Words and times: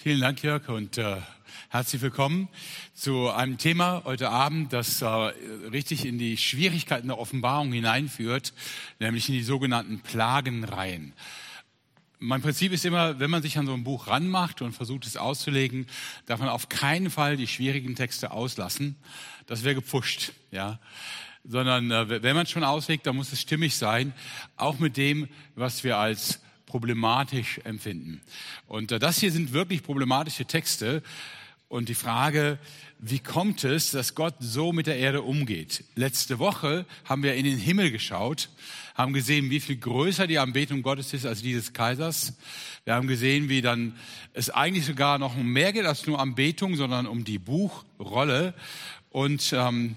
Vielen 0.00 0.20
Dank, 0.20 0.44
Jörg, 0.44 0.68
und 0.68 0.96
äh, 0.96 1.16
herzlich 1.70 2.00
willkommen 2.00 2.48
zu 2.94 3.30
einem 3.30 3.58
Thema 3.58 4.02
heute 4.04 4.30
Abend, 4.30 4.72
das 4.72 5.02
äh, 5.02 5.06
richtig 5.06 6.04
in 6.04 6.18
die 6.18 6.36
Schwierigkeiten 6.36 7.08
der 7.08 7.18
Offenbarung 7.18 7.72
hineinführt, 7.72 8.52
nämlich 9.00 9.28
in 9.28 9.34
die 9.34 9.42
sogenannten 9.42 9.98
Plagenreihen. 9.98 11.14
Mein 12.20 12.42
Prinzip 12.42 12.70
ist 12.70 12.84
immer, 12.84 13.18
wenn 13.18 13.28
man 13.28 13.42
sich 13.42 13.58
an 13.58 13.66
so 13.66 13.74
ein 13.74 13.82
Buch 13.82 14.06
ranmacht 14.06 14.62
und 14.62 14.72
versucht 14.72 15.04
es 15.04 15.16
auszulegen, 15.16 15.88
darf 16.26 16.38
man 16.38 16.48
auf 16.48 16.68
keinen 16.68 17.10
Fall 17.10 17.36
die 17.36 17.48
schwierigen 17.48 17.96
Texte 17.96 18.30
auslassen. 18.30 18.94
Das 19.46 19.64
wäre 19.64 19.74
gepfuscht, 19.74 20.30
ja. 20.52 20.78
Sondern 21.42 21.90
äh, 21.90 22.22
wenn 22.22 22.36
man 22.36 22.44
es 22.44 22.52
schon 22.52 22.62
auslegt, 22.62 23.04
dann 23.08 23.16
muss 23.16 23.32
es 23.32 23.40
stimmig 23.40 23.76
sein, 23.76 24.14
auch 24.56 24.78
mit 24.78 24.96
dem, 24.96 25.28
was 25.56 25.82
wir 25.82 25.98
als 25.98 26.40
problematisch 26.68 27.60
empfinden. 27.64 28.20
Und 28.68 28.92
äh, 28.92 29.00
das 29.00 29.18
hier 29.18 29.32
sind 29.32 29.52
wirklich 29.52 29.82
problematische 29.82 30.44
Texte. 30.44 31.02
Und 31.68 31.88
die 31.88 31.94
Frage, 31.94 32.58
wie 32.98 33.18
kommt 33.18 33.64
es, 33.64 33.90
dass 33.90 34.14
Gott 34.14 34.34
so 34.38 34.72
mit 34.72 34.86
der 34.86 34.98
Erde 34.98 35.22
umgeht? 35.22 35.84
Letzte 35.96 36.38
Woche 36.38 36.86
haben 37.04 37.22
wir 37.22 37.34
in 37.34 37.44
den 37.44 37.58
Himmel 37.58 37.90
geschaut, 37.90 38.48
haben 38.94 39.12
gesehen, 39.12 39.50
wie 39.50 39.60
viel 39.60 39.76
größer 39.76 40.26
die 40.26 40.38
Anbetung 40.38 40.82
Gottes 40.82 41.12
ist 41.12 41.26
als 41.26 41.42
dieses 41.42 41.72
Kaisers. 41.72 42.38
Wir 42.84 42.94
haben 42.94 43.06
gesehen, 43.06 43.48
wie 43.48 43.62
dann 43.62 43.94
es 44.32 44.50
eigentlich 44.50 44.86
sogar 44.86 45.18
noch 45.18 45.36
mehr 45.36 45.72
geht 45.72 45.84
als 45.84 46.06
nur 46.06 46.20
Anbetung, 46.20 46.76
sondern 46.76 47.06
um 47.06 47.24
die 47.24 47.38
Buchrolle. 47.38 48.54
Und 49.10 49.52
ähm, 49.52 49.96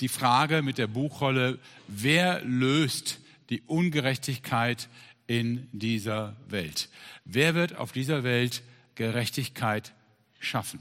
die 0.00 0.08
Frage 0.08 0.62
mit 0.62 0.78
der 0.78 0.86
Buchrolle, 0.86 1.58
wer 1.88 2.42
löst 2.44 3.20
die 3.50 3.62
Ungerechtigkeit 3.66 4.88
in 5.32 5.66
dieser 5.72 6.36
Welt. 6.46 6.90
Wer 7.24 7.54
wird 7.54 7.74
auf 7.76 7.90
dieser 7.90 8.22
Welt 8.22 8.62
Gerechtigkeit 8.96 9.94
schaffen? 10.40 10.80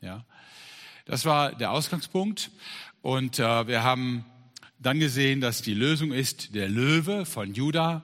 Ja, 0.00 0.24
das 1.04 1.24
war 1.24 1.54
der 1.54 1.70
Ausgangspunkt. 1.70 2.50
Und 3.00 3.38
äh, 3.38 3.66
wir 3.68 3.84
haben 3.84 4.24
dann 4.80 4.98
gesehen, 4.98 5.40
dass 5.40 5.62
die 5.62 5.74
Lösung 5.74 6.10
ist 6.10 6.52
der 6.56 6.68
Löwe 6.68 7.24
von 7.24 7.54
Juda. 7.54 8.02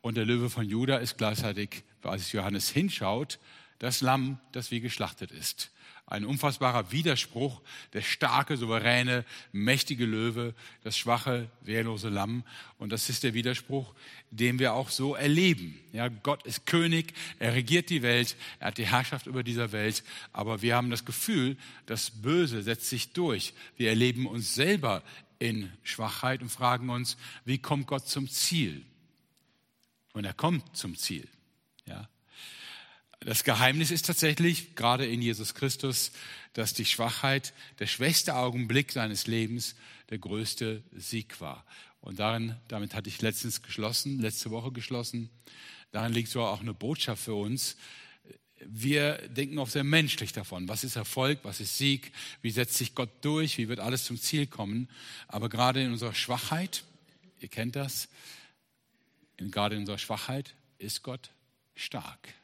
Und 0.00 0.16
der 0.16 0.24
Löwe 0.24 0.48
von 0.48 0.66
Juda 0.66 0.96
ist 0.96 1.18
gleichzeitig, 1.18 1.84
als 2.02 2.32
Johannes 2.32 2.70
hinschaut, 2.70 3.38
das 3.78 4.00
Lamm, 4.00 4.38
das 4.52 4.70
wie 4.70 4.80
geschlachtet 4.80 5.30
ist. 5.30 5.72
Ein 6.06 6.26
unfassbarer 6.26 6.92
Widerspruch, 6.92 7.62
der 7.94 8.02
starke, 8.02 8.58
souveräne, 8.58 9.24
mächtige 9.52 10.04
Löwe, 10.04 10.54
das 10.82 10.98
schwache, 10.98 11.48
wehrlose 11.62 12.10
Lamm. 12.10 12.44
Und 12.76 12.90
das 12.90 13.08
ist 13.08 13.22
der 13.22 13.32
Widerspruch, 13.32 13.94
den 14.30 14.58
wir 14.58 14.74
auch 14.74 14.90
so 14.90 15.14
erleben. 15.14 15.80
Ja, 15.92 16.08
Gott 16.08 16.44
ist 16.44 16.66
König, 16.66 17.14
er 17.38 17.54
regiert 17.54 17.88
die 17.88 18.02
Welt, 18.02 18.36
er 18.60 18.68
hat 18.68 18.78
die 18.78 18.86
Herrschaft 18.86 19.26
über 19.26 19.42
dieser 19.42 19.72
Welt, 19.72 20.04
aber 20.32 20.60
wir 20.60 20.76
haben 20.76 20.90
das 20.90 21.06
Gefühl, 21.06 21.56
das 21.86 22.10
Böse 22.10 22.62
setzt 22.62 22.90
sich 22.90 23.14
durch. 23.14 23.54
Wir 23.76 23.88
erleben 23.88 24.26
uns 24.26 24.54
selber 24.54 25.02
in 25.38 25.72
Schwachheit 25.82 26.42
und 26.42 26.50
fragen 26.50 26.90
uns, 26.90 27.16
wie 27.46 27.58
kommt 27.58 27.86
Gott 27.86 28.06
zum 28.06 28.28
Ziel? 28.28 28.84
Und 30.12 30.24
er 30.24 30.34
kommt 30.34 30.76
zum 30.76 30.96
Ziel. 30.96 31.26
Ja. 31.86 32.08
Das 33.24 33.42
Geheimnis 33.42 33.90
ist 33.90 34.04
tatsächlich, 34.04 34.74
gerade 34.74 35.06
in 35.06 35.22
Jesus 35.22 35.54
Christus, 35.54 36.12
dass 36.52 36.74
die 36.74 36.84
Schwachheit, 36.84 37.54
der 37.78 37.86
schwächste 37.86 38.36
Augenblick 38.36 38.92
seines 38.92 39.26
Lebens, 39.26 39.76
der 40.10 40.18
größte 40.18 40.82
Sieg 40.92 41.40
war. 41.40 41.64
Und 42.02 42.18
darin, 42.18 42.56
damit 42.68 42.94
hatte 42.94 43.08
ich 43.08 43.22
letztens 43.22 43.62
geschlossen, 43.62 44.20
letzte 44.20 44.50
Woche 44.50 44.72
geschlossen, 44.72 45.30
darin 45.90 46.12
liegt 46.12 46.28
so 46.28 46.42
auch 46.42 46.60
eine 46.60 46.74
Botschaft 46.74 47.24
für 47.24 47.34
uns. 47.34 47.76
Wir 48.60 49.14
denken 49.28 49.58
auch 49.58 49.70
sehr 49.70 49.84
menschlich 49.84 50.34
davon. 50.34 50.68
Was 50.68 50.84
ist 50.84 50.96
Erfolg? 50.96 51.38
Was 51.44 51.60
ist 51.60 51.78
Sieg? 51.78 52.12
Wie 52.42 52.50
setzt 52.50 52.76
sich 52.76 52.94
Gott 52.94 53.10
durch? 53.22 53.56
Wie 53.56 53.68
wird 53.68 53.80
alles 53.80 54.04
zum 54.04 54.20
Ziel 54.20 54.46
kommen? 54.46 54.86
Aber 55.28 55.48
gerade 55.48 55.82
in 55.82 55.92
unserer 55.92 56.14
Schwachheit, 56.14 56.84
ihr 57.40 57.48
kennt 57.48 57.74
das, 57.74 58.08
gerade 59.38 59.76
in 59.76 59.80
unserer 59.80 59.98
Schwachheit 59.98 60.54
ist 60.76 61.02
Gott 61.02 61.30
stark. 61.74 62.34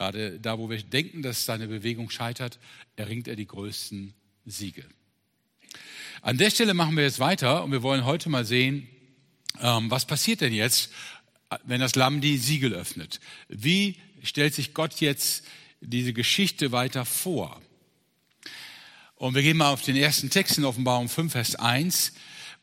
Gerade 0.00 0.40
da, 0.40 0.58
wo 0.58 0.70
wir 0.70 0.82
denken, 0.82 1.20
dass 1.20 1.44
seine 1.44 1.68
Bewegung 1.68 2.08
scheitert, 2.08 2.58
erringt 2.96 3.28
er 3.28 3.36
die 3.36 3.46
größten 3.46 4.14
Siege. 4.46 4.86
An 6.22 6.38
der 6.38 6.48
Stelle 6.48 6.72
machen 6.72 6.96
wir 6.96 7.04
jetzt 7.04 7.18
weiter 7.18 7.62
und 7.62 7.70
wir 7.70 7.82
wollen 7.82 8.06
heute 8.06 8.30
mal 8.30 8.46
sehen, 8.46 8.88
ähm, 9.60 9.90
was 9.90 10.06
passiert 10.06 10.40
denn 10.40 10.54
jetzt, 10.54 10.90
wenn 11.64 11.82
das 11.82 11.96
Lamm 11.96 12.22
die 12.22 12.38
Siegel 12.38 12.72
öffnet? 12.72 13.20
Wie 13.48 13.98
stellt 14.22 14.54
sich 14.54 14.72
Gott 14.72 15.02
jetzt 15.02 15.44
diese 15.82 16.14
Geschichte 16.14 16.72
weiter 16.72 17.04
vor? 17.04 17.60
Und 19.16 19.34
wir 19.34 19.42
gehen 19.42 19.58
mal 19.58 19.70
auf 19.70 19.82
den 19.82 19.96
ersten 19.96 20.30
Text 20.30 20.56
in 20.56 20.64
Offenbarung 20.64 21.10
5, 21.10 21.30
Vers 21.30 21.56
1, 21.56 22.14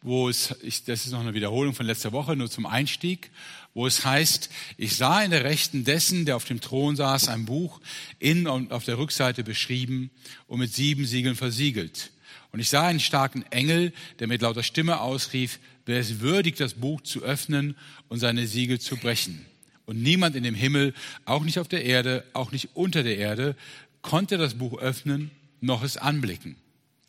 wo 0.02 0.30
es, 0.30 0.56
ich, 0.62 0.84
das 0.84 1.06
ist 1.06 1.12
noch 1.12 1.22
eine 1.22 1.34
Wiederholung 1.34 1.74
von 1.74 1.86
letzter 1.86 2.12
Woche, 2.12 2.36
nur 2.36 2.50
zum 2.50 2.66
Einstieg, 2.66 3.32
wo 3.74 3.86
es 3.86 4.06
heißt, 4.06 4.50
ich 4.78 4.96
sah 4.96 5.22
in 5.22 5.32
der 5.32 5.44
Rechten 5.44 5.84
dessen, 5.84 6.26
der 6.26 6.36
auf 6.36 6.46
dem 6.46 6.62
Thron 6.62 6.96
saß, 6.96 7.28
ein 7.28 7.46
Buch 7.46 7.80
innen 8.20 8.48
und 8.48 8.72
auf 8.72 8.86
der 8.86 8.98
Rückseite 8.98 9.44
beschrieben 9.44 10.10
und 10.48 10.60
mit 10.60 10.74
sieben 10.74 11.06
Siegeln 11.06 11.36
versiegelt. 11.36 12.12
Und 12.52 12.60
ich 12.60 12.70
sah 12.70 12.88
einen 12.88 13.00
starken 13.00 13.44
Engel, 13.52 13.94
der 14.20 14.28
mit 14.28 14.42
lauter 14.42 14.64
Stimme 14.64 15.02
ausrief, 15.02 15.60
wer 15.86 16.00
ist 16.00 16.22
würdig, 16.22 16.56
das 16.56 16.76
Buch 16.76 17.02
zu 17.02 17.22
öffnen 17.24 17.76
und 18.08 18.20
seine 18.20 18.48
Siegel 18.48 18.80
zu 18.80 18.98
brechen. 18.98 19.46
Und 19.86 20.02
niemand 20.02 20.36
in 20.36 20.44
dem 20.44 20.56
Himmel, 20.56 20.94
auch 21.26 21.44
nicht 21.44 21.60
auf 21.60 21.68
der 21.68 21.86
Erde, 21.86 22.24
auch 22.34 22.52
nicht 22.52 22.70
unter 22.74 23.04
der 23.04 23.18
Erde, 23.18 23.56
konnte 24.02 24.38
das 24.38 24.56
Buch 24.56 24.80
öffnen, 24.80 25.32
noch 25.62 25.84
es 25.84 25.98
anblicken. 25.98 26.56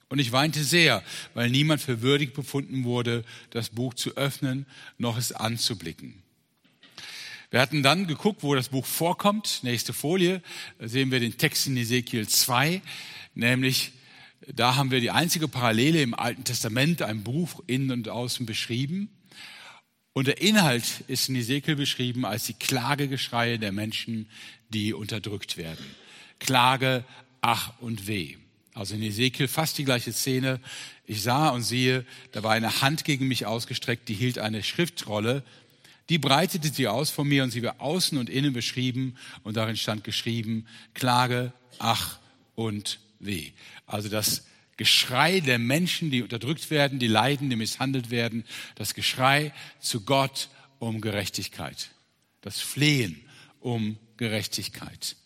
Und 0.08 0.18
ich 0.18 0.32
weinte 0.32 0.64
sehr, 0.64 1.02
weil 1.34 1.50
niemand 1.50 1.82
für 1.82 2.00
würdig 2.00 2.32
befunden 2.32 2.84
wurde, 2.84 3.24
das 3.50 3.68
Buch 3.68 3.94
zu 3.94 4.16
öffnen, 4.16 4.66
noch 4.96 5.18
es 5.18 5.32
anzublicken. 5.32 6.22
Wir 7.50 7.60
hatten 7.60 7.82
dann 7.82 8.06
geguckt, 8.06 8.42
wo 8.42 8.54
das 8.54 8.70
Buch 8.70 8.86
vorkommt. 8.86 9.60
Nächste 9.62 9.92
Folie 9.92 10.42
da 10.78 10.88
sehen 10.88 11.10
wir 11.10 11.20
den 11.20 11.36
Text 11.36 11.66
in 11.66 11.76
Ezekiel 11.76 12.26
2, 12.26 12.82
nämlich 13.34 13.92
da 14.54 14.76
haben 14.76 14.90
wir 14.90 15.00
die 15.00 15.10
einzige 15.10 15.46
Parallele 15.46 16.00
im 16.00 16.14
Alten 16.14 16.44
Testament, 16.44 17.02
ein 17.02 17.22
Buch 17.22 17.62
innen 17.66 17.90
und 17.90 18.08
außen 18.08 18.46
beschrieben. 18.46 19.10
Und 20.14 20.26
der 20.26 20.40
Inhalt 20.40 21.04
ist 21.06 21.28
in 21.28 21.36
Ezekiel 21.36 21.76
beschrieben 21.76 22.24
als 22.24 22.44
die 22.44 22.54
Klagegeschreie 22.54 23.58
der 23.58 23.72
Menschen, 23.72 24.28
die 24.70 24.94
unterdrückt 24.94 25.58
werden. 25.58 25.84
Klage, 26.38 27.04
ach 27.42 27.74
und 27.80 28.06
weh. 28.06 28.37
Also 28.78 28.94
in 28.94 29.02
Ezekiel 29.02 29.48
fast 29.48 29.76
die 29.78 29.84
gleiche 29.84 30.12
Szene. 30.12 30.60
Ich 31.04 31.22
sah 31.22 31.48
und 31.48 31.62
siehe, 31.62 32.04
da 32.32 32.42
war 32.42 32.52
eine 32.52 32.80
Hand 32.80 33.04
gegen 33.04 33.26
mich 33.26 33.44
ausgestreckt, 33.46 34.08
die 34.08 34.14
hielt 34.14 34.38
eine 34.38 34.62
Schriftrolle 34.62 35.42
die 36.08 36.18
breitete 36.18 36.68
sie 36.68 36.88
aus 36.88 37.10
von 37.10 37.28
mir 37.28 37.42
und 37.42 37.50
sie 37.50 37.62
war 37.62 37.80
außen 37.80 38.16
und 38.16 38.30
innen 38.30 38.52
beschrieben 38.52 39.16
und 39.42 39.56
darin 39.56 39.76
stand 39.76 40.04
geschrieben, 40.04 40.66
Klage, 40.94 41.52
Ach 41.78 42.18
und 42.54 42.98
Weh. 43.20 43.52
Also 43.86 44.08
das 44.08 44.46
Geschrei 44.76 45.40
der 45.40 45.58
Menschen, 45.58 46.10
die 46.10 46.22
unterdrückt 46.22 46.70
werden, 46.70 46.98
die 46.98 47.08
leiden, 47.08 47.50
die 47.50 47.56
misshandelt 47.56 48.10
werden, 48.10 48.44
das 48.74 48.94
Geschrei 48.94 49.52
zu 49.80 50.02
Gott 50.02 50.48
um 50.78 51.00
Gerechtigkeit, 51.00 51.90
das 52.40 52.60
Flehen 52.60 53.20
um 53.60 53.98
Gerechtigkeit. 54.16 55.16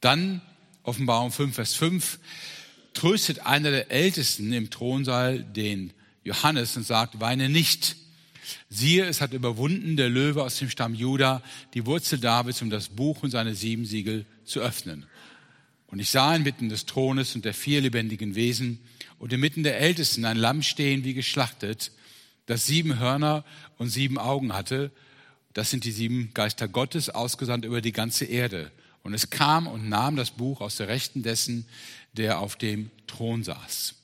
Dann 0.00 0.40
Offenbarung 0.82 1.32
5, 1.32 1.54
Vers 1.54 1.74
5, 1.74 2.18
tröstet 2.94 3.40
einer 3.40 3.70
der 3.70 3.90
Ältesten 3.90 4.52
im 4.52 4.70
Thronsaal 4.70 5.42
den 5.42 5.92
Johannes 6.24 6.76
und 6.76 6.84
sagt, 6.84 7.20
weine 7.20 7.48
nicht. 7.48 7.96
Siehe, 8.68 9.04
es 9.04 9.20
hat 9.20 9.32
überwunden 9.32 9.96
der 9.96 10.08
Löwe 10.08 10.42
aus 10.42 10.56
dem 10.58 10.70
Stamm 10.70 10.94
Juda, 10.94 11.42
die 11.74 11.86
Wurzel 11.86 12.18
Davids, 12.18 12.62
um 12.62 12.70
das 12.70 12.88
Buch 12.88 13.22
und 13.22 13.30
seine 13.30 13.54
sieben 13.54 13.84
Siegel 13.84 14.24
zu 14.44 14.60
öffnen. 14.60 15.06
Und 15.88 15.98
ich 15.98 16.10
sah 16.10 16.34
inmitten 16.34 16.68
des 16.68 16.86
Thrones 16.86 17.34
und 17.34 17.44
der 17.44 17.54
vier 17.54 17.80
lebendigen 17.80 18.34
Wesen 18.34 18.80
und 19.18 19.32
inmitten 19.32 19.62
der 19.62 19.78
Ältesten 19.78 20.24
ein 20.24 20.36
Lamm 20.36 20.62
stehen 20.62 21.04
wie 21.04 21.14
geschlachtet, 21.14 21.92
das 22.46 22.66
sieben 22.66 22.98
Hörner 22.98 23.44
und 23.78 23.88
sieben 23.88 24.18
Augen 24.18 24.52
hatte. 24.52 24.90
Das 25.52 25.70
sind 25.70 25.84
die 25.84 25.92
sieben 25.92 26.30
Geister 26.34 26.68
Gottes, 26.68 27.10
ausgesandt 27.10 27.64
über 27.64 27.80
die 27.80 27.92
ganze 27.92 28.24
Erde. 28.24 28.70
Und 29.06 29.14
es 29.14 29.30
kam 29.30 29.68
und 29.68 29.88
nahm 29.88 30.16
das 30.16 30.32
Buch 30.32 30.60
aus 30.60 30.74
der 30.74 30.88
Rechten 30.88 31.22
dessen, 31.22 31.64
der 32.14 32.40
auf 32.40 32.56
dem 32.56 32.90
Thron 33.06 33.44
saß. 33.44 33.94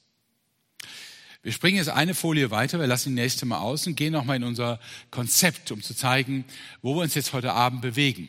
Wir 1.42 1.50
springen 1.50 1.78
jetzt 1.78 1.88
eine 1.88 2.14
Folie 2.14 2.52
weiter, 2.52 2.78
wir 2.78 2.86
lassen 2.86 3.08
die 3.08 3.20
nächste 3.20 3.44
mal 3.44 3.58
aus 3.58 3.84
und 3.88 3.96
gehen 3.96 4.12
nochmal 4.12 4.36
in 4.36 4.44
unser 4.44 4.78
Konzept, 5.10 5.72
um 5.72 5.82
zu 5.82 5.92
zeigen, 5.96 6.44
wo 6.82 6.94
wir 6.94 7.02
uns 7.02 7.14
jetzt 7.16 7.32
heute 7.32 7.52
Abend 7.52 7.82
bewegen. 7.82 8.28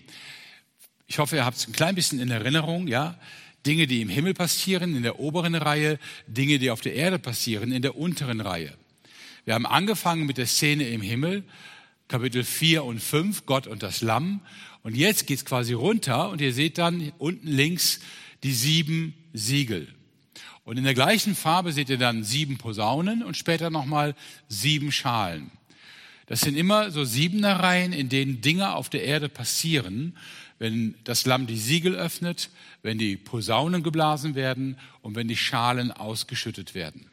Ich 1.05 1.19
hoffe, 1.19 1.35
ihr 1.35 1.45
habt 1.45 1.57
es 1.57 1.67
ein 1.67 1.73
klein 1.73 1.93
bisschen 1.93 2.19
in 2.19 2.31
Erinnerung, 2.31 2.87
ja. 2.87 3.19
Dinge, 3.67 3.85
die 3.85 4.01
im 4.01 4.09
Himmel 4.09 4.33
passieren, 4.33 4.95
in 4.95 5.03
der 5.03 5.19
oberen 5.19 5.53
Reihe, 5.53 5.99
Dinge, 6.25 6.57
die 6.57 6.71
auf 6.71 6.81
der 6.81 6.95
Erde 6.95 7.19
passieren, 7.19 7.71
in 7.71 7.83
der 7.83 7.95
unteren 7.97 8.41
Reihe. 8.41 8.75
Wir 9.45 9.53
haben 9.53 9.67
angefangen 9.67 10.25
mit 10.25 10.39
der 10.39 10.47
Szene 10.47 10.89
im 10.89 11.01
Himmel, 11.01 11.43
Kapitel 12.07 12.43
4 12.43 12.83
und 12.83 12.99
5, 12.99 13.45
Gott 13.45 13.67
und 13.67 13.83
das 13.83 14.01
Lamm. 14.01 14.41
Und 14.83 14.95
jetzt 14.95 15.27
geht's 15.27 15.45
quasi 15.45 15.73
runter 15.73 16.29
und 16.29 16.41
ihr 16.41 16.53
seht 16.53 16.77
dann 16.77 17.13
unten 17.17 17.47
links 17.47 18.01
die 18.43 18.53
sieben 18.53 19.13
Siegel. 19.33 19.87
Und 20.65 20.77
in 20.77 20.83
der 20.83 20.93
gleichen 20.93 21.35
Farbe 21.35 21.71
seht 21.71 21.89
ihr 21.89 21.97
dann 21.97 22.23
sieben 22.23 22.57
Posaunen 22.57 23.23
und 23.23 23.35
später 23.35 23.69
nochmal 23.69 24.15
sieben 24.47 24.91
Schalen. 24.91 25.51
Das 26.27 26.41
sind 26.41 26.55
immer 26.55 26.91
so 26.91 27.03
Siebenereien, 27.03 27.91
in 27.91 28.09
denen 28.09 28.41
Dinge 28.41 28.75
auf 28.75 28.89
der 28.89 29.03
Erde 29.03 29.27
passieren, 29.27 30.17
wenn 30.59 30.95
das 31.03 31.25
Lamm 31.25 31.47
die 31.47 31.57
Siegel 31.57 31.95
öffnet, 31.95 32.49
wenn 32.81 32.97
die 32.97 33.17
Posaunen 33.17 33.83
geblasen 33.83 34.35
werden 34.35 34.77
und 35.01 35.15
wenn 35.15 35.27
die 35.27 35.35
Schalen 35.35 35.91
ausgeschüttet 35.91 36.75
werden. 36.75 37.07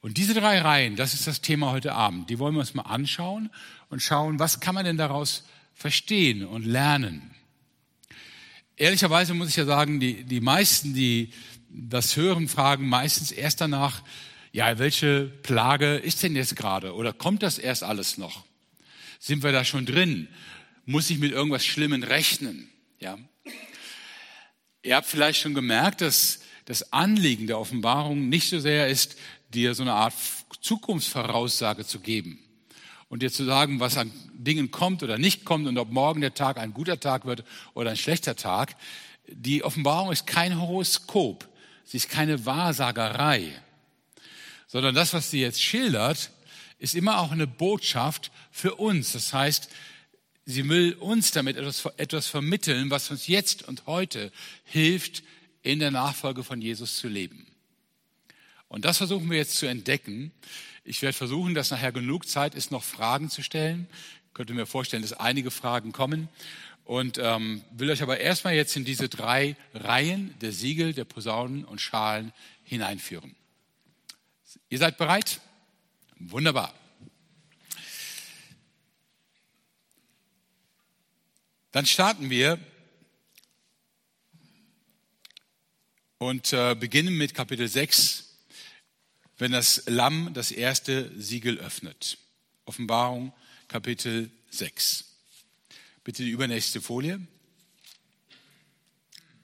Und 0.00 0.16
diese 0.16 0.34
drei 0.34 0.60
Reihen, 0.60 0.96
das 0.96 1.14
ist 1.14 1.26
das 1.26 1.40
Thema 1.40 1.70
heute 1.72 1.92
Abend. 1.92 2.30
Die 2.30 2.38
wollen 2.38 2.54
wir 2.54 2.60
uns 2.60 2.74
mal 2.74 2.82
anschauen 2.82 3.50
und 3.90 4.02
schauen, 4.02 4.38
was 4.38 4.60
kann 4.60 4.74
man 4.74 4.84
denn 4.84 4.96
daraus 4.96 5.44
verstehen 5.76 6.44
und 6.44 6.64
lernen. 6.64 7.34
Ehrlicherweise 8.76 9.34
muss 9.34 9.50
ich 9.50 9.56
ja 9.56 9.66
sagen, 9.66 10.00
die, 10.00 10.24
die 10.24 10.40
meisten, 10.40 10.94
die 10.94 11.32
das 11.68 12.16
hören, 12.16 12.48
fragen 12.48 12.88
meistens 12.88 13.30
erst 13.30 13.60
danach, 13.60 14.02
ja, 14.52 14.78
welche 14.78 15.26
Plage 15.42 15.96
ist 15.96 16.22
denn 16.22 16.34
jetzt 16.34 16.56
gerade? 16.56 16.94
Oder 16.94 17.12
kommt 17.12 17.42
das 17.42 17.58
erst 17.58 17.84
alles 17.84 18.16
noch? 18.16 18.46
Sind 19.20 19.42
wir 19.42 19.52
da 19.52 19.64
schon 19.64 19.84
drin? 19.84 20.28
Muss 20.86 21.10
ich 21.10 21.18
mit 21.18 21.32
irgendwas 21.32 21.64
Schlimmen 21.66 22.02
rechnen? 22.02 22.70
Ja. 22.98 23.18
Ihr 24.82 24.96
habt 24.96 25.06
vielleicht 25.06 25.40
schon 25.40 25.52
gemerkt, 25.52 26.00
dass 26.00 26.40
das 26.64 26.92
Anliegen 26.92 27.46
der 27.46 27.58
Offenbarung 27.58 28.30
nicht 28.30 28.48
so 28.48 28.58
sehr 28.60 28.88
ist, 28.88 29.16
dir 29.52 29.74
so 29.74 29.82
eine 29.82 29.92
Art 29.92 30.14
Zukunftsvoraussage 30.62 31.84
zu 31.84 32.00
geben 32.00 32.45
und 33.08 33.22
dir 33.22 33.30
zu 33.30 33.44
sagen, 33.44 33.80
was 33.80 33.96
an 33.96 34.10
Dingen 34.34 34.70
kommt 34.70 35.02
oder 35.02 35.18
nicht 35.18 35.44
kommt 35.44 35.66
und 35.66 35.78
ob 35.78 35.90
morgen 35.90 36.20
der 36.20 36.34
Tag 36.34 36.58
ein 36.58 36.74
guter 36.74 36.98
Tag 37.00 37.24
wird 37.24 37.44
oder 37.74 37.90
ein 37.90 37.96
schlechter 37.96 38.36
Tag. 38.36 38.76
Die 39.28 39.62
Offenbarung 39.62 40.12
ist 40.12 40.26
kein 40.26 40.60
Horoskop, 40.60 41.48
sie 41.84 41.96
ist 41.98 42.08
keine 42.08 42.46
Wahrsagerei, 42.46 43.52
sondern 44.66 44.94
das, 44.94 45.12
was 45.12 45.30
sie 45.30 45.40
jetzt 45.40 45.62
schildert, 45.62 46.30
ist 46.78 46.94
immer 46.94 47.20
auch 47.20 47.32
eine 47.32 47.46
Botschaft 47.46 48.30
für 48.50 48.74
uns. 48.74 49.12
Das 49.12 49.32
heißt, 49.32 49.70
sie 50.44 50.68
will 50.68 50.94
uns 50.94 51.30
damit 51.30 51.56
etwas, 51.56 51.86
etwas 51.96 52.26
vermitteln, 52.26 52.90
was 52.90 53.10
uns 53.10 53.26
jetzt 53.26 53.66
und 53.66 53.86
heute 53.86 54.32
hilft, 54.64 55.22
in 55.62 55.80
der 55.80 55.90
Nachfolge 55.90 56.44
von 56.44 56.60
Jesus 56.60 56.96
zu 56.96 57.08
leben. 57.08 57.46
Und 58.68 58.84
das 58.84 58.98
versuchen 58.98 59.30
wir 59.30 59.38
jetzt 59.38 59.56
zu 59.56 59.66
entdecken. 59.66 60.32
Ich 60.88 61.02
werde 61.02 61.16
versuchen, 61.16 61.54
dass 61.54 61.72
nachher 61.72 61.90
genug 61.90 62.28
Zeit 62.28 62.54
ist, 62.54 62.70
noch 62.70 62.84
Fragen 62.84 63.28
zu 63.28 63.42
stellen. 63.42 63.88
Ich 64.28 64.34
könnte 64.34 64.54
mir 64.54 64.66
vorstellen, 64.66 65.02
dass 65.02 65.12
einige 65.12 65.50
Fragen 65.50 65.90
kommen. 65.90 66.28
Und 66.84 67.18
ähm, 67.18 67.64
will 67.72 67.90
euch 67.90 68.02
aber 68.02 68.20
erstmal 68.20 68.54
jetzt 68.54 68.76
in 68.76 68.84
diese 68.84 69.08
drei 69.08 69.56
Reihen 69.74 70.32
der 70.40 70.52
Siegel, 70.52 70.92
der 70.92 71.04
Posaunen 71.04 71.64
und 71.64 71.80
Schalen 71.80 72.32
hineinführen. 72.62 73.34
Ihr 74.68 74.78
seid 74.78 74.96
bereit? 74.96 75.40
Wunderbar. 76.20 76.72
Dann 81.72 81.84
starten 81.84 82.30
wir 82.30 82.60
und 86.18 86.52
äh, 86.52 86.76
beginnen 86.76 87.16
mit 87.18 87.34
Kapitel 87.34 87.66
6, 87.66 88.25
wenn 89.38 89.52
das 89.52 89.82
Lamm 89.86 90.32
das 90.34 90.50
erste 90.50 91.10
Siegel 91.20 91.58
öffnet. 91.58 92.18
Offenbarung 92.64 93.32
Kapitel 93.68 94.30
6. 94.50 95.04
Bitte 96.04 96.22
die 96.22 96.30
übernächste 96.30 96.80
Folie. 96.80 97.20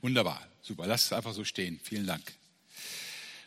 Wunderbar, 0.00 0.46
super, 0.62 0.86
lasst 0.86 1.06
es 1.06 1.12
einfach 1.12 1.34
so 1.34 1.44
stehen. 1.44 1.80
Vielen 1.82 2.06
Dank. 2.06 2.32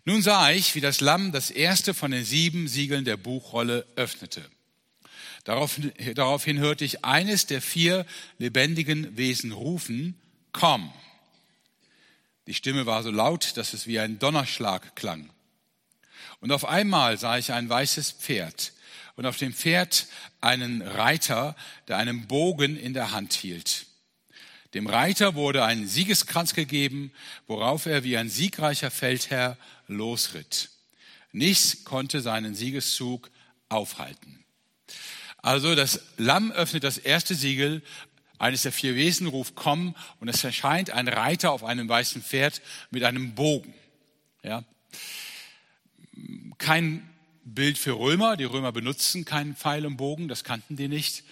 Nun 0.06 0.21
sah 0.21 0.51
ich, 0.51 0.75
wie 0.75 0.81
das 0.81 1.01
Lamm 1.01 1.31
das 1.31 1.50
erste 1.50 1.94
von 1.94 2.12
den 2.12 2.24
sieben 2.24 2.68
Siegeln 2.68 3.06
der 3.06 3.18
Buchrolle 3.18 3.86
öffnete. 3.95 4.47
Daraufhin 5.44 6.59
hörte 6.59 6.86
ich 6.86 7.03
eines 7.03 7.45
der 7.45 7.62
vier 7.62 8.06
lebendigen 8.38 9.18
Wesen 9.18 9.51
rufen, 9.51 10.19
komm. 10.51 10.92
Die 12.47 12.53
Stimme 12.53 12.86
war 12.86 13.03
so 13.03 13.12
laut, 13.12 13.57
dass 13.57 13.74
es 13.74 13.88
wie 13.88 14.00
ein 14.00 14.19
Donnerschlag 14.19 14.95
klang. 14.95 15.30
Und 16.40 16.52
auf 16.52 16.66
einmal 16.66 17.18
sah 17.18 17.38
ich 17.38 17.52
ein 17.54 17.70
weißes 17.70 18.12
Pferd 18.12 18.74
und 19.16 19.26
auf 19.26 19.38
dem 19.38 19.54
Pferd 19.54 20.08
einen 20.42 20.82
Reiter, 20.82 21.56
der 21.88 21.98
einen 21.98 22.28
Bogen 22.28 22.78
in 22.78 22.94
der 22.94 23.12
Hand 23.12 23.34
hielt. 23.34 23.88
Dem 24.74 24.88
Reiter 24.88 25.36
wurde 25.36 25.64
ein 25.64 25.88
Siegeskranz 25.88 26.54
gegeben, 26.54 27.12
worauf 27.48 27.86
er 27.86 28.04
wie 28.04 28.18
ein 28.18 28.30
siegreicher 28.30 28.92
Feldherr 28.92 29.58
losritt. 29.88 30.70
Nichts 31.32 31.86
konnte 31.86 32.22
seinen 32.22 32.56
Siegeszug 32.56 33.31
aufhalten. 33.70 34.44
Also 35.38 35.76
das 35.76 36.02
Lamm 36.18 36.52
öffnet 36.52 36.84
das 36.84 36.98
erste 36.98 37.36
Siegel, 37.36 37.81
eines 38.38 38.64
der 38.64 38.74
vier 38.74 38.96
Wesen 38.96 39.28
ruft 39.28 39.56
komm 39.56 39.96
und 40.20 40.28
es 40.28 40.44
erscheint 40.44 40.90
ein 40.90 41.08
Reiter 41.08 41.52
auf 41.52 41.64
einem 41.64 41.88
weißen 41.88 42.22
Pferd 42.22 42.62
mit 42.92 43.04
einem 43.06 43.34
Bogen. 43.34 43.74
Ja 44.44 44.66
kein 46.57 47.07
Bild 47.44 47.78
für 47.78 47.98
Römer. 47.98 48.38
Die 48.38 48.44
Römer 48.44 48.72
benutzten 48.72 49.25
keinen 49.25 49.56
Pfeil 49.56 49.86
und 49.86 49.98
Bogen, 49.98 50.28
das 50.28 50.44
kannten 50.44 50.75
die 50.75 50.88
nicht. 50.88 51.24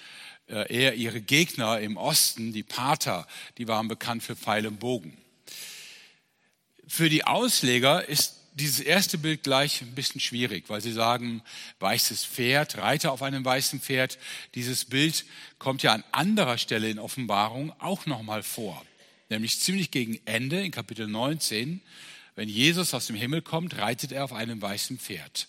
Äh, 0.47 0.73
eher 0.73 0.95
ihre 0.95 1.21
Gegner 1.21 1.79
im 1.79 1.95
Osten, 1.95 2.51
die 2.51 2.63
Pater, 2.63 3.25
die 3.57 3.67
waren 3.67 3.87
bekannt 3.87 4.23
für 4.23 4.35
Pfeil 4.35 4.67
und 4.67 4.79
Bogen. 4.79 5.17
Für 6.85 7.09
die 7.09 7.23
Ausleger 7.23 8.07
ist 8.07 8.35
dieses 8.55 8.81
erste 8.81 9.17
Bild 9.17 9.43
gleich 9.43 9.81
ein 9.81 9.95
bisschen 9.95 10.19
schwierig, 10.19 10.65
weil 10.67 10.81
sie 10.81 10.91
sagen, 10.91 11.41
weißes 11.79 12.25
Pferd, 12.25 12.77
Reiter 12.77 13.11
auf 13.11 13.23
einem 13.23 13.43
weißen 13.43 13.79
Pferd. 13.79 14.19
Dieses 14.53 14.85
Bild 14.85 15.25
kommt 15.59 15.81
ja 15.81 15.93
an 15.93 16.03
anderer 16.11 16.57
Stelle 16.57 16.89
in 16.89 16.99
Offenbarung 16.99 17.73
auch 17.79 18.05
nochmal 18.05 18.43
vor. 18.43 18.85
Nämlich 19.29 19.59
ziemlich 19.59 19.91
gegen 19.91 20.19
Ende 20.25 20.61
in 20.61 20.71
Kapitel 20.71 21.07
19 21.07 21.81
wenn 22.35 22.49
Jesus 22.49 22.93
aus 22.93 23.07
dem 23.07 23.15
Himmel 23.15 23.41
kommt, 23.41 23.77
reitet 23.77 24.11
er 24.11 24.23
auf 24.23 24.33
einem 24.33 24.61
weißen 24.61 24.97
Pferd. 24.97 25.47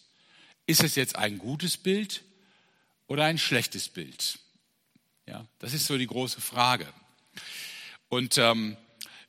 Ist 0.66 0.82
es 0.82 0.94
jetzt 0.94 1.16
ein 1.16 1.38
gutes 1.38 1.76
Bild 1.76 2.22
oder 3.06 3.24
ein 3.24 3.38
schlechtes 3.38 3.88
Bild? 3.88 4.38
Ja, 5.26 5.46
das 5.58 5.72
ist 5.72 5.86
so 5.86 5.96
die 5.96 6.06
große 6.06 6.40
Frage. 6.40 6.86
Und 8.08 8.38
ähm, 8.38 8.76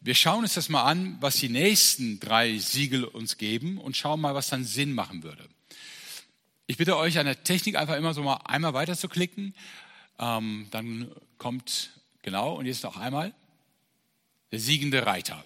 wir 0.02 0.16
schauen 0.16 0.44
uns 0.44 0.54
das 0.54 0.70
mal 0.70 0.84
an, 0.84 1.18
was 1.20 1.38
die 1.38 1.50
nächsten 1.50 2.20
drei 2.20 2.58
Siegel 2.58 3.06
uns 3.06 3.38
geben 3.38 3.78
und 3.78 3.98
schauen 3.98 4.20
mal, 4.20 4.36
was 4.36 4.50
dann 4.50 4.64
Sinn 4.64 4.94
machen 4.94 5.24
würde. 5.24 5.48
Ich 6.68 6.78
bitte 6.78 6.98
euch 6.98 7.18
an 7.18 7.26
der 7.26 7.44
Technik 7.44 7.76
einfach 7.76 7.96
immer 7.96 8.14
so 8.14 8.22
mal 8.22 8.38
einmal 8.46 8.74
weiter 8.74 8.98
zu 8.98 9.08
klicken. 9.08 9.56
Ähm, 10.20 10.68
dann 10.72 11.12
kommt, 11.38 11.92
genau, 12.22 12.56
und 12.56 12.66
jetzt 12.66 12.84
noch 12.84 12.98
einmal, 12.98 13.34
der 14.52 14.60
siegende 14.60 15.06
Reiter. 15.06 15.44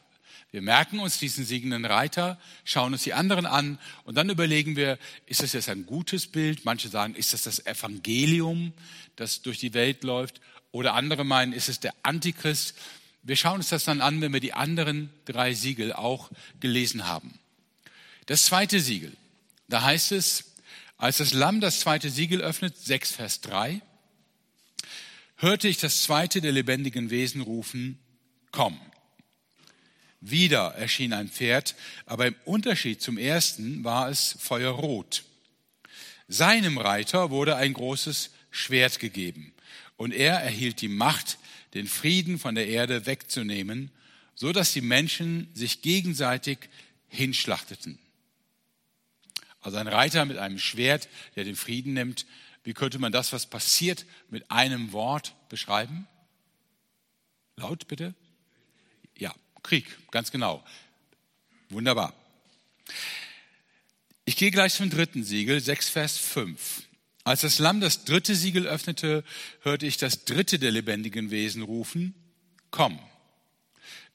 Wir 0.51 0.61
merken 0.63 0.99
uns 0.99 1.19
diesen 1.19 1.45
siegenden 1.45 1.85
Reiter, 1.85 2.39
schauen 2.63 2.93
uns 2.93 3.03
die 3.03 3.13
anderen 3.13 3.45
an 3.45 3.77
und 4.03 4.15
dann 4.15 4.29
überlegen 4.29 4.75
wir, 4.75 4.97
ist 5.27 5.43
das 5.43 5.53
jetzt 5.53 5.69
ein 5.69 5.85
gutes 5.85 6.25
Bild? 6.25 6.65
Manche 6.65 6.89
sagen, 6.89 7.13
ist 7.13 7.33
das 7.33 7.43
das 7.43 7.65
Evangelium, 7.67 8.73
das 9.15 9.43
durch 9.43 9.59
die 9.59 9.75
Welt 9.75 10.03
läuft? 10.03 10.41
Oder 10.71 10.95
andere 10.95 11.23
meinen, 11.23 11.53
ist 11.53 11.69
es 11.69 11.79
der 11.79 11.93
Antichrist? 12.01 12.75
Wir 13.21 13.35
schauen 13.35 13.57
uns 13.57 13.69
das 13.69 13.83
dann 13.83 14.01
an, 14.01 14.21
wenn 14.21 14.33
wir 14.33 14.39
die 14.39 14.53
anderen 14.53 15.11
drei 15.25 15.53
Siegel 15.53 15.93
auch 15.93 16.31
gelesen 16.59 17.07
haben. 17.07 17.37
Das 18.25 18.45
zweite 18.45 18.79
Siegel, 18.79 19.15
da 19.67 19.83
heißt 19.83 20.11
es, 20.13 20.45
als 20.97 21.17
das 21.17 21.31
Lamm 21.33 21.61
das 21.61 21.79
zweite 21.79 22.09
Siegel 22.09 22.41
öffnet, 22.41 22.75
6 22.77 23.11
Vers 23.11 23.41
3, 23.41 23.81
hörte 25.37 25.67
ich 25.67 25.77
das 25.77 26.03
zweite 26.03 26.41
der 26.41 26.51
lebendigen 26.51 27.09
Wesen 27.09 27.41
rufen, 27.41 27.99
komm. 28.51 28.79
Wieder 30.21 30.75
erschien 30.75 31.13
ein 31.13 31.29
Pferd, 31.29 31.75
aber 32.05 32.27
im 32.27 32.35
Unterschied 32.45 33.01
zum 33.01 33.17
ersten 33.17 33.83
war 33.83 34.09
es 34.09 34.35
feuerrot. 34.39 35.23
Seinem 36.27 36.77
Reiter 36.77 37.29
wurde 37.29 37.55
ein 37.55 37.73
großes 37.73 38.31
Schwert 38.51 38.99
gegeben 38.99 39.53
und 39.95 40.13
er 40.13 40.35
erhielt 40.35 40.81
die 40.81 40.89
Macht, 40.89 41.37
den 41.73 41.87
Frieden 41.87 42.39
von 42.39 42.55
der 42.55 42.67
Erde 42.67 43.05
wegzunehmen, 43.05 43.91
so 44.35 44.51
dass 44.51 44.73
die 44.73 44.81
Menschen 44.81 45.49
sich 45.53 45.81
gegenseitig 45.81 46.69
hinschlachteten. 47.07 47.99
Also 49.61 49.77
ein 49.77 49.87
Reiter 49.87 50.25
mit 50.25 50.37
einem 50.37 50.59
Schwert, 50.59 51.09
der 51.35 51.43
den 51.43 51.55
Frieden 51.55 51.93
nimmt. 51.93 52.25
Wie 52.63 52.73
könnte 52.73 52.99
man 52.99 53.11
das, 53.11 53.33
was 53.33 53.45
passiert, 53.45 54.05
mit 54.29 54.49
einem 54.51 54.91
Wort 54.91 55.35
beschreiben? 55.49 56.07
Laut 57.57 57.87
bitte. 57.87 58.13
Krieg, 59.63 59.85
ganz 60.11 60.31
genau. 60.31 60.63
Wunderbar. 61.69 62.13
Ich 64.25 64.35
gehe 64.35 64.51
gleich 64.51 64.73
zum 64.73 64.89
dritten 64.89 65.23
Siegel, 65.23 65.59
6 65.59 65.89
Vers 65.89 66.17
5. 66.17 66.83
Als 67.23 67.41
das 67.41 67.59
Lamm 67.59 67.81
das 67.81 68.05
dritte 68.05 68.35
Siegel 68.35 68.65
öffnete, 68.65 69.23
hörte 69.61 69.85
ich 69.85 69.97
das 69.97 70.25
dritte 70.25 70.59
der 70.59 70.71
lebendigen 70.71 71.31
Wesen 71.31 71.61
rufen, 71.61 72.15
komm. 72.71 72.99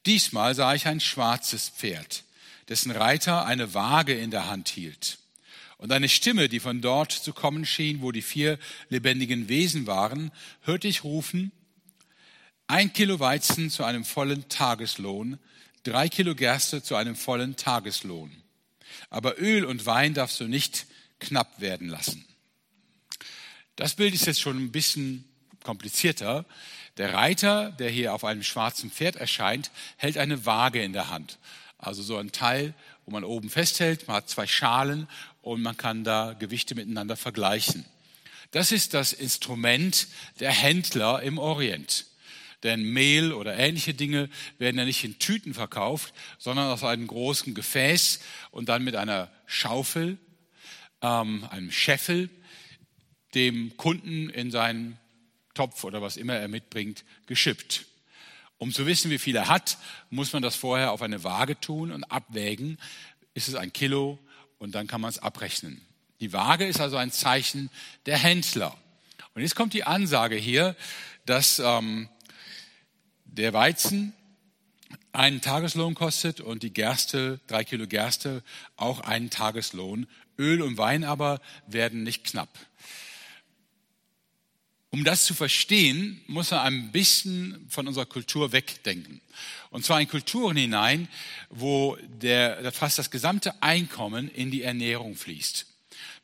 Diesmal 0.07 0.55
sah 0.55 0.75
ich 0.75 0.87
ein 0.87 1.01
schwarzes 1.01 1.69
Pferd, 1.69 2.25
dessen 2.69 2.91
Reiter 2.91 3.47
eine 3.47 3.75
Waage 3.75 4.15
in 4.15 4.31
der 4.31 4.49
Hand 4.49 4.69
hielt. 4.69 5.19
Und 5.79 5.93
eine 5.93 6.09
Stimme, 6.09 6.49
die 6.49 6.61
von 6.61 6.81
dort 6.81 7.13
zu 7.13 7.33
kommen 7.33 7.67
schien, 7.67 8.01
wo 8.01 8.13
die 8.13 8.23
vier 8.23 8.59
lebendigen 8.89 9.49
Wesen 9.49 9.87
waren, 9.87 10.31
hörte 10.63 10.89
ich 10.89 11.05
rufen, 11.05 11.53
ein 12.67 12.93
Kilo 12.93 13.21
Weizen 13.21 13.71
zu 13.71 13.85
einem 13.85 14.05
vollen 14.05 14.49
Tageslohn, 14.49 15.39
drei 15.83 16.09
Kilo 16.09 16.35
Gerste 16.35 16.83
zu 16.83 16.97
einem 16.97 17.17
vollen 17.17 17.57
Tageslohn. 17.57 18.31
Aber 19.11 19.39
Öl 19.41 19.65
und 19.65 19.87
Wein 19.87 20.15
darfst 20.15 20.41
du 20.41 20.45
nicht 20.45 20.87
knapp 21.21 21.61
werden 21.61 21.89
lassen. 21.89 22.25
Das 23.77 23.95
Bild 23.95 24.15
ist 24.15 24.27
jetzt 24.27 24.41
schon 24.41 24.57
ein 24.57 24.73
bisschen 24.73 25.25
komplizierter. 25.63 26.45
Der 26.97 27.13
Reiter, 27.13 27.73
der 27.73 27.91
hier 27.91 28.15
auf 28.15 28.25
einem 28.25 28.43
schwarzen 28.43 28.91
Pferd 28.91 29.17
erscheint, 29.17 29.71
hält 29.97 30.17
eine 30.17 30.47
Waage 30.47 30.83
in 30.83 30.93
der 30.93 31.11
Hand. 31.11 31.39
Also 31.79 32.03
so 32.03 32.17
ein 32.17 32.33
Teil, 32.33 32.73
wo 33.05 33.11
man 33.11 33.25
oben 33.25 33.51
festhält. 33.51 34.07
Man 34.07 34.17
hat 34.17 34.31
zwei 34.31 34.47
Schalen 34.47 35.09
und 35.43 35.61
man 35.61 35.77
kann 35.77 36.05
da 36.05 36.35
Gewichte 36.39 36.75
miteinander 36.75 37.17
vergleichen. 37.17 37.85
Das 38.53 38.71
ist 38.71 38.95
das 38.95 39.13
Instrument 39.13 40.07
der 40.39 40.53
Händler 40.53 41.23
im 41.23 41.39
Orient. 41.39 42.07
Denn 42.65 42.83
Mehl 42.83 43.33
oder 43.33 43.57
ähnliche 43.57 43.95
Dinge 43.95 44.29
werden 44.59 44.79
ja 44.79 44.85
nicht 44.85 45.05
in 45.05 45.19
Tüten 45.19 45.55
verkauft, 45.55 46.15
sondern 46.39 46.71
aus 46.71 46.83
einem 46.83 47.07
großen 47.07 47.55
Gefäß 47.55 48.21
und 48.51 48.69
dann 48.69 48.83
mit 48.83 48.97
einer 48.97 49.31
Schaufel, 49.47 50.19
ähm, 51.03 51.47
einem 51.51 51.71
Scheffel 51.71 52.31
dem 53.35 53.77
Kunden 53.77 54.31
in 54.31 54.51
seinen 54.51 54.99
Topf 55.55 55.85
oder 55.85 56.03
was 56.03 56.17
immer 56.17 56.35
er 56.35 56.49
mitbringt, 56.49 57.05
geschippt. 57.27 57.85
Um 58.59 58.73
zu 58.73 58.87
wissen, 58.87 59.11
wie 59.11 59.19
viel 59.19 59.37
er 59.37 59.49
hat, 59.49 59.79
muss 60.11 60.33
man 60.33 60.43
das 60.43 60.57
vorher 60.57 60.93
auf 60.93 61.03
eine 61.03 61.25
Waage 61.25 61.61
tun 61.61 61.93
und 61.93 62.05
abwägen. 62.05 62.79
Ist 63.35 63.49
es 63.49 63.55
ein 63.57 63.73
Kilo? 63.73 64.19
Und 64.59 64.75
dann 64.75 64.87
kann 64.87 65.01
man 65.01 65.11
es 65.11 65.19
abrechnen. 65.19 65.83
Die 66.21 66.33
Waage 66.33 66.67
ist 66.67 66.81
also 66.81 66.97
ein 66.97 67.11
Zeichen 67.11 67.71
der 68.07 68.17
Händler. 68.17 68.77
Und 69.35 69.43
jetzt 69.43 69.57
kommt 69.57 69.75
die 69.75 69.85
Ansage 69.85 70.37
hier, 70.37 70.77
dass 71.27 71.59
ähm, 71.59 72.09
der 73.37 73.53
Weizen 73.53 74.13
einen 75.13 75.41
Tageslohn 75.41 75.95
kostet 75.95 76.41
und 76.41 76.63
die 76.63 76.73
Gerste, 76.73 77.41
drei 77.47 77.65
Kilo 77.65 77.87
Gerste, 77.87 78.43
auch 78.77 79.01
einen 79.01 79.31
Tageslohn. 79.31 80.07
Öl 80.39 80.63
und 80.63 80.79
Wein 80.79 81.05
aber 81.05 81.41
werden 81.67 82.03
nicht 82.03 82.25
knapp. 82.25 82.49
Um 84.91 85.03
das 85.03 85.25
zu 85.25 85.35
verstehen, 85.35 86.21
muss 86.29 86.53
man 86.53 86.61
ein 86.61 86.93
bisschen 86.93 87.67
von 87.69 87.89
unserer 87.89 88.07
Kultur 88.07 88.53
wegdenken. 88.53 89.21
Und 89.71 89.85
zwar 89.85 90.01
in 90.01 90.09
Kulturen 90.09 90.57
hinein, 90.57 91.09
wo 91.51 91.97
der, 92.07 92.71
fast 92.73 92.99
das 92.99 93.11
gesamte 93.11 93.61
Einkommen 93.61 94.29
in 94.29 94.53
die 94.53 94.63
Ernährung 94.63 95.17
fließt. 95.17 95.67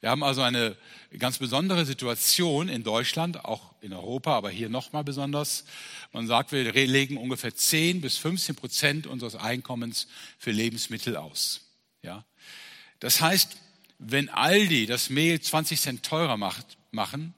Wir 0.01 0.09
haben 0.09 0.23
also 0.23 0.41
eine 0.41 0.77
ganz 1.19 1.39
besondere 1.39 1.85
Situation 1.85 2.69
in 2.71 2.83
Deutschland, 2.83 3.45
auch 3.45 3.75
in 3.83 3.93
Europa, 3.93 4.35
aber 4.35 4.49
hier 4.49 4.71
nochmal 4.71 5.05
besonders. 5.05 5.65
Man 6.13 6.27
sagt, 6.27 6.53
wir 6.53 6.73
legen 6.73 7.19
ungefähr 7.19 7.55
10 7.55 8.01
bis 8.01 8.17
15 8.17 8.57
Prozent 8.57 9.07
unseres 9.07 9.37
Einkommens 9.37 10.09
für 10.39 10.53
Lebensmittel 10.53 11.17
aus. 11.17 11.61
Ja? 12.03 12.25
Das 12.99 13.21
heißt, 13.21 13.57
wenn 13.99 14.31
Aldi 14.31 14.87
das 14.87 15.11
Mehl 15.11 15.39
20 15.41 15.79
Cent 15.79 16.03
teurer 16.03 16.39
macht, 16.39 16.79
machen, 16.91 17.35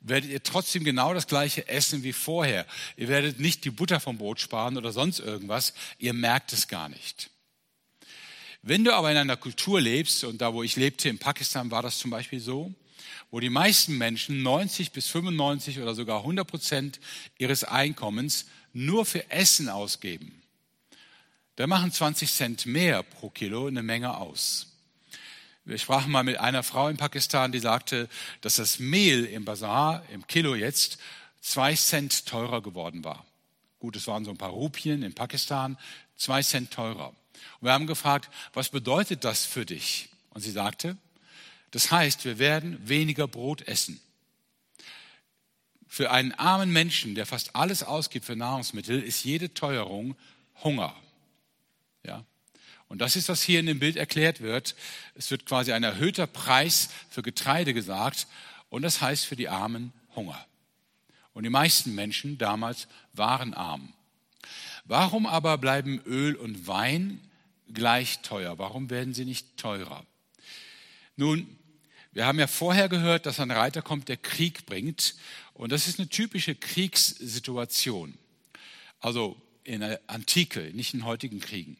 werdet 0.00 0.30
ihr 0.30 0.42
trotzdem 0.42 0.84
genau 0.84 1.12
das 1.12 1.26
gleiche 1.26 1.68
essen 1.68 2.04
wie 2.04 2.12
vorher. 2.12 2.64
Ihr 2.96 3.08
werdet 3.08 3.40
nicht 3.40 3.64
die 3.64 3.70
Butter 3.70 3.98
vom 3.98 4.18
Brot 4.18 4.38
sparen 4.38 4.76
oder 4.76 4.92
sonst 4.92 5.18
irgendwas. 5.18 5.74
Ihr 5.98 6.12
merkt 6.12 6.52
es 6.52 6.68
gar 6.68 6.88
nicht. 6.88 7.30
Wenn 8.62 8.84
du 8.84 8.94
aber 8.94 9.10
in 9.10 9.16
einer 9.16 9.36
Kultur 9.36 9.80
lebst, 9.80 10.24
und 10.24 10.40
da 10.40 10.52
wo 10.52 10.62
ich 10.62 10.76
lebte 10.76 11.08
in 11.08 11.18
Pakistan 11.18 11.70
war 11.70 11.82
das 11.82 11.98
zum 11.98 12.10
Beispiel 12.10 12.40
so, 12.40 12.74
wo 13.30 13.40
die 13.40 13.50
meisten 13.50 13.98
Menschen 13.98 14.42
90 14.42 14.92
bis 14.92 15.08
95 15.08 15.80
oder 15.80 15.94
sogar 15.94 16.20
100 16.20 16.46
Prozent 16.46 17.00
ihres 17.38 17.64
Einkommens 17.64 18.46
nur 18.72 19.04
für 19.06 19.30
Essen 19.30 19.68
ausgeben, 19.68 20.42
da 21.56 21.66
machen 21.66 21.90
20 21.90 22.30
Cent 22.30 22.66
mehr 22.66 23.02
pro 23.02 23.30
Kilo 23.30 23.66
eine 23.66 23.82
Menge 23.82 24.16
aus. 24.16 24.68
Wir 25.64 25.76
sprachen 25.76 26.10
mal 26.10 26.22
mit 26.22 26.38
einer 26.38 26.62
Frau 26.62 26.88
in 26.88 26.96
Pakistan, 26.96 27.52
die 27.52 27.58
sagte, 27.58 28.08
dass 28.40 28.56
das 28.56 28.78
Mehl 28.78 29.24
im 29.24 29.44
Bazar, 29.44 30.02
im 30.10 30.26
Kilo 30.26 30.54
jetzt, 30.54 30.98
zwei 31.40 31.74
Cent 31.74 32.26
teurer 32.26 32.62
geworden 32.62 33.04
war. 33.04 33.26
Gut, 33.78 33.96
es 33.96 34.06
waren 34.06 34.24
so 34.24 34.30
ein 34.30 34.38
paar 34.38 34.50
Rupien 34.50 35.02
in 35.02 35.14
Pakistan, 35.14 35.76
zwei 36.16 36.42
Cent 36.42 36.70
teurer. 36.70 37.12
Und 37.60 37.66
wir 37.66 37.72
haben 37.72 37.86
gefragt, 37.86 38.30
was 38.52 38.68
bedeutet 38.68 39.24
das 39.24 39.44
für 39.44 39.66
dich? 39.66 40.08
Und 40.30 40.40
sie 40.42 40.50
sagte, 40.50 40.96
das 41.70 41.90
heißt, 41.90 42.24
wir 42.24 42.38
werden 42.38 42.78
weniger 42.88 43.28
Brot 43.28 43.62
essen. 43.62 44.00
Für 45.86 46.10
einen 46.10 46.32
armen 46.32 46.70
Menschen, 46.70 47.14
der 47.14 47.26
fast 47.26 47.56
alles 47.56 47.82
ausgibt 47.82 48.26
für 48.26 48.36
Nahrungsmittel, 48.36 49.02
ist 49.02 49.24
jede 49.24 49.52
Teuerung 49.54 50.16
Hunger. 50.62 50.94
Ja, 52.04 52.24
und 52.88 53.00
das 53.00 53.16
ist, 53.16 53.28
was 53.28 53.42
hier 53.42 53.60
in 53.60 53.66
dem 53.66 53.78
Bild 53.78 53.96
erklärt 53.96 54.40
wird. 54.40 54.74
Es 55.14 55.30
wird 55.30 55.46
quasi 55.46 55.72
ein 55.72 55.84
erhöhter 55.84 56.26
Preis 56.26 56.88
für 57.10 57.22
Getreide 57.22 57.74
gesagt 57.74 58.26
und 58.70 58.82
das 58.82 59.00
heißt 59.00 59.26
für 59.26 59.36
die 59.36 59.48
Armen 59.48 59.92
Hunger. 60.16 60.44
Und 61.34 61.44
die 61.44 61.50
meisten 61.50 61.94
Menschen 61.94 62.38
damals 62.38 62.88
waren 63.12 63.54
arm. 63.54 63.92
Warum 64.84 65.26
aber 65.26 65.58
bleiben 65.58 66.00
Öl 66.06 66.34
und 66.34 66.66
Wein 66.66 67.20
gleich 67.72 68.20
teuer? 68.20 68.58
Warum 68.58 68.90
werden 68.90 69.14
sie 69.14 69.24
nicht 69.24 69.56
teurer? 69.56 70.04
Nun, 71.16 71.58
wir 72.12 72.26
haben 72.26 72.38
ja 72.38 72.46
vorher 72.46 72.88
gehört, 72.88 73.26
dass 73.26 73.40
ein 73.40 73.50
Reiter 73.50 73.82
kommt, 73.82 74.08
der 74.08 74.16
Krieg 74.16 74.66
bringt. 74.66 75.14
Und 75.54 75.72
das 75.72 75.88
ist 75.88 75.98
eine 75.98 76.08
typische 76.08 76.54
Kriegssituation. 76.54 78.18
Also 79.00 79.40
in 79.64 79.80
der 79.80 80.00
Antike, 80.06 80.70
nicht 80.74 80.94
in 80.94 81.04
heutigen 81.04 81.40
Kriegen. 81.40 81.76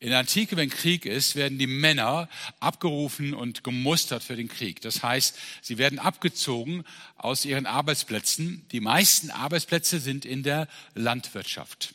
In 0.00 0.10
der 0.10 0.18
Antike, 0.18 0.56
wenn 0.56 0.68
Krieg 0.68 1.06
ist, 1.06 1.36
werden 1.36 1.58
die 1.58 1.68
Männer 1.68 2.28
abgerufen 2.58 3.34
und 3.34 3.62
gemustert 3.62 4.24
für 4.24 4.34
den 4.34 4.48
Krieg. 4.48 4.80
Das 4.80 5.04
heißt, 5.04 5.38
sie 5.60 5.78
werden 5.78 6.00
abgezogen 6.00 6.84
aus 7.16 7.44
ihren 7.44 7.66
Arbeitsplätzen. 7.66 8.66
Die 8.72 8.80
meisten 8.80 9.30
Arbeitsplätze 9.30 10.00
sind 10.00 10.24
in 10.24 10.42
der 10.42 10.66
Landwirtschaft. 10.94 11.94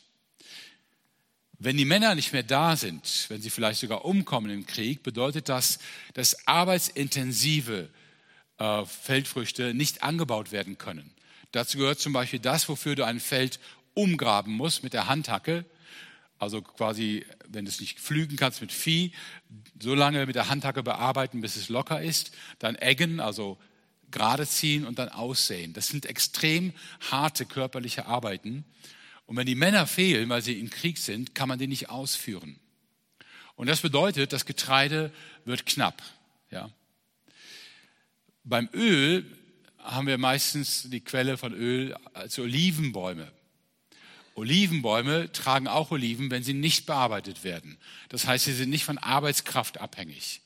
Wenn 1.58 1.76
die 1.76 1.84
Männer 1.84 2.14
nicht 2.14 2.32
mehr 2.32 2.42
da 2.42 2.76
sind, 2.76 3.26
wenn 3.28 3.42
sie 3.42 3.50
vielleicht 3.50 3.80
sogar 3.80 4.04
umkommen 4.04 4.50
im 4.50 4.66
Krieg, 4.66 5.02
bedeutet 5.02 5.48
das, 5.48 5.78
dass 6.14 6.46
arbeitsintensive 6.46 7.88
äh, 8.58 8.84
Feldfrüchte 8.84 9.74
nicht 9.74 10.02
angebaut 10.02 10.52
werden 10.52 10.78
können. 10.78 11.10
Dazu 11.52 11.78
gehört 11.78 11.98
zum 11.98 12.12
Beispiel 12.12 12.38
das, 12.38 12.68
wofür 12.68 12.94
du 12.94 13.04
ein 13.04 13.20
Feld 13.20 13.58
umgraben 13.94 14.52
musst 14.52 14.84
mit 14.84 14.92
der 14.92 15.08
Handhacke 15.08 15.64
also 16.38 16.62
quasi, 16.62 17.26
wenn 17.48 17.64
du 17.64 17.70
es 17.70 17.80
nicht 17.80 17.98
pflügen 17.98 18.36
kannst 18.36 18.60
mit 18.60 18.72
Vieh, 18.72 19.12
so 19.80 19.94
lange 19.94 20.24
mit 20.26 20.36
der 20.36 20.48
Handhacke 20.48 20.82
bearbeiten, 20.82 21.40
bis 21.40 21.56
es 21.56 21.68
locker 21.68 22.00
ist, 22.00 22.32
dann 22.58 22.76
eggen, 22.76 23.20
also 23.20 23.58
gerade 24.10 24.46
ziehen 24.46 24.86
und 24.86 24.98
dann 24.98 25.08
aussehen. 25.08 25.72
Das 25.72 25.88
sind 25.88 26.06
extrem 26.06 26.72
harte 27.10 27.44
körperliche 27.44 28.06
Arbeiten. 28.06 28.64
Und 29.28 29.36
wenn 29.36 29.46
die 29.46 29.54
Männer 29.54 29.86
fehlen, 29.86 30.30
weil 30.30 30.40
sie 30.40 30.58
im 30.58 30.70
Krieg 30.70 30.96
sind, 30.96 31.34
kann 31.34 31.50
man 31.50 31.58
die 31.58 31.66
nicht 31.66 31.90
ausführen. 31.90 32.58
Und 33.56 33.66
das 33.66 33.82
bedeutet, 33.82 34.32
das 34.32 34.46
Getreide 34.46 35.12
wird 35.44 35.66
knapp. 35.66 36.02
Ja. 36.50 36.70
Beim 38.42 38.70
Öl 38.72 39.26
haben 39.80 40.06
wir 40.06 40.16
meistens 40.16 40.88
die 40.88 41.02
Quelle 41.02 41.36
von 41.36 41.52
Öl 41.52 41.94
als 42.14 42.38
Olivenbäume. 42.38 43.30
Olivenbäume 44.34 45.30
tragen 45.30 45.68
auch 45.68 45.90
Oliven, 45.90 46.30
wenn 46.30 46.42
sie 46.42 46.54
nicht 46.54 46.86
bearbeitet 46.86 47.44
werden. 47.44 47.76
Das 48.08 48.26
heißt, 48.26 48.46
sie 48.46 48.54
sind 48.54 48.70
nicht 48.70 48.86
von 48.86 48.96
Arbeitskraft 48.96 49.78
abhängig. 49.78 50.40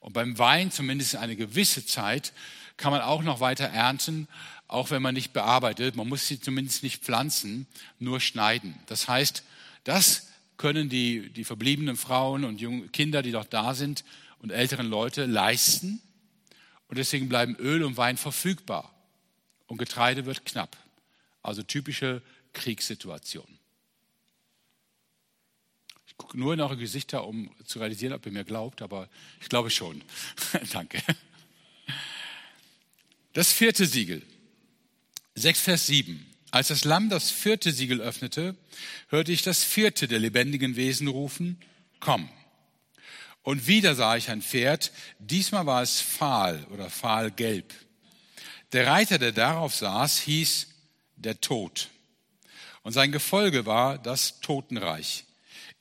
Und 0.00 0.12
beim 0.12 0.36
Wein, 0.36 0.70
zumindest 0.70 1.16
eine 1.16 1.36
gewisse 1.36 1.86
Zeit, 1.86 2.34
kann 2.76 2.92
man 2.92 3.00
auch 3.00 3.22
noch 3.22 3.40
weiter 3.40 3.64
ernten, 3.64 4.28
auch 4.68 4.90
wenn 4.90 5.02
man 5.02 5.14
nicht 5.14 5.32
bearbeitet. 5.32 5.96
Man 5.96 6.08
muss 6.08 6.26
sie 6.26 6.40
zumindest 6.40 6.82
nicht 6.82 7.02
pflanzen, 7.02 7.66
nur 7.98 8.20
schneiden. 8.20 8.74
Das 8.86 9.08
heißt, 9.08 9.44
das 9.84 10.28
können 10.56 10.88
die, 10.88 11.30
die 11.30 11.44
verbliebenen 11.44 11.96
Frauen 11.96 12.44
und 12.44 12.60
junge 12.60 12.88
Kinder, 12.88 13.22
die 13.22 13.32
noch 13.32 13.44
da 13.44 13.74
sind, 13.74 14.04
und 14.40 14.50
älteren 14.50 14.86
Leute 14.86 15.26
leisten. 15.26 16.00
Und 16.88 16.98
deswegen 16.98 17.28
bleiben 17.28 17.56
Öl 17.56 17.82
und 17.82 17.96
Wein 17.96 18.16
verfügbar. 18.16 18.92
Und 19.66 19.78
Getreide 19.78 20.26
wird 20.26 20.44
knapp. 20.44 20.76
Also 21.42 21.62
typische 21.62 22.22
Kriegssituation. 22.52 23.46
Ich 26.06 26.16
gucke 26.16 26.38
nur 26.38 26.54
in 26.54 26.60
eure 26.60 26.76
Gesichter, 26.76 27.26
um 27.26 27.50
zu 27.64 27.78
realisieren, 27.78 28.14
ob 28.14 28.24
ihr 28.26 28.32
mir 28.32 28.44
glaubt, 28.44 28.82
aber 28.82 29.08
ich 29.40 29.48
glaube 29.48 29.70
schon. 29.70 30.02
Danke. 30.72 31.02
Das 33.32 33.52
vierte 33.52 33.86
Siegel. 33.86 34.22
6 35.38 35.60
Vers 35.60 35.86
7. 35.86 36.24
Als 36.50 36.68
das 36.68 36.84
Lamm 36.84 37.10
das 37.10 37.30
vierte 37.30 37.70
Siegel 37.70 38.00
öffnete, 38.00 38.56
hörte 39.08 39.32
ich 39.32 39.42
das 39.42 39.62
vierte 39.62 40.08
der 40.08 40.18
lebendigen 40.18 40.76
Wesen 40.76 41.08
rufen, 41.08 41.60
komm. 42.00 42.30
Und 43.42 43.66
wieder 43.66 43.94
sah 43.94 44.16
ich 44.16 44.30
ein 44.30 44.40
Pferd, 44.40 44.92
diesmal 45.18 45.66
war 45.66 45.82
es 45.82 46.00
fahl 46.00 46.66
oder 46.70 46.88
fahlgelb. 46.88 47.74
Der 48.72 48.86
Reiter, 48.86 49.18
der 49.18 49.32
darauf 49.32 49.74
saß, 49.74 50.20
hieß 50.20 50.68
der 51.16 51.38
Tod. 51.42 51.90
Und 52.82 52.92
sein 52.92 53.12
Gefolge 53.12 53.66
war 53.66 53.98
das 53.98 54.40
Totenreich. 54.40 55.24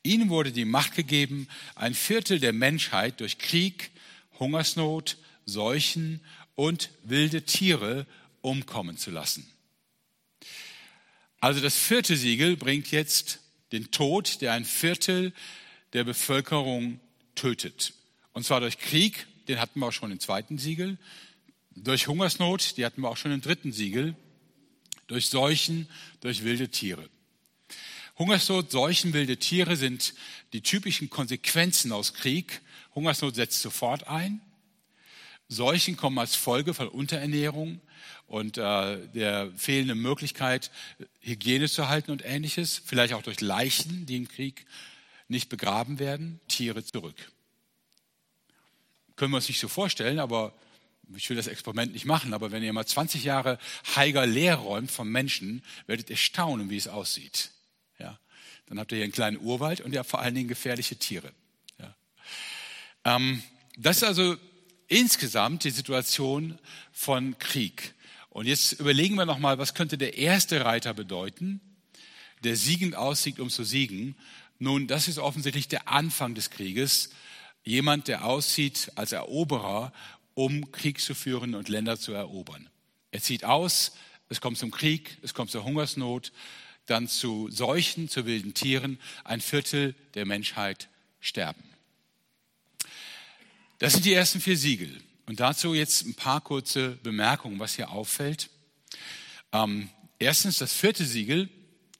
Ihnen 0.03 0.29
wurde 0.29 0.51
die 0.51 0.65
Macht 0.65 0.95
gegeben, 0.95 1.47
ein 1.75 1.93
Viertel 1.93 2.41
der 2.41 2.51
Menschheit 2.51 3.21
durch 3.21 3.37
Krieg, 3.37 3.91
Hungersnot, 4.37 5.15
Seuchen 5.45 6.19
und 6.55 6.89
wilde 7.03 7.43
Tiere 7.43 8.05
umkommen 8.45 8.97
zu 8.97 9.11
lassen. 9.11 9.49
Also 11.39 11.61
das 11.61 11.75
vierte 11.75 12.15
Siegel 12.15 12.55
bringt 12.55 12.91
jetzt 12.91 13.39
den 13.71 13.91
Tod, 13.91 14.41
der 14.41 14.53
ein 14.53 14.65
Viertel 14.65 15.33
der 15.93 16.03
Bevölkerung 16.03 16.99
tötet. 17.35 17.93
Und 18.33 18.45
zwar 18.45 18.59
durch 18.59 18.79
Krieg, 18.79 19.27
den 19.47 19.59
hatten 19.59 19.79
wir 19.79 19.87
auch 19.87 19.91
schon 19.91 20.11
im 20.11 20.19
zweiten 20.19 20.57
Siegel, 20.57 20.97
durch 21.75 22.07
Hungersnot, 22.07 22.77
die 22.77 22.85
hatten 22.85 23.01
wir 23.01 23.09
auch 23.09 23.17
schon 23.17 23.31
im 23.31 23.41
dritten 23.41 23.73
Siegel, 23.73 24.15
durch 25.07 25.27
Seuchen, 25.27 25.87
durch 26.21 26.43
wilde 26.43 26.69
Tiere. 26.69 27.09
Hungersnot, 28.17 28.71
Seuchen, 28.71 29.13
wilde 29.13 29.37
Tiere 29.37 29.75
sind 29.75 30.13
die 30.53 30.61
typischen 30.61 31.09
Konsequenzen 31.09 31.91
aus 31.91 32.13
Krieg. 32.13 32.61
Hungersnot 32.95 33.35
setzt 33.35 33.61
sofort 33.61 34.07
ein. 34.07 34.41
Seuchen 35.47 35.95
kommen 35.95 36.17
als 36.17 36.35
Folge 36.35 36.73
von 36.73 36.87
Unterernährung 36.87 37.79
und 38.27 38.57
äh, 38.57 39.07
der 39.09 39.51
fehlenden 39.55 39.99
Möglichkeit, 39.99 40.71
Hygiene 41.19 41.69
zu 41.69 41.87
halten 41.87 42.11
und 42.11 42.25
ähnliches. 42.25 42.81
Vielleicht 42.83 43.13
auch 43.13 43.21
durch 43.21 43.41
Leichen, 43.41 44.05
die 44.05 44.17
im 44.17 44.27
Krieg 44.27 44.65
nicht 45.27 45.49
begraben 45.49 45.99
werden. 45.99 46.39
Tiere 46.47 46.83
zurück. 46.83 47.15
Können 49.15 49.31
wir 49.31 49.37
uns 49.37 49.47
nicht 49.47 49.59
so 49.59 49.67
vorstellen, 49.67 50.19
aber 50.19 50.53
ich 51.15 51.29
will 51.29 51.37
das 51.37 51.47
Experiment 51.47 51.93
nicht 51.93 52.05
machen, 52.05 52.33
aber 52.33 52.51
wenn 52.51 52.63
ihr 52.63 52.73
mal 52.73 52.85
20 52.85 53.23
Jahre 53.23 53.59
Heiger 53.95 54.25
leer 54.25 54.55
räumt 54.55 54.89
vom 54.89 55.09
Menschen, 55.09 55.63
werdet 55.85 56.09
ihr 56.09 56.17
staunen, 56.17 56.69
wie 56.69 56.77
es 56.77 56.87
aussieht. 56.87 57.51
Ja? 57.99 58.19
Dann 58.67 58.79
habt 58.79 58.91
ihr 58.91 58.97
hier 58.97 59.03
einen 59.03 59.13
kleinen 59.13 59.37
Urwald 59.37 59.81
und 59.81 59.93
ihr 59.93 59.99
habt 59.99 60.09
vor 60.09 60.21
allen 60.21 60.33
Dingen 60.33 60.47
gefährliche 60.47 60.95
Tiere. 60.95 61.31
Ja? 61.79 61.95
Ähm, 63.03 63.43
das 63.77 63.97
ist 63.97 64.03
also 64.03 64.35
insgesamt 64.87 65.63
die 65.63 65.71
Situation 65.71 66.59
von 66.91 67.37
Krieg. 67.39 67.93
Und 68.29 68.47
jetzt 68.47 68.73
überlegen 68.73 69.15
wir 69.15 69.25
nochmal, 69.25 69.57
was 69.57 69.73
könnte 69.73 69.97
der 69.97 70.17
erste 70.17 70.65
Reiter 70.65 70.93
bedeuten, 70.93 71.61
der 72.43 72.55
siegend 72.55 72.95
aussieht, 72.95 73.39
um 73.39 73.49
zu 73.49 73.63
siegen. 73.63 74.15
Nun, 74.59 74.87
das 74.87 75.07
ist 75.07 75.19
offensichtlich 75.19 75.67
der 75.67 75.87
Anfang 75.87 76.35
des 76.35 76.49
Krieges. 76.49 77.11
Jemand, 77.63 78.07
der 78.07 78.25
aussieht 78.25 78.91
als 78.95 79.11
Eroberer, 79.11 79.93
um 80.33 80.71
Krieg 80.71 80.99
zu 80.99 81.15
führen 81.15 81.55
und 81.55 81.69
Länder 81.69 81.97
zu 81.97 82.11
erobern. 82.11 82.69
Er 83.11 83.21
zieht 83.21 83.45
aus, 83.45 83.93
es 84.27 84.41
kommt 84.41 84.57
zum 84.57 84.71
Krieg, 84.71 85.17
es 85.21 85.33
kommt 85.33 85.49
zur 85.49 85.63
Hungersnot, 85.63 86.31
dann 86.85 87.07
zu 87.07 87.49
Seuchen, 87.49 88.09
zu 88.09 88.25
wilden 88.25 88.53
Tieren. 88.53 88.99
Ein 89.23 89.41
Viertel 89.41 89.95
der 90.13 90.25
Menschheit 90.25 90.89
sterben. 91.21 91.63
Das 93.79 93.93
sind 93.93 94.05
die 94.05 94.13
ersten 94.13 94.39
vier 94.39 94.57
Siegel. 94.57 95.01
Und 95.25 95.39
dazu 95.39 95.73
jetzt 95.73 96.05
ein 96.05 96.15
paar 96.15 96.39
kurze 96.39 96.91
Bemerkungen, 97.03 97.59
was 97.59 97.75
hier 97.75 97.89
auffällt. 97.89 98.49
Ähm, 99.51 99.89
erstens, 100.17 100.59
das 100.59 100.73
vierte 100.73 101.03
Siegel 101.05 101.49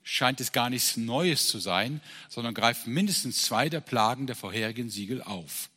scheint 0.02 0.40
es 0.40 0.52
gar 0.52 0.70
nichts 0.70 0.96
Neues 0.96 1.48
zu 1.48 1.58
sein, 1.58 2.00
sondern 2.28 2.54
greift 2.54 2.86
mindestens 2.86 3.42
zwei 3.42 3.68
der 3.68 3.80
Plagen 3.80 4.26
der 4.26 4.36
vorherigen 4.36 4.88
Siegel 4.88 5.20
auf. 5.22 5.68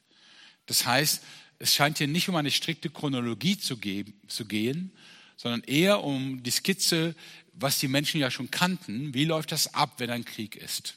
Das 0.67 0.85
heißt, 0.85 1.23
es 1.57 1.73
scheint 1.73 1.97
hier 1.97 2.07
nicht 2.07 2.29
um 2.29 2.35
eine 2.35 2.51
strikte 2.51 2.89
Chronologie 2.89 3.57
zu, 3.57 3.77
geben, 3.77 4.13
zu 4.27 4.45
gehen, 4.45 4.91
sondern 5.35 5.63
eher 5.63 6.03
um 6.03 6.43
die 6.43 6.51
Skizze, 6.51 7.15
was 7.53 7.79
die 7.79 7.87
Menschen 7.87 8.21
ja 8.21 8.31
schon 8.31 8.51
kannten. 8.51 9.13
Wie 9.13 9.25
läuft 9.25 9.51
das 9.51 9.73
ab, 9.73 9.95
wenn 9.97 10.11
ein 10.11 10.23
Krieg 10.23 10.55
ist? 10.55 10.95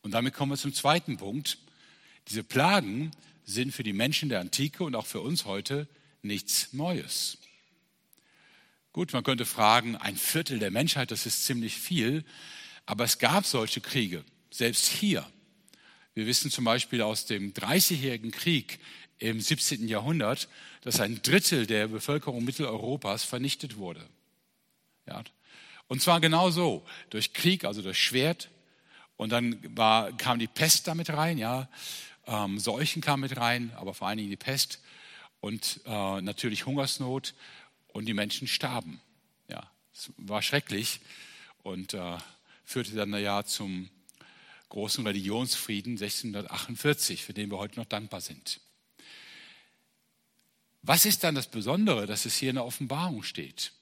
Und 0.00 0.12
damit 0.12 0.32
kommen 0.32 0.52
wir 0.52 0.56
zum 0.56 0.72
zweiten 0.72 1.18
Punkt. 1.18 1.58
Diese 2.28 2.44
Plagen 2.44 3.10
sind 3.44 3.72
für 3.72 3.82
die 3.82 3.92
Menschen 3.92 4.28
der 4.28 4.40
Antike 4.40 4.84
und 4.84 4.94
auch 4.94 5.06
für 5.06 5.20
uns 5.20 5.44
heute 5.44 5.88
nichts 6.22 6.72
Neues. 6.72 7.38
Gut, 8.92 9.12
man 9.12 9.24
könnte 9.24 9.44
fragen, 9.44 9.96
ein 9.96 10.16
Viertel 10.16 10.58
der 10.58 10.70
Menschheit, 10.70 11.10
das 11.10 11.26
ist 11.26 11.44
ziemlich 11.44 11.76
viel, 11.76 12.24
aber 12.86 13.04
es 13.04 13.18
gab 13.18 13.44
solche 13.44 13.80
Kriege, 13.80 14.24
selbst 14.50 14.86
hier. 14.86 15.26
Wir 16.14 16.26
wissen 16.26 16.50
zum 16.50 16.64
Beispiel 16.64 17.02
aus 17.02 17.26
dem 17.26 17.52
Dreißigjährigen 17.54 18.30
Krieg 18.30 18.78
im 19.18 19.40
17. 19.40 19.88
Jahrhundert, 19.88 20.48
dass 20.82 21.00
ein 21.00 21.22
Drittel 21.22 21.66
der 21.66 21.88
Bevölkerung 21.88 22.44
Mitteleuropas 22.44 23.24
vernichtet 23.24 23.76
wurde. 23.76 24.06
Ja. 25.06 25.24
Und 25.88 26.00
zwar 26.00 26.20
genau 26.20 26.50
so, 26.50 26.86
durch 27.10 27.32
Krieg, 27.32 27.64
also 27.64 27.82
durch 27.82 27.98
Schwert. 27.98 28.50
Und 29.16 29.30
dann 29.30 29.58
war, 29.76 30.16
kam 30.16 30.38
die 30.38 30.46
Pest 30.46 30.86
damit 30.86 31.10
rein, 31.10 31.38
ja. 31.38 31.68
Ähm, 32.26 32.58
Seuchen 32.58 33.02
kam 33.02 33.20
mit 33.20 33.36
rein, 33.36 33.72
aber 33.76 33.94
vor 33.94 34.08
allen 34.08 34.18
Dingen 34.18 34.30
die 34.30 34.36
Pest 34.36 34.80
und 35.40 35.80
äh, 35.84 36.20
natürlich 36.20 36.66
Hungersnot 36.66 37.34
und 37.88 38.06
die 38.06 38.14
Menschen 38.14 38.48
starben. 38.48 39.00
Ja, 39.48 39.70
es 39.92 40.10
war 40.16 40.42
schrecklich 40.42 41.00
und 41.62 41.94
äh, 41.94 42.16
führte 42.64 42.94
dann 42.94 43.12
ja 43.14 43.44
zum 43.44 43.90
großen 44.70 45.06
Religionsfrieden 45.06 45.92
1648, 45.92 47.24
für 47.24 47.34
den 47.34 47.50
wir 47.50 47.58
heute 47.58 47.78
noch 47.78 47.86
dankbar 47.86 48.20
sind. 48.20 48.60
Was 50.82 51.06
ist 51.06 51.24
dann 51.24 51.34
das 51.34 51.46
Besondere, 51.46 52.06
dass 52.06 52.24
es 52.26 52.36
hier 52.36 52.50
in 52.50 52.56
der 52.56 52.64
Offenbarung 52.64 53.22
steht? 53.22 53.72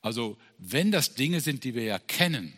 Also, 0.00 0.36
wenn 0.58 0.90
das 0.90 1.14
Dinge 1.14 1.40
sind, 1.40 1.64
die 1.64 1.74
wir 1.74 1.84
ja 1.84 1.98
kennen, 1.98 2.52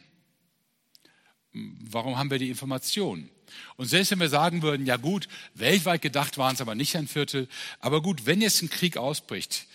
warum 1.52 2.16
haben 2.16 2.30
wir 2.30 2.38
die 2.38 2.48
Informationen? 2.48 3.30
Und 3.76 3.86
selbst 3.86 4.10
wenn 4.10 4.20
wir 4.20 4.28
sagen 4.28 4.62
würden, 4.62 4.86
ja 4.86 4.96
gut, 4.96 5.28
weltweit 5.54 6.02
gedacht 6.02 6.38
waren 6.38 6.54
es 6.54 6.60
aber 6.60 6.74
nicht 6.74 6.96
ein 6.96 7.08
Viertel, 7.08 7.48
aber 7.80 8.02
gut, 8.02 8.26
wenn 8.26 8.40
jetzt 8.40 8.62
ein 8.62 8.70
Krieg 8.70 8.96
ausbricht 8.96 9.66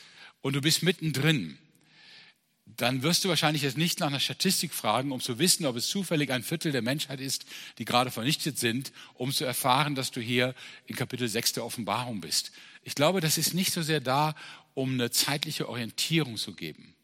und 0.41 0.55
du 0.55 0.61
bist 0.61 0.83
mittendrin, 0.83 1.57
dann 2.65 3.03
wirst 3.03 3.25
du 3.25 3.29
wahrscheinlich 3.29 3.63
jetzt 3.63 3.77
nicht 3.77 3.99
nach 3.99 4.07
einer 4.07 4.19
Statistik 4.19 4.73
fragen, 4.73 5.11
um 5.11 5.19
zu 5.19 5.37
wissen, 5.37 5.65
ob 5.65 5.75
es 5.75 5.89
zufällig 5.89 6.31
ein 6.31 6.43
Viertel 6.43 6.71
der 6.71 6.81
Menschheit 6.81 7.19
ist, 7.19 7.45
die 7.77 7.85
gerade 7.85 8.09
vernichtet 8.09 8.57
sind, 8.57 8.93
um 9.15 9.33
zu 9.33 9.43
erfahren, 9.43 9.95
dass 9.95 10.11
du 10.11 10.21
hier 10.21 10.55
in 10.85 10.95
Kapitel 10.95 11.27
6 11.27 11.53
der 11.53 11.65
Offenbarung 11.65 12.21
bist. 12.21 12.51
Ich 12.83 12.95
glaube, 12.95 13.19
das 13.19 13.37
ist 13.37 13.53
nicht 13.53 13.73
so 13.73 13.81
sehr 13.81 13.99
da, 13.99 14.33
um 14.75 14.93
eine 14.93 15.11
zeitliche 15.11 15.67
Orientierung 15.67 16.37
zu 16.37 16.53
geben. 16.53 16.95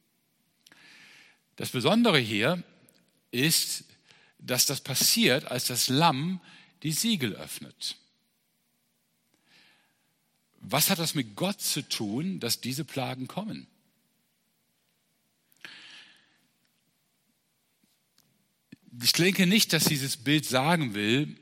Das 1.58 1.72
Besondere 1.72 2.20
hier 2.20 2.64
ist, 3.32 3.84
dass 4.40 4.66
das 4.66 4.82
passiert, 4.82 5.46
als 5.46 5.66
das 5.66 5.90
Lamm 5.90 6.40
die 6.86 6.92
Siegel 6.92 7.34
öffnet. 7.34 7.96
Was 10.60 10.92
hat 10.92 11.00
das 11.00 11.16
mit 11.16 11.36
Gott 11.36 11.60
zu 11.60 11.82
tun, 11.82 12.40
dass 12.40 12.62
diese 12.62 12.86
Plagen 12.86 13.28
kommen? 13.28 13.66
Ich 19.02 19.14
denke 19.14 19.48
nicht, 19.48 19.74
dass 19.74 19.86
dieses 19.86 20.16
Bild 20.16 20.46
sagen 20.46 20.94
will, 20.94 21.36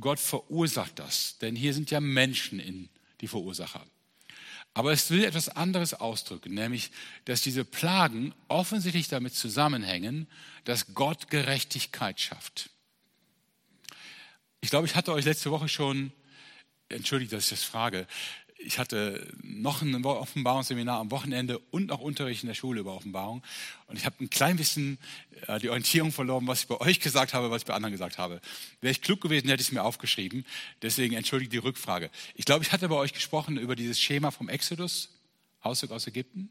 Gott 0.00 0.18
verursacht 0.18 0.98
das, 0.98 1.38
denn 1.38 1.54
hier 1.54 1.74
sind 1.74 1.92
ja 1.92 2.00
Menschen 2.00 2.58
in 2.58 2.88
die 3.20 3.28
Verursacher. 3.28 3.86
Aber 4.74 4.90
es 4.90 5.10
will 5.10 5.22
etwas 5.22 5.48
anderes 5.48 5.94
ausdrücken, 5.94 6.54
nämlich, 6.54 6.90
dass 7.24 7.40
diese 7.42 7.64
Plagen 7.64 8.34
offensichtlich 8.48 9.06
damit 9.06 9.34
zusammenhängen, 9.34 10.26
dass 10.64 10.92
Gott 10.94 11.30
Gerechtigkeit 11.30 12.20
schafft. 12.20 12.70
Ich 14.68 14.70
glaube, 14.70 14.86
ich 14.86 14.96
hatte 14.96 15.14
euch 15.14 15.24
letzte 15.24 15.50
Woche 15.50 15.66
schon, 15.66 16.12
entschuldigt, 16.90 17.32
dass 17.32 17.44
ich 17.44 17.48
das 17.48 17.62
frage, 17.62 18.06
ich 18.58 18.78
hatte 18.78 19.26
noch 19.42 19.80
ein 19.80 20.04
Offenbarungsseminar 20.04 21.00
am 21.00 21.10
Wochenende 21.10 21.58
und 21.70 21.86
noch 21.86 22.00
Unterricht 22.00 22.42
in 22.42 22.48
der 22.48 22.54
Schule 22.54 22.80
über 22.80 22.94
Offenbarung. 22.94 23.42
Und 23.86 23.96
ich 23.96 24.04
habe 24.04 24.22
ein 24.22 24.28
klein 24.28 24.58
bisschen 24.58 24.98
äh, 25.46 25.58
die 25.58 25.70
Orientierung 25.70 26.12
verloren, 26.12 26.46
was 26.46 26.60
ich 26.60 26.66
bei 26.66 26.78
euch 26.82 27.00
gesagt 27.00 27.32
habe, 27.32 27.50
was 27.50 27.62
ich 27.62 27.66
bei 27.66 27.72
anderen 27.72 27.92
gesagt 27.92 28.18
habe. 28.18 28.42
Wäre 28.82 28.92
ich 28.92 29.00
klug 29.00 29.22
gewesen, 29.22 29.48
hätte 29.48 29.62
ich 29.62 29.68
es 29.68 29.72
mir 29.72 29.82
aufgeschrieben. 29.82 30.44
Deswegen 30.82 31.16
entschuldigt 31.16 31.50
die 31.54 31.56
Rückfrage. 31.56 32.10
Ich 32.34 32.44
glaube, 32.44 32.62
ich 32.62 32.70
hatte 32.70 32.90
bei 32.90 32.96
euch 32.96 33.14
gesprochen 33.14 33.56
über 33.56 33.74
dieses 33.74 33.98
Schema 33.98 34.30
vom 34.30 34.50
Exodus, 34.50 35.18
Auszug 35.62 35.92
aus 35.92 36.06
Ägypten. 36.08 36.50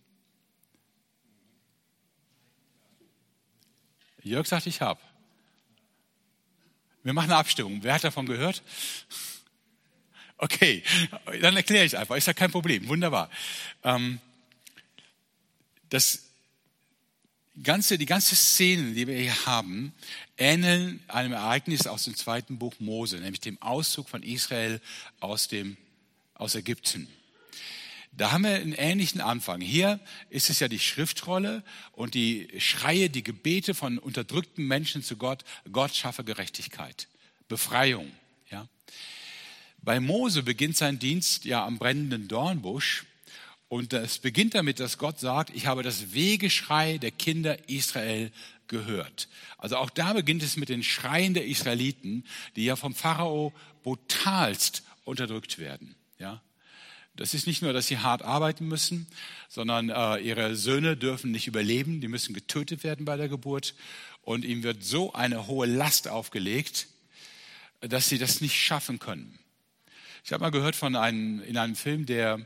Jörg 4.23 4.47
sagt, 4.47 4.65
ich 4.65 4.81
habe. 4.81 4.99
Wir 7.03 7.13
machen 7.13 7.31
eine 7.31 7.39
Abstimmung. 7.39 7.79
Wer 7.83 7.93
hat 7.93 8.03
davon 8.03 8.25
gehört? 8.25 8.63
Okay, 10.37 10.83
dann 11.41 11.55
erkläre 11.55 11.85
ich 11.85 11.97
einfach. 11.97 12.15
Ist 12.15 12.27
ja 12.27 12.33
kein 12.33 12.51
Problem. 12.51 12.87
Wunderbar. 12.87 13.29
Ähm, 13.83 14.19
das 15.89 16.23
ganze, 17.63 17.97
die 17.97 18.05
ganze 18.05 18.35
Szene, 18.35 18.93
die 18.93 19.07
wir 19.07 19.17
hier 19.17 19.45
haben, 19.45 19.93
ähneln 20.37 21.03
einem 21.07 21.33
Ereignis 21.33 21.87
aus 21.87 22.03
dem 22.03 22.15
zweiten 22.15 22.59
Buch 22.59 22.75
Mose, 22.79 23.17
nämlich 23.17 23.41
dem 23.41 23.59
Auszug 23.61 24.09
von 24.09 24.21
Israel 24.21 24.79
aus, 25.19 25.47
dem, 25.47 25.77
aus 26.35 26.55
Ägypten. 26.55 27.07
Da 28.17 28.31
haben 28.31 28.45
wir 28.45 28.55
einen 28.55 28.73
ähnlichen 28.73 29.21
Anfang. 29.21 29.61
Hier 29.61 29.99
ist 30.31 30.49
es 30.49 30.59
ja 30.59 30.67
die 30.67 30.79
Schriftrolle 30.79 31.63
und 31.91 32.15
die 32.15 32.49
Schreie, 32.57 33.11
die 33.11 33.23
Gebete 33.23 33.75
von 33.75 33.99
unterdrückten 33.99 34.65
Menschen 34.65 35.03
zu 35.03 35.17
Gott. 35.17 35.45
Gott 35.71 35.95
schaffe 35.95 36.23
Gerechtigkeit, 36.23 37.07
Befreiung. 37.47 38.11
Ja. 38.49 38.67
Bei 39.83 39.99
Mose 39.99 40.41
beginnt 40.41 40.77
sein 40.77 40.97
Dienst 40.97 41.45
ja 41.45 41.63
am 41.63 41.77
brennenden 41.77 42.27
Dornbusch 42.27 43.05
und 43.67 43.93
es 43.93 44.17
beginnt 44.17 44.55
damit, 44.55 44.79
dass 44.79 44.97
Gott 44.97 45.19
sagt, 45.19 45.51
ich 45.53 45.67
habe 45.67 45.83
das 45.83 46.13
Wegeschrei 46.13 46.97
der 46.97 47.11
Kinder 47.11 47.69
Israel 47.69 48.31
gehört. 48.67 49.27
Also 49.59 49.77
auch 49.77 49.91
da 49.91 50.13
beginnt 50.13 50.41
es 50.41 50.57
mit 50.57 50.69
den 50.69 50.81
Schreien 50.81 51.35
der 51.35 51.45
Israeliten, 51.45 52.25
die 52.55 52.65
ja 52.65 52.75
vom 52.75 52.95
Pharao 52.95 53.53
brutalst 53.83 54.81
unterdrückt 55.03 55.59
werden. 55.59 55.96
Das 57.17 57.33
ist 57.33 57.47
nicht 57.47 57.63
nur, 57.63 57.73
dass 57.73 57.87
sie 57.87 57.97
hart 57.97 58.21
arbeiten 58.21 58.67
müssen, 58.67 59.07
sondern 59.49 59.89
äh, 59.89 60.19
ihre 60.19 60.55
Söhne 60.55 60.95
dürfen 60.95 61.31
nicht 61.31 61.47
überleben, 61.47 61.99
die 61.99 62.07
müssen 62.07 62.33
getötet 62.33 62.83
werden 62.83 63.05
bei 63.05 63.17
der 63.17 63.27
Geburt. 63.27 63.73
Und 64.21 64.45
ihm 64.45 64.61
wird 64.63 64.83
so 64.83 65.13
eine 65.13 65.47
hohe 65.47 65.65
Last 65.65 66.07
aufgelegt, 66.07 66.87
dass 67.81 68.07
sie 68.07 68.19
das 68.19 68.39
nicht 68.39 68.55
schaffen 68.55 68.99
können. 68.99 69.39
Ich 70.23 70.31
habe 70.31 70.43
mal 70.43 70.51
gehört 70.51 70.75
von 70.75 70.95
einem, 70.95 71.41
in 71.41 71.57
einem 71.57 71.75
Film, 71.75 72.05
der 72.05 72.45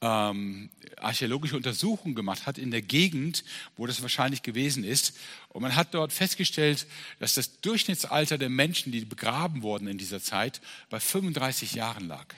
ähm, 0.00 0.70
archäologische 0.96 1.56
Untersuchungen 1.56 2.14
gemacht 2.14 2.46
hat 2.46 2.56
in 2.56 2.70
der 2.70 2.82
Gegend, 2.82 3.44
wo 3.76 3.86
das 3.86 4.00
wahrscheinlich 4.00 4.42
gewesen 4.42 4.84
ist. 4.84 5.18
Und 5.48 5.62
man 5.62 5.76
hat 5.76 5.92
dort 5.92 6.12
festgestellt, 6.12 6.86
dass 7.18 7.34
das 7.34 7.60
Durchschnittsalter 7.60 8.38
der 8.38 8.48
Menschen, 8.48 8.90
die 8.90 9.04
begraben 9.04 9.62
wurden 9.62 9.88
in 9.88 9.98
dieser 9.98 10.22
Zeit, 10.22 10.60
bei 10.88 11.00
35 11.00 11.72
Jahren 11.72 12.06
lag. 12.08 12.34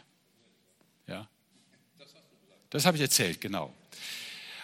Das 2.71 2.87
habe 2.87 2.97
ich 2.97 3.03
erzählt, 3.03 3.41
genau. 3.41 3.75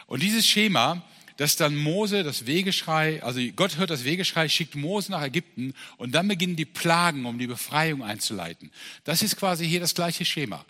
Und 0.06 0.22
dieses 0.22 0.46
Schema, 0.46 1.02
dass 1.36 1.56
dann 1.56 1.76
Mose 1.76 2.22
das 2.22 2.46
Wegeschrei, 2.46 3.22
also 3.22 3.40
Gott 3.54 3.76
hört 3.76 3.90
das 3.90 4.04
Wegeschrei, 4.04 4.48
schickt 4.48 4.74
Mose 4.74 5.10
nach 5.10 5.22
Ägypten 5.22 5.74
und 5.98 6.12
dann 6.14 6.28
beginnen 6.28 6.56
die 6.56 6.64
Plagen, 6.64 7.26
um 7.26 7.38
die 7.38 7.46
Befreiung 7.46 8.02
einzuleiten. 8.02 8.70
Das 9.04 9.22
ist 9.22 9.36
quasi 9.36 9.66
hier 9.66 9.80
das 9.80 9.94
gleiche 9.94 10.24
Schema. 10.24 10.64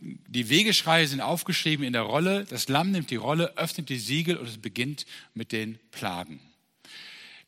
Die 0.00 0.50
Wegeschreie 0.50 1.06
sind 1.08 1.22
aufgeschrieben 1.22 1.84
in 1.84 1.94
der 1.94 2.02
Rolle, 2.02 2.44
das 2.44 2.68
Lamm 2.68 2.90
nimmt 2.90 3.10
die 3.10 3.16
Rolle, 3.16 3.56
öffnet 3.56 3.88
die 3.88 3.98
Siegel 3.98 4.36
und 4.36 4.46
es 4.46 4.58
beginnt 4.58 5.06
mit 5.32 5.50
den 5.50 5.78
Plagen. 5.90 6.40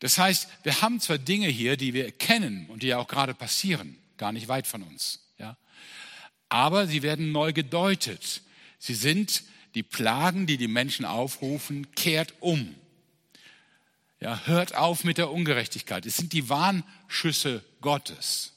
Das 0.00 0.18
heißt, 0.18 0.48
wir 0.62 0.80
haben 0.80 1.00
zwar 1.00 1.18
Dinge 1.18 1.48
hier, 1.48 1.76
die 1.76 1.92
wir 1.92 2.10
kennen 2.12 2.66
und 2.68 2.82
die 2.82 2.88
ja 2.88 2.98
auch 2.98 3.08
gerade 3.08 3.34
passieren, 3.34 3.96
gar 4.16 4.32
nicht 4.32 4.48
weit 4.48 4.66
von 4.66 4.82
uns, 4.82 5.20
ja, 5.38 5.56
aber 6.48 6.86
sie 6.86 7.02
werden 7.02 7.30
neu 7.30 7.52
gedeutet. 7.52 8.40
Sie 8.86 8.94
sind 8.94 9.42
die 9.74 9.82
Plagen, 9.82 10.46
die 10.46 10.58
die 10.58 10.68
Menschen 10.68 11.04
aufrufen, 11.04 11.90
kehrt 11.96 12.34
um. 12.38 12.72
Ja, 14.20 14.46
hört 14.46 14.76
auf 14.76 15.02
mit 15.02 15.18
der 15.18 15.32
Ungerechtigkeit. 15.32 16.06
Es 16.06 16.16
sind 16.16 16.32
die 16.32 16.48
Warnschüsse 16.48 17.64
Gottes, 17.80 18.52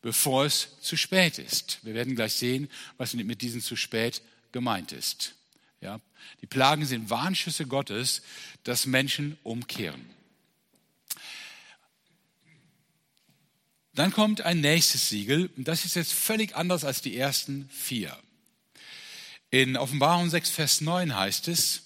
bevor 0.00 0.46
es 0.46 0.80
zu 0.80 0.96
spät 0.96 1.38
ist. 1.38 1.80
Wir 1.82 1.92
werden 1.92 2.16
gleich 2.16 2.32
sehen, 2.32 2.70
was 2.96 3.12
mit 3.12 3.42
diesem 3.42 3.60
zu 3.60 3.76
spät 3.76 4.22
gemeint 4.50 4.92
ist. 4.92 5.34
Ja, 5.82 6.00
die 6.40 6.46
Plagen 6.46 6.86
sind 6.86 7.10
Warnschüsse 7.10 7.66
Gottes, 7.66 8.22
dass 8.62 8.86
Menschen 8.86 9.36
umkehren. 9.42 10.06
Dann 13.94 14.12
kommt 14.12 14.40
ein 14.42 14.60
nächstes 14.60 15.08
Siegel, 15.08 15.50
und 15.56 15.68
das 15.68 15.84
ist 15.84 15.94
jetzt 15.94 16.12
völlig 16.12 16.56
anders 16.56 16.84
als 16.84 17.00
die 17.00 17.16
ersten 17.16 17.68
vier. 17.70 18.16
In 19.50 19.76
Offenbarung 19.76 20.28
6, 20.28 20.50
Vers 20.50 20.80
9 20.80 21.14
heißt 21.14 21.48
es, 21.48 21.82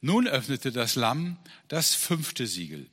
nun 0.00 0.26
öffnete 0.26 0.72
das 0.72 0.94
Lamm 0.94 1.36
das 1.68 1.94
fünfte 1.94 2.46
Siegel. 2.46 2.88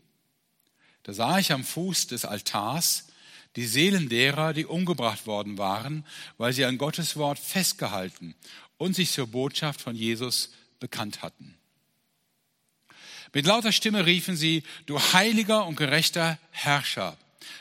Da 1.04 1.14
sah 1.14 1.40
ich 1.40 1.52
am 1.52 1.64
Fuß 1.64 2.08
des 2.08 2.26
Altars 2.26 3.08
die 3.56 3.66
Seelen 3.66 4.10
derer, 4.10 4.54
die 4.54 4.66
umgebracht 4.66 5.26
worden 5.26 5.58
waren, 5.58 6.06
weil 6.38 6.54
sie 6.54 6.66
an 6.66 6.78
Gottes 6.78 7.16
Wort 7.16 7.40
festgehalten 7.40 8.36
und 8.78 8.96
sich 8.96 9.12
zur 9.12 9.28
Botschaft 9.28 9.82
von 9.82 9.96
Jesus 9.96 10.52
bekannt 10.80 11.22
hatten. 11.22 11.58
Mit 13.34 13.46
lauter 13.46 13.72
Stimme 13.72 14.06
riefen 14.06 14.36
sie, 14.36 14.64
du 14.86 15.00
heiliger 15.00 15.66
und 15.66 15.76
gerechter 15.76 16.38
Herrscher, 16.52 17.18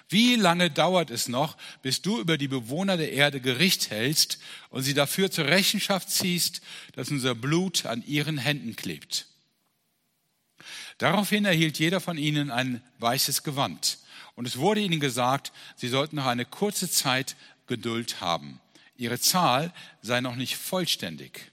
wie 0.09 0.37
lange 0.37 0.70
dauert 0.70 1.11
es 1.11 1.29
noch, 1.29 1.57
bis 1.83 2.03
du 2.03 2.20
über 2.20 2.38
die 2.38 2.49
Bewohner 2.49 2.96
der 2.96 3.12
Erde 3.12 3.40
Gericht 3.40 3.90
hältst 3.90 4.38
und 4.70 4.83
sie 4.83 4.94
dafür 4.94 5.31
zur 5.31 5.46
Rechenschaft 5.46 6.11
ziehst, 6.11 6.61
dass 6.92 7.11
unser 7.11 7.35
Blut 7.35 7.87
an 7.87 8.05
ihren 8.07 8.38
Händen 8.38 8.77
klebt? 8.77 9.27
Daraufhin 10.99 11.44
erhielt 11.44 11.79
jeder 11.79 12.01
von 12.01 12.16
ihnen 12.16 12.51
ein 12.51 12.83
weißes 12.99 13.42
Gewand. 13.42 13.99
Und 14.35 14.46
es 14.46 14.59
wurde 14.59 14.81
ihnen 14.81 15.01
gesagt, 15.01 15.53
sie 15.77 15.88
sollten 15.88 16.16
noch 16.16 16.27
eine 16.27 16.44
kurze 16.44 16.90
Zeit 16.90 17.37
Geduld 17.66 18.20
haben. 18.20 18.61
Ihre 18.96 19.18
Zahl 19.18 19.72
sei 20.03 20.20
noch 20.20 20.37
nicht 20.37 20.57
vollständig. 20.57 21.53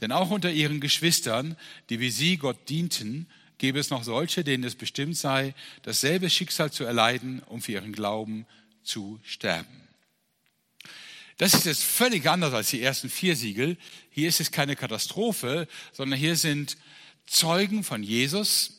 Denn 0.00 0.12
auch 0.12 0.30
unter 0.30 0.50
ihren 0.50 0.80
Geschwistern, 0.80 1.56
die 1.90 2.00
wie 2.00 2.10
sie 2.10 2.36
Gott 2.36 2.68
dienten, 2.68 3.28
gäbe 3.58 3.78
es 3.78 3.90
noch 3.90 4.04
solche, 4.04 4.44
denen 4.44 4.64
es 4.64 4.74
bestimmt 4.74 5.16
sei, 5.16 5.54
dasselbe 5.82 6.30
Schicksal 6.30 6.72
zu 6.72 6.84
erleiden, 6.84 7.42
um 7.46 7.60
für 7.60 7.72
ihren 7.72 7.92
Glauben 7.92 8.46
zu 8.82 9.20
sterben. 9.24 9.88
Das 11.36 11.54
ist 11.54 11.66
jetzt 11.66 11.84
völlig 11.84 12.28
anders 12.28 12.52
als 12.52 12.70
die 12.70 12.82
ersten 12.82 13.08
vier 13.08 13.36
Siegel. 13.36 13.76
Hier 14.10 14.28
ist 14.28 14.40
es 14.40 14.50
keine 14.50 14.74
Katastrophe, 14.74 15.68
sondern 15.92 16.18
hier 16.18 16.36
sind 16.36 16.76
Zeugen 17.26 17.84
von 17.84 18.02
Jesus, 18.02 18.78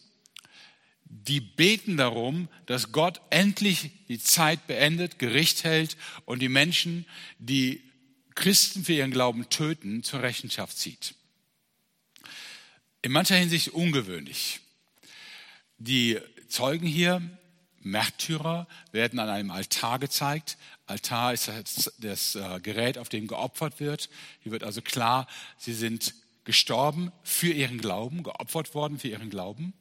die 1.06 1.40
beten 1.40 1.98
darum, 1.98 2.50
dass 2.66 2.92
Gott 2.92 3.22
endlich 3.30 3.92
die 4.08 4.20
Zeit 4.20 4.68
beendet, 4.68 5.20
Gericht 5.20 5.64
hält 5.64 5.98
und 6.26 6.40
die 6.40 6.50
Menschen, 6.50 7.06
die 7.40 7.82
Christen 8.36 8.84
für 8.84 8.94
ihren 8.94 9.12
Glauben 9.12 9.50
töten, 9.50 10.04
zur 10.04 10.22
Rechenschaft 10.22 10.78
zieht. 10.78 11.16
In 13.02 13.12
mancher 13.12 13.36
Hinsicht 13.36 13.70
ungewöhnlich. 13.70 14.60
Die 15.82 16.20
Zeugen 16.50 16.86
hier, 16.86 17.22
Märtyrer, 17.80 18.68
werden 18.92 19.18
an 19.18 19.30
einem 19.30 19.50
Altar 19.50 19.98
gezeigt. 19.98 20.58
Altar 20.88 21.34
ist 21.34 21.50
das, 22.00 22.36
äh, 22.36 22.60
Gerät, 22.62 22.98
auf 22.98 23.08
dem 23.08 23.28
geopfert 23.28 23.80
wird. 23.80 24.10
Hier 24.42 24.52
wird 24.52 24.64
also 24.64 24.82
klar, 24.82 25.26
sie 25.58 25.74
sind 25.74 26.14
gestorben 26.44 27.14
für 27.24 27.54
ihren 27.54 27.78
Glauben, 27.78 28.24
geopfert 28.24 28.74
worden 28.74 29.00
für 29.00 29.08
ihren 29.08 29.30
Glauben. 29.30 29.74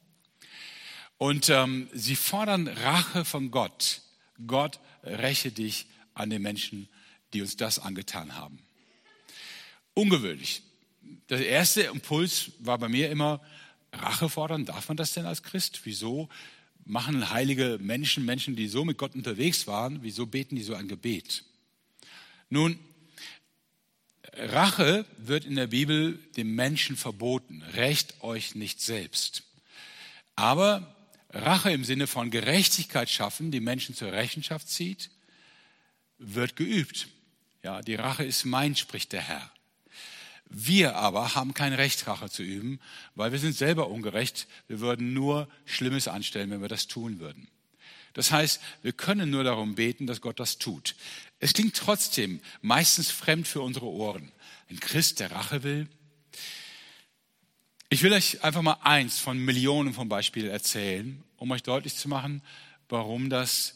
Und 1.16 1.48
ähm, 1.48 1.88
sie 1.92 2.14
fordern 2.14 2.68
Rache 2.68 3.24
von 3.24 3.50
Gott. 3.50 4.02
Gott, 4.46 4.78
räche 5.02 5.50
dich 5.50 5.86
an 6.14 6.30
den 6.30 6.42
Menschen, 6.42 6.88
die 7.32 7.42
uns 7.42 7.56
das 7.56 7.80
angetan 7.80 8.36
haben. 8.36 8.60
Ungewöhnlich. 9.94 10.62
Der 11.28 11.44
erste 11.44 11.82
Impuls 11.82 12.52
war 12.60 12.78
bei 12.78 12.88
mir 12.88 13.10
immer, 13.10 13.40
Rache 13.92 14.28
fordern? 14.28 14.64
Darf 14.64 14.88
man 14.88 14.96
das 14.96 15.12
denn 15.12 15.26
als 15.26 15.42
Christ? 15.42 15.80
Wieso 15.84 16.28
machen 16.84 17.30
heilige 17.30 17.78
Menschen, 17.80 18.24
Menschen, 18.24 18.56
die 18.56 18.68
so 18.68 18.84
mit 18.84 18.98
Gott 18.98 19.14
unterwegs 19.14 19.66
waren, 19.66 20.02
wieso 20.02 20.26
beten 20.26 20.56
die 20.56 20.62
so 20.62 20.74
ein 20.74 20.88
Gebet? 20.88 21.44
Nun, 22.50 22.78
Rache 24.32 25.04
wird 25.16 25.44
in 25.44 25.56
der 25.56 25.66
Bibel 25.66 26.18
dem 26.36 26.54
Menschen 26.54 26.96
verboten. 26.96 27.62
Rächt 27.74 28.22
euch 28.22 28.54
nicht 28.54 28.80
selbst. 28.80 29.42
Aber 30.36 30.94
Rache 31.30 31.72
im 31.72 31.84
Sinne 31.84 32.06
von 32.06 32.30
Gerechtigkeit 32.30 33.10
schaffen, 33.10 33.50
die 33.50 33.60
Menschen 33.60 33.94
zur 33.94 34.12
Rechenschaft 34.12 34.68
zieht, 34.68 35.10
wird 36.18 36.56
geübt. 36.56 37.08
Ja, 37.62 37.82
die 37.82 37.96
Rache 37.96 38.24
ist 38.24 38.44
mein, 38.44 38.76
spricht 38.76 39.12
der 39.12 39.22
Herr. 39.22 39.50
Wir 40.50 40.96
aber 40.96 41.34
haben 41.34 41.52
kein 41.52 41.74
Recht, 41.74 42.06
Rache 42.06 42.30
zu 42.30 42.42
üben, 42.42 42.80
weil 43.14 43.32
wir 43.32 43.38
sind 43.38 43.54
selber 43.54 43.88
ungerecht. 43.88 44.46
Wir 44.66 44.80
würden 44.80 45.12
nur 45.12 45.48
Schlimmes 45.66 46.08
anstellen, 46.08 46.50
wenn 46.50 46.62
wir 46.62 46.68
das 46.68 46.86
tun 46.86 47.20
würden. 47.20 47.48
Das 48.14 48.32
heißt, 48.32 48.60
wir 48.82 48.92
können 48.92 49.30
nur 49.30 49.44
darum 49.44 49.74
beten, 49.74 50.06
dass 50.06 50.20
Gott 50.20 50.40
das 50.40 50.58
tut. 50.58 50.96
Es 51.38 51.52
klingt 51.52 51.76
trotzdem 51.76 52.40
meistens 52.62 53.10
fremd 53.10 53.46
für 53.46 53.60
unsere 53.60 53.86
Ohren. 53.86 54.32
Ein 54.70 54.80
Christ, 54.80 55.20
der 55.20 55.30
Rache 55.30 55.62
will. 55.62 55.88
Ich 57.90 58.02
will 58.02 58.12
euch 58.12 58.42
einfach 58.42 58.62
mal 58.62 58.78
eins 58.82 59.18
von 59.18 59.38
Millionen 59.38 59.94
von 59.94 60.08
Beispielen 60.08 60.50
erzählen, 60.50 61.22
um 61.36 61.50
euch 61.50 61.62
deutlich 61.62 61.96
zu 61.96 62.08
machen, 62.08 62.42
warum 62.88 63.30
das 63.30 63.74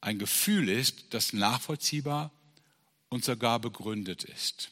ein 0.00 0.18
Gefühl 0.18 0.68
ist, 0.68 1.14
das 1.14 1.32
nachvollziehbar 1.32 2.30
und 3.08 3.24
sogar 3.24 3.58
begründet 3.58 4.24
ist. 4.24 4.70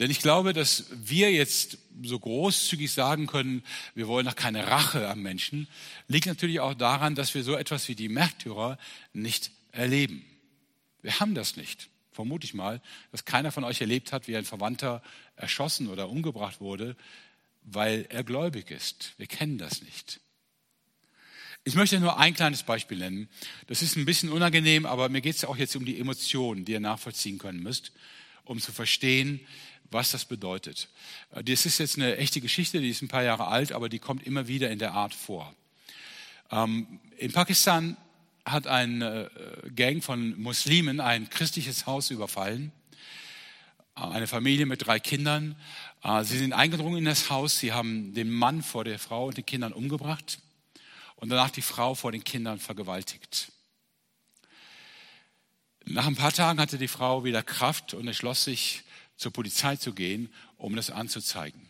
Denn 0.00 0.10
ich 0.10 0.20
glaube, 0.20 0.54
dass 0.54 0.86
wir 0.90 1.30
jetzt 1.30 1.76
so 2.02 2.18
großzügig 2.18 2.90
sagen 2.90 3.26
können, 3.26 3.62
wir 3.94 4.08
wollen 4.08 4.24
noch 4.24 4.34
keine 4.34 4.66
Rache 4.66 5.06
am 5.06 5.20
Menschen, 5.20 5.68
liegt 6.08 6.26
natürlich 6.26 6.60
auch 6.60 6.72
daran, 6.72 7.14
dass 7.14 7.34
wir 7.34 7.44
so 7.44 7.54
etwas 7.54 7.86
wie 7.88 7.94
die 7.94 8.08
Märtyrer 8.08 8.78
nicht 9.12 9.50
erleben. 9.72 10.24
Wir 11.02 11.20
haben 11.20 11.34
das 11.34 11.56
nicht. 11.56 11.90
Vermute 12.12 12.46
ich 12.46 12.54
mal, 12.54 12.80
dass 13.12 13.26
keiner 13.26 13.52
von 13.52 13.62
euch 13.62 13.82
erlebt 13.82 14.10
hat, 14.12 14.26
wie 14.26 14.36
ein 14.36 14.46
Verwandter 14.46 15.02
erschossen 15.36 15.88
oder 15.88 16.08
umgebracht 16.08 16.60
wurde, 16.60 16.96
weil 17.62 18.06
er 18.08 18.24
gläubig 18.24 18.70
ist. 18.70 19.12
Wir 19.18 19.26
kennen 19.26 19.58
das 19.58 19.82
nicht. 19.82 20.20
Ich 21.62 21.74
möchte 21.74 22.00
nur 22.00 22.18
ein 22.18 22.32
kleines 22.32 22.62
Beispiel 22.62 22.98
nennen. 22.98 23.28
Das 23.66 23.82
ist 23.82 23.96
ein 23.96 24.06
bisschen 24.06 24.32
unangenehm, 24.32 24.86
aber 24.86 25.10
mir 25.10 25.20
geht 25.20 25.36
es 25.36 25.44
auch 25.44 25.58
jetzt 25.58 25.76
um 25.76 25.84
die 25.84 26.00
Emotionen, 26.00 26.64
die 26.64 26.72
ihr 26.72 26.80
nachvollziehen 26.80 27.36
können 27.36 27.62
müsst, 27.62 27.92
um 28.44 28.58
zu 28.60 28.72
verstehen, 28.72 29.40
was 29.90 30.10
das 30.10 30.24
bedeutet. 30.24 30.88
Äh, 31.32 31.44
das 31.44 31.66
ist 31.66 31.78
jetzt 31.78 31.96
eine 31.96 32.16
echte 32.16 32.40
Geschichte, 32.40 32.80
die 32.80 32.90
ist 32.90 33.02
ein 33.02 33.08
paar 33.08 33.22
Jahre 33.22 33.46
alt, 33.48 33.72
aber 33.72 33.88
die 33.88 33.98
kommt 33.98 34.26
immer 34.26 34.48
wieder 34.48 34.70
in 34.70 34.78
der 34.78 34.92
Art 34.92 35.14
vor. 35.14 35.54
Ähm, 36.50 37.00
in 37.18 37.32
Pakistan 37.32 37.96
hat 38.44 38.66
eine 38.66 39.30
äh, 39.64 39.70
Gang 39.70 40.02
von 40.02 40.40
Muslimen 40.40 41.00
ein 41.00 41.28
christliches 41.30 41.86
Haus 41.86 42.10
überfallen. 42.10 42.72
Äh, 43.96 44.00
eine 44.00 44.26
Familie 44.26 44.66
mit 44.66 44.86
drei 44.86 44.98
Kindern. 44.98 45.56
Sie 46.22 46.38
sind 46.38 46.54
eingedrungen 46.54 46.96
in 46.96 47.04
das 47.04 47.28
Haus. 47.28 47.58
Sie 47.58 47.74
haben 47.74 48.14
den 48.14 48.30
Mann 48.30 48.62
vor 48.62 48.84
der 48.84 48.98
Frau 48.98 49.26
und 49.26 49.36
den 49.36 49.44
Kindern 49.44 49.74
umgebracht 49.74 50.38
und 51.16 51.28
danach 51.28 51.50
die 51.50 51.60
Frau 51.60 51.94
vor 51.94 52.10
den 52.10 52.24
Kindern 52.24 52.58
vergewaltigt. 52.58 53.52
Nach 55.84 56.06
ein 56.06 56.16
paar 56.16 56.32
Tagen 56.32 56.58
hatte 56.58 56.78
die 56.78 56.88
Frau 56.88 57.22
wieder 57.24 57.42
Kraft 57.42 57.92
und 57.92 58.06
entschloss 58.06 58.44
sich, 58.44 58.82
zur 59.20 59.32
Polizei 59.34 59.76
zu 59.76 59.92
gehen, 59.92 60.32
um 60.56 60.74
das 60.74 60.88
anzuzeigen. 60.88 61.68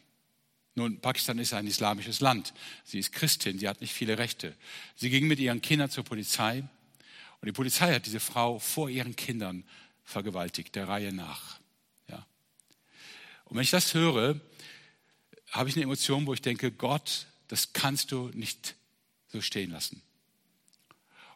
Nun, 0.77 1.01
Pakistan 1.01 1.39
ist 1.41 1.53
ein 1.53 1.67
islamisches 1.67 2.21
Land. 2.21 2.55
Sie 2.85 3.01
ist 3.01 3.11
Christin, 3.11 3.59
sie 3.59 3.69
hat 3.69 3.81
nicht 3.81 3.93
viele 3.93 4.19
Rechte. 4.19 4.55
Sie 4.95 5.11
ging 5.11 5.27
mit 5.27 5.41
ihren 5.41 5.61
Kindern 5.61 5.91
zur 5.91 6.05
Polizei 6.05 6.61
und 6.61 7.47
die 7.47 7.53
Polizei 7.53 7.93
hat 7.93 8.07
diese 8.07 8.21
Frau 8.21 8.61
vor 8.61 8.89
ihren 8.89 9.17
Kindern 9.17 9.65
vergewaltigt, 10.05 10.77
der 10.77 10.87
Reihe 10.87 11.13
nach. 11.13 11.59
Ja. 12.09 12.25
Und 13.47 13.57
wenn 13.57 13.65
ich 13.65 13.71
das 13.71 13.95
höre, 13.95 14.41
habe 15.51 15.69
ich 15.69 15.75
eine 15.75 15.85
Emotion, 15.85 16.27
wo 16.29 16.35
ich 16.35 16.43
denke, 16.43 16.71
Gott, 16.71 17.27
das 17.49 17.73
kannst 17.73 18.13
du 18.13 18.31
nicht 18.33 18.77
so 19.27 19.41
stehen 19.41 19.73
lassen. 19.73 20.03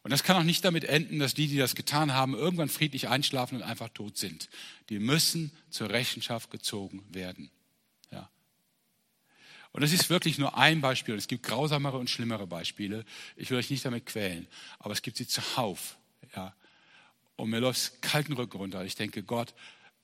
Und 0.05 0.11
das 0.11 0.23
kann 0.23 0.37
auch 0.37 0.43
nicht 0.43 0.63
damit 0.67 0.85
enden, 0.85 1.19
dass 1.19 1.33
die, 1.33 1.49
die 1.49 1.57
das 1.57 1.75
getan 1.75 2.13
haben, 2.13 2.35
irgendwann 2.35 2.69
friedlich 2.69 3.09
einschlafen 3.09 3.57
und 3.57 3.63
einfach 3.63 3.89
tot 3.89 4.19
sind. 4.19 4.51
Die 4.91 4.99
müssen 4.99 5.51
zur 5.71 5.89
Rechenschaft 5.89 6.51
gezogen 6.51 7.03
werden. 7.09 7.51
Ja. 8.11 8.29
Und 9.73 9.81
das 9.81 9.93
ist 9.93 10.11
wirklich 10.11 10.37
nur 10.37 10.59
ein 10.59 10.83
Beispiel. 10.83 11.15
Es 11.15 11.27
gibt 11.27 11.43
grausamere 11.43 11.97
und 11.97 12.11
schlimmere 12.11 12.47
Beispiele. 12.47 13.07
Ich 13.35 13.51
will 13.51 13.57
euch 13.57 13.71
nicht 13.71 13.83
damit 13.87 14.05
quälen, 14.05 14.47
aber 14.79 14.93
es 14.93 15.01
gibt 15.01 15.17
sie 15.17 15.27
zuhauf. 15.27 15.97
Ja. 16.37 16.55
Und 17.37 17.49
mir 17.49 17.61
läuft 17.61 18.03
kalten 18.03 18.35
Rücken 18.35 18.59
runter. 18.59 18.85
Ich 18.85 18.97
denke, 18.97 19.23
Gott, 19.23 19.55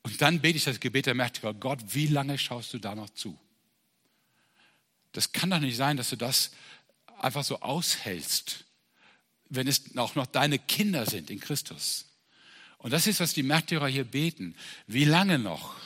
und 0.00 0.22
dann 0.22 0.40
bete 0.40 0.56
ich 0.56 0.64
das 0.64 0.80
Gebet 0.80 1.04
der 1.04 1.14
Märtyrer, 1.14 1.52
Gott, 1.52 1.78
wie 1.88 2.06
lange 2.06 2.38
schaust 2.38 2.72
du 2.72 2.78
da 2.78 2.94
noch 2.94 3.10
zu? 3.10 3.38
Das 5.12 5.32
kann 5.32 5.50
doch 5.50 5.60
nicht 5.60 5.76
sein, 5.76 5.98
dass 5.98 6.08
du 6.08 6.16
das 6.16 6.52
einfach 7.18 7.44
so 7.44 7.60
aushältst 7.60 8.64
wenn 9.50 9.68
es 9.68 9.96
auch 9.96 10.14
noch 10.14 10.26
deine 10.26 10.58
Kinder 10.58 11.04
sind 11.04 11.30
in 11.30 11.40
Christus. 11.40 12.06
Und 12.78 12.92
das 12.92 13.06
ist, 13.06 13.20
was 13.20 13.34
die 13.34 13.42
Märtyrer 13.42 13.88
hier 13.88 14.04
beten. 14.04 14.54
Wie 14.86 15.04
lange 15.04 15.38
noch? 15.38 15.76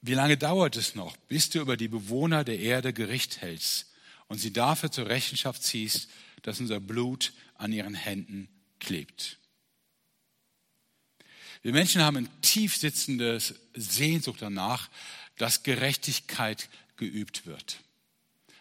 Wie 0.00 0.14
lange 0.14 0.36
dauert 0.36 0.76
es 0.76 0.94
noch, 0.94 1.16
bis 1.28 1.50
du 1.50 1.60
über 1.60 1.76
die 1.76 1.88
Bewohner 1.88 2.44
der 2.44 2.58
Erde 2.58 2.92
Gericht 2.92 3.40
hältst 3.40 3.92
und 4.28 4.38
sie 4.38 4.52
dafür 4.52 4.90
zur 4.90 5.08
Rechenschaft 5.08 5.62
ziehst, 5.62 6.08
dass 6.42 6.60
unser 6.60 6.80
Blut 6.80 7.32
an 7.54 7.72
ihren 7.72 7.94
Händen 7.94 8.48
klebt? 8.80 9.38
Wir 11.62 11.72
Menschen 11.72 12.02
haben 12.02 12.16
ein 12.16 12.40
tief 12.42 12.76
sitzendes 12.76 13.54
Sehnsucht 13.74 14.42
danach, 14.42 14.88
dass 15.36 15.62
Gerechtigkeit 15.62 16.68
geübt 16.96 17.46
wird. 17.46 17.80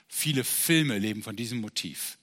Viele 0.08 0.44
Filme 0.44 0.98
leben 0.98 1.24
von 1.24 1.36
diesem 1.36 1.60
Motiv. 1.62 2.18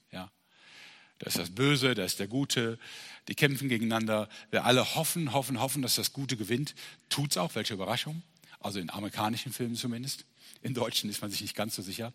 Da 1.22 1.28
ist 1.28 1.38
das 1.38 1.50
Böse, 1.50 1.94
da 1.94 2.04
ist 2.04 2.18
der 2.18 2.26
Gute. 2.26 2.80
Die 3.28 3.36
kämpfen 3.36 3.68
gegeneinander. 3.68 4.28
Wir 4.50 4.64
alle 4.64 4.96
hoffen, 4.96 5.32
hoffen, 5.32 5.60
hoffen, 5.60 5.80
dass 5.80 5.94
das 5.94 6.12
Gute 6.12 6.36
gewinnt. 6.36 6.74
Tut's 7.10 7.36
auch, 7.36 7.54
welche 7.54 7.74
Überraschung. 7.74 8.24
Also 8.58 8.80
in 8.80 8.90
amerikanischen 8.90 9.52
Filmen 9.52 9.76
zumindest. 9.76 10.24
In 10.62 10.74
deutschen 10.74 11.08
ist 11.08 11.22
man 11.22 11.30
sich 11.30 11.40
nicht 11.40 11.54
ganz 11.54 11.76
so 11.76 11.82
sicher. 11.82 12.12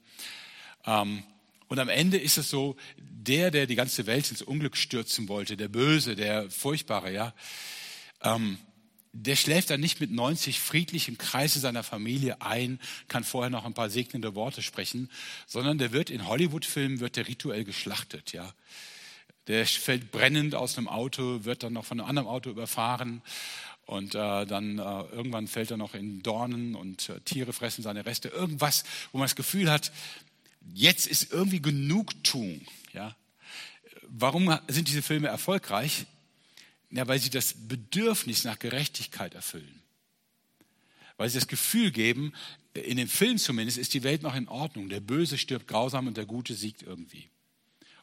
Ähm, 0.86 1.24
und 1.70 1.80
am 1.80 1.88
Ende 1.88 2.18
ist 2.18 2.38
es 2.38 2.50
so, 2.50 2.76
der, 2.98 3.50
der 3.50 3.66
die 3.66 3.76
ganze 3.76 4.08
Welt 4.08 4.30
ins 4.30 4.42
Unglück 4.42 4.76
stürzen 4.76 5.30
wollte, 5.30 5.56
der 5.56 5.70
Böse, 5.70 6.18
der 6.18 6.52
Furchtbare, 6.52 7.14
ja, 7.14 7.34
ähm, 8.24 8.58
der 9.14 9.38
schläft 9.38 9.70
dann 9.70 9.80
nicht 9.80 10.02
mit 10.02 10.12
90 10.12 10.60
friedlich 10.60 11.08
im 11.08 11.18
Kreise 11.18 11.60
seiner 11.60 11.84
Familie 11.84 12.42
ein, 12.42 12.78
kann 13.08 13.24
vorher 13.24 13.50
noch 13.50 13.64
ein 13.64 13.74
paar 13.74 13.90
segnende 13.90 14.36
Worte 14.36 14.62
sprechen, 14.62 15.10
sondern 15.46 15.78
der 15.78 15.94
wird 15.94 16.10
in 16.10 16.28
Hollywood-Filmen 16.28 17.00
wird 17.00 17.16
der 17.16 17.30
rituell 17.30 17.64
geschlachtet, 17.64 18.34
ja. 18.34 18.54
Der 19.48 19.66
fällt 19.66 20.12
brennend 20.12 20.56
aus 20.56 20.78
einem 20.78 20.88
Auto, 20.88 21.46
wird 21.46 21.64
dann 21.64 21.74
noch 21.74 21.86
von 21.86 22.00
einem 22.00 22.10
anderen 22.10 22.28
Auto 22.28 22.50
überfahren 22.50 23.22
und 23.88 24.16
äh, 24.16 24.46
dann 24.46 24.80
äh, 24.80 24.82
irgendwann 24.82 25.48
fällt 25.48 25.72
er 25.72 25.78
noch 25.78 25.94
in 25.94 26.22
Dornen 26.22 26.76
und 26.76 27.08
äh, 27.08 27.22
Tiere 27.22 27.54
fressen 27.54 27.84
seine 27.84 28.06
Reste. 28.06 28.28
Irgendwas, 28.28 28.84
wo 29.14 29.18
man 29.18 29.26
das 29.26 29.38
Gefühl 29.38 29.72
hat, 29.72 29.94
jetzt 30.74 31.08
ist 31.08 31.32
irgendwie 31.32 31.62
Genugtuung. 31.62 32.62
Ja? 32.92 33.16
Warum 34.10 34.60
sind 34.68 34.90
diese 34.90 35.02
Filme 35.02 35.30
erfolgreich? 35.30 36.06
Ja, 36.92 37.08
weil 37.08 37.20
sie 37.20 37.30
das 37.30 37.54
Bedürfnis 37.54 38.44
nach 38.44 38.60
Gerechtigkeit 38.60 39.34
erfüllen. 39.34 39.82
Weil 41.16 41.30
sie 41.30 41.40
das 41.40 41.48
Gefühl 41.48 41.92
geben, 41.92 42.34
in 42.74 42.98
dem 42.98 43.08
Film 43.08 43.38
zumindest 43.38 43.78
ist 43.78 43.94
die 43.94 44.04
Welt 44.04 44.22
noch 44.22 44.36
in 44.36 44.50
Ordnung. 44.50 44.90
Der 44.90 45.00
Böse 45.00 45.38
stirbt 45.38 45.68
grausam 45.68 46.08
und 46.08 46.18
der 46.18 46.26
Gute 46.26 46.56
siegt 46.56 46.84
irgendwie. 46.84 47.30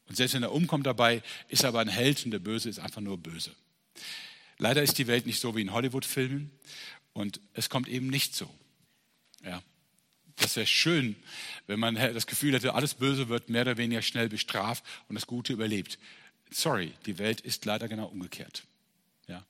Und 0.06 0.16
selbst 0.16 0.34
wenn 0.34 0.42
er 0.42 0.52
umkommt 0.52 0.86
dabei, 0.86 1.22
ist 1.48 1.62
er 1.62 1.70
aber 1.70 1.80
ein 1.80 1.88
Held 1.88 2.24
und 2.24 2.30
der 2.30 2.38
Böse 2.38 2.68
ist 2.68 2.78
einfach 2.78 3.00
nur 3.00 3.18
böse. 3.18 3.52
Leider 4.58 4.82
ist 4.82 4.98
die 4.98 5.06
Welt 5.06 5.26
nicht 5.26 5.40
so 5.40 5.56
wie 5.56 5.62
in 5.62 5.72
Hollywood-Filmen 5.72 6.50
und 7.12 7.40
es 7.54 7.68
kommt 7.70 7.88
eben 7.88 8.08
nicht 8.08 8.34
so. 8.34 8.48
Ja. 9.44 9.62
Das 10.36 10.56
wäre 10.56 10.66
schön, 10.66 11.16
wenn 11.66 11.78
man 11.78 11.94
das 11.94 12.26
Gefühl 12.26 12.54
hätte, 12.54 12.74
alles 12.74 12.94
Böse 12.94 13.28
wird 13.28 13.48
mehr 13.50 13.62
oder 13.62 13.76
weniger 13.76 14.02
schnell 14.02 14.28
bestraft 14.28 14.84
und 15.08 15.14
das 15.14 15.26
Gute 15.26 15.52
überlebt. 15.52 15.98
Sorry, 16.50 16.92
die 17.06 17.18
Welt 17.18 17.40
ist 17.40 17.64
leider 17.64 17.88
genau 17.88 18.06
umgekehrt. 18.06 18.64
Ja. 19.28 19.44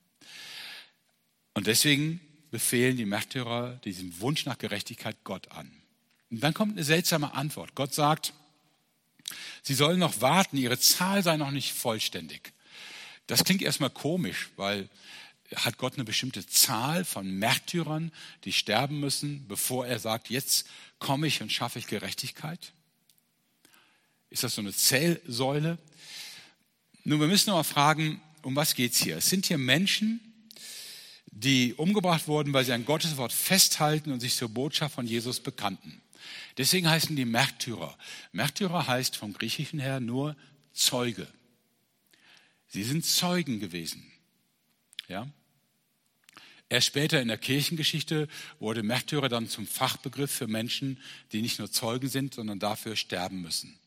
Und 1.54 1.66
deswegen 1.66 2.20
befehlen 2.50 2.96
die 2.96 3.06
Märtyrer 3.06 3.80
diesen 3.84 4.20
Wunsch 4.20 4.44
nach 4.46 4.58
Gerechtigkeit 4.58 5.16
Gott 5.24 5.50
an. 5.52 5.70
Und 6.30 6.40
dann 6.40 6.54
kommt 6.54 6.72
eine 6.72 6.84
seltsame 6.84 7.34
Antwort. 7.34 7.74
Gott 7.74 7.94
sagt, 7.94 8.34
Sie 9.62 9.74
sollen 9.74 9.98
noch 9.98 10.20
warten, 10.20 10.56
ihre 10.56 10.78
Zahl 10.78 11.22
sei 11.22 11.36
noch 11.36 11.50
nicht 11.50 11.72
vollständig. 11.72 12.52
Das 13.26 13.44
klingt 13.44 13.62
erstmal 13.62 13.90
komisch, 13.90 14.50
weil 14.56 14.88
hat 15.54 15.78
Gott 15.78 15.94
eine 15.94 16.04
bestimmte 16.04 16.46
Zahl 16.46 17.04
von 17.04 17.30
Märtyrern, 17.38 18.12
die 18.44 18.52
sterben 18.52 19.00
müssen, 19.00 19.46
bevor 19.46 19.86
er 19.86 19.98
sagt, 19.98 20.30
jetzt 20.30 20.66
komme 20.98 21.26
ich 21.26 21.42
und 21.42 21.52
schaffe 21.52 21.78
ich 21.78 21.86
Gerechtigkeit? 21.86 22.72
Ist 24.30 24.42
das 24.42 24.54
so 24.54 24.62
eine 24.62 24.72
Zählsäule? 24.72 25.78
Nun, 27.04 27.20
wir 27.20 27.28
müssen 27.28 27.50
aber 27.50 27.64
fragen, 27.64 28.20
um 28.42 28.56
was 28.56 28.74
geht 28.74 28.92
es 28.92 29.02
hier? 29.02 29.18
Es 29.18 29.26
sind 29.26 29.46
hier 29.46 29.58
Menschen, 29.58 30.20
die 31.26 31.74
umgebracht 31.74 32.26
wurden, 32.28 32.52
weil 32.52 32.64
sie 32.64 32.72
an 32.72 32.84
Gottes 32.84 33.16
Wort 33.16 33.32
festhalten 33.32 34.12
und 34.12 34.20
sich 34.20 34.34
zur 34.34 34.48
Botschaft 34.48 34.94
von 34.94 35.06
Jesus 35.06 35.40
bekannten. 35.40 36.00
Deswegen 36.56 36.88
heißen 36.88 37.16
die 37.16 37.24
Märtyrer. 37.24 37.96
Märtyrer 38.32 38.86
heißt 38.86 39.16
vom 39.16 39.32
Griechischen 39.32 39.80
her 39.80 40.00
nur 40.00 40.36
Zeuge. 40.72 41.26
Sie 42.68 42.82
sind 42.82 43.04
Zeugen 43.04 43.60
gewesen. 43.60 44.04
Ja? 45.08 45.28
Erst 46.68 46.88
später 46.88 47.20
in 47.20 47.28
der 47.28 47.38
Kirchengeschichte 47.38 48.28
wurde 48.58 48.82
Märtyrer 48.82 49.28
dann 49.28 49.48
zum 49.48 49.66
Fachbegriff 49.66 50.30
für 50.30 50.48
Menschen, 50.48 50.98
die 51.32 51.42
nicht 51.42 51.58
nur 51.58 51.70
Zeugen 51.70 52.08
sind, 52.08 52.34
sondern 52.34 52.58
dafür 52.58 52.96
sterben 52.96 53.42
müssen. 53.42 53.78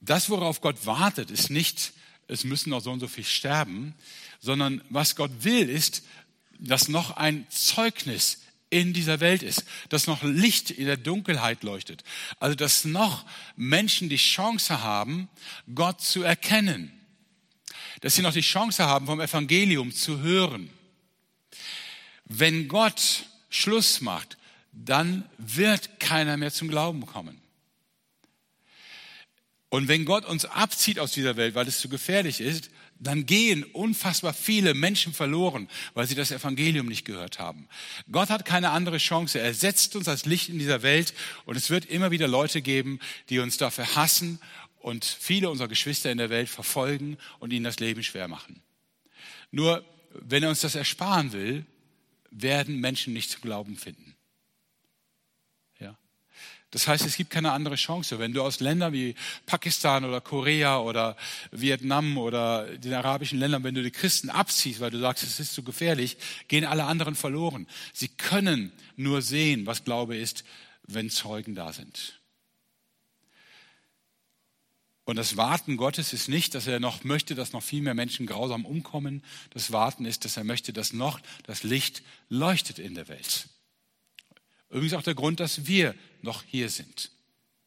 Das, 0.00 0.30
worauf 0.30 0.60
Gott 0.60 0.86
wartet, 0.86 1.30
ist 1.30 1.50
nicht, 1.50 1.92
es 2.26 2.44
müssen 2.44 2.70
noch 2.70 2.80
so 2.80 2.90
und 2.90 3.00
so 3.00 3.08
viel 3.08 3.24
sterben, 3.24 3.94
sondern 4.40 4.82
was 4.88 5.16
Gott 5.16 5.30
will, 5.44 5.68
ist, 5.68 6.04
dass 6.58 6.88
noch 6.88 7.12
ein 7.12 7.46
Zeugnis 7.50 8.42
in 8.80 8.92
dieser 8.92 9.20
Welt 9.20 9.42
ist, 9.42 9.64
dass 9.88 10.06
noch 10.06 10.22
Licht 10.22 10.70
in 10.70 10.86
der 10.86 10.96
Dunkelheit 10.96 11.62
leuchtet. 11.62 12.04
Also 12.38 12.54
dass 12.54 12.84
noch 12.84 13.24
Menschen 13.56 14.08
die 14.08 14.16
Chance 14.16 14.82
haben, 14.82 15.28
Gott 15.74 16.00
zu 16.02 16.22
erkennen. 16.22 16.92
Dass 18.02 18.14
sie 18.14 18.22
noch 18.22 18.34
die 18.34 18.42
Chance 18.42 18.84
haben, 18.84 19.06
vom 19.06 19.20
Evangelium 19.20 19.92
zu 19.92 20.20
hören. 20.20 20.70
Wenn 22.26 22.68
Gott 22.68 23.24
Schluss 23.48 24.00
macht, 24.00 24.36
dann 24.72 25.24
wird 25.38 25.98
keiner 25.98 26.36
mehr 26.36 26.52
zum 26.52 26.68
Glauben 26.68 27.06
kommen. 27.06 27.40
Und 29.70 29.88
wenn 29.88 30.04
Gott 30.04 30.26
uns 30.26 30.44
abzieht 30.44 30.98
aus 30.98 31.12
dieser 31.12 31.36
Welt, 31.36 31.54
weil 31.54 31.66
es 31.66 31.80
zu 31.80 31.88
gefährlich 31.88 32.40
ist, 32.40 32.70
dann 32.98 33.26
gehen 33.26 33.64
unfassbar 33.64 34.32
viele 34.32 34.74
Menschen 34.74 35.12
verloren, 35.12 35.68
weil 35.94 36.06
sie 36.06 36.14
das 36.14 36.30
Evangelium 36.30 36.86
nicht 36.86 37.04
gehört 37.04 37.38
haben. 37.38 37.68
Gott 38.10 38.30
hat 38.30 38.44
keine 38.44 38.70
andere 38.70 38.98
Chance. 38.98 39.38
Er 39.38 39.54
setzt 39.54 39.96
uns 39.96 40.08
als 40.08 40.24
Licht 40.24 40.48
in 40.48 40.58
dieser 40.58 40.82
Welt 40.82 41.14
und 41.44 41.56
es 41.56 41.70
wird 41.70 41.84
immer 41.86 42.10
wieder 42.10 42.28
Leute 42.28 42.62
geben, 42.62 42.98
die 43.28 43.38
uns 43.38 43.56
dafür 43.56 43.96
hassen 43.96 44.38
und 44.78 45.04
viele 45.04 45.50
unserer 45.50 45.68
Geschwister 45.68 46.10
in 46.10 46.18
der 46.18 46.30
Welt 46.30 46.48
verfolgen 46.48 47.18
und 47.38 47.52
ihnen 47.52 47.64
das 47.64 47.80
Leben 47.80 48.02
schwer 48.02 48.28
machen. 48.28 48.62
Nur, 49.50 49.84
wenn 50.12 50.42
er 50.42 50.48
uns 50.48 50.60
das 50.60 50.74
ersparen 50.74 51.32
will, 51.32 51.66
werden 52.30 52.80
Menschen 52.80 53.12
nicht 53.12 53.30
zu 53.30 53.40
Glauben 53.40 53.76
finden. 53.76 54.05
Das 56.76 56.88
heißt, 56.88 57.06
es 57.06 57.16
gibt 57.16 57.30
keine 57.30 57.52
andere 57.52 57.76
Chance. 57.76 58.18
Wenn 58.18 58.34
du 58.34 58.42
aus 58.42 58.60
Ländern 58.60 58.92
wie 58.92 59.14
Pakistan 59.46 60.04
oder 60.04 60.20
Korea 60.20 60.78
oder 60.78 61.16
Vietnam 61.50 62.18
oder 62.18 62.66
den 62.76 62.92
arabischen 62.92 63.38
Ländern, 63.38 63.64
wenn 63.64 63.74
du 63.74 63.82
die 63.82 63.90
Christen 63.90 64.28
abziehst, 64.28 64.80
weil 64.80 64.90
du 64.90 64.98
sagst, 64.98 65.22
es 65.22 65.40
ist 65.40 65.54
zu 65.54 65.62
gefährlich, 65.62 66.18
gehen 66.48 66.66
alle 66.66 66.84
anderen 66.84 67.14
verloren. 67.14 67.66
Sie 67.94 68.08
können 68.08 68.72
nur 68.94 69.22
sehen, 69.22 69.64
was 69.64 69.84
Glaube 69.84 70.18
ist, 70.18 70.44
wenn 70.86 71.08
Zeugen 71.08 71.54
da 71.54 71.72
sind. 71.72 72.20
Und 75.06 75.16
das 75.16 75.38
Warten 75.38 75.78
Gottes 75.78 76.12
ist 76.12 76.28
nicht, 76.28 76.54
dass 76.54 76.66
er 76.66 76.78
noch 76.78 77.04
möchte, 77.04 77.34
dass 77.34 77.54
noch 77.54 77.62
viel 77.62 77.80
mehr 77.80 77.94
Menschen 77.94 78.26
grausam 78.26 78.66
umkommen. 78.66 79.24
Das 79.48 79.72
Warten 79.72 80.04
ist, 80.04 80.26
dass 80.26 80.36
er 80.36 80.44
möchte, 80.44 80.74
dass 80.74 80.92
noch 80.92 81.20
das 81.44 81.62
Licht 81.62 82.02
leuchtet 82.28 82.78
in 82.78 82.94
der 82.94 83.08
Welt. 83.08 83.48
Übrigens 84.68 84.94
auch 84.94 85.02
der 85.02 85.14
Grund, 85.14 85.40
dass 85.40 85.66
wir 85.66 85.94
noch 86.26 86.42
hier 86.46 86.68
sind. 86.68 87.10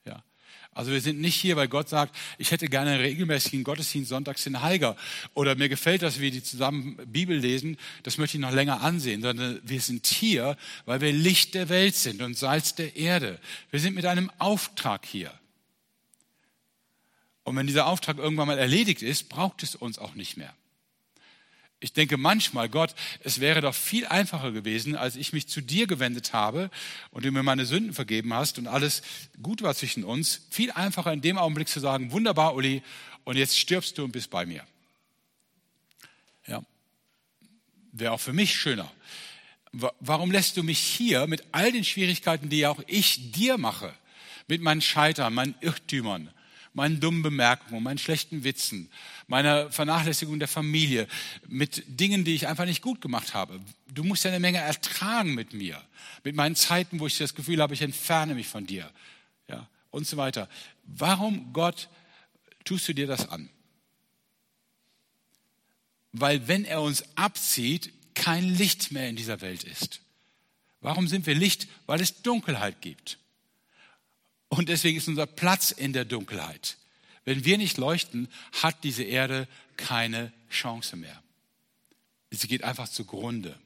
Ja. 0.06 0.24
Also 0.72 0.92
wir 0.92 1.02
sind 1.02 1.20
nicht 1.20 1.36
hier, 1.36 1.56
weil 1.56 1.68
Gott 1.68 1.90
sagt, 1.90 2.16
ich 2.38 2.52
hätte 2.52 2.68
gerne 2.68 2.92
einen 2.92 3.02
regelmäßigen 3.02 3.64
Gottesdienst 3.64 4.10
sonntags 4.10 4.46
in 4.46 4.62
Heiger 4.62 4.96
oder 5.34 5.56
mir 5.56 5.68
gefällt, 5.68 6.04
dass 6.04 6.20
wir 6.20 6.30
die 6.30 6.44
zusammen 6.44 6.98
Bibel 7.08 7.36
lesen, 7.36 7.78
das 8.04 8.18
möchte 8.18 8.38
ich 8.38 8.42
noch 8.42 8.52
länger 8.52 8.82
ansehen, 8.82 9.22
sondern 9.22 9.60
wir 9.64 9.82
sind 9.82 10.06
hier, 10.06 10.56
weil 10.86 11.02
wir 11.02 11.12
Licht 11.12 11.56
der 11.56 11.70
Welt 11.70 11.96
sind 11.96 12.22
und 12.22 12.38
Salz 12.38 12.76
der 12.76 12.96
Erde. 12.96 13.40
Wir 13.72 13.80
sind 13.80 13.96
mit 13.96 14.06
einem 14.06 14.32
Auftrag 14.38 15.06
hier. 15.06 15.34
Und 17.44 17.56
wenn 17.56 17.66
dieser 17.66 17.88
Auftrag 17.88 18.20
irgendwann 18.20 18.48
mal 18.48 18.60
erledigt 18.60 19.02
ist, 19.02 19.28
braucht 19.28 19.64
es 19.64 19.74
uns 19.76 19.98
auch 19.98 20.14
nicht 20.14 20.38
mehr. 20.38 20.54
Ich 21.82 21.94
denke 21.94 22.18
manchmal, 22.18 22.68
Gott, 22.68 22.94
es 23.24 23.40
wäre 23.40 23.62
doch 23.62 23.74
viel 23.74 24.06
einfacher 24.06 24.52
gewesen, 24.52 24.98
als 24.98 25.16
ich 25.16 25.32
mich 25.32 25.48
zu 25.48 25.62
dir 25.62 25.88
gewendet 25.88 26.34
habe 26.34 26.70
und 27.12 27.24
du 27.24 27.32
mir 27.32 27.42
meine 27.42 27.66
Sünden 27.66 27.94
vergeben 27.94 28.34
hast 28.34 28.58
und 28.58 28.68
alles 28.68 29.02
gut 29.42 29.62
war 29.62 29.74
zwischen 29.74 30.04
uns. 30.04 30.42
Viel 30.50 30.72
einfacher 30.72 31.14
in 31.14 31.22
dem 31.22 31.38
Augenblick 31.38 31.70
zu 31.70 31.80
sagen, 31.80 32.12
wunderbar, 32.12 32.56
Uli, 32.56 32.84
und 33.24 33.38
jetzt 33.38 33.58
stirbst 33.58 33.98
du 33.98 34.04
und 34.04 34.12
bist 34.12 34.30
bei 34.30 34.46
mir. 34.46 34.66
Ja. 36.48 36.64
Wäre 37.94 38.12
auch 38.12 38.20
für 38.20 38.34
mich 38.34 38.56
schöner. 38.56 38.92
Warum 39.72 40.32
lässt 40.32 40.58
du 40.58 40.64
mich 40.64 40.80
hier 40.80 41.28
mit 41.28 41.44
all 41.52 41.72
den 41.72 41.86
Schwierigkeiten, 41.86 42.50
die 42.50 42.66
auch 42.66 42.82
ich 42.88 43.32
dir 43.32 43.58
mache, 43.58 43.94
mit 44.48 44.62
meinen 44.62 44.82
Scheitern, 44.82 45.34
meinen 45.34 45.56
Irrtümern, 45.62 46.30
meinen 46.80 47.02
dummen 47.02 47.22
Bemerkungen, 47.22 47.84
meinen 47.84 47.98
schlechten 47.98 48.46
Witzen, 48.46 48.90
meiner 49.28 49.70
Vernachlässigung 49.70 50.40
der 50.40 50.48
Familie, 50.48 51.08
mit 51.48 51.84
Dingen, 51.88 52.24
die 52.24 52.34
ich 52.34 52.48
einfach 52.48 52.64
nicht 52.64 52.82
gut 52.82 53.02
gemacht 53.02 53.34
habe. 53.34 53.60
Du 53.94 54.06
musst 54.06 54.24
ja 54.24 54.32
eine 54.32 54.40
Menge 54.40 54.60
ertragen 54.60 55.36
mit 55.36 55.52
mir, 55.54 55.82
mit 56.24 56.38
meinen 56.38 56.56
Zeiten, 56.56 57.02
wo 57.02 57.08
ich 57.08 57.18
das 57.18 57.36
Gefühl 57.36 57.62
habe, 57.62 57.74
ich 57.74 57.82
entferne 57.82 58.34
mich 58.34 58.48
von 58.48 58.66
dir, 58.66 58.90
ja, 59.50 59.68
und 59.92 60.08
so 60.08 60.16
weiter. 60.16 60.48
Warum, 60.86 61.52
Gott, 61.52 61.90
tust 62.64 62.88
du 62.88 62.94
dir 62.94 63.08
das 63.08 63.28
an? 63.28 63.50
Weil 66.14 66.48
wenn 66.48 66.64
er 66.64 66.82
uns 66.82 67.04
abzieht, 67.16 67.92
kein 68.16 68.56
Licht 68.56 68.94
mehr 68.94 69.10
in 69.10 69.18
dieser 69.18 69.42
Welt 69.42 69.66
ist. 69.66 70.02
Warum 70.80 71.10
sind 71.10 71.26
wir 71.26 71.36
Licht? 71.36 71.68
Weil 71.86 72.00
es 72.00 72.22
Dunkelheit 72.22 72.82
gibt. 72.82 73.19
Und 74.50 74.70
deswegen 74.70 74.98
ist 74.98 75.08
unser 75.08 75.28
Platz 75.28 75.72
in 75.72 75.94
der 75.94 76.06
Dunkelheit. 76.06 76.78
Wenn 77.24 77.46
wir 77.46 77.58
nicht 77.58 77.78
leuchten, 77.78 78.28
hat 78.62 78.84
diese 78.84 79.04
Erde 79.04 79.48
keine 79.78 80.34
Chance 80.50 80.96
mehr. 80.96 81.24
Sie 82.32 82.48
geht 82.48 82.64
einfach 82.64 82.90
zugrunde. 82.90 83.58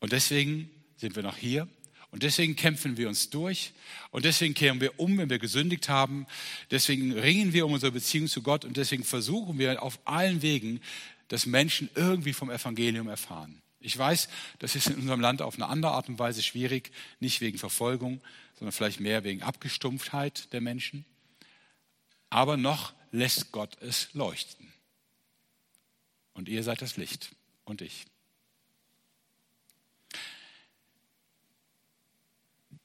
Und 0.00 0.12
deswegen 0.12 0.70
sind 0.96 1.16
wir 1.16 1.22
noch 1.22 1.36
hier. 1.36 1.68
Und 2.10 2.22
deswegen 2.22 2.56
kämpfen 2.56 2.98
wir 2.98 3.08
uns 3.08 3.30
durch. 3.30 3.72
Und 4.10 4.26
deswegen 4.26 4.52
kehren 4.52 4.80
wir 4.80 5.00
um, 5.00 5.16
wenn 5.16 5.30
wir 5.30 5.38
gesündigt 5.38 5.88
haben. 5.88 6.26
Deswegen 6.70 7.12
ringen 7.12 7.54
wir 7.54 7.64
um 7.64 7.72
unsere 7.72 7.92
Beziehung 7.92 8.28
zu 8.28 8.42
Gott. 8.42 8.64
Und 8.64 8.76
deswegen 8.76 9.02
versuchen 9.02 9.58
wir 9.58 9.82
auf 9.82 9.98
allen 10.04 10.42
Wegen, 10.42 10.80
dass 11.28 11.46
Menschen 11.46 11.88
irgendwie 11.94 12.34
vom 12.34 12.50
Evangelium 12.50 13.08
erfahren. 13.08 13.61
Ich 13.82 13.98
weiß, 13.98 14.28
das 14.60 14.76
ist 14.76 14.88
in 14.88 14.96
unserem 14.96 15.20
Land 15.20 15.42
auf 15.42 15.56
eine 15.56 15.66
andere 15.66 15.92
Art 15.92 16.08
und 16.08 16.18
Weise 16.18 16.42
schwierig, 16.42 16.92
nicht 17.20 17.40
wegen 17.40 17.58
Verfolgung, 17.58 18.20
sondern 18.58 18.72
vielleicht 18.72 19.00
mehr 19.00 19.24
wegen 19.24 19.42
Abgestumpftheit 19.42 20.52
der 20.52 20.60
Menschen. 20.60 21.04
Aber 22.30 22.56
noch 22.56 22.92
lässt 23.10 23.50
Gott 23.52 23.76
es 23.80 24.08
leuchten. 24.14 24.72
Und 26.34 26.48
ihr 26.48 26.62
seid 26.62 26.80
das 26.80 26.96
Licht 26.96 27.34
und 27.64 27.82
ich. 27.82 28.06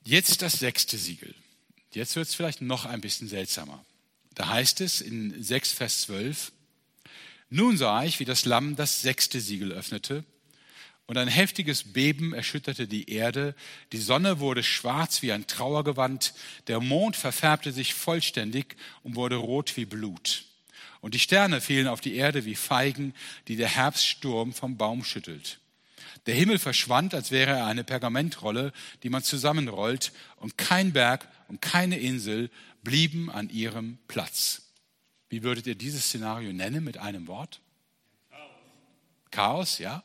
Jetzt 0.03 0.41
das 0.41 0.53
sechste 0.53 0.97
Siegel. 0.97 1.35
Jetzt 1.93 2.15
wird 2.15 2.27
es 2.27 2.35
vielleicht 2.35 2.61
noch 2.61 2.85
ein 2.85 3.01
bisschen 3.01 3.27
seltsamer. 3.27 3.85
Da 4.33 4.49
heißt 4.49 4.81
es 4.81 5.01
in 5.01 5.41
6 5.41 5.73
Vers 5.73 6.01
12, 6.01 6.51
nun 7.49 7.77
sah 7.77 8.03
ich, 8.03 8.19
wie 8.19 8.25
das 8.25 8.45
Lamm 8.45 8.75
das 8.75 9.01
sechste 9.01 9.39
Siegel 9.39 9.71
öffnete 9.71 10.25
und 11.07 11.17
ein 11.17 11.29
heftiges 11.29 11.93
Beben 11.93 12.33
erschütterte 12.33 12.85
die 12.85 13.09
Erde, 13.09 13.55
die 13.93 13.97
Sonne 13.97 14.39
wurde 14.39 14.61
schwarz 14.61 15.21
wie 15.21 15.31
ein 15.31 15.47
Trauergewand, 15.47 16.33
der 16.67 16.81
Mond 16.81 17.15
verfärbte 17.15 17.71
sich 17.71 17.93
vollständig 17.93 18.75
und 19.03 19.15
wurde 19.15 19.37
rot 19.37 19.77
wie 19.77 19.85
Blut. 19.85 20.43
Und 20.99 21.13
die 21.13 21.19
Sterne 21.19 21.61
fielen 21.61 21.87
auf 21.87 22.01
die 22.01 22.15
Erde 22.15 22.43
wie 22.43 22.55
Feigen, 22.55 23.13
die 23.47 23.55
der 23.55 23.69
Herbststurm 23.69 24.53
vom 24.53 24.77
Baum 24.77 25.05
schüttelt. 25.05 25.59
Der 26.25 26.35
Himmel 26.35 26.59
verschwand, 26.59 27.13
als 27.13 27.31
wäre 27.31 27.51
er 27.51 27.65
eine 27.67 27.85
Pergamentrolle, 27.85 28.73
die 29.03 29.09
man 29.09 29.23
zusammenrollt, 29.23 30.11
und 30.35 30.57
kein 30.57 30.91
Berg 30.91 31.25
und 31.47 31.61
keine 31.61 31.97
Insel 31.99 32.49
blieben 32.83 33.31
an 33.31 33.49
ihrem 33.49 33.97
Platz. 34.09 34.63
Wie 35.29 35.43
würdet 35.43 35.67
ihr 35.67 35.75
dieses 35.75 36.05
Szenario 36.05 36.51
nennen 36.51 36.83
mit 36.83 36.97
einem 36.97 37.27
Wort? 37.27 37.61
Chaos, 38.29 38.49
Chaos 39.31 39.79
ja? 39.79 40.03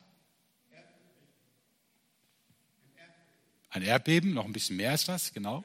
Ein 3.73 3.81
Erdbeben, 3.81 4.35
noch 4.35 4.45
ein 4.45 4.53
bisschen 4.53 4.77
mehr 4.77 4.93
ist 4.93 5.07
das, 5.07 5.33
genau. 5.33 5.63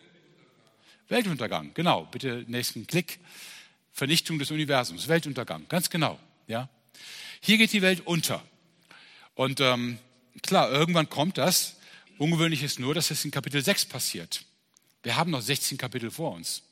Weltuntergang, 1.09 1.73
genau. 1.75 2.07
Bitte 2.07 2.43
nächsten 2.49 2.87
Klick. 2.87 3.21
Vernichtung 3.93 4.39
des 4.39 4.51
Universums, 4.51 5.09
Weltuntergang, 5.09 5.67
ganz 5.69 5.91
genau. 5.91 6.19
Ja. 6.47 6.71
Hier 7.43 7.59
geht 7.59 7.71
die 7.73 7.83
Welt 7.83 8.07
unter. 8.07 8.43
Und 9.35 9.61
ähm, 9.61 9.99
klar, 10.43 10.71
irgendwann 10.71 11.11
kommt 11.11 11.37
das. 11.37 11.77
Ungewöhnlich 12.17 12.63
ist 12.63 12.79
nur, 12.79 12.95
dass 12.95 13.11
es 13.11 13.27
in 13.27 13.31
Kapitel 13.31 13.63
6 13.63 13.85
passiert. 13.87 14.45
Wir 15.03 15.17
haben 15.17 15.31
noch 15.31 15.43
16 15.43 15.77
Kapitel 15.77 16.11
vor 16.11 16.33
uns. 16.33 16.63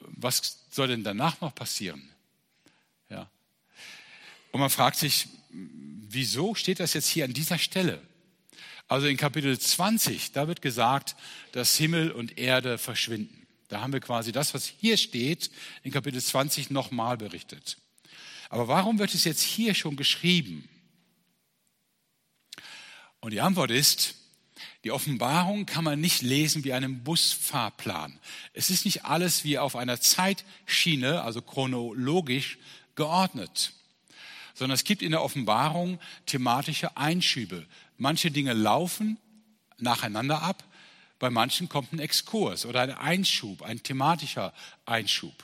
Was 0.00 0.66
soll 0.70 0.88
denn 0.88 1.04
danach 1.04 1.40
noch 1.40 1.54
passieren? 1.54 2.06
Ja. 3.08 3.30
Und 4.52 4.60
man 4.60 4.68
fragt 4.68 4.96
sich, 4.96 5.26
wieso 5.50 6.54
steht 6.54 6.80
das 6.80 6.92
jetzt 6.92 7.08
hier 7.08 7.24
an 7.24 7.32
dieser 7.32 7.56
Stelle? 7.56 8.02
Also 8.88 9.06
in 9.06 9.18
Kapitel 9.18 9.58
20, 9.58 10.32
da 10.32 10.48
wird 10.48 10.62
gesagt, 10.62 11.14
dass 11.52 11.76
Himmel 11.76 12.10
und 12.10 12.38
Erde 12.38 12.78
verschwinden. 12.78 13.46
Da 13.68 13.82
haben 13.82 13.92
wir 13.92 14.00
quasi 14.00 14.32
das, 14.32 14.54
was 14.54 14.64
hier 14.64 14.96
steht, 14.96 15.50
in 15.82 15.92
Kapitel 15.92 16.22
20 16.22 16.70
nochmal 16.70 17.18
berichtet. 17.18 17.76
Aber 18.48 18.66
warum 18.66 18.98
wird 18.98 19.14
es 19.14 19.24
jetzt 19.24 19.42
hier 19.42 19.74
schon 19.74 19.96
geschrieben? 19.96 20.68
Und 23.20 23.32
die 23.32 23.42
Antwort 23.42 23.70
ist, 23.70 24.14
die 24.84 24.92
Offenbarung 24.92 25.66
kann 25.66 25.84
man 25.84 26.00
nicht 26.00 26.22
lesen 26.22 26.64
wie 26.64 26.72
einen 26.72 27.04
Busfahrplan. 27.04 28.18
Es 28.54 28.70
ist 28.70 28.86
nicht 28.86 29.04
alles 29.04 29.44
wie 29.44 29.58
auf 29.58 29.76
einer 29.76 30.00
Zeitschiene, 30.00 31.22
also 31.22 31.42
chronologisch 31.42 32.58
geordnet, 32.94 33.72
sondern 34.54 34.74
es 34.74 34.84
gibt 34.84 35.02
in 35.02 35.10
der 35.10 35.22
Offenbarung 35.22 36.00
thematische 36.26 36.96
Einschübe. 36.96 37.66
Manche 37.98 38.30
Dinge 38.30 38.54
laufen 38.54 39.18
nacheinander 39.76 40.42
ab, 40.42 40.64
bei 41.18 41.30
manchen 41.30 41.68
kommt 41.68 41.92
ein 41.92 41.98
Exkurs 41.98 42.64
oder 42.64 42.80
ein 42.80 42.92
Einschub, 42.92 43.62
ein 43.62 43.82
thematischer 43.82 44.52
Einschub. 44.86 45.34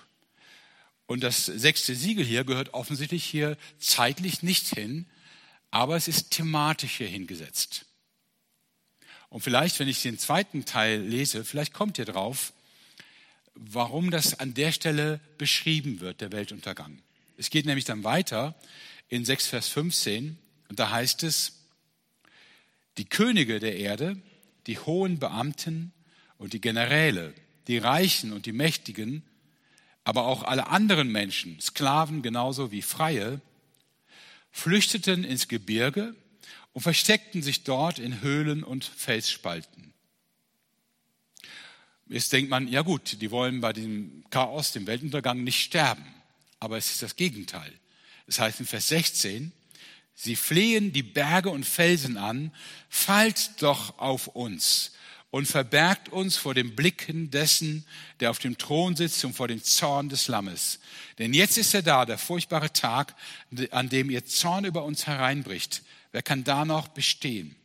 Und 1.07 1.22
das 1.22 1.46
sechste 1.46 1.94
Siegel 1.94 2.24
hier 2.24 2.44
gehört 2.44 2.72
offensichtlich 2.72 3.24
hier 3.24 3.57
zeitlich 3.78 4.42
nicht 4.42 4.68
hin, 4.68 5.07
aber 5.70 5.96
es 5.96 6.09
ist 6.09 6.30
thematisch 6.30 6.96
hier 6.96 7.09
hingesetzt. 7.09 7.86
Und 9.28 9.40
vielleicht, 9.40 9.80
wenn 9.80 9.88
ich 9.88 10.00
den 10.00 10.18
zweiten 10.18 10.64
Teil 10.64 11.00
lese, 11.00 11.44
vielleicht 11.44 11.74
kommt 11.74 11.98
ihr 11.98 12.05
drauf, 12.05 12.52
warum 13.55 14.11
das 14.11 14.38
an 14.38 14.55
der 14.55 14.70
Stelle 14.70 15.20
beschrieben 15.38 16.00
wird, 16.00 16.20
der 16.20 16.30
Weltuntergang. 16.30 17.02
Es 17.36 17.50
geht 17.50 17.66
nämlich 17.66 17.84
dann 17.84 18.05
weiter 18.05 18.55
in 19.09 19.24
6 19.24 19.48
Vers 19.48 19.68
15 19.68 20.38
und 20.68 20.78
da 20.78 20.90
heißt 20.90 21.24
es, 21.24 21.63
die 22.99 23.05
Könige 23.05 23.61
der 23.61 23.76
Erde, 23.76 24.20
die 24.66 24.78
hohen 24.78 25.18
Beamten 25.18 25.92
und 26.38 26.53
die 26.53 26.61
Generäle, 26.61 27.34
die 27.66 27.78
Reichen 27.78 28.32
und 28.32 28.47
die 28.47 28.53
Mächtigen, 28.53 29.22
aber 30.05 30.26
auch 30.26 30.42
alle 30.42 30.68
anderen 30.68 31.11
Menschen, 31.11 31.61
Sklaven 31.61 32.22
genauso 32.22 32.70
wie 32.70 32.82
Freie, 32.82 33.40
flüchteten 34.53 35.24
ins 35.24 35.49
Gebirge 35.49 36.14
und 36.72 36.82
versteckten 36.82 37.42
sich 37.42 37.64
dort 37.64 37.99
in 37.99 38.20
Höhlen 38.20 38.62
und 38.62 38.84
Felsspalten. 38.84 39.95
Jetzt 42.09 42.32
denkt 42.32 42.51
man, 42.51 42.68
ja 42.68 42.82
gut, 42.82 43.20
die 43.22 43.30
wollen 43.30 43.61
bei 43.61 43.72
dem 43.72 44.24
Chaos, 44.30 44.72
dem 44.72 44.86
Weltuntergang 44.86 45.42
nicht 45.42 45.61
sterben. 45.61 46.05
Aber 46.61 46.76
es 46.76 46.90
ist 46.90 47.03
das 47.03 47.16
Gegenteil. 47.16 47.72
Es 48.26 48.38
heißt 48.38 48.61
in 48.61 48.66
Vers 48.66 48.88
16, 48.88 49.53
sie 50.14 50.36
flehen 50.36 50.92
die 50.92 51.02
Berge 51.02 51.50
und 51.50 51.64
Felsen 51.64 52.16
an, 52.16 52.52
fallt 52.88 53.62
doch 53.62 53.98
auf 53.98 54.28
uns 54.28 54.92
und 55.34 55.46
verbergt 55.46 56.10
uns 56.10 56.36
vor 56.36 56.54
den 56.54 56.76
Blicken 56.76 57.30
dessen, 57.30 57.84
der 58.20 58.30
auf 58.30 58.38
dem 58.38 58.56
Thron 58.56 58.94
sitzt 58.94 59.24
und 59.24 59.32
vor 59.32 59.48
dem 59.48 59.62
Zorn 59.62 60.08
des 60.08 60.28
Lammes. 60.28 60.78
Denn 61.18 61.34
jetzt 61.34 61.58
ist 61.58 61.74
er 61.74 61.82
da, 61.82 62.06
der 62.06 62.18
furchtbare 62.18 62.72
Tag, 62.72 63.16
an 63.72 63.88
dem 63.88 64.10
ihr 64.10 64.24
Zorn 64.24 64.64
über 64.64 64.84
uns 64.84 65.08
hereinbricht. 65.08 65.82
Wer 66.12 66.22
kann 66.22 66.44
da 66.44 66.64
noch 66.64 66.86
bestehen? 66.86 67.56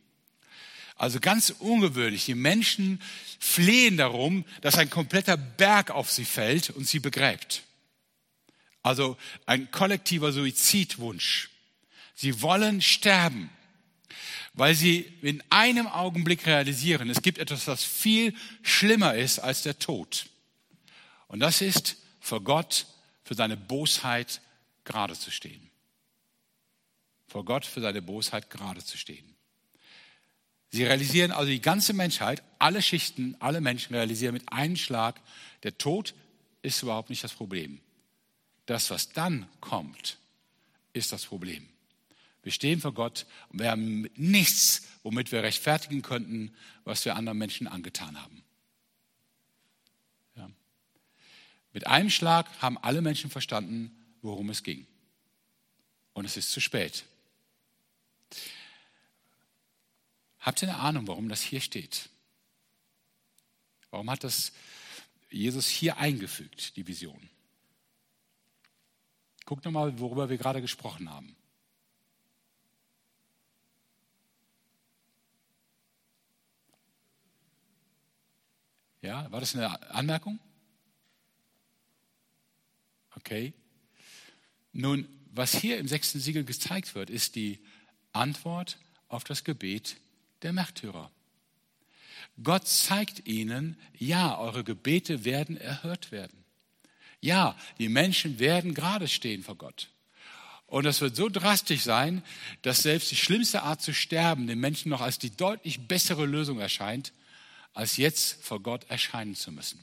Also 0.95 1.19
ganz 1.19 1.51
ungewöhnlich. 1.59 2.25
Die 2.25 2.33
Menschen 2.33 3.01
flehen 3.39 3.97
darum, 3.97 4.45
dass 4.61 4.79
ein 4.79 4.89
kompletter 4.89 5.37
Berg 5.37 5.91
auf 5.91 6.11
sie 6.11 6.25
fällt 6.25 6.71
und 6.71 6.87
sie 6.87 6.99
begräbt. 6.99 7.63
Also 8.81 9.15
ein 9.45 9.69
kollektiver 9.69 10.31
Suizidwunsch. 10.31 11.48
Sie 12.19 12.41
wollen 12.41 12.81
sterben, 12.81 13.49
weil 14.51 14.75
sie 14.75 15.09
in 15.21 15.41
einem 15.49 15.87
Augenblick 15.87 16.45
realisieren, 16.45 17.09
es 17.09 17.21
gibt 17.21 17.37
etwas, 17.37 17.65
was 17.65 17.85
viel 17.85 18.35
schlimmer 18.61 19.15
ist 19.15 19.39
als 19.39 19.63
der 19.63 19.79
Tod. 19.79 20.25
Und 21.29 21.39
das 21.39 21.61
ist, 21.61 21.95
vor 22.19 22.43
Gott 22.43 22.87
für 23.23 23.35
seine 23.35 23.55
Bosheit 23.55 24.41
gerade 24.83 25.17
zu 25.17 25.31
stehen. 25.31 25.71
Vor 27.25 27.45
Gott 27.45 27.65
für 27.65 27.79
seine 27.79 28.01
Bosheit 28.01 28.49
gerade 28.49 28.83
zu 28.83 28.97
stehen. 28.97 29.37
Sie 30.71 30.83
realisieren 30.83 31.31
also 31.31 31.49
die 31.49 31.61
ganze 31.61 31.93
Menschheit, 31.93 32.43
alle 32.57 32.81
Schichten, 32.81 33.37
alle 33.39 33.61
Menschen 33.61 33.95
realisieren 33.95 34.33
mit 34.33 34.51
einem 34.51 34.75
Schlag, 34.75 35.21
der 35.63 35.77
Tod 35.77 36.13
ist 36.63 36.83
überhaupt 36.83 37.11
nicht 37.11 37.23
das 37.23 37.31
Problem. 37.31 37.79
Das, 38.65 38.89
was 38.89 39.07
dann 39.07 39.47
kommt, 39.61 40.17
ist 40.91 41.13
das 41.13 41.25
Problem. 41.25 41.65
Wir 42.49 42.53
stehen 42.53 42.81
vor 42.81 42.95
Gott 42.95 43.27
und 43.49 43.59
wir 43.59 43.69
haben 43.69 44.09
nichts, 44.15 44.87
womit 45.03 45.31
wir 45.31 45.43
rechtfertigen 45.43 46.01
könnten, 46.01 46.51
was 46.83 47.05
wir 47.05 47.15
anderen 47.15 47.37
Menschen 47.37 47.67
angetan 47.67 48.19
haben. 48.19 48.43
Ja. 50.35 50.49
Mit 51.73 51.85
einem 51.85 52.09
Schlag 52.09 52.47
haben 52.59 52.79
alle 52.79 53.03
Menschen 53.03 53.29
verstanden, 53.29 53.95
worum 54.23 54.49
es 54.49 54.63
ging. 54.63 54.87
Und 56.13 56.25
es 56.25 56.37
ist 56.37 56.51
zu 56.51 56.59
spät. 56.59 57.05
Habt 60.39 60.63
ihr 60.63 60.69
eine 60.69 60.79
Ahnung, 60.79 61.07
warum 61.07 61.29
das 61.29 61.43
hier 61.43 61.61
steht? 61.61 62.09
Warum 63.91 64.09
hat 64.09 64.23
das 64.23 64.53
Jesus 65.29 65.67
hier 65.67 65.97
eingefügt, 65.99 66.75
die 66.77 66.87
Vision? 66.87 67.29
Guckt 69.45 69.65
nochmal, 69.65 69.99
worüber 69.99 70.31
wir 70.31 70.39
gerade 70.39 70.61
gesprochen 70.61 71.11
haben. 71.11 71.35
Ja, 79.01 79.31
war 79.31 79.39
das 79.39 79.55
eine 79.55 79.91
Anmerkung? 79.91 80.39
Okay. 83.15 83.53
Nun, 84.73 85.07
was 85.31 85.55
hier 85.55 85.77
im 85.77 85.87
sechsten 85.87 86.19
Siegel 86.19 86.43
gezeigt 86.43 86.95
wird, 86.95 87.09
ist 87.09 87.35
die 87.35 87.59
Antwort 88.11 88.77
auf 89.07 89.23
das 89.23 89.43
Gebet 89.43 89.97
der 90.41 90.53
Märtyrer. 90.53 91.11
Gott 92.41 92.67
zeigt 92.67 93.27
ihnen, 93.27 93.77
ja, 93.97 94.37
eure 94.37 94.63
Gebete 94.63 95.25
werden 95.25 95.57
erhört 95.57 96.11
werden. 96.11 96.45
Ja, 97.21 97.57
die 97.79 97.89
Menschen 97.89 98.39
werden 98.39 98.73
gerade 98.73 99.07
stehen 99.07 99.43
vor 99.43 99.55
Gott. 99.55 99.89
Und 100.67 100.83
das 100.85 101.01
wird 101.01 101.15
so 101.15 101.29
drastisch 101.29 101.81
sein, 101.81 102.23
dass 102.61 102.83
selbst 102.83 103.11
die 103.11 103.15
schlimmste 103.15 103.63
Art 103.63 103.81
zu 103.81 103.93
sterben 103.93 104.47
den 104.47 104.59
Menschen 104.59 104.89
noch 104.89 105.01
als 105.01 105.17
die 105.17 105.35
deutlich 105.35 105.87
bessere 105.87 106.25
Lösung 106.25 106.59
erscheint, 106.59 107.11
als 107.73 107.97
jetzt 107.97 108.43
vor 108.43 108.61
Gott 108.61 108.89
erscheinen 108.89 109.35
zu 109.35 109.51
müssen. 109.51 109.79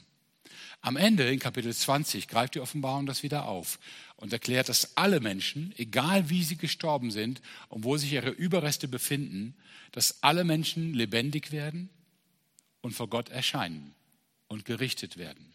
Am 0.81 0.95
Ende, 0.95 1.31
in 1.31 1.39
Kapitel 1.39 1.73
20, 1.73 2.27
greift 2.27 2.55
die 2.55 2.59
Offenbarung 2.59 3.05
das 3.05 3.23
wieder 3.23 3.47
auf 3.47 3.79
und 4.15 4.31
erklärt, 4.31 4.69
dass 4.69 4.95
alle 4.95 5.19
Menschen, 5.19 5.73
egal 5.77 6.29
wie 6.29 6.43
sie 6.43 6.57
gestorben 6.57 7.11
sind 7.11 7.41
und 7.69 7.83
wo 7.83 7.97
sich 7.97 8.13
ihre 8.13 8.29
Überreste 8.29 8.87
befinden, 8.87 9.55
dass 9.91 10.21
alle 10.23 10.43
Menschen 10.43 10.93
lebendig 10.93 11.51
werden 11.51 11.89
und 12.81 12.93
vor 12.93 13.09
Gott 13.09 13.29
erscheinen 13.29 13.95
und 14.47 14.65
gerichtet 14.65 15.17
werden. 15.17 15.53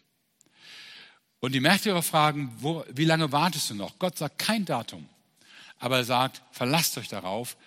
Und 1.39 1.53
die 1.53 1.59
Märtyrer 1.59 2.03
fragen, 2.03 2.53
wo, 2.59 2.85
wie 2.89 3.05
lange 3.05 3.31
wartest 3.31 3.69
du 3.69 3.75
noch? 3.75 3.99
Gott 3.99 4.17
sagt 4.17 4.39
kein 4.39 4.65
Datum, 4.65 5.09
aber 5.77 5.97
er 5.97 6.05
sagt, 6.05 6.41
verlasst 6.51 6.97
euch 6.97 7.07
darauf, 7.07 7.57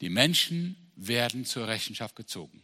die 0.00 0.08
Menschen 0.08 0.76
werden 0.94 1.44
zur 1.44 1.66
Rechenschaft 1.66 2.16
gezogen. 2.16 2.62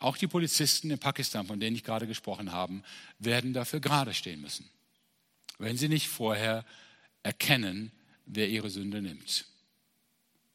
Auch 0.00 0.16
die 0.16 0.28
Polizisten 0.28 0.90
in 0.90 0.98
Pakistan, 0.98 1.46
von 1.46 1.58
denen 1.58 1.76
ich 1.76 1.84
gerade 1.84 2.06
gesprochen 2.06 2.52
habe, 2.52 2.82
werden 3.18 3.52
dafür 3.52 3.80
gerade 3.80 4.14
stehen 4.14 4.40
müssen, 4.40 4.68
wenn 5.58 5.76
sie 5.76 5.88
nicht 5.88 6.08
vorher 6.08 6.64
erkennen, 7.22 7.90
wer 8.26 8.48
ihre 8.48 8.70
Sünde 8.70 9.02
nimmt. 9.02 9.46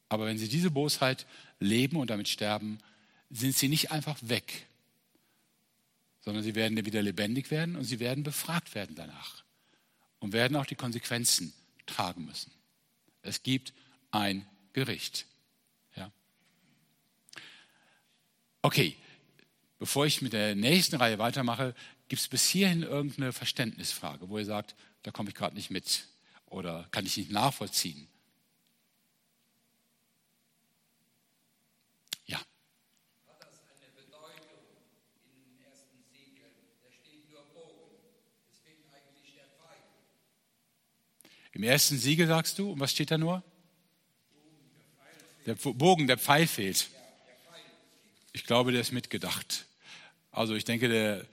Aber 0.08 0.26
wenn 0.26 0.38
sie 0.38 0.48
diese 0.48 0.70
Bosheit 0.70 1.26
leben 1.58 1.96
und 1.96 2.10
damit 2.10 2.28
sterben, 2.28 2.78
sind 3.30 3.56
sie 3.56 3.68
nicht 3.68 3.90
einfach 3.90 4.16
weg, 4.22 4.66
sondern 6.20 6.42
sie 6.42 6.54
werden 6.54 6.82
wieder 6.84 7.02
lebendig 7.02 7.50
werden 7.50 7.76
und 7.76 7.84
sie 7.84 8.00
werden 8.00 8.22
befragt 8.22 8.74
werden 8.74 8.94
danach 8.94 9.44
und 10.20 10.32
werden 10.32 10.56
auch 10.56 10.66
die 10.66 10.74
Konsequenzen 10.74 11.52
tragen 11.86 12.24
müssen. 12.24 12.50
Es 13.22 13.42
gibt 13.42 13.74
ein 14.10 14.46
Gericht. 14.72 15.26
Ja. 15.96 16.10
Okay, 18.62 18.96
bevor 19.78 20.06
ich 20.06 20.22
mit 20.22 20.32
der 20.32 20.54
nächsten 20.54 20.96
Reihe 20.96 21.18
weitermache, 21.18 21.74
gibt 22.08 22.20
es 22.20 22.28
bis 22.28 22.48
hierhin 22.48 22.82
irgendeine 22.82 23.32
Verständnisfrage, 23.32 24.28
wo 24.28 24.38
ihr 24.38 24.44
sagt, 24.44 24.74
da 25.02 25.10
komme 25.10 25.30
ich 25.30 25.34
gerade 25.34 25.54
nicht 25.54 25.70
mit 25.70 26.06
oder 26.46 26.86
kann 26.90 27.06
ich 27.06 27.16
nicht 27.16 27.30
nachvollziehen. 27.30 28.08
Im 41.54 41.62
ersten 41.62 41.96
Siegel 41.98 42.26
sagst 42.26 42.58
du, 42.58 42.72
und 42.72 42.80
was 42.80 42.90
steht 42.90 43.12
da 43.12 43.16
nur? 43.16 43.42
Der 45.46 45.54
Bogen, 45.54 46.08
der 46.08 46.18
Pfeil 46.18 46.48
fehlt. 46.48 46.88
Ich 48.34 48.44
glaube, 48.44 48.72
der 48.72 48.80
ist 48.80 48.92
mitgedacht. 48.92 49.64
Also 50.32 50.54
ich 50.54 50.64
denke, 50.64 50.88
der, 50.88 51.24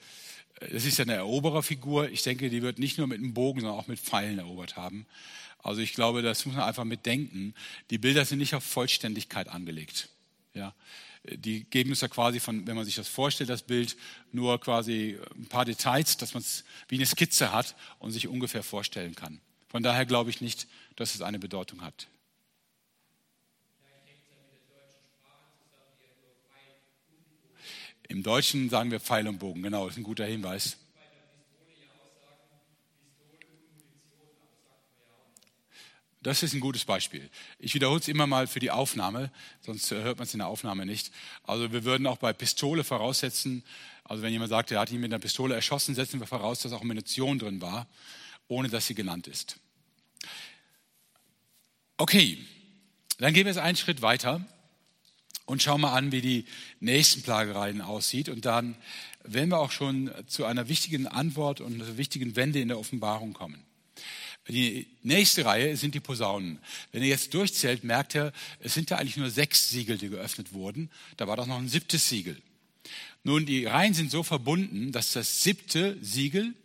das 0.60 0.86
ist 0.86 1.00
ja 1.00 1.04
eine 1.04 1.16
Erobererfigur. 1.16 2.10
Ich 2.10 2.22
denke, 2.22 2.50
die 2.50 2.62
wird 2.62 2.78
nicht 2.78 3.00
nur 3.00 3.08
mit 3.08 3.18
einem 3.18 3.34
Bogen, 3.34 3.62
sondern 3.62 3.78
auch 3.78 3.88
mit 3.88 4.00
Pfeilen 4.00 4.38
erobert 4.38 4.78
haben. 4.78 5.08
Also 5.64 5.82
ich 5.82 5.94
glaube, 5.94 6.22
das 6.22 6.46
muss 6.46 6.56
man 6.56 6.64
einfach 6.64 6.84
mitdenken. 6.84 7.56
Die 7.90 7.98
Bilder 7.98 8.24
sind 8.24 8.38
nicht 8.38 8.54
auf 8.54 8.64
Vollständigkeit 8.64 9.48
angelegt. 9.48 10.10
Ja, 10.54 10.76
die 11.24 11.64
geben 11.64 11.90
uns 11.90 12.02
ja 12.02 12.08
quasi 12.08 12.40
von, 12.40 12.68
wenn 12.68 12.76
man 12.76 12.86
sich 12.86 12.96
das 12.96 13.08
vorstellt, 13.08 13.50
das 13.50 13.64
Bild, 13.64 13.98
nur 14.32 14.60
quasi 14.60 15.18
ein 15.36 15.48
paar 15.48 15.66
Details, 15.66 16.18
dass 16.18 16.36
man 16.36 16.42
es 16.42 16.64
wie 16.88 16.96
eine 16.96 17.06
Skizze 17.08 17.52
hat 17.52 17.76
und 17.98 18.12
sich 18.12 18.28
ungefähr 18.28 18.64
vorstellen 18.64 19.16
kann. 19.16 19.42
Von 19.70 19.82
daher 19.82 20.06
glaube 20.06 20.30
ich 20.30 20.42
nicht, 20.42 20.68
dass 20.98 21.16
es 21.16 21.22
eine 21.22 21.40
Bedeutung 21.40 21.82
hat. 21.82 22.08
Im 28.12 28.24
Deutschen 28.24 28.70
sagen 28.70 28.92
wir 28.92 29.00
Pfeil 29.00 29.26
und 29.26 29.40
Bogen, 29.40 29.64
genau, 29.64 29.86
das 29.86 29.94
ist 29.94 30.00
ein 30.00 30.04
guter 30.04 30.26
Hinweis. 30.26 30.76
Das 36.22 36.44
ist 36.44 36.54
ein 36.54 36.60
gutes 36.60 36.84
Beispiel. 36.84 37.30
Ich 37.58 37.74
wiederhole 37.74 38.02
es 38.02 38.10
immer 38.10 38.28
mal 38.28 38.48
für 38.48 38.60
die 38.60 38.70
Aufnahme, 38.70 39.32
sonst 39.62 39.90
hört 39.92 40.18
man 40.18 40.28
es 40.28 40.34
in 40.34 40.40
der 40.40 40.50
Aufnahme 40.50 40.86
nicht. 40.86 41.10
Also 41.44 41.72
wir 41.72 41.86
würden 41.86 42.06
auch 42.06 42.18
bei 42.18 42.34
Pistole 42.34 42.84
voraussetzen, 42.84 43.64
also 44.04 44.22
wenn 44.22 44.34
jemand 44.34 44.50
sagt, 44.50 44.72
er 44.72 44.82
hat 44.82 44.92
ihn 44.92 45.00
mit 45.00 45.14
einer 45.14 45.22
Pistole 45.22 45.56
erschossen, 45.56 45.96
setzen 45.96 46.20
wir 46.20 46.28
voraus, 46.28 46.60
dass 46.60 46.74
auch 46.74 46.84
Munition 46.84 47.40
drin 47.40 47.62
war, 47.62 47.88
ohne 48.50 48.68
dass 48.68 48.88
sie 48.88 48.94
genannt 48.94 49.28
ist. 49.28 49.58
Okay, 51.96 52.46
dann 53.20 53.34
gehen 53.34 53.46
wir 53.46 53.54
jetzt 53.54 53.62
einen 53.62 53.78
Schritt 53.78 54.02
weiter 54.02 54.46
und 55.52 55.62
schauen 55.62 55.82
mal 55.82 55.94
an, 55.94 56.14
wie 56.14 56.22
die 56.22 56.46
nächsten 56.80 57.24
Plagereien 57.24 57.82
aussieht. 57.82 58.30
Und 58.30 58.46
dann 58.46 58.78
werden 59.26 59.50
wir 59.50 59.60
auch 59.60 59.72
schon 59.72 60.10
zu 60.26 60.46
einer 60.46 60.70
wichtigen 60.70 61.08
Antwort 61.08 61.60
und 61.60 61.74
einer 61.74 61.98
wichtigen 61.98 62.38
Wende 62.38 62.62
in 62.62 62.70
der 62.70 62.80
Offenbarung 62.80 63.34
kommen. 63.34 63.62
Die 64.48 64.88
nächste 65.04 65.44
Reihe 65.44 65.76
sind 65.76 65.94
die 65.94 66.00
Posaunen. 66.00 66.60
Wenn 66.94 67.04
ihr 67.04 67.10
jetzt 67.10 67.34
durchzählt, 67.34 67.84
merkt 67.84 68.16
ihr, 68.16 68.32
es 68.60 68.74
sind 68.74 68.90
ja 68.90 68.98
eigentlich 68.98 69.18
nur 69.18 69.30
sechs 69.30 69.70
Siegel, 69.70 69.98
die 69.98 70.08
geöffnet 70.08 70.54
wurden. 70.54 70.90
Da 71.18 71.28
war 71.28 71.36
doch 71.36 71.46
noch 71.46 71.58
ein 71.58 71.68
siebtes 71.68 72.08
Siegel. 72.08 72.42
Nun, 73.24 73.46
die 73.46 73.66
Reihen 73.66 73.94
sind 73.94 74.10
so 74.10 74.24
verbunden, 74.24 74.94
dass 74.94 75.12
das 75.12 75.44
siebte 75.44 75.98
Siegel 76.02 76.56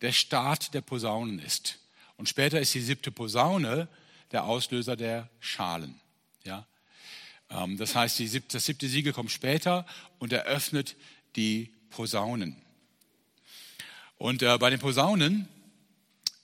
der 0.00 0.12
Start 0.12 0.72
der 0.72 0.80
Posaunen 0.80 1.40
ist. 1.40 1.78
Und 2.16 2.28
später 2.28 2.58
ist 2.58 2.72
die 2.72 2.80
siebte 2.80 3.12
Posaune 3.12 3.86
der 4.32 4.44
Auslöser 4.44 4.96
der 4.96 5.28
Schalen. 5.40 6.00
Ja? 6.44 6.66
Ähm, 7.50 7.76
das 7.76 7.94
heißt, 7.94 8.20
das 8.52 8.64
siebte 8.64 8.88
Siegel 8.88 9.12
kommt 9.12 9.30
später 9.30 9.86
und 10.18 10.32
eröffnet 10.32 10.96
die 11.36 11.70
Posaunen. 11.90 12.56
Und 14.16 14.42
äh, 14.42 14.58
bei 14.58 14.70
den 14.70 14.78
Posaunen 14.78 15.48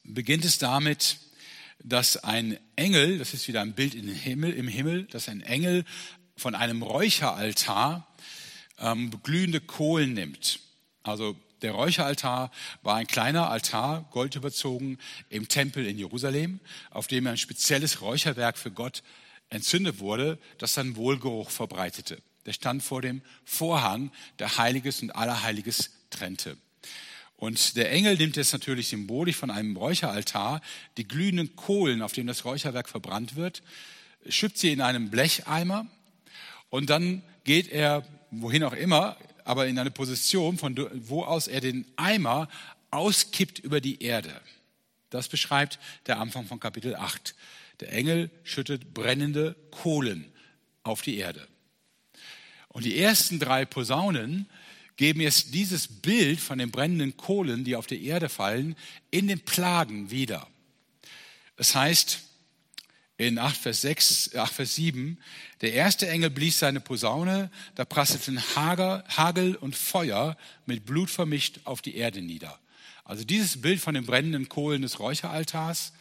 beginnt 0.04 0.44
es 0.44 0.58
damit, 0.58 1.18
dass 1.82 2.16
ein 2.16 2.58
Engel, 2.74 3.18
das 3.18 3.34
ist 3.34 3.48
wieder 3.48 3.60
ein 3.60 3.74
Bild 3.74 3.94
im 3.94 4.08
Himmel, 4.08 4.52
im 4.52 4.68
Himmel 4.68 5.04
dass 5.04 5.28
ein 5.28 5.42
Engel 5.42 5.84
von 6.36 6.54
einem 6.54 6.82
Räucheraltar 6.82 8.06
ähm, 8.78 9.10
glühende 9.22 9.60
Kohlen 9.60 10.14
nimmt. 10.14 10.60
Also 11.02 11.36
der 11.62 11.72
Räucheraltar 11.72 12.50
war 12.82 12.96
ein 12.96 13.06
kleiner 13.06 13.50
Altar, 13.50 14.08
goldüberzogen, 14.10 14.98
im 15.30 15.48
Tempel 15.48 15.86
in 15.86 15.98
Jerusalem, 15.98 16.60
auf 16.90 17.06
dem 17.06 17.26
ein 17.26 17.38
spezielles 17.38 18.02
Räucherwerk 18.02 18.58
für 18.58 18.70
Gott 18.70 19.02
entzündet 19.50 20.00
wurde, 20.00 20.38
das 20.58 20.74
dann 20.74 20.96
Wohlgeruch 20.96 21.50
verbreitete. 21.50 22.22
Der 22.46 22.52
stand 22.52 22.82
vor 22.82 23.02
dem 23.02 23.22
Vorhang, 23.44 24.12
der 24.38 24.56
Heiliges 24.58 25.02
und 25.02 25.10
Allerheiliges 25.10 25.90
trennte. 26.10 26.56
Und 27.36 27.76
der 27.76 27.90
Engel 27.92 28.16
nimmt 28.16 28.36
jetzt 28.36 28.52
natürlich 28.52 28.88
symbolisch 28.88 29.36
von 29.36 29.50
einem 29.50 29.76
Räucheraltar 29.76 30.62
die 30.96 31.06
glühenden 31.06 31.54
Kohlen, 31.54 32.02
auf 32.02 32.12
denen 32.12 32.28
das 32.28 32.44
Räucherwerk 32.44 32.88
verbrannt 32.88 33.36
wird, 33.36 33.62
schützt 34.28 34.58
sie 34.58 34.72
in 34.72 34.80
einem 34.80 35.10
Blecheimer 35.10 35.86
und 36.70 36.88
dann 36.90 37.22
geht 37.44 37.68
er, 37.68 38.04
wohin 38.30 38.64
auch 38.64 38.72
immer, 38.72 39.16
aber 39.44 39.66
in 39.66 39.78
eine 39.78 39.90
Position, 39.90 40.58
von 40.58 40.76
wo 41.06 41.24
aus 41.24 41.46
er 41.46 41.60
den 41.60 41.86
Eimer 41.96 42.48
auskippt 42.90 43.58
über 43.58 43.80
die 43.80 44.02
Erde. 44.02 44.40
Das 45.10 45.28
beschreibt 45.28 45.78
der 46.06 46.18
Anfang 46.18 46.46
von 46.46 46.58
Kapitel 46.58 46.96
8. 46.96 47.34
Der 47.80 47.92
Engel 47.92 48.30
schüttet 48.44 48.94
brennende 48.94 49.56
Kohlen 49.70 50.32
auf 50.82 51.02
die 51.02 51.16
Erde. 51.16 51.46
Und 52.68 52.84
die 52.84 52.98
ersten 52.98 53.38
drei 53.38 53.64
Posaunen 53.64 54.48
geben 54.96 55.20
jetzt 55.20 55.54
dieses 55.54 55.88
Bild 55.88 56.40
von 56.40 56.58
den 56.58 56.70
brennenden 56.70 57.16
Kohlen, 57.16 57.64
die 57.64 57.76
auf 57.76 57.86
die 57.86 58.06
Erde 58.06 58.28
fallen, 58.28 58.76
in 59.10 59.28
den 59.28 59.40
Plagen 59.40 60.10
wieder. 60.10 60.46
Das 61.56 61.74
heißt, 61.74 62.20
in 63.18 63.38
8 63.38 63.56
Vers, 63.56 63.80
6, 63.80 64.34
8, 64.34 64.52
Vers 64.52 64.74
7, 64.74 65.18
der 65.62 65.72
erste 65.72 66.08
Engel 66.08 66.28
blies 66.28 66.58
seine 66.58 66.80
Posaune, 66.80 67.50
da 67.74 67.86
prasselten 67.86 68.38
Hagel 68.54 69.56
und 69.56 69.74
Feuer 69.74 70.36
mit 70.66 70.84
Blut 70.84 71.08
vermischt 71.08 71.60
auf 71.64 71.80
die 71.80 71.96
Erde 71.96 72.20
nieder. 72.20 72.58
Also 73.04 73.24
dieses 73.24 73.60
Bild 73.62 73.80
von 73.80 73.94
den 73.94 74.04
brennenden 74.04 74.48
Kohlen 74.48 74.82
des 74.82 74.98
Räucheraltars 74.98 75.92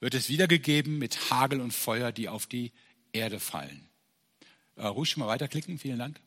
wird 0.00 0.14
es 0.14 0.28
wiedergegeben 0.28 0.98
mit 0.98 1.30
Hagel 1.30 1.60
und 1.60 1.72
Feuer, 1.72 2.12
die 2.12 2.28
auf 2.28 2.46
die 2.46 2.72
Erde 3.12 3.40
fallen. 3.40 3.88
Äh, 4.76 4.86
ruhig 4.86 5.10
schon 5.10 5.22
mal 5.22 5.28
weiterklicken, 5.28 5.78
vielen 5.78 5.98
Dank. 5.98 6.20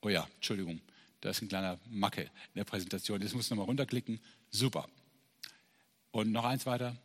Oh 0.00 0.08
ja, 0.08 0.26
Entschuldigung, 0.36 0.80
da 1.20 1.30
ist 1.30 1.42
ein 1.42 1.48
kleiner 1.48 1.78
Macke 1.90 2.22
in 2.22 2.56
der 2.56 2.64
Präsentation. 2.64 3.20
Jetzt 3.20 3.34
muss 3.34 3.44
ich 3.44 3.50
nochmal 3.50 3.66
runterklicken. 3.66 4.20
Super. 4.50 4.88
Und 6.10 6.32
noch 6.32 6.44
eins 6.44 6.66
weiter. 6.66 6.96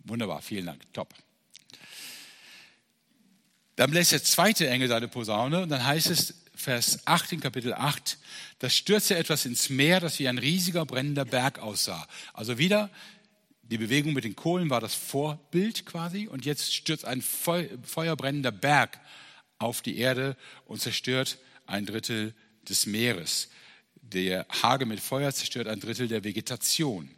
Wunderbar, 0.00 0.42
vielen 0.42 0.66
Dank, 0.66 0.92
top. 0.92 1.14
Dann 3.76 3.90
bläst 3.90 4.12
der 4.12 4.22
zweite 4.22 4.68
Engel 4.68 4.88
seine 4.88 5.08
Posaune 5.08 5.62
und 5.62 5.68
dann 5.68 5.84
heißt 5.84 6.08
es, 6.10 6.34
Vers 6.54 7.06
8 7.06 7.32
in 7.32 7.40
Kapitel 7.40 7.72
8, 7.72 8.18
da 8.58 8.68
stürzte 8.70 9.16
etwas 9.16 9.46
ins 9.46 9.70
Meer, 9.70 10.00
das 10.00 10.18
wie 10.18 10.28
ein 10.28 10.38
riesiger 10.38 10.84
brennender 10.84 11.24
Berg 11.24 11.58
aussah. 11.58 12.06
Also 12.34 12.58
wieder, 12.58 12.90
die 13.72 13.78
Bewegung 13.78 14.12
mit 14.12 14.24
den 14.24 14.36
Kohlen 14.36 14.68
war 14.68 14.82
das 14.82 14.94
Vorbild 14.94 15.86
quasi 15.86 16.28
und 16.28 16.44
jetzt 16.44 16.74
stürzt 16.74 17.06
ein 17.06 17.22
feuerbrennender 17.22 18.52
Berg 18.52 19.00
auf 19.56 19.80
die 19.80 19.96
Erde 19.96 20.36
und 20.66 20.82
zerstört 20.82 21.38
ein 21.66 21.86
Drittel 21.86 22.34
des 22.68 22.84
Meeres. 22.84 23.48
Der 23.94 24.46
Hage 24.62 24.84
mit 24.84 25.00
Feuer 25.00 25.32
zerstört 25.32 25.68
ein 25.68 25.80
Drittel 25.80 26.06
der 26.06 26.22
Vegetation. 26.22 27.08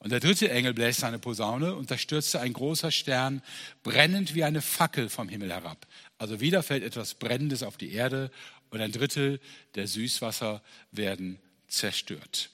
Und 0.00 0.10
der 0.10 0.18
dritte 0.18 0.50
Engel 0.50 0.74
bläst 0.74 0.98
seine 0.98 1.20
Posaune 1.20 1.76
und 1.76 1.92
da 1.92 1.96
stürzte 1.96 2.40
ein 2.40 2.54
großer 2.54 2.90
Stern 2.90 3.40
brennend 3.84 4.34
wie 4.34 4.42
eine 4.42 4.62
Fackel 4.62 5.08
vom 5.08 5.28
Himmel 5.28 5.52
herab. 5.52 5.86
Also 6.18 6.40
wieder 6.40 6.64
fällt 6.64 6.82
etwas 6.82 7.14
Brennendes 7.14 7.62
auf 7.62 7.76
die 7.76 7.92
Erde 7.92 8.32
und 8.70 8.80
ein 8.80 8.90
Drittel 8.90 9.38
der 9.76 9.86
Süßwasser 9.86 10.60
werden 10.90 11.38
zerstört. 11.68 12.50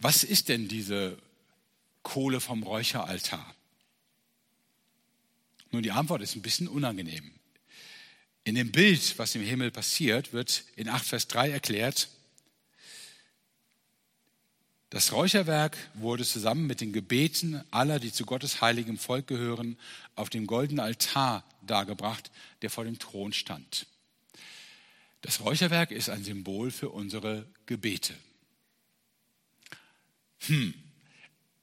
Was 0.00 0.24
ist 0.24 0.48
denn 0.48 0.66
diese 0.66 1.18
Kohle 2.02 2.40
vom 2.40 2.62
Räucheraltar? 2.62 3.54
Nun, 5.70 5.82
die 5.82 5.92
Antwort 5.92 6.22
ist 6.22 6.34
ein 6.34 6.42
bisschen 6.42 6.68
unangenehm. 6.68 7.30
In 8.44 8.54
dem 8.54 8.72
Bild, 8.72 9.18
was 9.18 9.34
im 9.34 9.42
Himmel 9.42 9.70
passiert, 9.70 10.32
wird 10.32 10.64
in 10.74 10.88
8 10.88 11.04
Vers 11.04 11.28
3 11.28 11.50
erklärt, 11.50 12.08
das 14.88 15.12
Räucherwerk 15.12 15.76
wurde 15.94 16.24
zusammen 16.24 16.66
mit 16.66 16.80
den 16.80 16.92
Gebeten 16.92 17.62
aller, 17.70 18.00
die 18.00 18.10
zu 18.12 18.24
Gottes 18.24 18.60
heiligem 18.60 18.98
Volk 18.98 19.28
gehören, 19.28 19.78
auf 20.16 20.30
dem 20.30 20.48
goldenen 20.48 20.80
Altar 20.80 21.44
dargebracht, 21.62 22.32
der 22.62 22.70
vor 22.70 22.84
dem 22.84 22.98
Thron 22.98 23.32
stand. 23.32 23.86
Das 25.20 25.40
Räucherwerk 25.42 25.92
ist 25.92 26.08
ein 26.08 26.24
Symbol 26.24 26.72
für 26.72 26.88
unsere 26.88 27.46
Gebete. 27.66 28.16
Hm, 30.46 30.74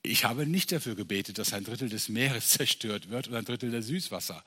ich 0.03 0.23
habe 0.25 0.45
nicht 0.45 0.71
dafür 0.71 0.95
gebetet, 0.95 1.37
dass 1.37 1.53
ein 1.53 1.63
Drittel 1.63 1.89
des 1.89 2.09
Meeres 2.09 2.49
zerstört 2.49 3.09
wird 3.09 3.27
oder 3.27 3.39
ein 3.39 3.45
Drittel 3.45 3.71
der 3.71 3.81
Süßwasser. 3.83 4.43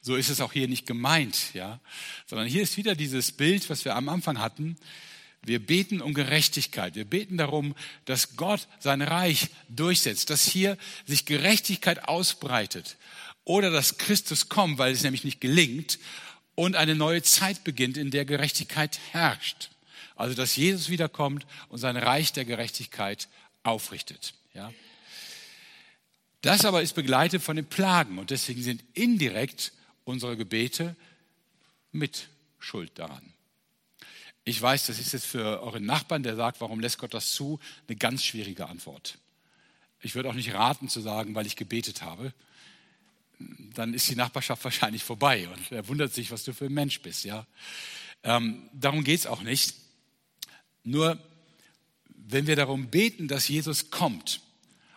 So 0.00 0.16
ist 0.16 0.30
es 0.30 0.40
auch 0.40 0.52
hier 0.52 0.68
nicht 0.68 0.86
gemeint, 0.86 1.54
ja. 1.54 1.80
Sondern 2.26 2.46
hier 2.46 2.62
ist 2.62 2.76
wieder 2.76 2.94
dieses 2.94 3.32
Bild, 3.32 3.68
was 3.70 3.84
wir 3.84 3.94
am 3.96 4.08
Anfang 4.08 4.38
hatten. 4.38 4.76
Wir 5.44 5.58
beten 5.58 6.00
um 6.00 6.14
Gerechtigkeit. 6.14 6.94
Wir 6.94 7.04
beten 7.04 7.36
darum, 7.36 7.74
dass 8.04 8.36
Gott 8.36 8.68
sein 8.78 9.02
Reich 9.02 9.48
durchsetzt, 9.68 10.30
dass 10.30 10.46
hier 10.46 10.78
sich 11.04 11.26
Gerechtigkeit 11.26 12.08
ausbreitet 12.08 12.96
oder 13.44 13.70
dass 13.70 13.98
Christus 13.98 14.48
kommt, 14.48 14.78
weil 14.78 14.92
es 14.92 15.02
nämlich 15.02 15.24
nicht 15.24 15.40
gelingt 15.40 15.98
und 16.54 16.76
eine 16.76 16.94
neue 16.94 17.22
Zeit 17.22 17.64
beginnt, 17.64 17.96
in 17.96 18.12
der 18.12 18.24
Gerechtigkeit 18.24 19.00
herrscht. 19.10 19.70
Also, 20.14 20.36
dass 20.36 20.54
Jesus 20.54 20.90
wiederkommt 20.90 21.44
und 21.68 21.78
sein 21.78 21.96
Reich 21.96 22.32
der 22.32 22.44
Gerechtigkeit 22.44 23.28
aufrichtet, 23.62 24.34
ja. 24.54 24.72
Das 26.42 26.64
aber 26.64 26.82
ist 26.82 26.94
begleitet 26.94 27.40
von 27.40 27.54
den 27.54 27.66
Plagen 27.66 28.18
und 28.18 28.30
deswegen 28.30 28.62
sind 28.62 28.82
indirekt 28.94 29.72
unsere 30.04 30.36
Gebete 30.36 30.96
mit 31.92 32.28
Schuld 32.58 32.98
daran. 32.98 33.32
Ich 34.44 34.60
weiß, 34.60 34.86
das 34.86 34.98
ist 34.98 35.12
jetzt 35.12 35.26
für 35.26 35.62
euren 35.62 35.86
Nachbarn, 35.86 36.24
der 36.24 36.34
sagt, 36.34 36.60
warum 36.60 36.80
lässt 36.80 36.98
Gott 36.98 37.14
das 37.14 37.32
zu, 37.32 37.60
eine 37.86 37.96
ganz 37.96 38.24
schwierige 38.24 38.66
Antwort. 38.66 39.18
Ich 40.00 40.16
würde 40.16 40.28
auch 40.28 40.34
nicht 40.34 40.52
raten 40.52 40.88
zu 40.88 41.00
sagen, 41.00 41.36
weil 41.36 41.46
ich 41.46 41.54
gebetet 41.54 42.02
habe. 42.02 42.34
Dann 43.38 43.94
ist 43.94 44.10
die 44.10 44.16
Nachbarschaft 44.16 44.64
wahrscheinlich 44.64 45.04
vorbei 45.04 45.48
und 45.48 45.70
er 45.70 45.86
wundert 45.86 46.12
sich, 46.12 46.32
was 46.32 46.42
du 46.42 46.52
für 46.52 46.66
ein 46.66 46.74
Mensch 46.74 47.00
bist. 47.02 47.24
Ja? 47.24 47.46
Ähm, 48.24 48.68
darum 48.72 49.04
geht 49.04 49.20
es 49.20 49.26
auch 49.26 49.42
nicht. 49.42 49.76
Nur 50.82 51.22
wenn 52.32 52.46
wir 52.46 52.56
darum 52.56 52.88
beten, 52.88 53.28
dass 53.28 53.48
Jesus 53.48 53.90
kommt, 53.90 54.40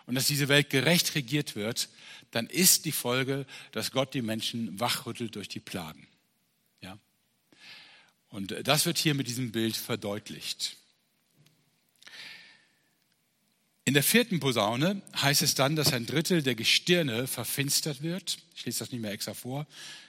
und 0.06 0.14
dass 0.14 0.26
diese 0.26 0.48
Welt 0.48 0.70
gerecht 0.70 1.14
regiert 1.14 1.56
wird, 1.56 1.88
dann 2.30 2.46
ist 2.46 2.84
die 2.84 2.92
Folge, 2.92 3.46
dass 3.72 3.90
Gott 3.90 4.14
die 4.14 4.22
Menschen 4.22 4.78
wachrüttelt 4.80 5.34
durch 5.34 5.48
die 5.48 5.60
Plagen. 5.60 6.06
Ja? 6.80 6.98
Und 8.30 8.54
das 8.64 8.86
wird 8.86 8.98
hier 8.98 9.14
mit 9.14 9.28
diesem 9.28 9.52
Bild 9.52 9.76
verdeutlicht. 9.76 10.76
In 13.84 13.94
der 13.94 14.02
vierten 14.02 14.40
Posaune 14.40 15.00
heißt 15.14 15.42
es 15.42 15.54
dann, 15.54 15.76
dass 15.76 15.92
ein 15.92 16.06
Drittel 16.06 16.42
der 16.42 16.56
Gestirne 16.56 17.28
verfinstert 17.28 18.02
wird. 18.02 18.38
Ich 18.56 18.64
lese 18.64 18.80
das 18.80 18.90
nicht 18.90 19.00
mehr 19.00 19.12
extra 19.12 19.34
vor. 19.34 19.66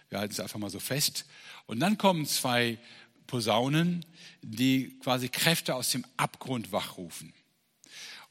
Wir 0.09 0.19
halten 0.19 0.34
es 0.34 0.39
einfach 0.39 0.57
mal 0.57 0.71
so 0.71 0.80
fest. 0.80 1.25
Und 1.67 1.80
dann 1.80 1.97
kommen 1.97 2.25
zwei 2.25 2.80
Posaunen, 3.28 4.05
die 4.41 4.97
quasi 4.99 5.30
Kräfte 5.30 5.75
aus 5.75 5.91
dem 5.91 6.05
Abgrund 6.17 6.71
wachrufen. 6.71 7.34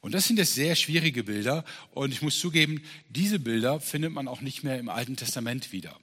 Und 0.01 0.13
das 0.13 0.27
sind 0.27 0.37
jetzt 0.37 0.53
sehr 0.53 0.75
schwierige 0.75 1.23
Bilder. 1.23 1.63
Und 1.91 2.11
ich 2.11 2.21
muss 2.21 2.39
zugeben, 2.39 2.83
diese 3.09 3.39
Bilder 3.39 3.79
findet 3.79 4.11
man 4.11 4.27
auch 4.27 4.41
nicht 4.41 4.63
mehr 4.63 4.79
im 4.79 4.89
Alten 4.89 5.15
Testament 5.15 5.71
wieder. 5.71 5.97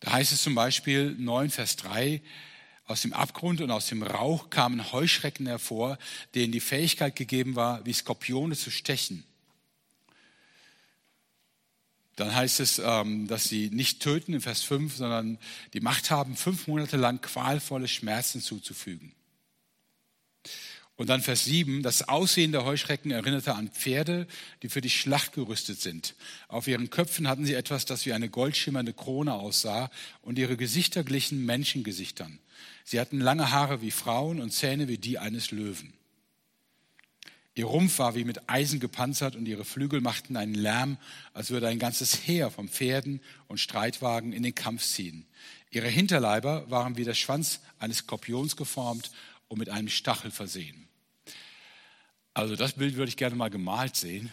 Da 0.00 0.12
heißt 0.12 0.32
es 0.32 0.42
zum 0.42 0.54
Beispiel 0.54 1.14
9, 1.18 1.50
Vers 1.50 1.76
3, 1.76 2.22
aus 2.84 3.02
dem 3.02 3.12
Abgrund 3.12 3.60
und 3.60 3.70
aus 3.70 3.88
dem 3.88 4.02
Rauch 4.02 4.48
kamen 4.48 4.92
Heuschrecken 4.92 5.46
hervor, 5.46 5.98
denen 6.34 6.52
die 6.52 6.60
Fähigkeit 6.60 7.16
gegeben 7.16 7.54
war, 7.54 7.84
wie 7.84 7.92
Skorpione 7.92 8.56
zu 8.56 8.70
stechen. 8.70 9.24
Dann 12.18 12.34
heißt 12.34 12.58
es, 12.58 12.82
ähm, 12.84 13.28
dass 13.28 13.44
sie 13.44 13.70
nicht 13.70 14.00
töten 14.00 14.34
in 14.34 14.40
Vers 14.40 14.62
5, 14.64 14.96
sondern 14.96 15.38
die 15.72 15.80
Macht 15.80 16.10
haben, 16.10 16.34
fünf 16.34 16.66
Monate 16.66 16.96
lang 16.96 17.20
qualvolle 17.20 17.86
Schmerzen 17.86 18.40
zuzufügen. 18.40 19.12
Und 20.96 21.10
dann 21.10 21.20
Vers 21.20 21.44
7, 21.44 21.84
das 21.84 22.08
Aussehen 22.08 22.50
der 22.50 22.64
Heuschrecken 22.64 23.12
erinnerte 23.12 23.54
an 23.54 23.68
Pferde, 23.68 24.26
die 24.64 24.68
für 24.68 24.80
die 24.80 24.90
Schlacht 24.90 25.32
gerüstet 25.32 25.80
sind. 25.80 26.16
Auf 26.48 26.66
ihren 26.66 26.90
Köpfen 26.90 27.28
hatten 27.28 27.46
sie 27.46 27.54
etwas, 27.54 27.84
das 27.84 28.04
wie 28.04 28.12
eine 28.12 28.28
goldschimmernde 28.28 28.94
Krone 28.94 29.34
aussah, 29.34 29.88
und 30.20 30.40
ihre 30.40 30.56
Gesichter 30.56 31.04
glichen 31.04 31.46
Menschengesichtern. 31.46 32.40
Sie 32.82 32.98
hatten 32.98 33.20
lange 33.20 33.52
Haare 33.52 33.80
wie 33.80 33.92
Frauen 33.92 34.40
und 34.40 34.50
Zähne 34.50 34.88
wie 34.88 34.98
die 34.98 35.20
eines 35.20 35.52
Löwen. 35.52 35.92
Ihr 37.58 37.66
Rumpf 37.66 37.98
war 37.98 38.14
wie 38.14 38.22
mit 38.22 38.48
Eisen 38.48 38.78
gepanzert 38.78 39.34
und 39.34 39.46
ihre 39.46 39.64
Flügel 39.64 40.00
machten 40.00 40.36
einen 40.36 40.54
Lärm, 40.54 40.96
als 41.34 41.50
würde 41.50 41.66
ein 41.66 41.80
ganzes 41.80 42.24
Heer 42.24 42.52
von 42.52 42.68
Pferden 42.68 43.20
und 43.48 43.58
Streitwagen 43.58 44.32
in 44.32 44.44
den 44.44 44.54
Kampf 44.54 44.84
ziehen. 44.84 45.26
Ihre 45.72 45.88
Hinterleiber 45.88 46.70
waren 46.70 46.96
wie 46.96 47.02
der 47.02 47.14
Schwanz 47.14 47.58
eines 47.80 47.98
Skorpions 47.98 48.54
geformt 48.54 49.10
und 49.48 49.58
mit 49.58 49.70
einem 49.70 49.88
Stachel 49.88 50.30
versehen. 50.30 50.86
Also 52.32 52.54
das 52.54 52.74
Bild 52.74 52.94
würde 52.94 53.08
ich 53.08 53.16
gerne 53.16 53.34
mal 53.34 53.50
gemalt 53.50 53.96
sehen. 53.96 54.30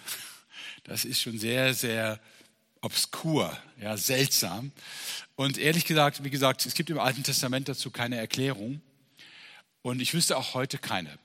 Das 0.84 1.04
ist 1.04 1.20
schon 1.20 1.40
sehr, 1.40 1.74
sehr 1.74 2.20
obskur, 2.82 3.58
ja, 3.82 3.98
seltsam. 3.98 4.72
Und 5.36 5.58
ehrlich 5.58 5.86
gesagt, 5.86 6.24
wie 6.24 6.30
gesagt, 6.30 6.64
es 6.68 6.76
gibt 6.76 6.92
im 6.92 7.00
Alten 7.00 7.24
Testament 7.24 7.68
dazu 7.70 7.90
keine 7.90 8.18
Erklärung. 8.18 8.82
Und 9.82 10.00
ich 10.00 10.14
wüsste 10.14 10.38
auch 10.38 10.54
heute 10.54 10.78
keine 10.78 11.18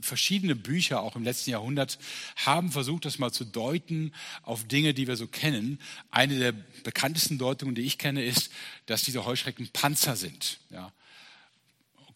verschiedene 0.00 0.54
Bücher, 0.54 1.02
auch 1.02 1.16
im 1.16 1.24
letzten 1.24 1.50
Jahrhundert, 1.50 1.98
haben 2.36 2.70
versucht, 2.72 3.04
das 3.04 3.18
mal 3.18 3.32
zu 3.32 3.44
deuten 3.44 4.12
auf 4.42 4.64
Dinge, 4.64 4.94
die 4.94 5.06
wir 5.06 5.16
so 5.16 5.26
kennen. 5.26 5.80
Eine 6.10 6.38
der 6.38 6.52
bekanntesten 6.84 7.38
Deutungen, 7.38 7.74
die 7.74 7.82
ich 7.82 7.98
kenne, 7.98 8.24
ist, 8.24 8.50
dass 8.86 9.02
diese 9.02 9.24
Heuschrecken 9.24 9.68
Panzer 9.68 10.16
sind. 10.16 10.58
Ja. 10.70 10.92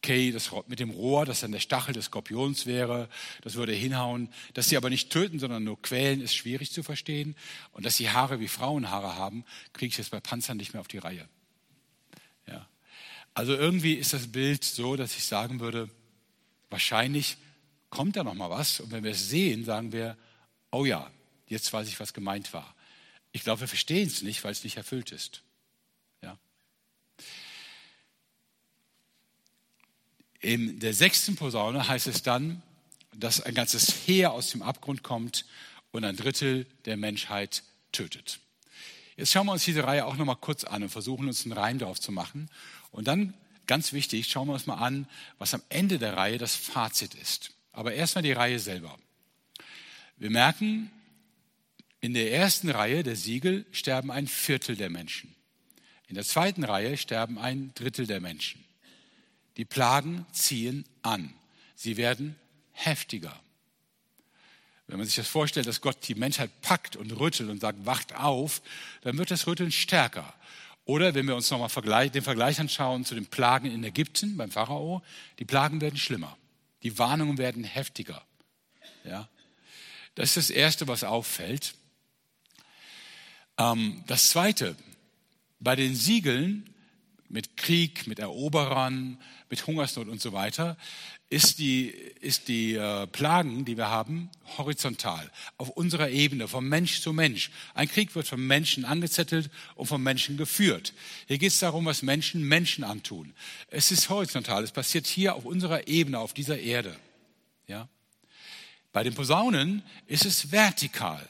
Okay, 0.02 0.32
das 0.32 0.50
mit 0.66 0.80
dem 0.80 0.88
Rohr, 0.88 1.26
das 1.26 1.40
dann 1.40 1.52
der 1.52 1.60
Stachel 1.60 1.92
des 1.92 2.06
Skorpions 2.06 2.64
wäre, 2.64 3.10
das 3.42 3.56
würde 3.56 3.72
hinhauen. 3.72 4.32
Dass 4.54 4.70
sie 4.70 4.78
aber 4.78 4.88
nicht 4.88 5.10
töten, 5.10 5.38
sondern 5.38 5.62
nur 5.62 5.80
quälen, 5.82 6.22
ist 6.22 6.34
schwierig 6.34 6.72
zu 6.72 6.82
verstehen. 6.82 7.36
Und 7.72 7.84
dass 7.84 7.98
sie 7.98 8.08
Haare 8.08 8.40
wie 8.40 8.48
Frauenhaare 8.48 9.16
haben, 9.16 9.44
kriege 9.74 9.90
ich 9.90 9.98
jetzt 9.98 10.10
bei 10.10 10.20
Panzern 10.20 10.56
nicht 10.56 10.72
mehr 10.72 10.80
auf 10.80 10.88
die 10.88 10.98
Reihe. 10.98 11.28
Ja. 12.46 12.66
Also 13.34 13.54
irgendwie 13.54 13.92
ist 13.92 14.14
das 14.14 14.32
Bild 14.32 14.64
so, 14.64 14.96
dass 14.96 15.14
ich 15.16 15.24
sagen 15.24 15.60
würde, 15.60 15.90
wahrscheinlich 16.70 17.36
kommt 17.90 18.16
da 18.16 18.24
noch 18.24 18.34
mal 18.34 18.50
was. 18.50 18.80
Und 18.80 18.92
wenn 18.92 19.04
wir 19.04 19.10
es 19.10 19.28
sehen, 19.28 19.64
sagen 19.64 19.92
wir, 19.92 20.16
oh 20.70 20.84
ja, 20.84 21.10
jetzt 21.46 21.72
weiß 21.72 21.88
ich, 21.88 22.00
was 22.00 22.14
gemeint 22.14 22.52
war. 22.52 22.74
Ich 23.32 23.42
glaube, 23.42 23.60
wir 23.60 23.68
verstehen 23.68 24.08
es 24.08 24.22
nicht, 24.22 24.42
weil 24.42 24.52
es 24.52 24.64
nicht 24.64 24.76
erfüllt 24.76 25.12
ist. 25.12 25.42
Ja. 26.22 26.38
In 30.40 30.78
der 30.78 30.94
sechsten 30.94 31.36
Posaune 31.36 31.86
heißt 31.86 32.06
es 32.06 32.22
dann, 32.22 32.62
dass 33.14 33.40
ein 33.40 33.54
ganzes 33.54 34.06
Heer 34.06 34.32
aus 34.32 34.50
dem 34.50 34.62
Abgrund 34.62 35.02
kommt 35.02 35.44
und 35.90 36.04
ein 36.04 36.16
Drittel 36.16 36.66
der 36.84 36.96
Menschheit 36.96 37.62
tötet. 37.92 38.40
Jetzt 39.16 39.32
schauen 39.32 39.46
wir 39.46 39.52
uns 39.52 39.64
diese 39.64 39.84
Reihe 39.84 40.06
auch 40.06 40.16
noch 40.16 40.24
mal 40.24 40.36
kurz 40.36 40.64
an 40.64 40.82
und 40.82 40.88
versuchen 40.88 41.26
uns 41.26 41.44
einen 41.44 41.52
Reim 41.52 41.78
darauf 41.78 42.00
zu 42.00 42.12
machen. 42.12 42.48
Und 42.90 43.06
dann, 43.06 43.34
ganz 43.66 43.92
wichtig, 43.92 44.28
schauen 44.28 44.48
wir 44.48 44.54
uns 44.54 44.66
mal 44.66 44.76
an, 44.76 45.06
was 45.38 45.52
am 45.52 45.62
Ende 45.68 45.98
der 45.98 46.16
Reihe 46.16 46.38
das 46.38 46.54
Fazit 46.54 47.14
ist. 47.14 47.52
Aber 47.72 47.92
erstmal 47.94 48.22
die 48.22 48.32
Reihe 48.32 48.58
selber. 48.58 48.98
Wir 50.16 50.30
merken, 50.30 50.90
in 52.00 52.14
der 52.14 52.32
ersten 52.32 52.70
Reihe 52.70 53.02
der 53.02 53.16
Siegel 53.16 53.66
sterben 53.72 54.10
ein 54.10 54.26
Viertel 54.26 54.76
der 54.76 54.90
Menschen. 54.90 55.34
In 56.08 56.14
der 56.14 56.24
zweiten 56.24 56.64
Reihe 56.64 56.96
sterben 56.96 57.38
ein 57.38 57.72
Drittel 57.74 58.06
der 58.06 58.20
Menschen. 58.20 58.64
Die 59.56 59.64
Plagen 59.64 60.26
ziehen 60.32 60.84
an. 61.02 61.32
Sie 61.74 61.96
werden 61.96 62.36
heftiger. 62.72 63.38
Wenn 64.86 64.98
man 64.98 65.06
sich 65.06 65.16
das 65.16 65.28
vorstellt, 65.28 65.66
dass 65.66 65.80
Gott 65.80 65.96
die 66.08 66.16
Menschheit 66.16 66.50
packt 66.62 66.96
und 66.96 67.12
rüttelt 67.12 67.48
und 67.48 67.60
sagt, 67.60 67.86
wacht 67.86 68.14
auf, 68.14 68.60
dann 69.02 69.18
wird 69.18 69.30
das 69.30 69.46
Rütteln 69.46 69.70
stärker. 69.70 70.34
Oder 70.84 71.14
wenn 71.14 71.28
wir 71.28 71.36
uns 71.36 71.50
nochmal 71.50 72.08
den 72.08 72.22
Vergleich 72.22 72.58
anschauen 72.58 73.04
zu 73.04 73.14
den 73.14 73.26
Plagen 73.26 73.70
in 73.70 73.84
Ägypten 73.84 74.36
beim 74.36 74.50
Pharao, 74.50 75.02
die 75.38 75.44
Plagen 75.44 75.80
werden 75.80 75.98
schlimmer. 75.98 76.36
Die 76.82 76.98
Warnungen 76.98 77.38
werden 77.38 77.64
heftiger. 77.64 78.24
Ja? 79.04 79.28
Das 80.14 80.36
ist 80.36 80.48
das 80.48 80.50
Erste, 80.50 80.88
was 80.88 81.04
auffällt. 81.04 81.74
Ähm, 83.58 84.02
das 84.06 84.28
Zweite, 84.28 84.76
bei 85.58 85.76
den 85.76 85.94
Siegeln 85.94 86.68
mit 87.28 87.56
Krieg, 87.56 88.06
mit 88.06 88.18
Eroberern, 88.18 89.20
mit 89.48 89.66
Hungersnot 89.66 90.08
und 90.08 90.20
so 90.20 90.32
weiter, 90.32 90.76
ist 91.30 91.60
die, 91.60 91.86
ist 92.20 92.48
die 92.48 92.74
äh, 92.74 93.06
Plagen, 93.06 93.64
die 93.64 93.76
wir 93.76 93.88
haben, 93.88 94.28
horizontal, 94.58 95.30
auf 95.58 95.70
unserer 95.70 96.10
Ebene, 96.10 96.48
vom 96.48 96.68
Mensch 96.68 97.00
zu 97.00 97.12
Mensch. 97.12 97.52
Ein 97.72 97.88
Krieg 97.88 98.16
wird 98.16 98.26
vom 98.26 98.44
Menschen 98.44 98.84
angezettelt 98.84 99.48
und 99.76 99.86
vom 99.86 100.02
Menschen 100.02 100.36
geführt. 100.36 100.92
Hier 101.28 101.38
geht 101.38 101.52
es 101.52 101.60
darum, 101.60 101.84
was 101.84 102.02
Menschen 102.02 102.42
Menschen 102.42 102.82
antun. 102.82 103.32
Es 103.68 103.92
ist 103.92 104.08
horizontal, 104.08 104.64
es 104.64 104.72
passiert 104.72 105.06
hier 105.06 105.36
auf 105.36 105.44
unserer 105.44 105.86
Ebene, 105.86 106.18
auf 106.18 106.34
dieser 106.34 106.58
Erde. 106.58 106.96
Ja? 107.68 107.88
Bei 108.92 109.04
den 109.04 109.14
Posaunen 109.14 109.84
ist 110.08 110.24
es 110.24 110.50
vertikal. 110.50 111.26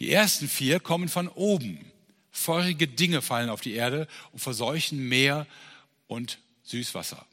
Die 0.00 0.10
ersten 0.10 0.48
vier 0.48 0.80
kommen 0.80 1.08
von 1.08 1.28
oben. 1.28 1.92
Feurige 2.32 2.88
Dinge 2.88 3.22
fallen 3.22 3.50
auf 3.50 3.60
die 3.60 3.74
Erde 3.74 4.08
und 4.32 4.40
verseuchen 4.40 4.98
Meer 5.08 5.46
und 6.08 6.38
Süßwasser. 6.64 7.24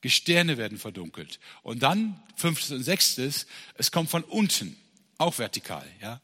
Gestirne 0.00 0.56
werden 0.56 0.78
verdunkelt. 0.78 1.40
Und 1.62 1.82
dann, 1.82 2.22
fünftes 2.36 2.70
und 2.70 2.82
sechstes, 2.82 3.46
es 3.74 3.90
kommt 3.90 4.10
von 4.10 4.22
unten, 4.24 4.76
auch 5.18 5.38
vertikal, 5.38 5.86
ja. 6.00 6.20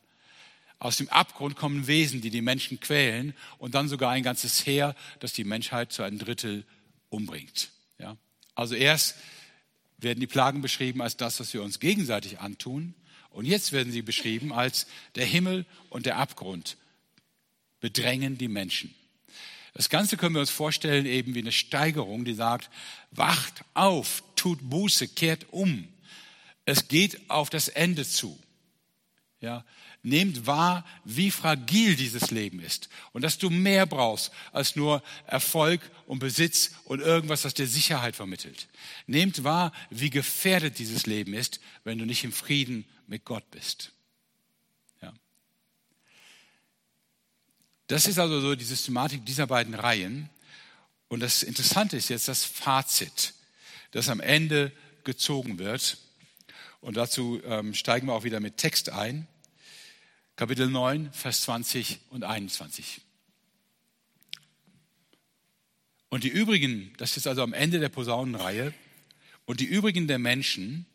Aus 0.79 0.99
dem 0.99 1.09
Abgrund 1.09 1.57
kommen 1.57 1.87
Wesen, 1.87 2.21
die 2.21 2.31
die 2.31 2.43
Menschen 2.43 2.79
quälen 2.79 3.33
und 3.59 3.75
dann 3.75 3.89
sogar 3.89 4.11
ein 4.11 4.23
ganzes 4.23 4.67
Heer, 4.67 4.95
das 5.19 5.33
die 5.33 5.45
Menschheit 5.45 5.93
zu 5.93 6.03
einem 6.03 6.19
Drittel 6.19 6.67
umbringt. 7.09 7.71
Ja? 7.99 8.19
Also 8.55 8.75
erst 8.75 9.17
werden 9.97 10.21
die 10.21 10.27
Plagen 10.27 10.61
beschrieben 10.61 11.01
als 11.01 11.17
das, 11.17 11.41
was 11.41 11.55
wir 11.55 11.63
uns 11.63 11.81
gegenseitig 11.81 12.41
antun 12.41 12.95
und 13.31 13.47
jetzt 13.47 13.73
werden 13.73 13.93
sie 13.93 14.03
beschrieben 14.03 14.53
als 14.53 14.87
der 15.15 15.25
Himmel 15.25 15.65
und 15.91 16.07
der 16.07 16.19
Abgrund 16.19 16.77
bedrängen 17.81 18.37
die 18.37 18.49
Menschen. 18.49 18.95
Das 19.75 19.89
Ganze 19.89 20.17
können 20.17 20.35
wir 20.35 20.41
uns 20.41 20.51
vorstellen 20.51 21.05
eben 21.05 21.35
wie 21.35 21.41
eine 21.41 21.53
Steigerung, 21.53 22.25
die 22.25 22.35
sagt, 22.35 22.71
wacht 23.11 23.65
auf, 23.75 24.23
tut 24.37 24.59
Buße, 24.63 25.09
kehrt 25.09 25.47
um. 25.51 25.89
Es 26.65 26.89
geht 26.89 27.29
auf 27.29 27.51
das 27.51 27.69
Ende 27.69 28.07
zu. 28.07 28.39
Ja, 29.41 29.65
nehmt 30.05 30.47
wahr, 30.47 30.87
wie 31.05 31.31
fragil 31.31 31.97
dieses 31.97 32.31
Leben 32.31 32.61
ist 32.61 32.89
und 33.13 33.23
dass 33.23 33.37
du 33.37 33.51
mehr 33.51 33.85
brauchst 33.85 34.31
als 34.53 34.77
nur 34.77 35.03
Erfolg 35.27 35.83
und 36.07 36.21
Besitz 36.21 36.71
und 36.85 37.01
irgendwas, 37.01 37.45
was 37.45 37.55
dir 37.55 37.67
Sicherheit 37.67 38.15
vermittelt. 38.15 38.69
Nehmt 39.07 39.45
wahr, 39.45 39.73
wie 39.91 40.11
gefährdet 40.11 40.79
dieses 40.79 41.07
Leben 41.07 41.35
ist, 41.35 41.61
wenn 41.83 41.99
du 41.99 42.07
nicht 42.07 42.25
im 42.25 42.33
Frieden 42.33 42.85
mit 43.07 43.25
Gott 43.25 43.51
bist. 43.51 43.94
Das 47.87 48.07
ist 48.07 48.19
also 48.19 48.41
so 48.41 48.55
die 48.55 48.65
Systematik 48.65 49.27
dieser 49.27 49.47
beiden 49.47 49.75
Reihen. 49.75 50.31
Und 51.09 51.21
das 51.21 51.43
Interessante 51.43 51.97
ist 51.97 52.09
jetzt 52.09 52.29
das 52.29 52.45
Fazit, 52.45 53.35
das 53.91 54.09
am 54.09 54.21
Ende 54.21 54.73
gezogen 55.05 55.59
wird. 55.59 55.99
Und 56.81 56.97
dazu 56.97 57.41
ähm, 57.45 57.75
steigen 57.75 58.07
wir 58.07 58.15
auch 58.15 58.25
wieder 58.25 58.41
mit 58.41 58.57
Text 58.57 58.91
ein. 58.91 59.27
Kapitel 60.37 60.69
9, 60.69 61.13
Vers 61.13 61.43
20 61.43 62.01
und 62.11 62.25
21. 62.25 63.03
Und 66.09 66.25
die 66.25 66.29
übrigen, 66.29 66.93
das 66.97 67.17
ist 67.17 67.27
also 67.27 67.43
am 67.43 67.53
Ende 67.53 67.81
der 67.81 67.89
Posaunenreihe, 67.89 68.73
und 69.47 69.61
die 69.61 69.67
übrigen 69.67 70.09
der 70.09 70.19
Menschen, 70.19 70.87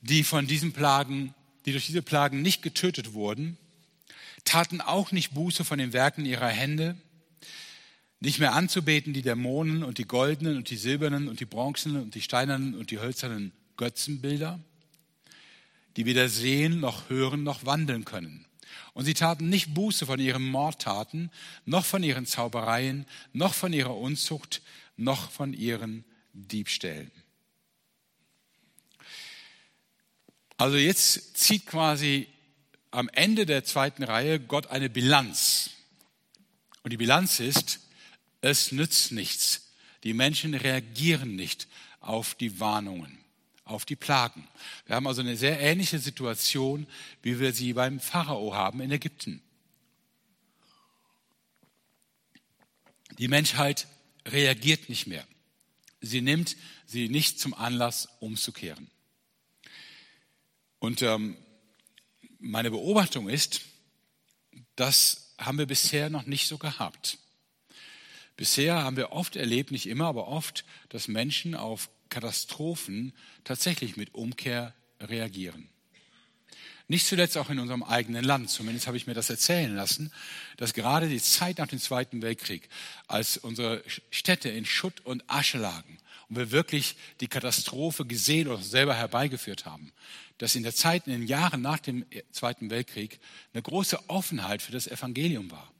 die 0.00 0.24
von 0.24 0.46
diesen 0.46 0.72
Plagen, 0.72 1.34
die 1.66 1.72
durch 1.72 1.86
diese 1.86 2.02
Plagen 2.02 2.40
nicht 2.40 2.62
getötet 2.62 3.12
wurden, 3.12 3.58
taten 4.46 4.80
auch 4.80 5.12
nicht 5.12 5.34
Buße 5.34 5.64
von 5.64 5.78
den 5.78 5.92
Werken 5.92 6.24
ihrer 6.24 6.48
Hände, 6.48 6.96
nicht 8.20 8.38
mehr 8.38 8.54
anzubeten 8.54 9.12
die 9.12 9.22
Dämonen 9.22 9.82
und 9.82 9.98
die 9.98 10.06
goldenen 10.06 10.56
und 10.56 10.70
die 10.70 10.76
silbernen 10.76 11.28
und 11.28 11.40
die 11.40 11.44
bronzenen 11.44 12.02
und 12.02 12.14
die 12.14 12.22
steinernen 12.22 12.74
und 12.74 12.90
die 12.90 12.98
hölzernen 12.98 13.52
Götzenbilder, 13.76 14.58
die 15.96 16.06
weder 16.06 16.28
sehen 16.28 16.80
noch 16.80 17.10
hören 17.10 17.42
noch 17.42 17.66
wandeln 17.66 18.04
können. 18.04 18.46
Und 18.94 19.04
sie 19.04 19.14
taten 19.14 19.48
nicht 19.50 19.74
Buße 19.74 20.06
von 20.06 20.18
ihren 20.18 20.42
Mordtaten, 20.42 21.30
noch 21.66 21.84
von 21.84 22.02
ihren 22.02 22.26
Zaubereien, 22.26 23.04
noch 23.32 23.52
von 23.52 23.72
ihrer 23.72 23.96
Unzucht, 23.96 24.62
noch 24.96 25.30
von 25.30 25.52
ihren 25.52 26.04
Diebstählen. 26.32 27.10
Also 30.56 30.78
jetzt 30.78 31.36
zieht 31.36 31.66
quasi 31.66 32.28
am 32.96 33.10
Ende 33.10 33.44
der 33.44 33.62
zweiten 33.62 34.04
Reihe 34.04 34.40
Gott 34.40 34.68
eine 34.68 34.88
Bilanz. 34.88 35.68
Und 36.82 36.92
die 36.94 36.96
Bilanz 36.96 37.40
ist, 37.40 37.80
es 38.40 38.72
nützt 38.72 39.12
nichts. 39.12 39.74
Die 40.02 40.14
Menschen 40.14 40.54
reagieren 40.54 41.36
nicht 41.36 41.68
auf 42.00 42.34
die 42.34 42.58
Warnungen, 42.58 43.18
auf 43.64 43.84
die 43.84 43.96
Plagen. 43.96 44.48
Wir 44.86 44.96
haben 44.96 45.06
also 45.06 45.20
eine 45.20 45.36
sehr 45.36 45.60
ähnliche 45.60 45.98
Situation, 45.98 46.86
wie 47.20 47.38
wir 47.38 47.52
sie 47.52 47.74
beim 47.74 48.00
Pharao 48.00 48.54
haben 48.54 48.80
in 48.80 48.90
Ägypten. 48.90 49.42
Die 53.18 53.28
Menschheit 53.28 53.88
reagiert 54.24 54.88
nicht 54.88 55.06
mehr. 55.06 55.26
Sie 56.00 56.22
nimmt 56.22 56.56
sie 56.86 57.10
nicht 57.10 57.40
zum 57.40 57.52
Anlass, 57.52 58.08
umzukehren. 58.20 58.90
Und 60.78 61.02
ähm, 61.02 61.36
meine 62.46 62.70
Beobachtung 62.70 63.28
ist, 63.28 63.62
das 64.76 65.34
haben 65.38 65.58
wir 65.58 65.66
bisher 65.66 66.10
noch 66.10 66.26
nicht 66.26 66.46
so 66.46 66.58
gehabt. 66.58 67.18
Bisher 68.36 68.82
haben 68.82 68.96
wir 68.96 69.12
oft 69.12 69.36
erlebt, 69.36 69.70
nicht 69.70 69.86
immer, 69.86 70.06
aber 70.06 70.28
oft, 70.28 70.64
dass 70.88 71.08
Menschen 71.08 71.54
auf 71.54 71.88
Katastrophen 72.08 73.12
tatsächlich 73.44 73.96
mit 73.96 74.14
Umkehr 74.14 74.74
reagieren. 75.00 75.68
Nicht 76.88 77.06
zuletzt 77.06 77.36
auch 77.36 77.50
in 77.50 77.58
unserem 77.58 77.82
eigenen 77.82 78.24
Land, 78.24 78.48
zumindest 78.48 78.86
habe 78.86 78.96
ich 78.96 79.08
mir 79.08 79.14
das 79.14 79.28
erzählen 79.28 79.74
lassen, 79.74 80.12
dass 80.56 80.72
gerade 80.72 81.08
die 81.08 81.20
Zeit 81.20 81.58
nach 81.58 81.66
dem 81.66 81.80
Zweiten 81.80 82.22
Weltkrieg, 82.22 82.68
als 83.08 83.38
unsere 83.38 83.82
Städte 84.10 84.50
in 84.50 84.64
Schutt 84.64 85.00
und 85.04 85.24
Asche 85.28 85.58
lagen 85.58 85.98
und 86.28 86.36
wir 86.36 86.50
wirklich 86.50 86.96
die 87.20 87.28
Katastrophe 87.28 88.04
gesehen 88.04 88.48
oder 88.48 88.62
selber 88.62 88.94
herbeigeführt 88.94 89.64
haben, 89.64 89.92
dass 90.38 90.54
in 90.54 90.62
der 90.62 90.74
Zeit, 90.74 91.06
in 91.06 91.12
den 91.12 91.26
Jahren 91.26 91.62
nach 91.62 91.78
dem 91.78 92.04
Zweiten 92.32 92.70
Weltkrieg 92.70 93.20
eine 93.52 93.62
große 93.62 94.08
Offenheit 94.08 94.62
für 94.62 94.72
das 94.72 94.86
Evangelium 94.86 95.50
war. 95.50 95.72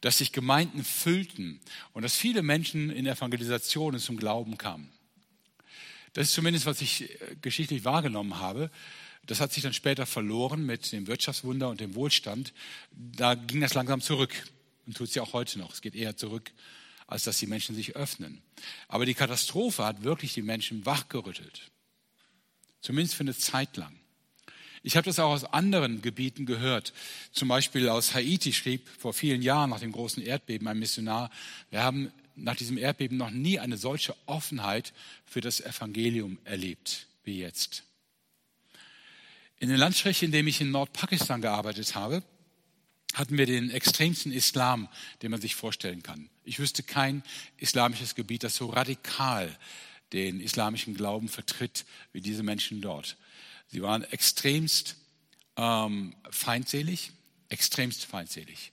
Dass 0.00 0.18
sich 0.18 0.32
Gemeinden 0.32 0.84
füllten 0.84 1.60
und 1.92 2.02
dass 2.02 2.16
viele 2.16 2.42
Menschen 2.42 2.90
in 2.90 3.06
Evangelisationen 3.06 4.00
zum 4.00 4.16
Glauben 4.16 4.58
kamen. 4.58 4.90
Das 6.12 6.28
ist 6.28 6.34
zumindest, 6.34 6.66
was 6.66 6.80
ich 6.80 7.02
äh, 7.02 7.36
geschichtlich 7.40 7.84
wahrgenommen 7.84 8.38
habe. 8.38 8.70
Das 9.26 9.40
hat 9.40 9.52
sich 9.52 9.62
dann 9.62 9.72
später 9.72 10.04
verloren 10.04 10.66
mit 10.66 10.90
dem 10.92 11.06
Wirtschaftswunder 11.06 11.68
und 11.68 11.80
dem 11.80 11.94
Wohlstand. 11.94 12.52
Da 12.90 13.34
ging 13.34 13.60
das 13.60 13.74
langsam 13.74 14.00
zurück 14.00 14.34
und 14.86 14.96
tut 14.96 15.08
es 15.08 15.14
ja 15.14 15.22
auch 15.22 15.32
heute 15.32 15.58
noch. 15.58 15.72
Es 15.72 15.80
geht 15.80 15.94
eher 15.94 16.16
zurück, 16.16 16.50
als 17.06 17.24
dass 17.24 17.38
die 17.38 17.46
Menschen 17.46 17.74
sich 17.74 17.96
öffnen. 17.96 18.42
Aber 18.88 19.06
die 19.06 19.14
Katastrophe 19.14 19.84
hat 19.84 20.02
wirklich 20.02 20.34
die 20.34 20.42
Menschen 20.42 20.86
wachgerüttelt. 20.86 21.70
Zumindest 22.80 23.14
für 23.14 23.22
eine 23.22 23.36
Zeit 23.36 23.76
lang. 23.76 23.94
Ich 24.82 24.96
habe 24.96 25.04
das 25.04 25.20
auch 25.20 25.30
aus 25.30 25.44
anderen 25.44 26.02
Gebieten 26.02 26.44
gehört. 26.44 26.92
Zum 27.30 27.48
Beispiel 27.48 27.88
aus 27.88 28.14
Haiti 28.14 28.52
schrieb 28.52 28.88
vor 28.98 29.12
vielen 29.12 29.42
Jahren 29.42 29.70
nach 29.70 29.80
dem 29.80 29.92
großen 29.92 30.22
Erdbeben 30.22 30.66
ein 30.66 30.78
Missionar, 30.78 31.30
wir 31.70 31.82
haben 31.82 32.12
nach 32.34 32.56
diesem 32.56 32.78
Erdbeben 32.78 33.16
noch 33.16 33.30
nie 33.30 33.58
eine 33.58 33.76
solche 33.76 34.16
Offenheit 34.26 34.92
für 35.26 35.40
das 35.40 35.60
Evangelium 35.60 36.38
erlebt 36.44 37.06
wie 37.24 37.38
jetzt. 37.38 37.84
In 39.58 39.68
den 39.68 39.78
Landstrichen, 39.78 40.26
in 40.26 40.32
dem 40.32 40.46
ich 40.48 40.60
in 40.60 40.72
Nordpakistan 40.72 41.40
gearbeitet 41.40 41.94
habe, 41.94 42.24
hatten 43.12 43.38
wir 43.38 43.46
den 43.46 43.70
extremsten 43.70 44.32
Islam, 44.32 44.88
den 45.22 45.30
man 45.30 45.40
sich 45.40 45.54
vorstellen 45.54 46.02
kann. 46.02 46.30
Ich 46.44 46.58
wüsste 46.58 46.82
kein 46.82 47.22
islamisches 47.58 48.14
Gebiet, 48.14 48.42
das 48.42 48.56
so 48.56 48.66
radikal 48.66 49.56
den 50.12 50.40
islamischen 50.40 50.94
Glauben 50.94 51.28
vertritt 51.28 51.84
wie 52.12 52.20
diese 52.20 52.42
Menschen 52.42 52.80
dort. 52.80 53.16
Sie 53.68 53.82
waren 53.82 54.04
extremst 54.04 54.96
ähm, 55.56 56.14
feindselig, 56.30 57.12
extremst 57.48 58.04
feindselig. 58.04 58.72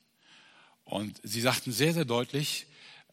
Und 0.84 1.20
sie 1.24 1.42
sagten 1.42 1.72
sehr, 1.72 1.94
sehr 1.94 2.06
deutlich, 2.06 2.66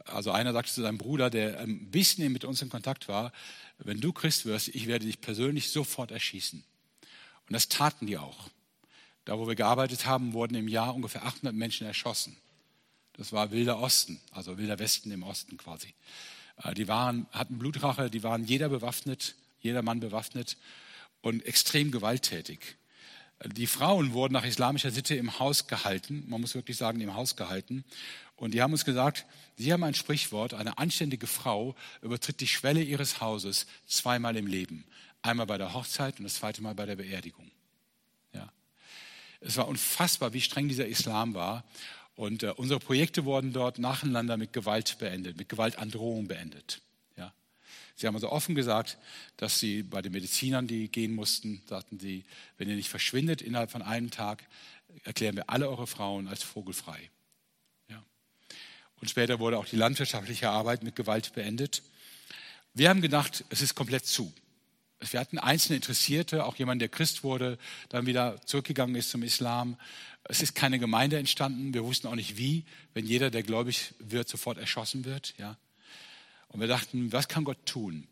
also 0.04 0.30
einer 0.30 0.52
sagte 0.52 0.72
zu 0.72 0.82
seinem 0.82 0.98
Bruder, 0.98 1.30
der 1.30 1.60
ein 1.60 1.90
bisschen 1.90 2.32
mit 2.32 2.44
uns 2.44 2.62
in 2.62 2.70
Kontakt 2.70 3.08
war, 3.08 3.32
wenn 3.78 4.00
du 4.00 4.12
Christ 4.12 4.46
wirst, 4.46 4.68
ich 4.68 4.86
werde 4.86 5.04
dich 5.04 5.20
persönlich 5.20 5.70
sofort 5.70 6.10
erschießen. 6.10 6.64
Und 7.48 7.52
das 7.52 7.68
taten 7.68 8.06
die 8.06 8.16
auch. 8.18 8.48
Da, 9.26 9.36
wo 9.38 9.48
wir 9.48 9.56
gearbeitet 9.56 10.06
haben, 10.06 10.32
wurden 10.32 10.54
im 10.54 10.68
Jahr 10.68 10.94
ungefähr 10.94 11.26
800 11.26 11.52
Menschen 11.52 11.84
erschossen. 11.84 12.36
Das 13.14 13.32
war 13.32 13.50
wilder 13.50 13.80
Osten, 13.80 14.20
also 14.30 14.56
wilder 14.56 14.78
Westen 14.78 15.10
im 15.10 15.24
Osten 15.24 15.56
quasi. 15.56 15.94
Äh, 16.62 16.74
die 16.74 16.86
waren, 16.86 17.26
hatten 17.32 17.58
Blutrache, 17.58 18.08
die 18.08 18.22
waren 18.22 18.44
jeder 18.44 18.68
bewaffnet, 18.68 19.34
jeder 19.58 19.82
Mann 19.82 19.98
bewaffnet 19.98 20.56
und 21.22 21.44
extrem 21.44 21.90
gewalttätig. 21.90 22.76
Äh, 23.40 23.48
die 23.48 23.66
Frauen 23.66 24.12
wurden 24.12 24.32
nach 24.32 24.44
islamischer 24.44 24.92
Sitte 24.92 25.16
im 25.16 25.40
Haus 25.40 25.66
gehalten, 25.66 26.22
man 26.28 26.40
muss 26.40 26.54
wirklich 26.54 26.76
sagen, 26.76 27.00
im 27.00 27.14
Haus 27.14 27.34
gehalten. 27.34 27.84
Und 28.36 28.54
die 28.54 28.62
haben 28.62 28.72
uns 28.72 28.84
gesagt, 28.84 29.26
sie 29.56 29.72
haben 29.72 29.82
ein 29.82 29.94
Sprichwort, 29.94 30.54
eine 30.54 30.78
anständige 30.78 31.26
Frau 31.26 31.74
übertritt 32.00 32.40
die 32.40 32.46
Schwelle 32.46 32.82
ihres 32.82 33.20
Hauses 33.20 33.66
zweimal 33.88 34.36
im 34.36 34.46
Leben. 34.46 34.84
Einmal 35.20 35.46
bei 35.46 35.58
der 35.58 35.74
Hochzeit 35.74 36.18
und 36.18 36.24
das 36.24 36.34
zweite 36.34 36.62
Mal 36.62 36.76
bei 36.76 36.86
der 36.86 36.94
Beerdigung. 36.94 37.50
Es 39.40 39.56
war 39.56 39.68
unfassbar, 39.68 40.32
wie 40.32 40.40
streng 40.40 40.68
dieser 40.68 40.86
Islam 40.86 41.34
war. 41.34 41.64
Und 42.14 42.42
äh, 42.42 42.52
unsere 42.56 42.80
Projekte 42.80 43.24
wurden 43.24 43.52
dort 43.52 43.78
nacheinander 43.78 44.36
mit 44.36 44.52
Gewalt 44.52 44.98
beendet, 44.98 45.36
mit 45.36 45.48
Gewaltandrohung 45.48 46.26
beendet. 46.26 46.80
Ja. 47.16 47.32
Sie 47.94 48.06
haben 48.06 48.14
also 48.14 48.30
offen 48.32 48.54
gesagt, 48.54 48.96
dass 49.36 49.60
sie 49.60 49.82
bei 49.82 50.00
den 50.00 50.12
Medizinern, 50.12 50.66
die 50.66 50.88
gehen 50.88 51.14
mussten, 51.14 51.62
sagten 51.68 52.00
sie, 52.00 52.24
wenn 52.56 52.68
ihr 52.68 52.76
nicht 52.76 52.88
verschwindet 52.88 53.42
innerhalb 53.42 53.70
von 53.70 53.82
einem 53.82 54.10
Tag, 54.10 54.44
erklären 55.04 55.36
wir 55.36 55.50
alle 55.50 55.68
eure 55.68 55.86
Frauen 55.86 56.26
als 56.26 56.42
vogelfrei. 56.42 57.10
Ja. 57.90 58.02
Und 59.00 59.10
später 59.10 59.38
wurde 59.38 59.58
auch 59.58 59.66
die 59.66 59.76
landwirtschaftliche 59.76 60.48
Arbeit 60.48 60.82
mit 60.82 60.96
Gewalt 60.96 61.34
beendet. 61.34 61.82
Wir 62.72 62.88
haben 62.88 63.02
gedacht, 63.02 63.44
es 63.50 63.60
ist 63.60 63.74
komplett 63.74 64.06
zu. 64.06 64.32
Wir 65.00 65.20
hatten 65.20 65.38
einzelne 65.38 65.76
Interessierte, 65.76 66.44
auch 66.44 66.56
jemand, 66.56 66.80
der 66.80 66.88
Christ 66.88 67.22
wurde, 67.22 67.58
dann 67.90 68.06
wieder 68.06 68.40
zurückgegangen 68.46 68.96
ist 68.96 69.10
zum 69.10 69.22
Islam. 69.22 69.76
Es 70.24 70.42
ist 70.42 70.54
keine 70.54 70.78
Gemeinde 70.78 71.18
entstanden. 71.18 71.74
Wir 71.74 71.84
wussten 71.84 72.06
auch 72.06 72.14
nicht 72.14 72.36
wie, 72.38 72.64
wenn 72.94 73.06
jeder, 73.06 73.30
der 73.30 73.42
gläubig 73.42 73.94
wird, 73.98 74.28
sofort 74.28 74.58
erschossen 74.58 75.04
wird. 75.04 75.34
Ja. 75.38 75.56
Und 76.48 76.60
wir 76.60 76.68
dachten, 76.68 77.12
was 77.12 77.28
kann 77.28 77.44
Gott 77.44 77.64
tun? 77.66 78.06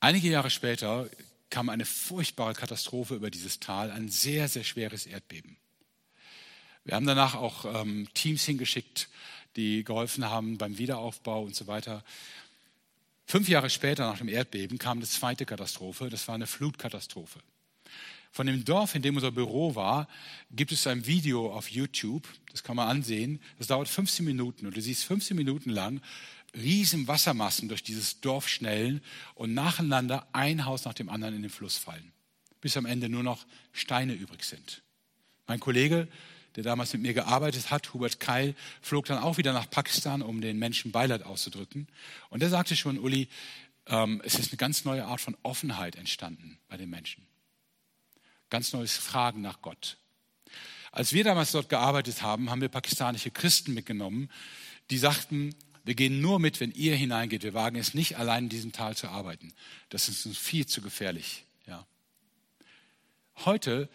Einige 0.00 0.28
Jahre 0.28 0.50
später 0.50 1.08
kam 1.50 1.68
eine 1.68 1.84
furchtbare 1.84 2.54
Katastrophe 2.54 3.14
über 3.14 3.30
dieses 3.30 3.60
Tal, 3.60 3.90
ein 3.90 4.08
sehr, 4.08 4.48
sehr 4.48 4.64
schweres 4.64 5.06
Erdbeben. 5.06 5.56
Wir 6.84 6.94
haben 6.94 7.06
danach 7.06 7.34
auch 7.34 7.82
ähm, 7.82 8.08
Teams 8.14 8.44
hingeschickt, 8.44 9.08
die 9.56 9.84
geholfen 9.84 10.24
haben 10.24 10.58
beim 10.58 10.78
Wiederaufbau 10.78 11.42
und 11.42 11.54
so 11.54 11.66
weiter. 11.66 12.04
Fünf 13.30 13.48
Jahre 13.48 13.70
später 13.70 14.10
nach 14.10 14.18
dem 14.18 14.26
Erdbeben 14.26 14.76
kam 14.76 14.98
eine 14.98 15.06
zweite 15.06 15.46
Katastrophe, 15.46 16.10
das 16.10 16.26
war 16.26 16.34
eine 16.34 16.48
Flutkatastrophe. 16.48 17.38
Von 18.32 18.48
dem 18.48 18.64
Dorf, 18.64 18.96
in 18.96 19.02
dem 19.02 19.14
unser 19.14 19.30
Büro 19.30 19.76
war, 19.76 20.08
gibt 20.50 20.72
es 20.72 20.84
ein 20.88 21.06
Video 21.06 21.54
auf 21.54 21.70
YouTube, 21.70 22.26
das 22.50 22.64
kann 22.64 22.74
man 22.74 22.88
ansehen. 22.88 23.40
Das 23.56 23.68
dauert 23.68 23.86
15 23.86 24.24
Minuten 24.24 24.66
und 24.66 24.76
du 24.76 24.80
siehst 24.82 25.04
15 25.04 25.36
Minuten 25.36 25.70
lang 25.70 26.00
riesen 26.56 27.06
Wassermassen 27.06 27.68
durch 27.68 27.84
dieses 27.84 28.20
Dorf 28.20 28.48
schnellen 28.48 29.00
und 29.36 29.54
nacheinander 29.54 30.26
ein 30.32 30.64
Haus 30.64 30.84
nach 30.84 30.94
dem 30.94 31.08
anderen 31.08 31.36
in 31.36 31.42
den 31.42 31.52
Fluss 31.52 31.78
fallen, 31.78 32.10
bis 32.60 32.76
am 32.76 32.84
Ende 32.84 33.08
nur 33.08 33.22
noch 33.22 33.46
Steine 33.72 34.12
übrig 34.12 34.42
sind. 34.42 34.82
Mein 35.46 35.60
Kollege 35.60 36.08
der 36.56 36.64
damals 36.64 36.92
mit 36.92 37.02
mir 37.02 37.14
gearbeitet 37.14 37.70
hat, 37.70 37.92
Hubert 37.94 38.20
Keil, 38.20 38.54
flog 38.80 39.06
dann 39.06 39.18
auch 39.18 39.38
wieder 39.38 39.52
nach 39.52 39.68
Pakistan, 39.70 40.22
um 40.22 40.40
den 40.40 40.58
Menschen 40.58 40.92
Beileid 40.92 41.22
auszudrücken. 41.22 41.88
Und 42.28 42.42
er 42.42 42.50
sagte 42.50 42.76
schon, 42.76 42.98
Uli, 42.98 43.28
ähm, 43.86 44.20
es 44.24 44.34
ist 44.34 44.50
eine 44.50 44.56
ganz 44.56 44.84
neue 44.84 45.04
Art 45.04 45.20
von 45.20 45.36
Offenheit 45.42 45.96
entstanden 45.96 46.58
bei 46.68 46.76
den 46.76 46.90
Menschen. 46.90 47.26
Ganz 48.48 48.72
neues 48.72 48.96
Fragen 48.96 49.40
nach 49.42 49.62
Gott. 49.62 49.96
Als 50.92 51.12
wir 51.12 51.22
damals 51.22 51.52
dort 51.52 51.68
gearbeitet 51.68 52.22
haben, 52.22 52.50
haben 52.50 52.60
wir 52.60 52.68
pakistanische 52.68 53.30
Christen 53.30 53.74
mitgenommen, 53.74 54.28
die 54.90 54.98
sagten, 54.98 55.54
wir 55.84 55.94
gehen 55.94 56.20
nur 56.20 56.40
mit, 56.40 56.60
wenn 56.60 56.72
ihr 56.72 56.96
hineingeht. 56.96 57.42
Wir 57.42 57.54
wagen 57.54 57.76
es 57.76 57.94
nicht, 57.94 58.18
allein 58.18 58.44
in 58.44 58.48
diesem 58.48 58.72
Tal 58.72 58.96
zu 58.96 59.08
arbeiten. 59.08 59.52
Das 59.88 60.08
ist 60.08 60.26
uns 60.26 60.36
viel 60.36 60.66
zu 60.66 60.82
gefährlich. 60.82 61.44
Ja. 61.66 61.86
Heute 63.44 63.88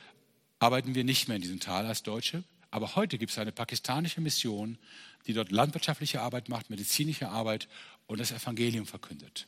arbeiten 0.65 0.95
wir 0.95 1.03
nicht 1.03 1.27
mehr 1.27 1.35
in 1.35 1.43
diesem 1.43 1.59
Tal 1.59 1.85
als 1.85 2.01
Deutsche, 2.01 2.43
aber 2.71 2.95
heute 2.95 3.19
gibt 3.19 3.31
es 3.31 3.37
eine 3.37 3.51
pakistanische 3.51 4.19
Mission, 4.19 4.79
die 5.27 5.33
dort 5.33 5.51
landwirtschaftliche 5.51 6.21
Arbeit 6.21 6.49
macht, 6.49 6.71
medizinische 6.71 7.29
Arbeit 7.29 7.67
und 8.07 8.19
das 8.19 8.31
Evangelium 8.31 8.87
verkündet. 8.87 9.47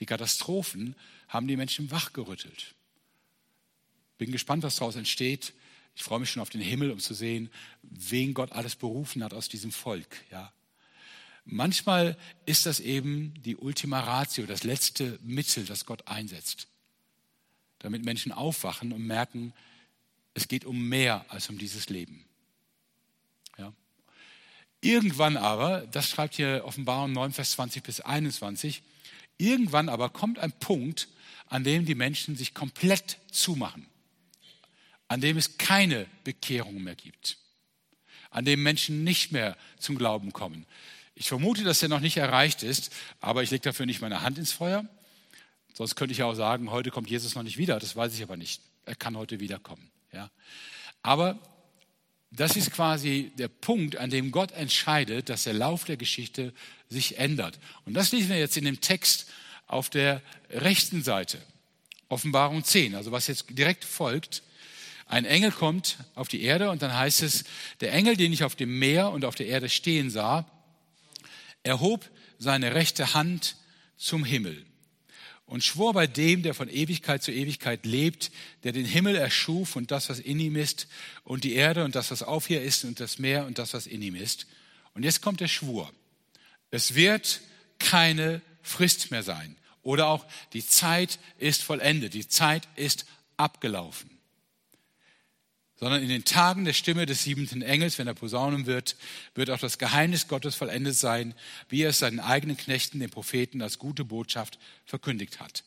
Die 0.00 0.06
Katastrophen 0.06 0.96
haben 1.28 1.46
die 1.46 1.56
Menschen 1.56 1.92
wachgerüttelt. 1.92 2.74
Bin 4.18 4.32
gespannt, 4.32 4.64
was 4.64 4.74
daraus 4.74 4.96
entsteht. 4.96 5.52
Ich 5.94 6.02
freue 6.02 6.18
mich 6.18 6.30
schon 6.30 6.42
auf 6.42 6.50
den 6.50 6.60
Himmel, 6.60 6.90
um 6.90 6.98
zu 6.98 7.14
sehen, 7.14 7.50
wen 7.82 8.34
Gott 8.34 8.50
alles 8.50 8.74
berufen 8.74 9.22
hat 9.22 9.34
aus 9.34 9.48
diesem 9.48 9.70
Volk. 9.70 10.24
Ja. 10.32 10.52
Manchmal 11.44 12.18
ist 12.46 12.66
das 12.66 12.80
eben 12.80 13.32
die 13.44 13.56
Ultima 13.56 14.00
Ratio, 14.00 14.44
das 14.44 14.64
letzte 14.64 15.20
Mittel, 15.22 15.66
das 15.66 15.86
Gott 15.86 16.08
einsetzt, 16.08 16.66
damit 17.78 18.04
Menschen 18.04 18.32
aufwachen 18.32 18.92
und 18.92 19.06
merken, 19.06 19.54
es 20.34 20.48
geht 20.48 20.64
um 20.64 20.88
mehr 20.88 21.24
als 21.28 21.48
um 21.48 21.58
dieses 21.58 21.88
Leben. 21.88 22.24
Ja. 23.58 23.72
Irgendwann 24.80 25.36
aber, 25.36 25.86
das 25.90 26.08
schreibt 26.08 26.34
hier 26.34 26.62
Offenbarung 26.64 27.12
9, 27.12 27.32
Vers 27.32 27.52
20 27.52 27.82
bis 27.82 28.00
21, 28.00 28.82
irgendwann 29.36 29.88
aber 29.88 30.10
kommt 30.10 30.38
ein 30.38 30.52
Punkt, 30.52 31.08
an 31.46 31.64
dem 31.64 31.86
die 31.86 31.94
Menschen 31.94 32.36
sich 32.36 32.54
komplett 32.54 33.18
zumachen 33.30 33.86
an 35.08 35.22
dem 35.22 35.38
es 35.38 35.56
keine 35.56 36.06
Bekehrung 36.22 36.82
mehr 36.82 36.94
gibt, 36.94 37.38
an 38.30 38.44
dem 38.44 38.62
Menschen 38.62 39.04
nicht 39.04 39.32
mehr 39.32 39.56
zum 39.78 39.96
Glauben 39.96 40.32
kommen. 40.32 40.66
Ich 41.14 41.28
vermute, 41.28 41.64
dass 41.64 41.82
er 41.82 41.88
noch 41.88 42.00
nicht 42.00 42.18
erreicht 42.18 42.62
ist, 42.62 42.92
aber 43.20 43.42
ich 43.42 43.50
lege 43.50 43.62
dafür 43.62 43.86
nicht 43.86 44.02
meine 44.02 44.22
Hand 44.22 44.38
ins 44.38 44.52
Feuer. 44.52 44.84
Sonst 45.74 45.96
könnte 45.96 46.12
ich 46.12 46.18
ja 46.18 46.26
auch 46.26 46.34
sagen, 46.34 46.70
heute 46.70 46.90
kommt 46.90 47.10
Jesus 47.10 47.34
noch 47.34 47.42
nicht 47.42 47.56
wieder. 47.58 47.78
Das 47.80 47.96
weiß 47.96 48.14
ich 48.14 48.22
aber 48.22 48.36
nicht. 48.36 48.60
Er 48.84 48.94
kann 48.94 49.16
heute 49.16 49.40
wiederkommen. 49.40 49.87
Ja. 50.12 50.30
Aber 51.02 51.38
das 52.30 52.56
ist 52.56 52.72
quasi 52.72 53.32
der 53.38 53.48
Punkt, 53.48 53.96
an 53.96 54.10
dem 54.10 54.30
Gott 54.30 54.52
entscheidet, 54.52 55.28
dass 55.28 55.44
der 55.44 55.54
Lauf 55.54 55.84
der 55.84 55.96
Geschichte 55.96 56.52
sich 56.88 57.18
ändert. 57.18 57.58
Und 57.84 57.94
das 57.94 58.12
lesen 58.12 58.28
wir 58.28 58.38
jetzt 58.38 58.56
in 58.56 58.64
dem 58.64 58.80
Text 58.80 59.26
auf 59.66 59.88
der 59.88 60.22
rechten 60.50 61.02
Seite. 61.02 61.38
Offenbarung 62.08 62.64
10, 62.64 62.94
also 62.94 63.12
was 63.12 63.26
jetzt 63.26 63.46
direkt 63.50 63.84
folgt. 63.84 64.42
Ein 65.06 65.24
Engel 65.24 65.52
kommt 65.52 65.98
auf 66.14 66.28
die 66.28 66.42
Erde 66.42 66.70
und 66.70 66.82
dann 66.82 66.94
heißt 66.94 67.22
es, 67.22 67.44
der 67.80 67.92
Engel, 67.92 68.16
den 68.16 68.32
ich 68.32 68.44
auf 68.44 68.56
dem 68.56 68.78
Meer 68.78 69.10
und 69.10 69.24
auf 69.24 69.34
der 69.34 69.46
Erde 69.46 69.68
stehen 69.68 70.10
sah, 70.10 70.44
erhob 71.62 72.08
seine 72.38 72.74
rechte 72.74 73.14
Hand 73.14 73.56
zum 73.96 74.24
Himmel 74.24 74.67
und 75.48 75.64
schwor 75.64 75.94
bei 75.94 76.06
dem, 76.06 76.42
der 76.42 76.54
von 76.54 76.68
Ewigkeit 76.68 77.22
zu 77.22 77.32
Ewigkeit 77.32 77.84
lebt, 77.84 78.30
der 78.62 78.72
den 78.72 78.84
Himmel 78.84 79.16
erschuf 79.16 79.76
und 79.76 79.90
das, 79.90 80.08
was 80.08 80.20
in 80.20 80.38
ihm 80.38 80.56
ist, 80.56 80.86
und 81.24 81.42
die 81.42 81.54
Erde 81.54 81.84
und 81.84 81.94
das, 81.94 82.10
was 82.10 82.22
auf 82.22 82.48
ihr 82.50 82.62
ist, 82.62 82.84
und 82.84 83.00
das 83.00 83.18
Meer 83.18 83.46
und 83.46 83.58
das, 83.58 83.74
was 83.74 83.86
in 83.86 84.02
ihm 84.02 84.14
ist. 84.14 84.46
Und 84.94 85.02
jetzt 85.02 85.22
kommt 85.22 85.40
der 85.40 85.48
Schwur. 85.48 85.90
Es 86.70 86.94
wird 86.94 87.40
keine 87.78 88.42
Frist 88.62 89.10
mehr 89.10 89.22
sein. 89.22 89.56
Oder 89.82 90.08
auch 90.08 90.26
die 90.52 90.66
Zeit 90.66 91.18
ist 91.38 91.62
vollendet, 91.62 92.12
die 92.12 92.28
Zeit 92.28 92.68
ist 92.76 93.06
abgelaufen 93.38 94.17
sondern 95.78 96.02
in 96.02 96.08
den 96.08 96.24
Tagen 96.24 96.64
der 96.64 96.72
Stimme 96.72 97.06
des 97.06 97.22
siebenten 97.22 97.62
Engels, 97.62 97.98
wenn 97.98 98.08
er 98.08 98.14
posaunen 98.14 98.66
wird, 98.66 98.96
wird 99.34 99.50
auch 99.50 99.60
das 99.60 99.78
Geheimnis 99.78 100.26
Gottes 100.26 100.56
vollendet 100.56 100.96
sein, 100.96 101.34
wie 101.68 101.82
er 101.82 101.90
es 101.90 102.00
seinen 102.00 102.20
eigenen 102.20 102.56
Knechten, 102.56 102.98
den 102.98 103.10
Propheten, 103.10 103.62
als 103.62 103.78
gute 103.78 104.04
Botschaft 104.04 104.58
verkündigt 104.84 105.40
hat. 105.40 105.62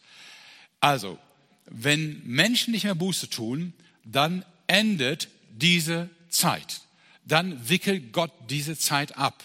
Also, 0.80 1.18
wenn 1.66 2.22
Menschen 2.26 2.72
nicht 2.72 2.84
mehr 2.84 2.96
Buße 2.96 3.30
tun, 3.30 3.74
dann 4.04 4.44
endet 4.68 5.30
diese 5.50 6.10
Zeit. 6.30 6.82
Dann 7.26 7.70
wickelt 7.70 8.12
Gott 8.12 8.32
diese 8.50 8.78
Zeit 8.78 9.18
ab. 9.18 9.44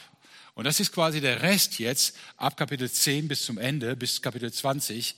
Und 0.55 0.65
das 0.65 0.81
ist 0.81 0.93
quasi 0.93 1.21
der 1.21 1.43
Rest 1.43 1.79
jetzt 1.79 2.17
ab 2.39 2.57
Kapitel 2.57 2.91
10 2.91 3.29
bis 3.29 3.45
zum 3.45 3.59
Ende, 3.59 3.95
bis 3.95 4.23
Kapitel 4.23 4.53
20. 4.53 5.15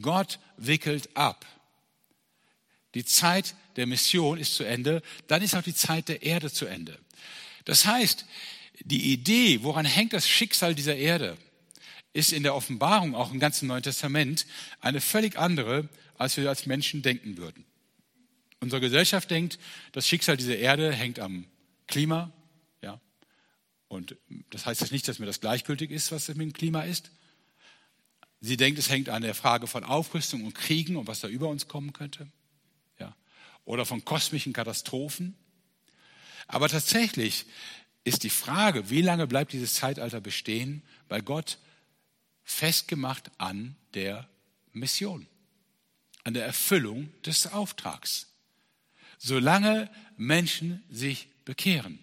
Gott 0.00 0.38
wickelt 0.56 1.14
ab. 1.16 1.44
Die 2.96 3.04
Zeit 3.04 3.54
der 3.76 3.86
Mission 3.86 4.38
ist 4.38 4.54
zu 4.54 4.64
Ende, 4.64 5.02
dann 5.26 5.42
ist 5.42 5.54
auch 5.54 5.62
die 5.62 5.74
Zeit 5.74 6.08
der 6.08 6.22
Erde 6.22 6.50
zu 6.50 6.64
Ende. 6.64 6.98
Das 7.66 7.84
heißt, 7.84 8.24
die 8.80 9.12
Idee, 9.12 9.62
woran 9.62 9.84
hängt 9.84 10.14
das 10.14 10.26
Schicksal 10.26 10.74
dieser 10.74 10.96
Erde, 10.96 11.36
ist 12.14 12.32
in 12.32 12.42
der 12.42 12.54
Offenbarung, 12.54 13.14
auch 13.14 13.32
im 13.32 13.38
ganzen 13.38 13.66
Neuen 13.66 13.82
Testament, 13.82 14.46
eine 14.80 15.02
völlig 15.02 15.36
andere, 15.36 15.90
als 16.16 16.38
wir 16.38 16.48
als 16.48 16.64
Menschen 16.64 17.02
denken 17.02 17.36
würden. 17.36 17.66
Unsere 18.60 18.80
Gesellschaft 18.80 19.30
denkt, 19.30 19.58
das 19.92 20.08
Schicksal 20.08 20.38
dieser 20.38 20.56
Erde 20.56 20.90
hängt 20.90 21.18
am 21.18 21.44
Klima, 21.88 22.32
ja. 22.80 22.98
Und 23.88 24.16
das 24.48 24.64
heißt 24.64 24.80
jetzt 24.80 24.92
nicht, 24.92 25.06
dass 25.06 25.18
mir 25.18 25.26
das 25.26 25.42
gleichgültig 25.42 25.90
ist, 25.90 26.12
was 26.12 26.28
mit 26.28 26.38
dem 26.38 26.54
Klima 26.54 26.80
ist. 26.80 27.10
Sie 28.40 28.56
denkt, 28.56 28.78
es 28.78 28.88
hängt 28.88 29.10
an 29.10 29.20
der 29.20 29.34
Frage 29.34 29.66
von 29.66 29.84
Aufrüstung 29.84 30.44
und 30.44 30.54
Kriegen 30.54 30.96
und 30.96 31.08
was 31.08 31.20
da 31.20 31.28
über 31.28 31.50
uns 31.50 31.68
kommen 31.68 31.92
könnte 31.92 32.32
oder 33.66 33.84
von 33.84 34.02
kosmischen 34.06 34.54
Katastrophen. 34.54 35.36
Aber 36.46 36.70
tatsächlich 36.70 37.44
ist 38.04 38.22
die 38.22 38.30
Frage, 38.30 38.88
wie 38.88 39.02
lange 39.02 39.26
bleibt 39.26 39.52
dieses 39.52 39.74
Zeitalter 39.74 40.22
bestehen, 40.22 40.82
bei 41.08 41.20
Gott 41.20 41.58
festgemacht 42.44 43.30
an 43.36 43.76
der 43.92 44.26
Mission, 44.72 45.26
an 46.24 46.32
der 46.32 46.46
Erfüllung 46.46 47.12
des 47.24 47.48
Auftrags. 47.48 48.28
Solange 49.18 49.90
Menschen 50.16 50.82
sich 50.88 51.28
bekehren, 51.44 51.98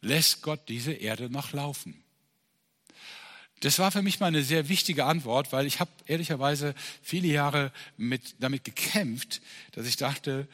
lässt 0.00 0.42
Gott 0.42 0.68
diese 0.68 0.92
Erde 0.92 1.30
noch 1.30 1.52
laufen. 1.52 2.03
Das 3.64 3.78
war 3.78 3.90
für 3.90 4.02
mich 4.02 4.20
mal 4.20 4.26
eine 4.26 4.42
sehr 4.42 4.68
wichtige 4.68 5.06
Antwort, 5.06 5.50
weil 5.50 5.64
ich 5.64 5.80
habe 5.80 5.90
ehrlicherweise 6.04 6.74
viele 7.00 7.28
Jahre 7.28 7.72
mit, 7.96 8.34
damit 8.38 8.62
gekämpft, 8.62 9.40
dass 9.72 9.86
ich 9.86 9.96
dachte, 9.96 10.46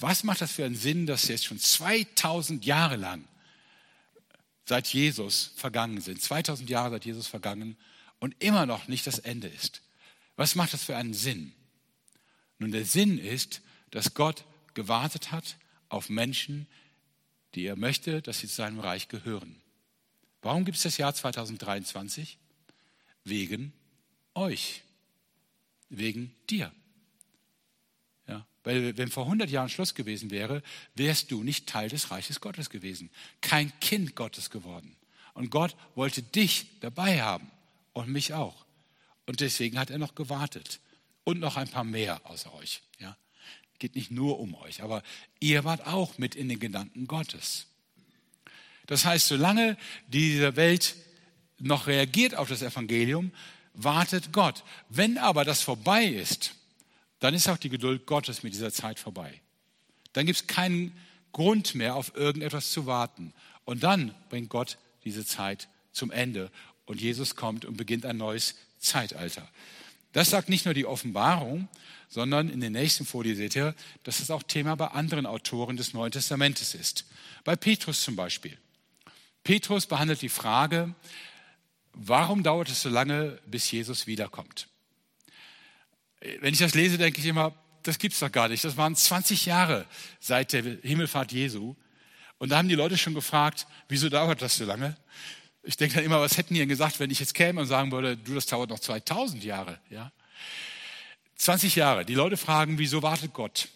was 0.00 0.24
macht 0.24 0.40
das 0.40 0.50
für 0.50 0.64
einen 0.64 0.74
Sinn, 0.74 1.06
dass 1.06 1.28
jetzt 1.28 1.44
schon 1.44 1.60
2000 1.60 2.64
Jahre 2.64 2.96
lang 2.96 3.28
seit 4.64 4.88
Jesus 4.88 5.52
vergangen 5.54 6.00
sind, 6.00 6.20
2000 6.20 6.68
Jahre 6.68 6.90
seit 6.90 7.04
Jesus 7.04 7.28
vergangen 7.28 7.76
und 8.18 8.34
immer 8.40 8.66
noch 8.66 8.88
nicht 8.88 9.06
das 9.06 9.20
Ende 9.20 9.46
ist. 9.46 9.80
Was 10.34 10.56
macht 10.56 10.72
das 10.72 10.82
für 10.82 10.96
einen 10.96 11.14
Sinn? 11.14 11.52
Nun, 12.58 12.72
der 12.72 12.86
Sinn 12.86 13.18
ist, 13.18 13.62
dass 13.92 14.14
Gott 14.14 14.44
gewartet 14.74 15.30
hat 15.30 15.58
auf 15.88 16.08
Menschen, 16.08 16.66
die 17.54 17.66
er 17.66 17.76
möchte, 17.76 18.20
dass 18.20 18.40
sie 18.40 18.48
zu 18.48 18.56
seinem 18.56 18.80
Reich 18.80 19.06
gehören. 19.06 19.61
Warum 20.42 20.64
gibt 20.64 20.76
es 20.76 20.82
das 20.82 20.98
Jahr 20.98 21.14
2023? 21.14 22.36
Wegen 23.24 23.72
euch, 24.34 24.82
wegen 25.88 26.34
dir. 26.50 26.72
Ja, 28.26 28.44
weil 28.64 28.96
wenn 28.96 29.08
vor 29.08 29.24
100 29.24 29.48
Jahren 29.50 29.68
Schluss 29.68 29.94
gewesen 29.94 30.30
wäre, 30.30 30.62
wärst 30.96 31.30
du 31.30 31.44
nicht 31.44 31.68
Teil 31.68 31.88
des 31.88 32.10
Reiches 32.10 32.40
Gottes 32.40 32.70
gewesen, 32.70 33.10
kein 33.40 33.72
Kind 33.80 34.16
Gottes 34.16 34.50
geworden. 34.50 34.96
Und 35.34 35.50
Gott 35.50 35.76
wollte 35.94 36.22
dich 36.22 36.66
dabei 36.80 37.22
haben 37.22 37.50
und 37.92 38.08
mich 38.08 38.34
auch. 38.34 38.66
Und 39.26 39.40
deswegen 39.40 39.78
hat 39.78 39.90
er 39.90 39.98
noch 39.98 40.14
gewartet 40.14 40.80
und 41.24 41.38
noch 41.38 41.56
ein 41.56 41.68
paar 41.68 41.84
mehr 41.84 42.20
außer 42.24 42.52
euch. 42.54 42.82
Ja, 42.98 43.16
geht 43.78 43.94
nicht 43.94 44.10
nur 44.10 44.40
um 44.40 44.54
euch, 44.56 44.82
aber 44.82 45.02
ihr 45.38 45.62
wart 45.62 45.86
auch 45.86 46.18
mit 46.18 46.34
in 46.34 46.48
den 46.48 46.58
Gedanken 46.58 47.06
Gottes. 47.06 47.68
Das 48.86 49.04
heißt, 49.04 49.28
solange 49.28 49.76
diese 50.08 50.56
Welt 50.56 50.96
noch 51.58 51.86
reagiert 51.86 52.34
auf 52.34 52.48
das 52.48 52.62
Evangelium, 52.62 53.32
wartet 53.74 54.32
Gott. 54.32 54.64
Wenn 54.88 55.18
aber 55.18 55.44
das 55.44 55.62
vorbei 55.62 56.04
ist, 56.04 56.54
dann 57.20 57.34
ist 57.34 57.48
auch 57.48 57.56
die 57.56 57.68
Geduld 57.68 58.06
Gottes 58.06 58.42
mit 58.42 58.52
dieser 58.52 58.72
Zeit 58.72 58.98
vorbei. 58.98 59.40
Dann 60.12 60.26
gibt 60.26 60.40
es 60.40 60.46
keinen 60.46 60.92
Grund 61.32 61.74
mehr, 61.74 61.94
auf 61.94 62.14
irgendetwas 62.16 62.72
zu 62.72 62.86
warten. 62.86 63.32
Und 63.64 63.82
dann 63.82 64.14
bringt 64.28 64.50
Gott 64.50 64.78
diese 65.04 65.24
Zeit 65.24 65.68
zum 65.92 66.10
Ende 66.10 66.50
und 66.86 67.00
Jesus 67.00 67.36
kommt 67.36 67.64
und 67.64 67.76
beginnt 67.76 68.04
ein 68.04 68.16
neues 68.16 68.56
Zeitalter. 68.78 69.48
Das 70.12 70.30
sagt 70.30 70.48
nicht 70.48 70.64
nur 70.64 70.74
die 70.74 70.84
Offenbarung, 70.84 71.68
sondern 72.08 72.50
in 72.50 72.60
den 72.60 72.72
nächsten 72.72 73.06
Folie 73.06 73.34
seht 73.34 73.56
ihr, 73.56 73.74
dass 74.02 74.20
es 74.20 74.30
auch 74.30 74.42
Thema 74.42 74.74
bei 74.74 74.88
anderen 74.88 75.24
Autoren 75.24 75.76
des 75.76 75.94
Neuen 75.94 76.12
Testamentes 76.12 76.74
ist. 76.74 77.06
Bei 77.44 77.56
Petrus 77.56 78.02
zum 78.02 78.16
Beispiel. 78.16 78.58
Petrus 79.44 79.86
behandelt 79.86 80.22
die 80.22 80.28
Frage, 80.28 80.94
warum 81.92 82.42
dauert 82.42 82.68
es 82.68 82.82
so 82.82 82.88
lange, 82.88 83.40
bis 83.46 83.70
Jesus 83.70 84.06
wiederkommt? 84.06 84.68
Wenn 86.40 86.54
ich 86.54 86.60
das 86.60 86.74
lese, 86.74 86.98
denke 86.98 87.20
ich 87.20 87.26
immer, 87.26 87.54
das 87.82 87.98
gibt's 87.98 88.20
doch 88.20 88.30
gar 88.30 88.48
nicht. 88.48 88.64
Das 88.64 88.76
waren 88.76 88.94
20 88.94 89.46
Jahre 89.46 89.86
seit 90.20 90.52
der 90.52 90.62
Himmelfahrt 90.62 91.32
Jesu. 91.32 91.74
Und 92.38 92.50
da 92.50 92.58
haben 92.58 92.68
die 92.68 92.74
Leute 92.74 92.96
schon 92.96 93.14
gefragt, 93.14 93.66
wieso 93.88 94.08
dauert 94.08 94.40
das 94.42 94.56
so 94.56 94.64
lange? 94.64 94.96
Ich 95.64 95.76
denke 95.76 95.96
dann 95.96 96.04
immer, 96.04 96.20
was 96.20 96.36
hätten 96.36 96.54
die 96.54 96.60
denn 96.60 96.68
gesagt, 96.68 97.00
wenn 97.00 97.10
ich 97.10 97.20
jetzt 97.20 97.34
käme 97.34 97.60
und 97.60 97.66
sagen 97.66 97.92
würde, 97.92 98.16
du, 98.16 98.34
das 98.34 98.46
dauert 98.46 98.70
noch 98.70 98.80
2000 98.80 99.44
Jahre, 99.44 99.78
ja? 99.90 100.12
20 101.36 101.74
Jahre. 101.76 102.04
Die 102.04 102.14
Leute 102.14 102.36
fragen, 102.36 102.78
wieso 102.78 103.02
wartet 103.02 103.32
Gott? 103.32 103.68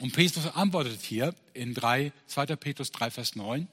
Und 0.00 0.12
Petrus 0.12 0.46
antwortet 0.54 1.00
hier 1.02 1.34
in 1.54 1.74
3, 1.74 2.12
2. 2.26 2.56
Petrus 2.56 2.90
3, 2.92 3.10
Vers 3.10 3.36
9, 3.36 3.68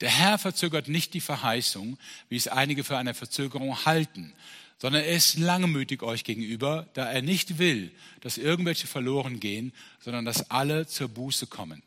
der 0.00 0.10
Herr 0.10 0.38
verzögert 0.38 0.88
nicht 0.88 1.14
die 1.14 1.20
Verheißung, 1.20 1.98
wie 2.28 2.36
es 2.36 2.48
einige 2.48 2.84
für 2.84 2.98
eine 2.98 3.14
Verzögerung 3.14 3.84
halten, 3.84 4.32
sondern 4.78 5.02
er 5.02 5.12
ist 5.12 5.38
langmütig 5.38 6.02
euch 6.02 6.24
gegenüber, 6.24 6.88
da 6.94 7.10
er 7.10 7.22
nicht 7.22 7.58
will, 7.58 7.92
dass 8.20 8.36
irgendwelche 8.36 8.86
verloren 8.86 9.40
gehen, 9.40 9.72
sondern 10.00 10.24
dass 10.24 10.50
alle 10.50 10.86
zur 10.86 11.08
Buße 11.08 11.46
kommen. 11.46 11.82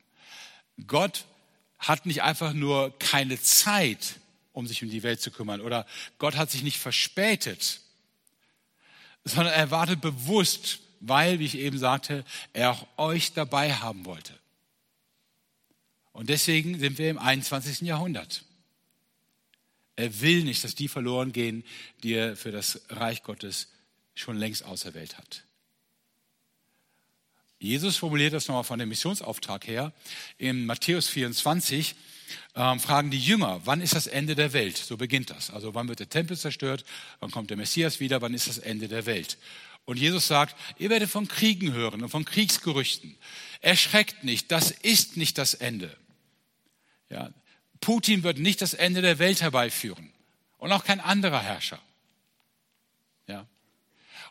Gott 0.88 1.26
hat 1.80 2.06
nicht 2.06 2.24
einfach 2.24 2.54
nur 2.54 2.98
keine 2.98 3.40
Zeit, 3.42 4.20
um 4.54 4.66
sich 4.68 4.84
um 4.84 4.90
die 4.90 5.04
Welt 5.04 5.22
zu 5.22 5.32
kümmern, 5.32 5.62
oder 5.62 5.86
Gott 6.18 6.36
hat 6.36 6.50
sich 6.50 6.64
nicht 6.64 6.80
verspätet, 6.80 7.82
sondern 9.24 9.54
er 9.54 9.70
wartet 9.70 10.02
bewusst, 10.02 10.80
weil, 11.00 11.40
wie 11.40 11.46
ich 11.46 11.58
eben 11.58 11.78
sagte, 11.78 12.24
er 12.54 12.72
auch 12.72 12.88
euch 12.98 13.34
dabei 13.34 13.74
haben 13.74 14.06
wollte. 14.06 14.34
Und 16.18 16.30
deswegen 16.30 16.80
sind 16.80 16.98
wir 16.98 17.12
im 17.12 17.20
21. 17.20 17.82
Jahrhundert. 17.82 18.44
Er 19.96 20.20
will 20.20 20.44
nicht, 20.46 20.64
dass 20.64 20.74
die 20.74 20.88
verloren 20.88 21.32
gehen, 21.32 21.64
die 22.02 22.14
er 22.14 22.36
für 22.36 22.52
das 22.52 22.82
Reich 22.90 23.22
Gottes 23.22 23.68
schon 24.16 24.36
längst 24.36 24.66
auserwählt 24.66 25.20
hat. 25.20 25.44
Jesus 27.60 27.98
formuliert 27.98 28.34
das 28.34 28.48
nochmal 28.48 28.64
von 28.64 28.80
dem 28.80 28.90
Missionsauftrag 28.90 29.68
her. 29.68 29.94
In 30.40 30.66
Matthäus 30.66 31.08
24 31.08 31.94
ähm, 32.56 32.80
fragen 32.80 33.12
die 33.12 33.20
Jünger, 33.20 33.62
wann 33.66 33.82
ist 33.82 33.94
das 33.94 34.08
Ende 34.08 34.34
der 34.34 34.54
Welt? 34.54 34.78
So 34.78 34.98
beginnt 34.98 35.30
das. 35.30 35.52
Also 35.52 35.76
wann 35.76 35.88
wird 35.88 36.00
der 36.00 36.10
Tempel 36.10 36.36
zerstört? 36.36 36.84
Wann 37.20 37.30
kommt 37.30 37.52
der 37.52 37.58
Messias 37.58 38.00
wieder? 38.00 38.24
Wann 38.24 38.34
ist 38.34 38.48
das 38.48 38.58
Ende 38.58 38.88
der 38.88 39.06
Welt? 39.06 39.38
Und 39.86 40.00
Jesus 40.00 40.26
sagt, 40.26 40.56
ihr 40.80 40.90
werdet 40.90 41.12
von 41.12 41.28
Kriegen 41.28 41.74
hören 41.74 42.02
und 42.02 42.10
von 42.10 42.26
Kriegsgerüchten. 42.26 43.16
Erschreckt 43.62 44.24
nicht, 44.24 44.52
das 44.52 44.72
ist 44.72 45.16
nicht 45.16 45.38
das 45.38 45.54
Ende. 45.54 45.96
Ja, 47.10 47.32
Putin 47.80 48.24
wird 48.24 48.40
nicht 48.40 48.62
das 48.62 48.74
Ende 48.74 49.02
der 49.02 49.20
Welt 49.20 49.42
herbeiführen 49.42 50.12
und 50.58 50.72
auch 50.72 50.84
kein 50.84 51.00
anderer 51.00 51.42
Herrscher. 51.42 51.80
Ja. 53.28 53.46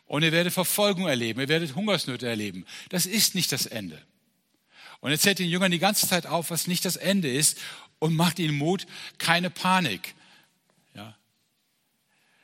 Und 0.05 0.23
ihr 0.23 0.31
werdet 0.31 0.53
Verfolgung 0.53 1.07
erleben, 1.07 1.39
ihr 1.39 1.47
werdet 1.47 1.75
Hungersnöte 1.75 2.27
erleben. 2.27 2.65
Das 2.89 3.05
ist 3.05 3.35
nicht 3.35 3.51
das 3.51 3.65
Ende. 3.65 4.01
Und 4.99 5.11
er 5.11 5.19
zählt 5.19 5.39
den 5.39 5.49
Jüngern 5.49 5.71
die 5.71 5.79
ganze 5.79 6.07
Zeit 6.07 6.25
auf, 6.25 6.49
was 6.49 6.67
nicht 6.67 6.85
das 6.85 6.95
Ende 6.95 7.31
ist 7.31 7.59
und 7.99 8.15
macht 8.15 8.39
ihnen 8.39 8.57
Mut, 8.57 8.87
keine 9.17 9.49
Panik. 9.49 10.15
Ja. 10.95 11.15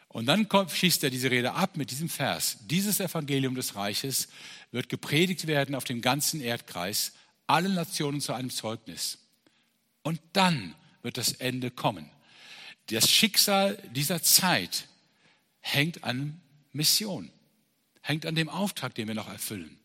Und 0.08 0.28
dann 0.28 0.48
kommt, 0.50 0.72
schießt 0.72 1.04
er 1.04 1.10
diese 1.10 1.32
Rede 1.32 1.54
ab 1.54 1.78
mit 1.78 1.90
diesem 1.90 2.10
Vers. 2.10 2.58
Dieses 2.66 3.00
Evangelium 3.00 3.56
des 3.56 3.76
Reiches 3.76 4.30
wird 4.72 4.90
gepredigt 4.90 5.48
werden 5.48 5.74
auf 5.74 5.84
dem 5.84 6.02
ganzen 6.02 6.42
Erdkreis, 6.42 7.14
allen 7.48 7.74
Nationen 7.74 8.22
zu 8.22 8.34
einem 8.34 8.50
Zeugnis. 8.50 9.20
Und 10.04 10.22
dann 10.34 10.76
wird 11.02 11.18
das 11.18 11.34
Ende 11.34 11.72
kommen. 11.72 12.10
Das 12.88 13.10
Schicksal 13.10 13.82
dieser 13.94 14.22
Zeit 14.22 14.88
hängt 15.62 16.04
an 16.04 16.42
Mission, 16.74 17.32
hängt 18.02 18.26
an 18.26 18.36
dem 18.36 18.50
Auftrag, 18.50 18.94
den 18.96 19.08
wir 19.08 19.16
noch 19.16 19.30
erfüllen. 19.30 19.80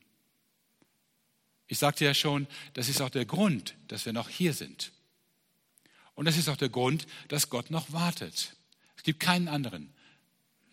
Ich 1.69 1.79
sagte 1.79 2.05
ja 2.05 2.15
schon, 2.15 2.47
das 2.73 2.89
ist 2.89 3.01
auch 3.01 3.11
der 3.11 3.27
Grund, 3.27 3.75
dass 3.89 4.07
wir 4.07 4.13
noch 4.13 4.29
hier 4.29 4.55
sind. 4.55 4.91
Und 6.15 6.25
das 6.25 6.37
ist 6.37 6.49
auch 6.49 6.57
der 6.57 6.71
Grund, 6.71 7.07
dass 7.29 7.51
Gott 7.51 7.71
noch 7.71 7.93
wartet. 7.93 8.57
Es 8.97 9.03
gibt 9.05 9.21
keinen 9.21 9.47
anderen. 9.47 9.93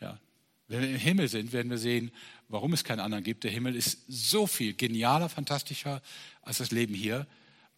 Ja. 0.01 0.19
Wenn 0.67 0.81
wir 0.81 0.89
im 0.89 0.95
Himmel 0.95 1.27
sind, 1.27 1.51
werden 1.51 1.69
wir 1.69 1.77
sehen, 1.77 2.11
warum 2.47 2.73
es 2.73 2.83
keinen 2.83 3.01
anderen 3.01 3.23
gibt. 3.23 3.43
Der 3.43 3.51
Himmel 3.51 3.75
ist 3.75 3.99
so 4.07 4.47
viel 4.47 4.73
genialer, 4.73 5.29
fantastischer 5.29 6.01
als 6.41 6.57
das 6.57 6.71
Leben 6.71 6.95
hier. 6.95 7.27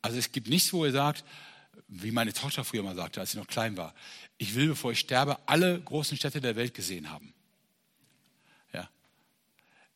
Also 0.01 0.17
es 0.17 0.31
gibt 0.31 0.47
nichts, 0.47 0.71
wo 0.71 0.85
er 0.85 0.91
sagt, 0.91 1.25
wie 1.87 2.11
meine 2.11 2.33
Tochter 2.33 2.63
früher 2.63 2.83
mal 2.83 2.95
sagte, 2.95 3.19
als 3.19 3.31
sie 3.31 3.37
noch 3.37 3.47
klein 3.47 3.77
war, 3.77 3.93
ich 4.37 4.55
will, 4.55 4.69
bevor 4.69 4.91
ich 4.91 4.99
sterbe, 4.99 5.39
alle 5.47 5.79
großen 5.79 6.17
Städte 6.17 6.41
der 6.41 6.55
Welt 6.55 6.73
gesehen 6.73 7.09
haben. 7.09 7.33
Ja. 8.73 8.89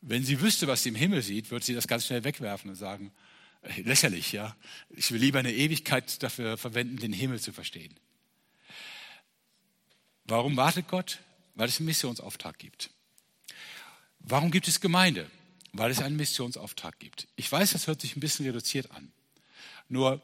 Wenn 0.01 0.23
sie 0.23 0.41
wüsste, 0.41 0.67
was 0.67 0.83
sie 0.83 0.89
im 0.89 0.95
Himmel 0.95 1.21
sieht, 1.21 1.51
würde 1.51 1.65
sie 1.65 1.73
das 1.73 1.87
ganz 1.87 2.05
schnell 2.05 2.23
wegwerfen 2.23 2.69
und 2.69 2.75
sagen, 2.75 3.11
äh, 3.61 3.81
lächerlich, 3.81 4.31
ja. 4.31 4.55
Ich 4.89 5.11
will 5.11 5.19
lieber 5.19 5.39
eine 5.39 5.53
Ewigkeit 5.53 6.23
dafür 6.23 6.57
verwenden, 6.57 6.97
den 6.97 7.13
Himmel 7.13 7.39
zu 7.39 7.51
verstehen. 7.51 7.93
Warum 10.25 10.55
wartet 10.55 10.87
Gott? 10.87 11.19
Weil 11.55 11.67
es 11.67 11.79
einen 11.79 11.87
Missionsauftrag 11.87 12.57
gibt. 12.57 12.89
Warum 14.19 14.51
gibt 14.51 14.67
es 14.67 14.79
Gemeinde? 14.79 15.29
Weil 15.73 15.91
es 15.91 16.01
einen 16.01 16.15
Missionsauftrag 16.15 16.99
gibt. 16.99 17.27
Ich 17.35 17.51
weiß, 17.51 17.71
das 17.71 17.87
hört 17.87 18.01
sich 18.01 18.15
ein 18.15 18.21
bisschen 18.21 18.45
reduziert 18.45 18.91
an. 18.91 19.11
Nur 19.89 20.21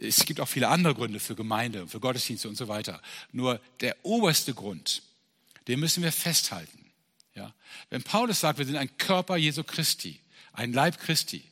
es 0.00 0.24
gibt 0.24 0.40
auch 0.40 0.48
viele 0.48 0.68
andere 0.68 0.94
Gründe 0.94 1.20
für 1.20 1.34
Gemeinde, 1.34 1.86
für 1.86 2.00
Gottesdienste 2.00 2.48
und 2.48 2.56
so 2.56 2.68
weiter. 2.68 3.02
Nur 3.32 3.60
der 3.80 3.96
oberste 4.02 4.54
Grund, 4.54 5.02
den 5.68 5.78
müssen 5.78 6.02
wir 6.02 6.12
festhalten. 6.12 6.90
Ja? 7.34 7.54
Wenn 7.90 8.02
Paulus 8.02 8.40
sagt, 8.40 8.58
wir 8.58 8.66
sind 8.66 8.76
ein 8.76 8.96
Körper 8.96 9.36
Jesu 9.36 9.62
Christi, 9.62 10.20
ein 10.52 10.72
Leib 10.72 10.98
Christi, 10.98 11.44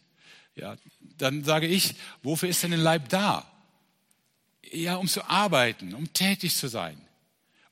ja, 0.54 0.76
dann 1.18 1.44
sage 1.44 1.66
ich, 1.66 1.94
wofür 2.22 2.48
ist 2.48 2.62
denn 2.62 2.72
ein 2.72 2.80
Leib 2.80 3.08
da? 3.10 3.48
Ja, 4.72 4.96
um 4.96 5.06
zu 5.06 5.24
arbeiten, 5.28 5.94
um 5.94 6.12
tätig 6.12 6.56
zu 6.56 6.68
sein, 6.68 7.00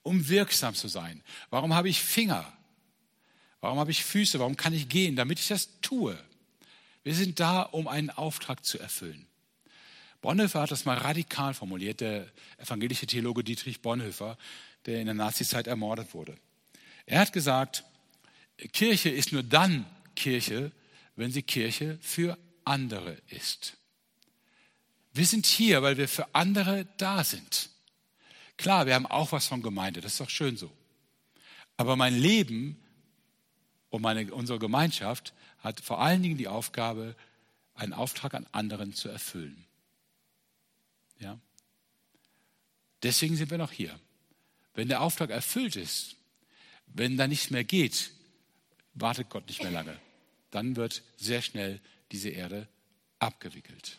um 0.03 0.29
wirksam 0.29 0.75
zu 0.75 0.89
sein. 0.89 1.23
Warum 1.51 1.75
habe 1.75 1.89
ich 1.89 2.01
Finger? 2.01 2.53
Warum 3.61 3.79
habe 3.79 3.91
ich 3.91 4.05
Füße? 4.05 4.39
Warum 4.39 4.57
kann 4.57 4.73
ich 4.73 4.89
gehen? 4.89 5.17
Damit 5.17 5.41
ich 5.41 5.49
das 5.49 5.81
tue. 5.81 6.17
Wir 7.03 7.15
sind 7.15 7.41
da, 7.41 7.63
um 7.63 7.89
einen 7.89 8.11
Auftrag 8.11 8.65
zu 8.65 8.79
erfüllen. 8.79 9.27
Bonhoeffer 10.27 10.63
hat 10.63 10.73
das 10.73 10.85
mal 10.85 10.99
radikal 10.99 11.55
formuliert, 11.55 12.01
der 12.01 12.27
evangelische 12.59 13.07
Theologe 13.07 13.45
Dietrich 13.45 13.81
Bonhoeffer, 13.81 14.37
der 14.85 14.99
in 14.99 15.07
der 15.07 15.15
Nazizeit 15.15 15.69
ermordet 15.69 16.15
wurde. 16.15 16.37
Er 17.07 17.21
hat 17.21 17.33
gesagt, 17.33 17.85
Kirche 18.73 19.09
ist 19.09 19.31
nur 19.31 19.45
dann 19.45 19.87
Kirche, 20.17 20.73
wenn 21.15 21.31
sie 21.31 21.45
Kirche 21.45 21.97
für 22.03 22.37
andere 22.65 23.17
ist. 23.29 23.77
Wir 25.13 25.27
sind 25.27 25.47
hier, 25.47 25.85
weil 25.85 25.97
wir 25.97 26.09
für 26.09 26.27
andere 26.35 26.89
da 26.97 27.23
sind. 27.23 27.71
Klar, 28.57 28.87
wir 28.87 28.97
haben 28.97 29.07
auch 29.07 29.31
was 29.31 29.47
von 29.47 29.63
Gemeinde, 29.63 30.01
das 30.01 30.15
ist 30.15 30.21
doch 30.21 30.29
schön 30.29 30.57
so. 30.57 30.73
Aber 31.77 31.95
mein 31.95 32.19
Leben 32.19 32.77
und 33.91 34.03
meine, 34.03 34.35
unsere 34.35 34.59
Gemeinschaft 34.59 35.35
hat 35.61 35.81
vor 35.81 36.01
allen 36.01 36.25
Dingen 36.25 36.37
die 36.37 36.49
Aufgabe, 36.49 37.15
einen 37.77 37.93
Auftrag 37.93 38.35
an 38.35 38.45
anderen 38.51 38.93
zu 38.93 39.09
erfüllen. 39.09 39.66
Ja? 41.21 41.39
Deswegen 43.03 43.37
sind 43.37 43.51
wir 43.51 43.59
noch 43.59 43.73
hier. 43.73 43.99
Wenn 44.75 44.89
der 44.89 45.01
Auftrag 45.01 45.31
erfüllt 45.31 45.77
ist, 45.77 46.17
wenn 46.87 47.17
da 47.17 47.27
nichts 47.27 47.51
mehr 47.51 47.65
geht, 47.65 48.11
wartet 48.95 49.29
Gott 49.31 49.47
nicht 49.49 49.63
mehr 49.63 49.71
lange. 49.71 49.99
Dann 50.51 50.77
wird 50.77 51.03
sehr 51.17 51.43
schnell 51.43 51.81
diese 52.13 52.31
Erde 52.31 52.69
abgewickelt. 53.19 53.99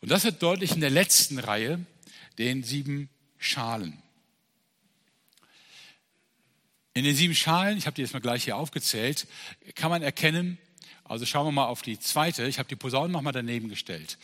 Und 0.00 0.10
das 0.10 0.24
wird 0.24 0.42
deutlich 0.42 0.72
in 0.72 0.80
der 0.80 0.90
letzten 0.90 1.38
Reihe, 1.38 1.84
den 2.38 2.62
sieben 2.62 3.08
Schalen. 3.38 4.02
In 6.92 7.04
den 7.04 7.16
sieben 7.16 7.34
Schalen, 7.34 7.76
ich 7.78 7.86
habe 7.86 7.94
die 7.94 8.02
jetzt 8.02 8.12
mal 8.12 8.20
gleich 8.20 8.44
hier 8.44 8.56
aufgezählt, 8.56 9.26
kann 9.74 9.90
man 9.90 10.02
erkennen, 10.02 10.58
also 11.04 11.26
schauen 11.26 11.46
wir 11.46 11.52
mal 11.52 11.66
auf 11.66 11.82
die 11.82 11.98
zweite, 11.98 12.46
ich 12.46 12.58
habe 12.58 12.68
die 12.68 12.76
Posaunen 12.76 13.12
nochmal 13.12 13.32
daneben 13.32 13.68
gestellt. 13.68 14.18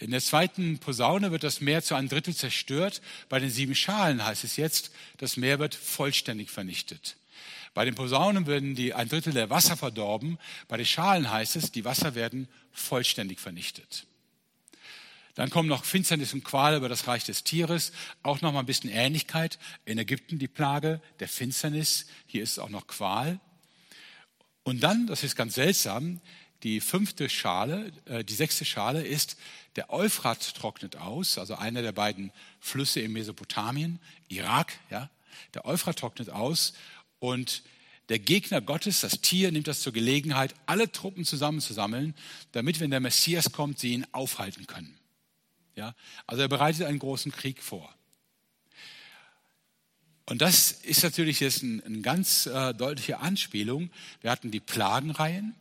In 0.00 0.12
der 0.12 0.22
zweiten 0.22 0.78
Posaune 0.78 1.30
wird 1.30 1.42
das 1.42 1.60
Meer 1.60 1.82
zu 1.82 1.94
einem 1.94 2.08
Drittel 2.08 2.34
zerstört. 2.34 3.02
Bei 3.28 3.38
den 3.38 3.50
sieben 3.50 3.74
Schalen 3.74 4.24
heißt 4.24 4.44
es 4.44 4.56
jetzt, 4.56 4.92
das 5.18 5.36
Meer 5.36 5.58
wird 5.58 5.74
vollständig 5.74 6.50
vernichtet. 6.50 7.16
Bei 7.74 7.84
den 7.84 7.94
Posaunen 7.94 8.46
werden 8.46 8.74
die, 8.74 8.94
ein 8.94 9.10
Drittel 9.10 9.34
der 9.34 9.50
Wasser 9.50 9.76
verdorben. 9.76 10.38
Bei 10.68 10.78
den 10.78 10.86
Schalen 10.86 11.30
heißt 11.30 11.54
es, 11.56 11.70
die 11.70 11.84
Wasser 11.84 12.14
werden 12.14 12.48
vollständig 12.72 13.40
vernichtet. 13.40 14.06
Dann 15.34 15.50
kommen 15.50 15.68
noch 15.68 15.84
Finsternis 15.84 16.32
und 16.32 16.44
Qual 16.44 16.76
über 16.76 16.88
das 16.88 17.06
Reich 17.06 17.24
des 17.24 17.44
Tieres. 17.44 17.92
Auch 18.22 18.40
noch 18.40 18.52
mal 18.52 18.60
ein 18.60 18.66
bisschen 18.66 18.90
Ähnlichkeit. 18.90 19.58
In 19.84 19.98
Ägypten 19.98 20.38
die 20.38 20.48
Plage 20.48 21.02
der 21.20 21.28
Finsternis. 21.28 22.06
Hier 22.26 22.42
ist 22.42 22.58
auch 22.58 22.70
noch 22.70 22.86
Qual. 22.86 23.38
Und 24.62 24.82
dann, 24.82 25.06
das 25.06 25.24
ist 25.24 25.36
ganz 25.36 25.54
seltsam, 25.54 26.20
die 26.62 26.80
fünfte 26.80 27.28
Schale, 27.28 27.92
äh, 28.06 28.24
die 28.24 28.34
sechste 28.34 28.64
Schale 28.64 29.02
ist, 29.02 29.36
der 29.76 29.92
Euphrat 29.92 30.54
trocknet 30.54 30.96
aus, 30.96 31.38
also 31.38 31.54
einer 31.54 31.82
der 31.82 31.92
beiden 31.92 32.32
Flüsse 32.58 33.00
in 33.00 33.12
Mesopotamien, 33.12 34.00
Irak, 34.28 34.72
ja. 34.90 35.10
Der 35.54 35.64
Euphrat 35.64 35.98
trocknet 35.98 36.28
aus 36.28 36.74
und 37.18 37.62
der 38.08 38.18
Gegner 38.18 38.60
Gottes, 38.60 39.00
das 39.00 39.20
Tier, 39.20 39.52
nimmt 39.52 39.68
das 39.68 39.82
zur 39.82 39.92
Gelegenheit, 39.92 40.54
alle 40.66 40.90
Truppen 40.90 41.24
zusammenzusammeln, 41.24 42.14
damit, 42.50 42.80
wenn 42.80 42.90
der 42.90 42.98
Messias 42.98 43.52
kommt, 43.52 43.78
sie 43.78 43.92
ihn 43.92 44.06
aufhalten 44.10 44.66
können. 44.66 44.98
Ja, 45.76 45.94
also 46.26 46.42
er 46.42 46.48
bereitet 46.48 46.86
einen 46.86 46.98
großen 46.98 47.30
Krieg 47.30 47.62
vor. 47.62 47.94
Und 50.26 50.42
das 50.42 50.72
ist 50.72 51.04
natürlich 51.04 51.38
jetzt 51.38 51.62
eine 51.62 51.82
ein 51.84 52.02
ganz 52.02 52.46
äh, 52.46 52.74
deutliche 52.74 53.20
Anspielung. 53.20 53.90
Wir 54.20 54.32
hatten 54.32 54.50
die 54.50 54.60
Plagenreihen, 54.60 55.54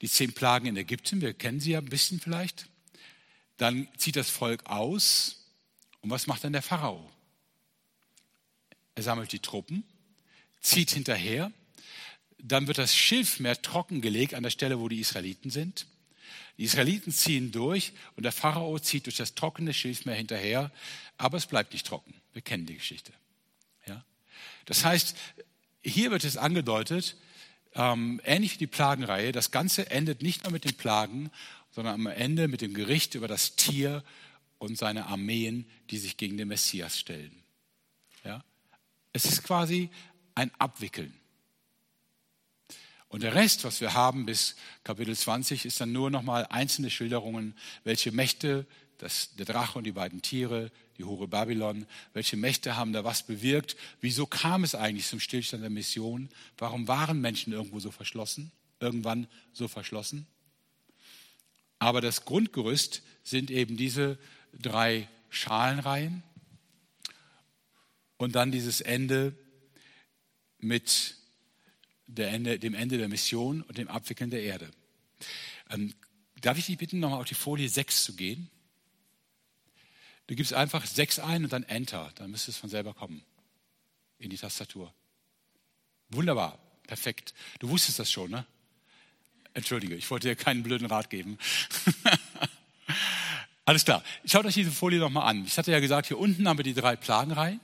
die 0.00 0.08
zehn 0.08 0.32
Plagen 0.32 0.66
in 0.66 0.76
Ägypten, 0.76 1.20
wir 1.20 1.34
kennen 1.34 1.58
sie 1.58 1.72
ja 1.72 1.78
ein 1.78 1.84
bisschen 1.84 2.20
vielleicht. 2.20 2.67
Dann 3.58 3.88
zieht 3.96 4.16
das 4.16 4.30
Volk 4.30 4.66
aus. 4.66 5.44
Und 6.00 6.10
was 6.10 6.26
macht 6.26 6.44
dann 6.44 6.52
der 6.52 6.62
Pharao? 6.62 7.10
Er 8.94 9.02
sammelt 9.02 9.30
die 9.32 9.40
Truppen, 9.40 9.84
zieht 10.60 10.90
hinterher. 10.90 11.52
Dann 12.38 12.66
wird 12.66 12.78
das 12.78 12.96
Schilfmeer 12.96 13.60
trockengelegt 13.60 14.34
an 14.34 14.42
der 14.42 14.50
Stelle, 14.50 14.80
wo 14.80 14.88
die 14.88 15.00
Israeliten 15.00 15.50
sind. 15.50 15.86
Die 16.56 16.64
Israeliten 16.64 17.12
ziehen 17.12 17.52
durch 17.52 17.92
und 18.16 18.24
der 18.24 18.32
Pharao 18.32 18.78
zieht 18.78 19.06
durch 19.06 19.16
das 19.16 19.34
trockene 19.34 19.72
Schilfmeer 19.72 20.16
hinterher, 20.16 20.72
aber 21.16 21.36
es 21.36 21.46
bleibt 21.46 21.72
nicht 21.72 21.86
trocken. 21.86 22.14
Wir 22.32 22.42
kennen 22.42 22.66
die 22.66 22.74
Geschichte. 22.74 23.12
Ja? 23.86 24.04
Das 24.66 24.84
heißt, 24.84 25.16
hier 25.82 26.10
wird 26.10 26.24
es 26.24 26.36
angedeutet, 26.36 27.16
ähm, 27.74 28.20
ähnlich 28.24 28.54
wie 28.54 28.58
die 28.58 28.66
Plagenreihe, 28.66 29.30
das 29.30 29.52
Ganze 29.52 29.90
endet 29.90 30.22
nicht 30.22 30.42
nur 30.42 30.52
mit 30.52 30.64
den 30.64 30.74
Plagen, 30.74 31.30
sondern 31.70 31.94
am 31.94 32.06
Ende 32.06 32.48
mit 32.48 32.60
dem 32.60 32.74
Gericht 32.74 33.14
über 33.14 33.28
das 33.28 33.56
Tier 33.56 34.02
und 34.58 34.76
seine 34.76 35.06
Armeen, 35.06 35.66
die 35.90 35.98
sich 35.98 36.16
gegen 36.16 36.36
den 36.36 36.48
Messias 36.48 36.98
stellen. 36.98 37.42
Ja? 38.24 38.42
Es 39.12 39.24
ist 39.24 39.44
quasi 39.44 39.90
ein 40.34 40.50
Abwickeln. 40.58 41.14
Und 43.08 43.22
der 43.22 43.34
Rest, 43.34 43.64
was 43.64 43.80
wir 43.80 43.94
haben 43.94 44.26
bis 44.26 44.56
Kapitel 44.84 45.16
20, 45.16 45.64
ist 45.64 45.80
dann 45.80 45.92
nur 45.92 46.10
nochmal 46.10 46.46
einzelne 46.50 46.90
Schilderungen, 46.90 47.54
welche 47.84 48.12
Mächte, 48.12 48.66
das, 48.98 49.34
der 49.36 49.46
Drache 49.46 49.78
und 49.78 49.84
die 49.84 49.92
beiden 49.92 50.22
Tiere, 50.22 50.70
die 50.98 51.04
Hure 51.04 51.28
Babylon, 51.28 51.86
welche 52.12 52.36
Mächte 52.36 52.76
haben 52.76 52.92
da 52.92 53.04
was 53.04 53.22
bewirkt? 53.22 53.76
Wieso 54.00 54.26
kam 54.26 54.64
es 54.64 54.74
eigentlich 54.74 55.06
zum 55.06 55.20
Stillstand 55.20 55.62
der 55.62 55.70
Mission? 55.70 56.28
Warum 56.58 56.88
waren 56.88 57.20
Menschen 57.20 57.52
irgendwo 57.52 57.80
so 57.80 57.90
verschlossen? 57.90 58.50
Irgendwann 58.80 59.28
so 59.52 59.68
verschlossen? 59.68 60.26
Aber 61.78 62.00
das 62.00 62.24
Grundgerüst 62.24 63.02
sind 63.22 63.50
eben 63.50 63.76
diese 63.76 64.18
drei 64.52 65.08
Schalenreihen 65.30 66.22
und 68.16 68.34
dann 68.34 68.50
dieses 68.50 68.80
Ende 68.80 69.34
mit 70.58 71.14
Ende, 72.16 72.58
dem 72.58 72.74
Ende 72.74 72.98
der 72.98 73.08
Mission 73.08 73.62
und 73.62 73.78
dem 73.78 73.88
Abwickeln 73.88 74.30
der 74.30 74.42
Erde. 74.42 74.70
Ähm, 75.70 75.94
darf 76.40 76.58
ich 76.58 76.66
dich 76.66 76.78
bitten, 76.78 77.00
nochmal 77.00 77.20
auf 77.20 77.28
die 77.28 77.34
Folie 77.34 77.68
6 77.68 78.04
zu 78.04 78.16
gehen? 78.16 78.50
Du 80.26 80.34
gibst 80.34 80.52
einfach 80.52 80.84
6 80.84 81.20
ein 81.20 81.44
und 81.44 81.52
dann 81.52 81.62
Enter. 81.64 82.12
Dann 82.16 82.30
müsste 82.30 82.50
es 82.50 82.56
von 82.56 82.70
selber 82.70 82.94
kommen 82.94 83.22
in 84.18 84.30
die 84.30 84.36
Tastatur. 84.36 84.92
Wunderbar, 86.10 86.58
perfekt. 86.86 87.34
Du 87.60 87.68
wusstest 87.68 87.98
das 87.98 88.10
schon, 88.10 88.30
ne? 88.30 88.46
Entschuldige, 89.58 89.96
ich 89.96 90.08
wollte 90.10 90.28
dir 90.28 90.36
keinen 90.36 90.62
blöden 90.62 90.86
Rat 90.86 91.10
geben. 91.10 91.36
Alles 93.64 93.84
klar. 93.84 94.04
Schaut 94.24 94.46
euch 94.46 94.54
diese 94.54 94.70
Folie 94.70 95.00
nochmal 95.00 95.28
an. 95.28 95.44
Ich 95.44 95.58
hatte 95.58 95.72
ja 95.72 95.80
gesagt, 95.80 96.06
hier 96.06 96.18
unten 96.18 96.48
haben 96.48 96.58
wir 96.58 96.62
die 96.62 96.74
drei 96.74 96.94
Plagenreihen. 96.94 97.60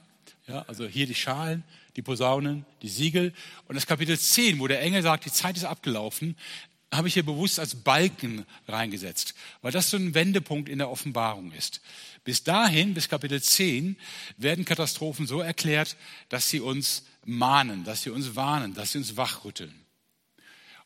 Ja, 0.49 0.64
also 0.66 0.86
hier 0.86 1.07
die 1.07 1.14
Schalen, 1.14 1.62
die 1.95 2.03
Posaunen, 2.03 2.66
die 2.82 2.88
Siegel. 2.88 3.32
Und 3.68 3.76
das 3.76 3.86
Kapitel 3.86 4.18
10, 4.18 4.59
wo 4.59 4.66
der 4.66 4.82
Engel 4.82 5.03
sagt, 5.03 5.24
die 5.24 5.32
Zeit 5.32 5.57
ist 5.57 5.64
abgelaufen, 5.64 6.36
habe 6.92 7.07
ich 7.07 7.14
hier 7.14 7.24
bewusst 7.24 7.61
als 7.61 7.76
Balken 7.76 8.45
reingesetzt, 8.66 9.34
weil 9.62 9.70
das 9.72 9.90
so 9.90 9.97
ein 9.97 10.14
Wendepunkt 10.14 10.68
in 10.68 10.78
der 10.78 10.90
Offenbarung 10.90 11.53
ist. 11.53 11.80
Bis 12.24 12.42
dahin, 12.42 12.92
bis 12.92 13.09
Kapitel 13.09 13.40
10, 13.40 13.97
werden 14.36 14.64
Katastrophen 14.64 15.28
so 15.28 15.40
erklärt, 15.40 15.97
dass 16.28 16.51
sie 16.51 16.61
uns 16.61 17.05
mahnen, 17.24 17.84
dass 17.84 18.03
sie 18.03 18.11
uns 18.11 18.34
warnen, 18.34 18.74
dass 18.74 18.92
sie 18.92 18.99
uns 18.99 19.16
wachrütteln. 19.16 19.84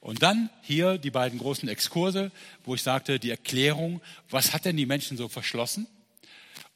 Und 0.01 0.23
dann 0.23 0.51
hier 0.63 0.99
die 0.99 1.11
beiden 1.11 1.39
großen 1.39 1.69
Exkurse, 1.69 2.31
wo 2.65 2.75
ich 2.75 2.83
sagte, 2.83 3.19
die 3.19 3.31
Erklärung, 3.31 4.01
was 4.31 4.53
hat 4.53 4.65
denn 4.65 4.77
die 4.77 4.87
Menschen 4.87 5.17
so 5.17 5.29
verschlossen? 5.29 5.87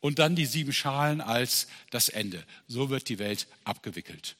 Und 0.00 0.18
dann 0.18 0.34
die 0.34 0.46
sieben 0.46 0.72
Schalen 0.72 1.20
als 1.20 1.68
das 1.90 2.08
Ende. 2.08 2.44
So 2.66 2.90
wird 2.90 3.08
die 3.08 3.20
Welt 3.20 3.46
abgewickelt. 3.62 4.36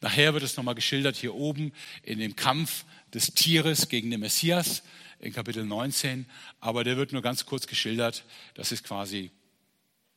Nachher 0.00 0.34
wird 0.34 0.42
es 0.42 0.56
nochmal 0.56 0.74
geschildert 0.74 1.16
hier 1.16 1.34
oben 1.34 1.72
in 2.02 2.18
dem 2.18 2.36
Kampf 2.36 2.84
des 3.14 3.32
Tieres 3.32 3.88
gegen 3.88 4.10
den 4.10 4.20
Messias 4.20 4.82
in 5.20 5.32
Kapitel 5.32 5.64
19. 5.64 6.26
Aber 6.60 6.84
der 6.84 6.96
wird 6.96 7.12
nur 7.12 7.22
ganz 7.22 7.46
kurz 7.46 7.66
geschildert. 7.66 8.24
Das 8.54 8.72
ist 8.72 8.84
quasi, 8.84 9.30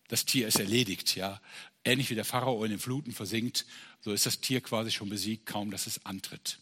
das 0.10 0.26
Tier 0.26 0.48
ist 0.48 0.60
erledigt, 0.60 1.16
ja. 1.16 1.40
Ähnlich 1.86 2.10
wie 2.10 2.16
der 2.16 2.26
Pharao 2.26 2.64
in 2.66 2.72
den 2.72 2.80
Fluten 2.80 3.14
versinkt, 3.14 3.66
so 4.02 4.12
ist 4.12 4.26
das 4.26 4.42
Tier 4.42 4.60
quasi 4.60 4.92
schon 4.92 5.10
besiegt, 5.10 5.46
kaum 5.46 5.72
dass 5.72 5.88
es 5.88 6.06
antritt. 6.06 6.60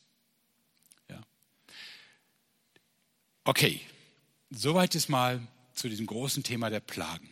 Ja. 1.09 1.21
Okay, 3.47 3.79
soweit 4.49 4.93
ist 4.93 5.07
mal 5.07 5.39
zu 5.73 5.87
diesem 5.87 6.05
großen 6.05 6.43
Thema 6.43 6.69
der 6.69 6.81
Plagen. 6.81 7.29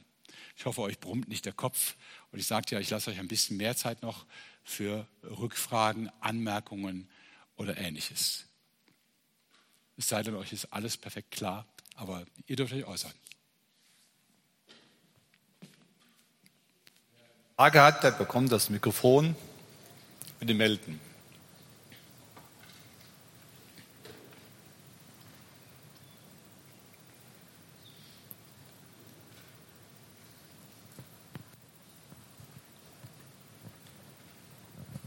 Ich 0.55 0.65
hoffe, 0.65 0.79
euch 0.79 1.01
brummt 1.01 1.27
nicht 1.27 1.43
der 1.43 1.51
Kopf. 1.51 1.97
Und 2.31 2.39
ich 2.39 2.47
sagte 2.47 2.73
ja, 2.73 2.79
ich 2.79 2.89
lasse 2.89 3.11
euch 3.11 3.19
ein 3.19 3.27
bisschen 3.27 3.57
mehr 3.57 3.75
Zeit 3.75 4.01
noch 4.01 4.25
für 4.63 5.05
Rückfragen, 5.23 6.09
Anmerkungen 6.21 7.09
oder 7.57 7.75
ähnliches. 7.75 8.45
Es 9.97 10.07
sei 10.07 10.23
denn, 10.23 10.35
euch 10.35 10.53
ist 10.53 10.71
alles 10.71 10.95
perfekt 10.95 11.31
klar, 11.31 11.65
aber 11.95 12.25
ihr 12.47 12.55
dürft 12.55 12.71
euch 12.71 12.85
äußern. 12.85 13.13
Frage 17.57 17.81
hat, 17.81 18.03
der 18.05 18.11
bekommt 18.11 18.53
das 18.53 18.69
Mikrofon 18.69 19.35
mit 20.39 20.47
dem 20.47 20.61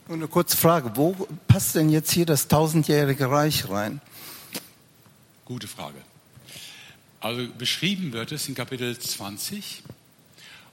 Melden. 0.09 0.23
Eine 0.23 0.29
kurze 0.29 0.57
Frage, 0.57 0.93
wo 0.95 1.13
passt 1.47 1.75
denn 1.75 1.91
jetzt 1.91 2.11
hier 2.11 2.27
das 2.27 2.49
tausendjährige 2.49 3.31
Reich 3.31 3.69
rein? 3.69 4.01
Gute 5.45 5.69
Frage. 5.69 5.99
Also 7.21 7.47
beschrieben 7.59 8.13
wird 8.13 8.33
es 8.33 8.49
in 8.49 8.55
Kapitel 8.55 8.97
20 8.99 9.83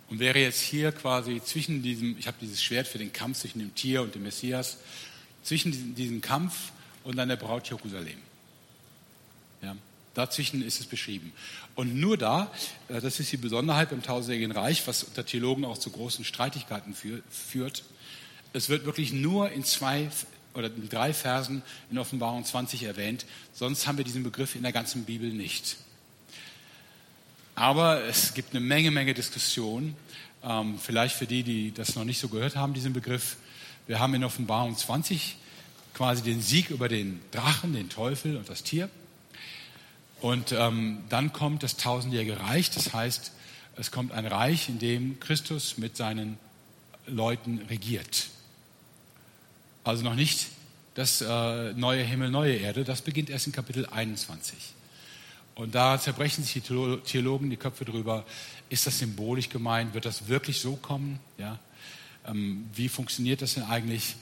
und 0.10 0.20
wäre 0.20 0.40
jetzt 0.40 0.62
hier 0.62 0.92
quasi 0.92 1.42
zwischen 1.44 1.82
diesem, 1.82 2.18
ich 2.18 2.28
habe 2.28 2.38
dieses 2.40 2.62
Schwert 2.64 2.88
für 2.88 2.98
den 2.98 3.12
Kampf 3.12 3.40
zwischen 3.40 3.60
dem 3.60 3.74
Tier 3.74 4.02
und 4.02 4.14
dem 4.16 4.24
Messias, 4.24 4.78
zwischen 5.44 5.72
diesem, 5.72 5.96
diesem 5.96 6.22
Kampf 6.22 6.72
und 7.04 7.16
dann 7.16 7.30
der 7.30 7.36
Braut 7.36 7.68
Jerusalem. 7.70 8.20
Ja, 9.62 9.76
dazwischen 10.14 10.62
ist 10.62 10.80
es 10.80 10.86
beschrieben. 10.86 11.32
Und 11.74 11.96
nur 11.96 12.18
da, 12.18 12.52
äh, 12.90 13.02
das 13.02 13.20
ist 13.20 13.32
die 13.32 13.38
Besonderheit 13.38 13.90
beim 13.90 14.04
tausendjährigen 14.04 14.52
Reich, 14.52 14.86
was 14.88 15.04
unter 15.04 15.26
Theologen 15.26 15.66
auch 15.66 15.78
zu 15.78 15.90
großen 15.90 16.24
Streitigkeiten 16.26 16.96
führt, 17.30 17.84
es 18.56 18.70
wird 18.70 18.86
wirklich 18.86 19.12
nur 19.12 19.52
in 19.52 19.66
zwei 19.66 20.10
oder 20.54 20.68
in 20.68 20.88
drei 20.88 21.14
Versen 21.14 21.62
in 21.92 21.98
Offenbarung 21.98 22.46
20 22.46 22.84
erwähnt. 22.84 23.26
Sonst 23.54 23.86
haben 23.86 23.98
wir 23.98 24.06
diesen 24.06 24.24
Begriff 24.24 24.56
in 24.56 24.64
der 24.64 24.72
ganzen 24.72 25.04
Bibel 25.04 25.30
nicht. 25.30 25.76
Aber 27.54 28.06
es 28.06 28.34
gibt 28.34 28.52
eine 28.52 28.62
Menge, 28.62 28.92
Menge 28.92 29.14
Diskussion. 29.14 29.94
Ähm, 30.42 30.80
vielleicht 30.80 31.18
für 31.18 31.26
die, 31.26 31.44
die 31.44 31.74
das 31.74 31.96
noch 31.96 32.06
nicht 32.06 32.18
so 32.18 32.30
gehört 32.30 32.56
haben, 32.56 32.74
diesen 32.74 32.94
Begriff. 32.94 33.36
Wir 33.88 34.00
haben 34.00 34.14
in 34.14 34.24
Offenbarung 34.24 34.78
20 34.78 35.36
quasi 35.94 36.24
den 36.24 36.42
Sieg 36.42 36.70
über 36.70 36.88
den 36.88 37.20
Drachen, 37.32 37.74
den 37.74 37.90
Teufel 37.90 38.38
und 38.38 38.48
das 38.48 38.64
Tier. 38.64 38.90
Und 40.22 40.54
ähm, 40.54 41.04
dann 41.10 41.34
kommt 41.34 41.62
das 41.62 41.76
tausendjährige 41.76 42.40
Reich. 42.40 42.72
Das 42.72 42.94
heißt, 42.94 43.34
es 43.76 43.92
kommt 43.92 44.14
ein 44.14 44.26
Reich, 44.26 44.70
in 44.70 44.80
dem 44.80 45.20
Christus 45.20 45.78
mit 45.78 45.98
seinen 45.98 46.38
Leuten 47.06 47.60
regiert. 47.70 48.30
Also 49.86 50.04
noch 50.04 50.16
nicht 50.16 50.48
das 50.96 51.22
äh, 51.22 51.74
neue 51.74 52.04
Himmel, 52.04 52.32
neue 52.32 52.56
Erde. 52.56 52.84
Das 52.84 53.04
beginnt 53.04 53.30
erst 53.30 53.46
in 53.46 53.54
Kapitel 53.54 53.86
21. 53.86 54.58
Und 55.54 55.76
da 55.76 56.00
zerbrechen 56.00 56.44
sich 56.44 56.54
die 56.54 56.62
Theologen 57.06 57.52
die 57.52 57.56
Köpfe 57.56 57.86
drüber. 57.86 58.26
Ist 58.70 58.88
das 58.88 58.98
symbolisch 58.98 59.48
gemeint? 59.48 59.94
Wird 59.94 60.06
das 60.06 60.28
wirklich 60.28 60.60
so 60.60 60.76
kommen? 60.76 61.20
Ja? 61.38 61.60
Ähm, 62.28 62.68
wie 62.74 62.90
funktioniert 62.90 63.44
das 63.44 63.54
denn 63.54 63.64
eigentlich? 63.64 64.16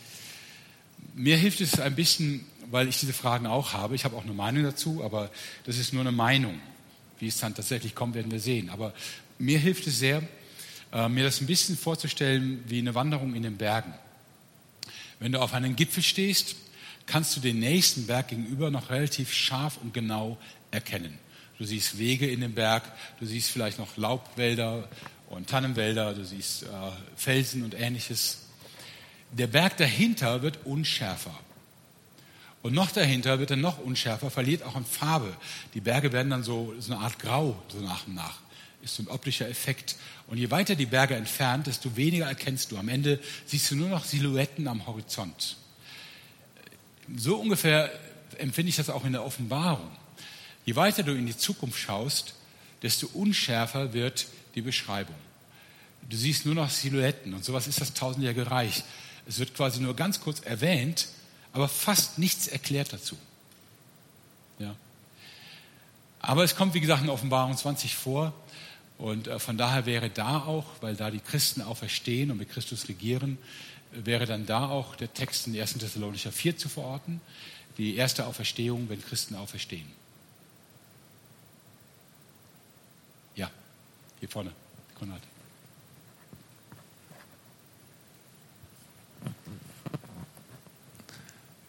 Mir 1.16 1.38
hilft 1.38 1.62
es 1.62 1.80
ein 1.80 1.96
bisschen, 1.96 2.46
weil 2.70 2.90
ich 2.90 3.00
diese 3.00 3.14
Fragen 3.14 3.48
auch 3.48 3.72
habe. 3.72 3.96
Ich 3.96 4.04
habe 4.04 4.18
auch 4.18 4.24
eine 4.24 4.34
Meinung 4.34 4.64
dazu, 4.64 5.02
aber 5.02 5.32
das 5.64 5.78
ist 5.78 5.94
nur 5.94 6.02
eine 6.02 6.12
Meinung. 6.12 6.60
Wie 7.20 7.28
es 7.28 7.38
dann 7.38 7.56
tatsächlich 7.56 7.96
kommt, 7.96 8.16
werden 8.16 8.34
wir 8.34 8.42
sehen. 8.42 8.70
Aber 8.70 8.94
mir 9.40 9.60
hilft 9.60 9.88
es 9.88 9.98
sehr, 9.98 10.24
äh, 10.92 11.08
mir 11.08 11.24
das 11.24 11.40
ein 11.40 11.48
bisschen 11.48 11.78
vorzustellen 11.78 12.66
wie 12.68 12.80
eine 12.80 12.96
Wanderung 12.96 13.34
in 13.34 13.44
den 13.44 13.56
Bergen. 13.56 13.94
Wenn 15.24 15.32
du 15.32 15.40
auf 15.40 15.54
einem 15.54 15.78
Gipfel 15.78 16.04
stehst, 16.04 16.58
kannst 17.06 17.34
du 17.38 17.40
den 17.40 17.58
nächsten 17.60 18.08
Berg 18.08 18.28
gegenüber 18.28 18.70
noch 18.70 18.90
relativ 18.90 19.32
scharf 19.32 19.78
und 19.82 19.94
genau 19.94 20.38
erkennen. 20.70 21.18
Du 21.58 21.64
siehst 21.64 21.98
Wege 21.98 22.30
in 22.30 22.42
dem 22.42 22.54
Berg, 22.54 22.84
du 23.22 23.26
siehst 23.26 23.50
vielleicht 23.50 23.80
noch 23.80 23.96
Laubwälder 23.96 24.90
und 25.30 25.50
Tannenwälder, 25.50 26.14
du 26.14 26.26
siehst 26.26 26.64
äh, 26.64 26.68
Felsen 27.16 27.64
und 27.64 27.74
ähnliches. 27.74 28.40
Der 29.32 29.48
Berg 29.48 29.78
dahinter 29.78 30.42
wird 30.42 30.66
unschärfer. 30.66 31.40
Und 32.62 32.74
noch 32.74 32.92
dahinter 32.92 33.40
wird 33.40 33.52
er 33.52 33.56
noch 33.56 33.78
unschärfer, 33.78 34.30
verliert 34.30 34.64
auch 34.64 34.76
an 34.76 34.84
Farbe. 34.84 35.34
Die 35.74 35.80
Berge 35.80 36.12
werden 36.12 36.32
dann 36.32 36.44
so, 36.44 36.74
so 36.80 36.92
eine 36.92 37.02
Art 37.02 37.18
Grau, 37.20 37.56
so 37.70 37.80
nach 37.80 38.08
und 38.08 38.16
nach. 38.16 38.40
Ist 38.84 38.96
so 38.96 39.04
ein 39.04 39.08
optischer 39.08 39.50
Effekt. 39.50 39.96
Und 40.28 40.38
je 40.38 40.52
weiter 40.52 40.76
die 40.76 40.86
Berge 40.86 41.16
entfernt, 41.16 41.68
desto 41.68 41.96
weniger 41.96 42.28
erkennst 42.28 42.72
du. 42.72 42.78
Am 42.78 42.90
Ende 42.90 43.20
siehst 43.46 43.72
du 43.72 43.76
nur 43.76 43.90
noch 43.90 44.04
Silhouetten 44.04 44.68
am 44.68 44.86
Horizont. 44.86 45.58
So 47.16 47.38
ungefähr 47.38 47.92
empfinde 48.38 48.70
ich 48.70 48.76
das 48.76 48.90
auch 48.90 49.06
in 49.06 49.14
der 49.14 49.24
Offenbarung. 49.24 49.90
Je 50.66 50.76
weiter 50.76 51.04
du 51.04 51.14
in 51.14 51.26
die 51.26 51.38
Zukunft 51.38 51.80
schaust, 51.80 52.36
desto 52.82 53.08
unschärfer 53.14 53.94
wird 53.94 54.28
die 54.56 54.62
Beschreibung. 54.62 55.16
Du 56.10 56.18
siehst 56.18 56.46
nur 56.46 56.56
noch 56.56 56.70
Silhouetten 56.70 57.34
und 57.34 57.46
sowas 57.46 57.68
ist 57.68 57.82
das 57.82 57.94
tausendjährige 57.94 58.52
Reich. 58.52 58.84
Es 59.26 59.40
wird 59.40 59.56
quasi 59.56 59.80
nur 59.80 59.96
ganz 59.96 60.20
kurz 60.20 60.42
erwähnt, 60.42 61.08
aber 61.54 61.70
fast 61.70 62.20
nichts 62.20 62.48
erklärt 62.48 62.92
dazu. 62.92 63.18
Ja. 64.60 64.76
Aber 66.20 66.44
es 66.44 66.56
kommt, 66.56 66.74
wie 66.74 66.82
gesagt, 66.82 67.04
in 67.04 67.10
Offenbarung 67.10 67.56
20 67.56 67.96
vor. 67.96 68.34
Und 69.04 69.28
äh, 69.28 69.38
von 69.38 69.58
daher 69.58 69.86
wäre 69.86 70.10
da 70.10 70.46
auch, 70.46 70.64
weil 70.80 70.96
da 70.96 71.12
die 71.12 71.20
Christen 71.20 71.62
auferstehen 71.62 72.32
und 72.32 72.38
mit 72.38 72.50
Christus 72.50 72.88
regieren, 72.88 73.38
wäre 73.92 74.26
dann 74.26 74.46
da 74.46 74.70
auch 74.70 74.96
der 74.96 75.14
Text 75.14 75.46
in 75.46 75.60
1. 75.60 75.74
Thessalonicher 75.74 76.32
4 76.32 76.56
zu 76.56 76.70
verorten. 76.70 77.20
Die 77.78 77.98
erste 77.98 78.26
Auferstehung, 78.26 78.88
wenn 78.88 79.04
Christen 79.04 79.36
auferstehen. 79.36 79.92
Ja, 83.36 83.52
hier 84.22 84.30
vorne, 84.30 84.54
Konrad. 84.98 85.33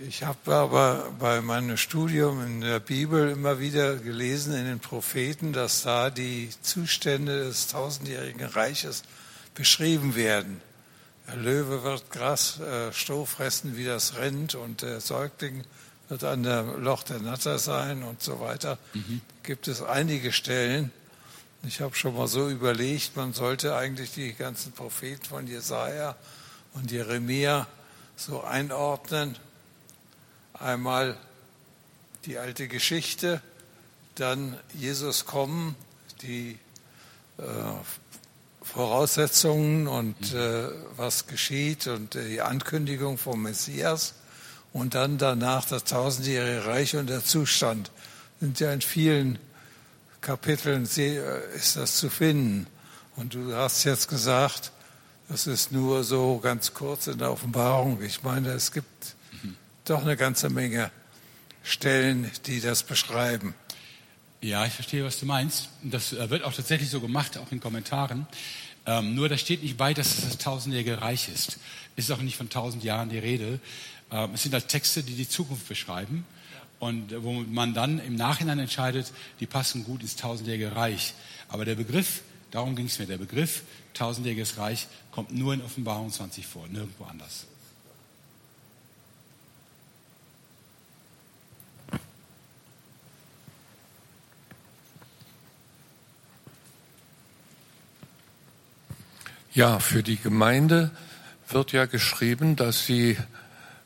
Ich 0.07 0.23
habe 0.23 0.55
aber 0.55 1.13
bei 1.19 1.41
meinem 1.41 1.79
Studium 1.79 2.45
in 2.45 2.61
der 2.61 2.79
Bibel 2.79 3.31
immer 3.31 3.59
wieder 3.59 3.97
gelesen 3.97 4.55
in 4.55 4.67
den 4.67 4.79
Propheten, 4.79 5.55
dass 5.55 5.83
da 5.83 6.11
die 6.11 6.51
Zustände 6.61 7.45
des 7.45 7.69
tausendjährigen 7.69 8.45
Reiches 8.45 9.03
beschrieben 9.55 10.15
werden. 10.15 10.61
Der 11.27 11.37
Löwe 11.37 11.85
wird 11.85 12.11
Gras, 12.11 12.61
äh, 12.61 12.93
Stroh 12.93 13.25
fressen, 13.25 13.79
wie 13.79 13.85
das 13.87 14.17
rennt, 14.17 14.55
und 14.55 14.83
der 14.83 15.01
Säugling 15.01 15.65
wird 16.11 16.23
an 16.23 16.43
der 16.43 16.65
Loch 16.65 17.05
der 17.05 17.21
Natter 17.21 17.59
sein 17.59 18.03
und 18.03 18.23
so 18.23 18.41
weiter. 18.41 18.77
Mhm. 18.93 19.23
Gibt 19.43 19.69
es 19.69 19.83
einige 19.83 20.33
Stellen. 20.33 20.91
Ich 21.67 21.81
habe 21.81 21.95
schon 21.95 22.15
mal 22.15 22.29
so 22.29 22.51
überlegt, 22.51 23.17
man 23.17 23.33
sollte 23.33 23.75
eigentlich 23.75 24.13
die 24.13 24.35
ganzen 24.35 24.73
Propheten 24.73 25.25
von 25.25 25.47
Jesaja 25.47 26.15
und 26.75 26.91
Jeremia 26.91 27.67
so 28.17 28.43
einordnen 28.43 29.37
Einmal 30.65 31.19
die 32.25 32.39
alte 32.39 32.69
Geschichte, 32.69 33.43
dann 34.15 34.57
Jesus 34.73 35.27
kommen, 35.27 35.77
die 36.23 36.59
äh, 37.37 37.43
Voraussetzungen 38.63 39.87
und 39.87 40.33
mhm. 40.33 40.39
äh, 40.39 40.69
was 40.97 41.27
geschieht 41.27 41.87
und 41.87 42.15
äh, 42.15 42.31
die 42.31 42.41
Ankündigung 42.41 43.19
vom 43.19 43.43
Messias 43.43 44.15
und 44.73 44.95
dann 44.95 45.19
danach 45.19 45.67
das 45.67 45.85
tausendjährige 45.85 46.65
Reich 46.65 46.97
und 46.97 47.11
der 47.11 47.23
Zustand. 47.23 47.91
Sind 48.41 48.59
ja 48.59 48.73
in 48.73 48.81
vielen 48.81 49.39
Kapiteln 50.23 50.89
äh, 50.97 51.57
ist 51.57 51.77
das 51.77 51.99
zu 51.99 52.09
finden. 52.09 52.67
Und 53.17 53.35
du 53.35 53.55
hast 53.55 53.85
jetzt 53.85 54.09
gesagt, 54.09 54.73
das 55.29 55.47
ist 55.47 55.73
nur 55.73 56.05
so 56.05 56.39
ganz 56.39 56.73
kurz 56.73 57.07
in 57.07 57.19
der 57.19 57.31
Offenbarung. 57.33 58.01
Ich 58.01 58.23
meine, 58.23 58.53
es 58.53 58.73
gibt 58.73 59.14
doch 59.85 60.03
eine 60.03 60.17
ganze 60.17 60.51
Menge 60.51 60.91
Stellen, 61.63 62.31
die 62.47 62.61
das 62.61 62.83
beschreiben. 62.83 63.55
Ja, 64.41 64.67
ich 64.67 64.73
verstehe, 64.73 65.05
was 65.05 65.19
du 65.19 65.27
meinst. 65.27 65.69
Das 65.83 66.13
äh, 66.13 66.29
wird 66.31 66.43
auch 66.43 66.53
tatsächlich 66.53 66.91
so 66.91 67.01
gemacht, 67.01 67.39
auch 67.39 67.51
in 67.53 67.61
Kommentaren. 67.61 68.27
Ähm, 68.87 69.15
nur 69.15 69.29
da 69.29 69.39
steht 69.39 69.63
nicht 69.63 69.77
bei, 69.77 69.95
dass 69.95 70.19
es 70.19 70.25
das 70.25 70.39
tausendjährige 70.39 71.01
Reich 71.01 71.29
ist. 71.29 71.59
Ist 71.97 72.13
auch 72.13 72.21
nicht 72.21 72.37
von 72.37 72.51
tausend 72.51 72.85
Jahren 72.85 73.09
die 73.09 73.19
Rede. 73.19 73.61
Ähm, 74.11 74.31
es 74.35 74.43
sind 74.43 74.53
halt 74.53 74.69
Texte, 74.69 75.03
die 75.03 75.15
die 75.15 75.29
Zukunft 75.29 75.69
beschreiben 75.69 76.27
und 76.79 77.15
wo 77.23 77.33
man 77.33 77.73
dann 77.73 77.99
im 77.99 78.17
Nachhinein 78.17 78.59
entscheidet, 78.59 79.13
die 79.41 79.47
passen 79.47 79.85
gut 79.85 80.03
ins 80.03 80.17
tausendjährige 80.17 80.77
Reich. 80.77 81.15
Aber 81.49 81.65
der 81.65 81.77
Begriff, 81.77 82.23
darum 82.51 82.77
ging 82.77 82.87
es 82.87 82.99
mir, 82.99 83.07
der 83.07 83.19
Begriff 83.19 83.63
tausendjähriges 83.95 84.59
Reich 84.59 84.89
kommt 85.13 85.33
nur 85.33 85.55
in 85.55 85.63
Offenbarung 85.63 86.11
20 86.11 86.47
vor, 86.47 86.67
nirgendwo 86.69 87.05
anders. 87.05 87.47
Ja, 99.55 99.79
für 99.79 100.03
die 100.03 100.17
Gemeinde 100.17 100.91
wird 101.49 101.73
ja 101.73 101.87
geschrieben, 101.87 102.57
dass 102.57 102.87
sie 102.87 103.17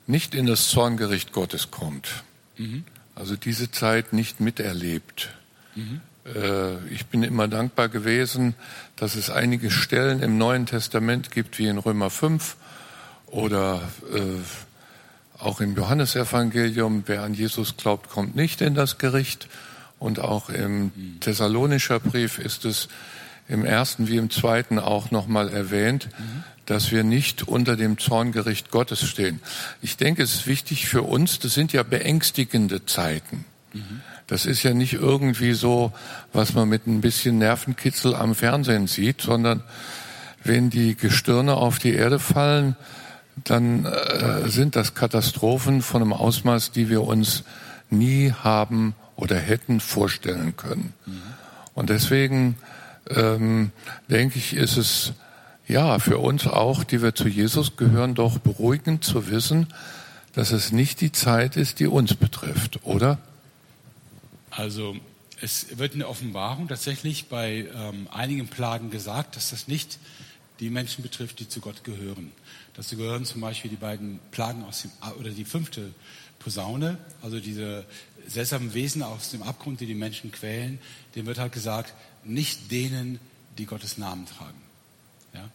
nicht 0.07 0.35
in 0.35 0.47
das 0.47 0.69
Zorngericht 0.69 1.32
Gottes 1.32 1.70
kommt. 1.70 2.09
Mhm. 2.57 2.85
Also 3.15 3.36
diese 3.36 3.70
Zeit 3.70 4.12
nicht 4.15 4.40
miterlebt. 4.40 5.31
Mhm. 5.74 6.01
Äh, 6.35 6.78
ich 6.89 7.07
bin 7.07 7.23
immer 7.23 7.49
dankbar 7.49 7.89
gewesen, 7.89 8.55
dass 8.97 9.15
es 9.15 9.28
einige 9.28 9.70
Stellen 9.70 10.23
im 10.23 10.39
Neuen 10.39 10.65
Testament 10.65 11.31
gibt, 11.31 11.59
wie 11.59 11.66
in 11.66 11.78
Römer 11.78 12.11
5 12.11 12.57
oder 13.27 13.82
äh, 14.15 14.20
auch 15.39 15.61
im 15.61 15.77
Johannesevangelium, 15.77 17.05
wer 17.07 17.23
an 17.23 17.35
Jesus 17.35 17.77
glaubt, 17.77 18.09
kommt 18.09 18.35
nicht 18.35 18.61
in 18.61 18.74
das 18.74 18.99
Gericht. 18.99 19.49
Und 19.99 20.20
auch 20.20 20.49
im 20.49 20.85
mhm. 20.85 21.20
Thessalonischer 21.20 22.01
Brief 22.01 22.39
ist 22.39 22.65
es 22.65 22.89
im 23.48 23.64
ersten 23.64 24.08
wie 24.08 24.16
im 24.16 24.30
zweiten 24.30 24.78
auch 24.78 25.10
nochmal 25.10 25.48
erwähnt, 25.48 26.08
dass 26.66 26.90
wir 26.90 27.02
nicht 27.02 27.48
unter 27.48 27.76
dem 27.76 27.96
Zorngericht 27.98 28.70
Gottes 28.70 29.06
stehen. 29.08 29.40
Ich 29.80 29.96
denke, 29.96 30.22
es 30.22 30.34
ist 30.34 30.46
wichtig 30.46 30.86
für 30.86 31.02
uns, 31.02 31.38
das 31.38 31.54
sind 31.54 31.72
ja 31.72 31.82
beängstigende 31.82 32.84
Zeiten. 32.84 33.46
Das 34.26 34.44
ist 34.44 34.62
ja 34.62 34.74
nicht 34.74 34.92
irgendwie 34.92 35.54
so, 35.54 35.92
was 36.34 36.52
man 36.52 36.68
mit 36.68 36.86
ein 36.86 37.00
bisschen 37.00 37.38
Nervenkitzel 37.38 38.14
am 38.14 38.34
Fernsehen 38.34 38.86
sieht, 38.86 39.22
sondern 39.22 39.62
wenn 40.44 40.68
die 40.68 40.94
Gestirne 40.94 41.54
auf 41.54 41.78
die 41.78 41.94
Erde 41.94 42.18
fallen, 42.18 42.76
dann 43.44 43.86
äh, 43.86 44.48
sind 44.48 44.76
das 44.76 44.94
Katastrophen 44.94 45.80
von 45.80 46.02
einem 46.02 46.12
Ausmaß, 46.12 46.72
die 46.72 46.90
wir 46.90 47.02
uns 47.02 47.44
nie 47.88 48.32
haben 48.32 48.94
oder 49.16 49.36
hätten 49.36 49.80
vorstellen 49.80 50.56
können. 50.56 50.92
Und 51.74 51.90
deswegen 51.90 52.56
ähm, 53.10 53.72
denke 54.09 54.39
ich, 54.39 54.55
ist 54.55 54.76
es 54.76 55.12
ja 55.66 55.98
für 55.98 56.18
uns 56.18 56.47
auch, 56.47 56.85
die 56.85 57.02
wir 57.02 57.14
zu 57.14 57.28
Jesus 57.28 57.76
gehören, 57.76 58.14
doch 58.14 58.39
beruhigend 58.39 59.05
zu 59.05 59.28
wissen, 59.28 59.68
dass 60.32 60.52
es 60.52 60.72
nicht 60.72 61.01
die 61.01 61.12
Zeit 61.12 61.56
ist, 61.56 61.80
die 61.80 61.86
uns 61.86 62.14
betrifft, 62.14 62.85
oder? 62.85 63.18
Also 64.51 64.97
es 65.40 65.78
wird 65.78 65.93
in 65.93 66.01
der 66.01 66.09
Offenbarung 66.09 66.68
tatsächlich 66.68 67.28
bei 67.28 67.68
ähm, 67.74 68.09
einigen 68.10 68.48
Plagen 68.48 68.90
gesagt, 68.90 69.36
dass 69.36 69.51
das 69.51 69.68
nicht 69.68 69.98
die 70.60 70.70
Menschen 70.70 71.02
betrifft, 71.02 71.39
die 71.39 71.48
zu 71.48 71.60
Gott 71.60 71.85
gehören. 71.85 72.32
Dazu 72.74 72.97
gehören 72.97 73.24
zum 73.24 73.40
Beispiel 73.40 73.70
die 73.70 73.76
beiden 73.76 74.18
Plagen 74.30 74.64
aus 74.64 74.82
dem 74.82 74.90
oder 75.18 75.30
die 75.30 75.44
fünfte 75.44 75.93
Posaune, 76.39 76.98
also 77.22 77.40
diese 77.40 77.85
seltsamen 78.26 78.74
Wesen 78.74 79.02
aus 79.02 79.30
dem 79.30 79.43
Abgrund, 79.43 79.80
die 79.80 79.86
die 79.86 79.94
Menschen 79.94 80.32
quälen. 80.32 80.78
Dem 81.14 81.26
wird 81.26 81.39
halt 81.39 81.52
gesagt, 81.52 81.94
nicht 82.24 82.70
denen, 82.70 83.20
die 83.59 83.66
Gottes 83.66 83.99
Namen 83.99 84.27
tragen. 84.27 84.61
Ja? 85.35 85.49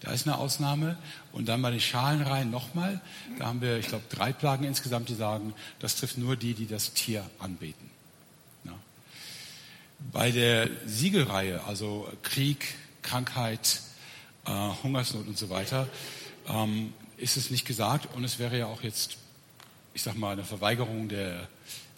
Da 0.00 0.12
ist 0.12 0.26
eine 0.26 0.38
Ausnahme. 0.38 0.96
Und 1.32 1.46
dann 1.46 1.62
bei 1.62 1.70
den 1.70 1.80
Schalenreihen 1.80 2.50
nochmal. 2.50 3.00
Da 3.38 3.46
haben 3.46 3.60
wir, 3.60 3.78
ich 3.78 3.88
glaube, 3.88 4.04
drei 4.08 4.32
Plagen 4.32 4.64
insgesamt, 4.64 5.08
die 5.08 5.14
sagen, 5.14 5.54
das 5.78 5.96
trifft 5.96 6.18
nur 6.18 6.36
die, 6.36 6.54
die 6.54 6.66
das 6.66 6.92
Tier 6.92 7.28
anbeten. 7.38 7.90
Ja? 8.64 8.74
Bei 10.12 10.30
der 10.30 10.68
Siegelreihe, 10.86 11.64
also 11.64 12.10
Krieg, 12.22 12.74
Krankheit, 13.02 13.80
äh, 14.44 14.50
Hungersnot 14.82 15.26
und 15.26 15.38
so 15.38 15.50
weiter, 15.50 15.88
ähm, 16.48 16.92
ist 17.16 17.36
es 17.36 17.50
nicht 17.50 17.66
gesagt. 17.66 18.14
Und 18.14 18.24
es 18.24 18.38
wäre 18.38 18.58
ja 18.58 18.66
auch 18.66 18.82
jetzt, 18.82 19.16
ich 19.94 20.02
sag 20.02 20.16
mal, 20.16 20.32
eine 20.32 20.44
Verweigerung 20.44 21.08
der, 21.08 21.48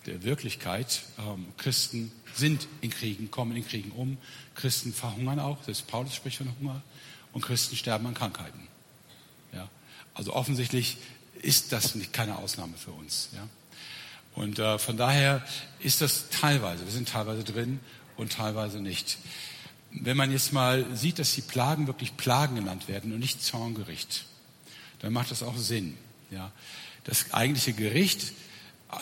der 0.07 0.23
Wirklichkeit. 0.23 1.03
Ähm, 1.19 1.47
Christen 1.57 2.13
sind 2.35 2.69
in 2.81 2.91
Kriegen, 2.91 3.31
kommen 3.31 3.57
in 3.57 3.67
Kriegen 3.67 3.91
um. 3.93 4.19
Christen 4.55 4.93
verhungern 4.93 5.41
auch, 5.41 5.59
das 5.65 5.83
Paulus 5.83 6.15
spricht 6.15 6.39
von 6.39 6.55
Hunger. 6.61 6.83
Und 7.33 7.43
Christen 7.43 7.77
sterben 7.77 8.07
an 8.07 8.15
Krankheiten. 8.15 8.69
Ja? 9.53 9.69
Also 10.15 10.35
offensichtlich 10.35 10.99
ist 11.43 11.73
das 11.73 11.95
nicht, 11.95 12.13
keine 12.13 12.39
Ausnahme 12.39 12.77
für 12.77 12.91
uns. 12.91 13.29
Ja? 13.35 13.49
Und 14.35 14.59
äh, 14.59 14.79
von 14.79 14.97
daher 14.97 15.45
ist 15.81 16.01
das 16.01 16.29
teilweise, 16.31 16.85
wir 16.85 16.93
sind 16.93 17.09
teilweise 17.09 17.45
drin 17.45 17.81
und 18.17 18.33
teilweise 18.33 18.81
nicht. 18.81 19.19
Wenn 19.91 20.17
man 20.17 20.31
jetzt 20.31 20.53
mal 20.53 20.85
sieht, 20.95 21.19
dass 21.19 21.35
die 21.35 21.43
Plagen 21.43 21.87
wirklich 21.87 22.17
Plagen 22.17 22.57
genannt 22.57 22.89
werden 22.89 23.13
und 23.13 23.21
nicht 23.21 23.43
Zorngericht, 23.43 24.25
dann 25.01 25.13
macht 25.13 25.31
das 25.31 25.43
auch 25.43 25.57
Sinn. 25.57 25.97
Ja? 26.31 26.53
Das 27.05 27.33
eigentliche 27.33 27.73
Gericht 27.73 28.33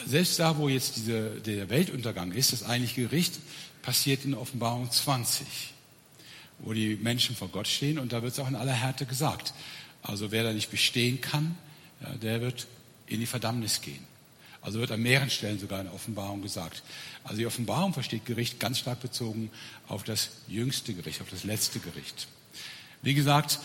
Selbst 0.07 0.39
da, 0.39 0.57
wo 0.57 0.69
jetzt 0.69 0.97
diese, 0.97 1.41
der 1.41 1.71
Weltuntergang 1.71 2.33
ist, 2.33 2.53
das 2.53 2.65
eigentliche 2.65 3.03
Gericht 3.03 3.39
passiert 3.83 4.25
in 4.25 4.35
Offenbarung 4.35 4.91
20, 4.91 5.47
wo 6.59 6.73
die 6.73 6.97
Menschen 6.97 7.37
vor 7.37 7.49
Gott 7.49 7.69
stehen 7.69 7.99
und 7.99 8.13
da 8.13 8.23
wird 8.23 8.33
es 8.33 8.39
auch 8.41 8.49
in 8.49 8.57
aller 8.57 8.73
Härte 8.73 9.07
gesagt. 9.07 9.55
Also 10.03 10.33
wer 10.33 10.43
da 10.43 10.53
nicht 10.53 10.71
bestehen 10.71 11.21
kann, 11.21 11.57
ja, 12.03 12.11
der 12.15 12.41
wird 12.41 12.67
in 13.07 13.21
die 13.21 13.27
Verdammnis 13.27 13.81
gehen. 13.81 14.05
Also 14.61 14.81
wird 14.81 14.91
an 14.91 15.03
mehreren 15.03 15.31
Stellen 15.31 15.61
sogar 15.61 15.81
in 15.81 15.89
Offenbarung 15.89 16.43
gesagt. 16.43 16.83
Also 17.23 17.39
die 17.39 17.47
Offenbarung 17.47 17.93
versteht 17.93 18.27
Gericht 18.27 18.59
ganz 18.59 18.81
stark 18.81 19.01
bezogen 19.01 19.51
auf 19.87 20.03
das 20.03 20.31
jüngste 20.49 20.95
Gericht, 20.95 21.21
auf 21.21 21.31
das 21.31 21.45
letzte 21.45 21.79
Gericht. 21.79 22.27
Wie 23.03 23.15
gesagt, 23.15 23.61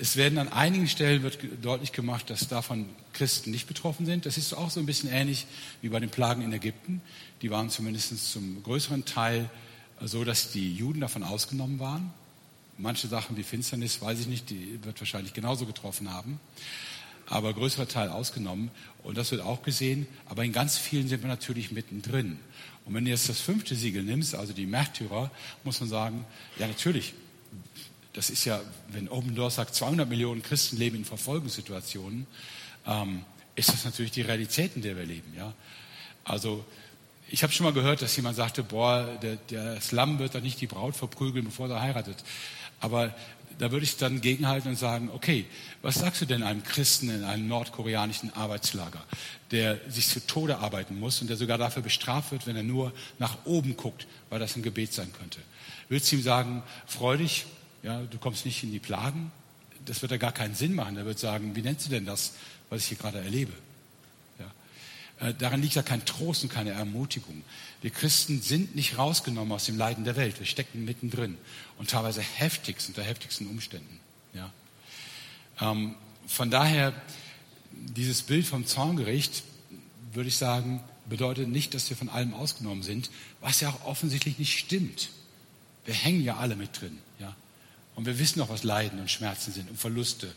es 0.00 0.16
werden 0.16 0.38
an 0.38 0.48
einigen 0.48 0.88
Stellen 0.88 1.22
wird 1.22 1.38
deutlich 1.62 1.92
gemacht, 1.92 2.30
dass 2.30 2.48
davon 2.48 2.88
Christen 3.12 3.50
nicht 3.50 3.66
betroffen 3.66 4.06
sind. 4.06 4.26
Das 4.26 4.38
ist 4.38 4.54
auch 4.54 4.70
so 4.70 4.80
ein 4.80 4.86
bisschen 4.86 5.10
ähnlich 5.10 5.46
wie 5.82 5.88
bei 5.88 6.00
den 6.00 6.10
Plagen 6.10 6.42
in 6.42 6.52
Ägypten. 6.52 7.02
Die 7.42 7.50
waren 7.50 7.70
zumindest 7.70 8.32
zum 8.32 8.62
größeren 8.62 9.04
Teil 9.04 9.50
so, 10.00 10.24
dass 10.24 10.52
die 10.52 10.74
Juden 10.74 11.00
davon 11.00 11.22
ausgenommen 11.22 11.78
waren. 11.78 12.12
Manche 12.76 13.08
Sachen 13.08 13.36
wie 13.36 13.42
Finsternis, 13.42 14.00
weiß 14.00 14.20
ich 14.20 14.26
nicht, 14.28 14.50
die 14.50 14.78
wird 14.84 15.00
wahrscheinlich 15.00 15.34
genauso 15.34 15.66
getroffen 15.66 16.12
haben. 16.12 16.38
Aber 17.26 17.52
größerer 17.52 17.88
Teil 17.88 18.08
ausgenommen. 18.08 18.70
Und 19.02 19.18
das 19.18 19.32
wird 19.32 19.42
auch 19.42 19.62
gesehen. 19.62 20.06
Aber 20.26 20.44
in 20.44 20.52
ganz 20.52 20.78
vielen 20.78 21.08
sind 21.08 21.22
wir 21.22 21.28
natürlich 21.28 21.72
mittendrin. 21.72 22.38
Und 22.84 22.94
wenn 22.94 23.04
du 23.04 23.10
jetzt 23.10 23.28
das 23.28 23.40
fünfte 23.40 23.74
Siegel 23.74 24.02
nimmst, 24.04 24.34
also 24.34 24.52
die 24.52 24.64
Märtyrer, 24.64 25.30
muss 25.64 25.80
man 25.80 25.88
sagen, 25.88 26.24
ja 26.58 26.68
natürlich, 26.68 27.14
das 28.18 28.30
ist 28.30 28.44
ja, 28.44 28.60
wenn 28.88 29.08
Open 29.08 29.36
Doors 29.36 29.54
sagt, 29.54 29.76
200 29.76 30.08
Millionen 30.08 30.42
Christen 30.42 30.76
leben 30.76 30.96
in 30.96 31.04
Verfolgungssituationen, 31.04 32.26
ähm, 32.84 33.24
ist 33.54 33.68
das 33.68 33.84
natürlich 33.84 34.10
die 34.10 34.22
Realität, 34.22 34.74
in 34.74 34.82
der 34.82 34.96
wir 34.96 35.06
leben. 35.06 35.32
Ja? 35.36 35.54
Also 36.24 36.64
ich 37.28 37.44
habe 37.44 37.52
schon 37.52 37.62
mal 37.62 37.72
gehört, 37.72 38.02
dass 38.02 38.16
jemand 38.16 38.34
sagte, 38.34 38.64
boah, 38.64 39.06
der, 39.22 39.36
der 39.36 39.80
Slum 39.80 40.18
wird 40.18 40.34
doch 40.34 40.40
nicht 40.40 40.60
die 40.60 40.66
Braut 40.66 40.96
verprügeln, 40.96 41.44
bevor 41.44 41.70
er 41.70 41.80
heiratet. 41.80 42.16
Aber 42.80 43.14
da 43.60 43.70
würde 43.70 43.84
ich 43.84 43.96
dann 43.98 44.20
gegenhalten 44.20 44.70
und 44.70 44.76
sagen, 44.76 45.10
okay, 45.14 45.46
was 45.82 45.94
sagst 45.94 46.20
du 46.20 46.26
denn 46.26 46.42
einem 46.42 46.64
Christen 46.64 47.10
in 47.10 47.22
einem 47.22 47.46
nordkoreanischen 47.46 48.34
Arbeitslager, 48.34 49.04
der 49.52 49.78
sich 49.88 50.08
zu 50.08 50.26
Tode 50.26 50.58
arbeiten 50.58 50.98
muss 50.98 51.20
und 51.20 51.30
der 51.30 51.36
sogar 51.36 51.56
dafür 51.56 51.84
bestraft 51.84 52.32
wird, 52.32 52.48
wenn 52.48 52.56
er 52.56 52.64
nur 52.64 52.92
nach 53.20 53.36
oben 53.44 53.76
guckt, 53.76 54.08
weil 54.28 54.40
das 54.40 54.56
ein 54.56 54.64
Gebet 54.64 54.92
sein 54.92 55.12
könnte? 55.12 55.38
Würdest 55.88 56.10
du 56.10 56.16
ihm 56.16 56.22
sagen, 56.22 56.64
freu 56.84 57.16
dich, 57.16 57.46
ja, 57.82 58.02
du 58.02 58.18
kommst 58.18 58.44
nicht 58.44 58.62
in 58.62 58.72
die 58.72 58.78
Plagen, 58.78 59.30
das 59.84 60.02
wird 60.02 60.12
ja 60.12 60.18
gar 60.18 60.32
keinen 60.32 60.54
Sinn 60.54 60.74
machen. 60.74 60.96
Er 60.96 61.06
wird 61.06 61.18
sagen, 61.18 61.54
wie 61.56 61.62
nennst 61.62 61.86
du 61.86 61.90
denn 61.90 62.04
das, 62.04 62.32
was 62.68 62.82
ich 62.82 62.88
hier 62.88 62.98
gerade 62.98 63.18
erlebe? 63.18 63.52
Ja. 64.38 65.28
Äh, 65.28 65.34
daran 65.34 65.62
liegt 65.62 65.74
ja 65.74 65.82
kein 65.82 66.04
Trost 66.04 66.42
und 66.42 66.50
keine 66.50 66.70
Ermutigung. 66.70 67.42
Wir 67.80 67.90
Christen 67.90 68.42
sind 68.42 68.74
nicht 68.74 68.98
rausgenommen 68.98 69.52
aus 69.52 69.64
dem 69.64 69.78
Leiden 69.78 70.04
der 70.04 70.16
Welt. 70.16 70.38
Wir 70.38 70.46
stecken 70.46 70.84
mittendrin 70.84 71.38
und 71.78 71.90
teilweise 71.90 72.20
heftigst 72.20 72.88
unter 72.88 73.02
heftigsten 73.02 73.46
Umständen. 73.46 74.00
Ja. 74.34 74.50
Ähm, 75.60 75.94
von 76.26 76.50
daher, 76.50 76.92
dieses 77.72 78.22
Bild 78.22 78.46
vom 78.46 78.66
Zorngericht, 78.66 79.44
würde 80.12 80.28
ich 80.28 80.36
sagen, 80.36 80.82
bedeutet 81.08 81.48
nicht, 81.48 81.74
dass 81.74 81.88
wir 81.88 81.96
von 81.96 82.08
allem 82.08 82.34
ausgenommen 82.34 82.82
sind, 82.82 83.10
was 83.40 83.60
ja 83.60 83.70
auch 83.70 83.84
offensichtlich 83.84 84.38
nicht 84.38 84.58
stimmt. 84.58 85.10
Wir 85.84 85.94
hängen 85.94 86.22
ja 86.22 86.36
alle 86.36 86.56
mit 86.56 86.80
drin. 86.80 86.98
Ja. 87.18 87.34
Und 87.98 88.06
wir 88.06 88.20
wissen 88.20 88.40
auch, 88.40 88.48
was 88.48 88.62
Leiden 88.62 89.00
und 89.00 89.10
Schmerzen 89.10 89.52
sind 89.52 89.68
und 89.68 89.76
Verluste 89.76 90.32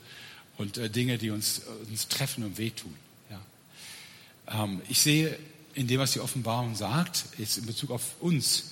und 0.58 0.80
äh, 0.80 0.90
Dinge, 0.90 1.20
die 1.20 1.30
uns, 1.30 1.60
äh, 1.60 1.92
uns 1.92 2.08
treffen 2.08 2.44
und 2.44 2.58
wehtun. 2.58 2.92
Ja. 3.30 4.64
Ähm, 4.64 4.82
ich 4.90 5.00
sehe 5.00 5.38
in 5.76 5.86
dem, 5.86 6.00
was 6.00 6.14
die 6.14 6.22
Offenbarung 6.22 6.76
sagt, 6.76 7.24
jetzt 7.38 7.60
in 7.60 7.68
Bezug 7.68 7.92
auf 7.92 8.20
uns, 8.20 8.72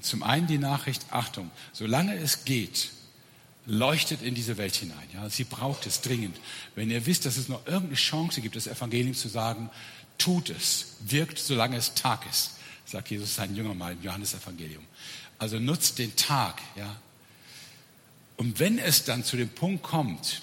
zum 0.00 0.22
einen 0.22 0.46
die 0.46 0.58
Nachricht, 0.58 1.04
Achtung, 1.10 1.50
solange 1.72 2.14
es 2.14 2.44
geht, 2.44 2.90
leuchtet 3.66 4.22
in 4.22 4.36
diese 4.36 4.56
Welt 4.56 4.76
hinein. 4.76 5.08
Ja, 5.12 5.28
sie 5.28 5.42
braucht 5.42 5.84
es 5.86 6.00
dringend. 6.00 6.36
Wenn 6.76 6.92
ihr 6.92 7.04
wisst, 7.06 7.26
dass 7.26 7.36
es 7.36 7.48
noch 7.48 7.66
irgendeine 7.66 7.96
Chance 7.96 8.40
gibt, 8.40 8.54
das 8.54 8.68
Evangelium 8.68 9.14
zu 9.16 9.26
sagen, 9.26 9.68
tut 10.18 10.48
es, 10.48 10.94
wirkt, 11.00 11.40
solange 11.40 11.76
es 11.76 11.94
Tag 11.94 12.24
ist, 12.30 12.52
sagt 12.86 13.10
Jesus 13.10 13.34
seinen 13.34 13.56
Jüngern 13.56 13.76
mal 13.76 13.94
im 13.94 14.02
Johannesevangelium. 14.04 14.84
Also 15.40 15.58
nutzt 15.58 15.98
den 15.98 16.14
Tag, 16.14 16.62
ja, 16.76 17.00
und 18.36 18.58
wenn 18.58 18.78
es 18.78 19.04
dann 19.04 19.24
zu 19.24 19.36
dem 19.36 19.48
Punkt 19.48 19.82
kommt, 19.82 20.42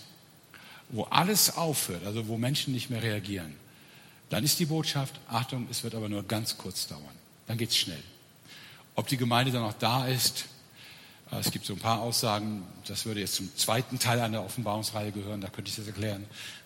wo 0.89 1.03
alles 1.03 1.55
aufhört, 1.55 2.05
also 2.05 2.27
wo 2.27 2.37
Menschen 2.37 2.73
nicht 2.73 2.89
mehr 2.89 3.03
reagieren, 3.03 3.55
dann 4.29 4.43
ist 4.43 4.59
die 4.59 4.65
Botschaft, 4.65 5.19
Achtung, 5.27 5.67
es 5.71 5.83
wird 5.83 5.95
aber 5.95 6.09
nur 6.09 6.23
ganz 6.23 6.57
kurz 6.57 6.87
dauern. 6.87 7.03
Dann 7.47 7.57
geht 7.57 7.69
es 7.69 7.77
schnell. 7.77 8.01
Ob 8.95 9.07
die 9.07 9.17
Gemeinde 9.17 9.51
dann 9.51 9.63
auch 9.63 9.73
da 9.73 10.07
ist, 10.07 10.45
äh, 11.31 11.37
es 11.37 11.51
gibt 11.51 11.65
so 11.65 11.73
ein 11.73 11.79
paar 11.79 12.01
Aussagen, 12.01 12.63
das 12.87 13.05
würde 13.05 13.19
jetzt 13.21 13.35
zum 13.35 13.55
zweiten 13.55 13.97
Teil 13.97 14.19
einer 14.19 14.43
Offenbarungsreihe 14.43 15.11
gehören, 15.11 15.41
da 15.41 15.49
könnte 15.49 15.69
ich 15.69 15.75
das 15.75 15.87
erklären. 15.87 16.25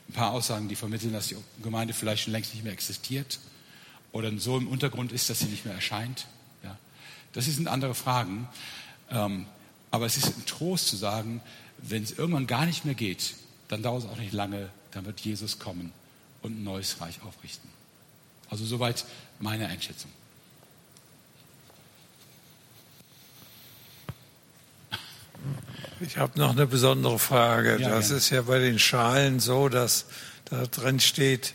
Ein 0.10 0.14
paar 0.14 0.32
Aussagen, 0.32 0.68
die 0.68 0.76
vermitteln, 0.76 1.14
dass 1.14 1.28
die 1.28 1.38
Gemeinde 1.62 1.94
vielleicht 1.94 2.24
schon 2.24 2.34
längst 2.34 2.54
nicht 2.54 2.64
mehr 2.64 2.74
existiert 2.74 3.40
oder 4.12 4.36
so 4.38 4.58
im 4.58 4.68
Untergrund 4.68 5.12
ist, 5.12 5.30
dass 5.30 5.40
sie 5.40 5.45
nicht 5.45 5.66
mehr 5.66 5.76
erscheint. 5.76 6.28
Ja. 6.64 6.78
Das 7.32 7.45
sind 7.45 7.68
andere 7.68 7.95
Fragen. 7.95 8.48
Aber 9.94 10.07
es 10.07 10.18
ist 10.18 10.36
ein 10.36 10.45
Trost 10.48 10.88
zu 10.88 10.95
sagen, 10.95 11.40
wenn 11.78 12.02
es 12.02 12.18
irgendwann 12.18 12.48
gar 12.48 12.65
nicht 12.65 12.84
mehr 12.84 12.95
geht, 12.95 13.36
dann 13.68 13.84
dauert 13.84 14.06
es 14.06 14.10
auch 14.10 14.18
nicht 14.18 14.34
lange, 14.34 14.70
dann 14.90 15.06
wird 15.06 15.20
Jesus 15.20 15.60
kommen 15.60 15.94
und 16.41 16.60
ein 16.60 16.64
neues 16.64 16.99
Reich 16.99 17.22
aufrichten. 17.22 17.70
Also 18.49 18.65
soweit 18.65 19.06
meine 19.40 19.68
Einschätzung. 19.68 20.10
Ich 25.99 26.18
habe 26.18 26.40
noch 26.40 26.53
eine 26.53 26.65
besondere 26.65 27.20
Frage. 27.20 27.80
Ja, 27.80 27.90
das 27.90 28.07
gerne. 28.07 28.18
ist 28.18 28.30
ja 28.32 28.41
bei 28.41 28.57
den 28.57 28.80
Schalen 28.80 29.40
so, 29.40 29.70
dass 29.70 30.07
da 30.45 30.65
drin 30.65 31.02
steht, 31.02 31.53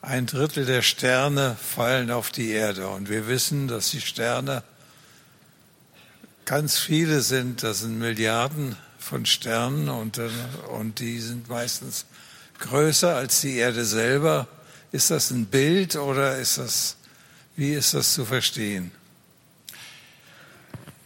ein 0.00 0.24
Drittel 0.24 0.64
der 0.64 0.80
Sterne 0.80 1.54
fallen 1.60 2.12
auf 2.12 2.30
die 2.30 2.48
Erde. 2.48 2.88
Und 2.88 3.10
wir 3.10 3.28
wissen, 3.28 3.68
dass 3.68 3.90
die 3.90 4.00
Sterne 4.00 4.64
ganz 6.44 6.78
viele 6.78 7.20
sind, 7.20 7.62
das 7.62 7.80
sind 7.80 7.98
Milliarden 7.98 8.76
von 8.98 9.26
Sternen 9.26 9.88
und, 9.88 10.18
äh, 10.18 10.30
und 10.78 11.00
die 11.00 11.18
sind 11.20 11.48
meistens 11.48 12.06
größer 12.58 13.16
als 13.16 13.40
die 13.40 13.56
Erde 13.56 13.84
selber. 13.84 14.48
Ist 14.92 15.10
das 15.10 15.30
ein 15.30 15.46
Bild 15.46 15.96
oder 15.96 16.38
ist 16.38 16.58
das, 16.58 16.96
wie 17.56 17.72
ist 17.72 17.94
das 17.94 18.14
zu 18.14 18.24
verstehen? 18.24 18.92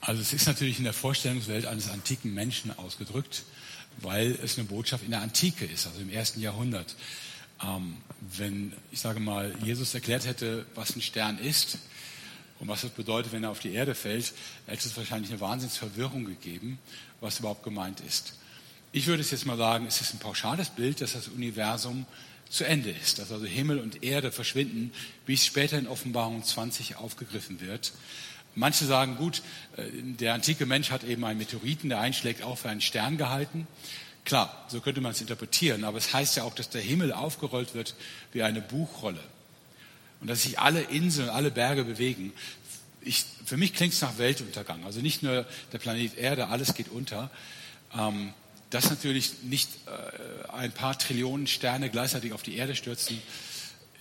Also 0.01 0.23
es 0.23 0.33
ist 0.33 0.47
natürlich 0.47 0.79
in 0.79 0.85
der 0.85 0.93
Vorstellungswelt 0.93 1.67
eines 1.67 1.91
antiken 1.91 2.33
Menschen 2.33 2.77
ausgedrückt, 2.79 3.43
weil 3.99 4.39
es 4.43 4.57
eine 4.57 4.67
Botschaft 4.67 5.05
in 5.05 5.11
der 5.11 5.23
Antike 5.23 5.65
ist, 5.65 5.87
also 5.87 6.01
im 6.01 6.11
ersten 6.11 6.41
Jahrhundert. 6.41 6.95
Ähm, 7.63 7.97
wenn, 8.37 8.73
ich 8.93 9.01
sage 9.01 9.19
mal, 9.19 9.55
Jesus 9.63 9.95
erklärt 9.95 10.27
hätte, 10.27 10.67
was 10.75 10.95
ein 10.95 11.03
Stern 11.03 11.39
ist, 11.39 11.79
und 12.59 12.69
was 12.69 12.83
das 12.83 12.91
bedeutet, 12.91 13.33
wenn 13.33 13.45
er 13.45 13.51
auf 13.51 13.61
die 13.61 13.73
Erde 13.73 13.95
fällt, 13.95 14.33
hätte 14.67 14.89
es 14.89 14.97
wahrscheinlich 14.97 15.31
eine 15.31 15.41
Wahnsinnsverwirrung 15.41 16.25
gegeben, 16.25 16.79
was 17.21 17.39
überhaupt 17.39 17.63
gemeint 17.63 18.01
ist. 18.01 18.35
Ich 18.93 19.07
würde 19.07 19.21
es 19.21 19.31
jetzt 19.31 19.47
mal 19.47 19.59
sagen, 19.59 19.87
es 19.87 20.01
ist 20.01 20.15
ein 20.15 20.19
pauschales 20.19 20.71
Bild, 20.71 21.01
dass 21.01 21.13
das 21.13 21.29
Universum 21.29 22.07
zu 22.49 22.65
Ende 22.65 22.91
ist, 22.91 23.19
dass 23.19 23.33
also 23.33 23.45
Himmel 23.45 23.79
und 23.79 24.03
Erde 24.03 24.33
verschwinden, 24.33 24.93
wie 25.27 25.35
es 25.35 25.45
später 25.45 25.79
in 25.79 25.87
Offenbarung 25.87 26.43
20 26.43 26.97
aufgegriffen 26.97 27.61
wird. 27.61 27.93
Manche 28.55 28.87
sagen, 28.87 29.17
gut, 29.17 29.43
äh, 29.77 29.83
der 29.93 30.33
antike 30.33 30.65
Mensch 30.65 30.91
hat 30.91 31.05
eben 31.05 31.25
einen 31.25 31.39
Meteoriten, 31.39 31.91
der 31.91 32.01
einschlägt, 32.01 32.43
auch 32.43 32.57
für 32.57 32.71
einen 32.71 32.81
Stern 32.81 33.19
gehalten. 33.19 33.67
Klar, 34.25 34.65
so 34.69 34.81
könnte 34.81 35.01
man 35.01 35.13
es 35.13 35.21
interpretieren, 35.21 35.85
aber 35.85 35.99
es 35.99 36.15
heißt 36.15 36.37
ja 36.37 36.45
auch, 36.45 36.55
dass 36.55 36.71
der 36.71 36.81
Himmel 36.81 37.13
aufgerollt 37.13 37.75
wird 37.75 37.95
wie 38.33 38.43
eine 38.43 38.63
Buchrolle 38.63 39.21
und 40.21 40.29
dass 40.29 40.43
sich 40.43 40.59
alle 40.59 40.81
Inseln, 40.81 41.29
alle 41.29 41.51
Berge 41.51 41.85
bewegen. 41.85 42.33
Ich, 43.01 43.25
für 43.45 43.57
mich 43.57 43.75
klingt 43.75 43.95
es 43.95 44.01
nach 44.01 44.19
Weltuntergang. 44.19 44.85
Also 44.85 45.01
nicht 45.01 45.23
nur 45.23 45.47
der 45.73 45.79
Planet 45.79 46.17
Erde, 46.17 46.49
alles 46.49 46.75
geht 46.75 46.89
unter. 46.89 47.31
Ähm, 47.97 48.33
dass 48.71 48.91
natürlich 48.91 49.43
nicht 49.45 49.71
äh, 49.87 50.49
ein 50.53 50.73
paar 50.73 50.99
Trillionen 50.99 51.47
Sterne 51.47 51.89
gleichzeitig 51.89 52.33
auf 52.33 52.43
die 52.43 52.57
Erde 52.57 52.75
stürzen, 52.75 53.23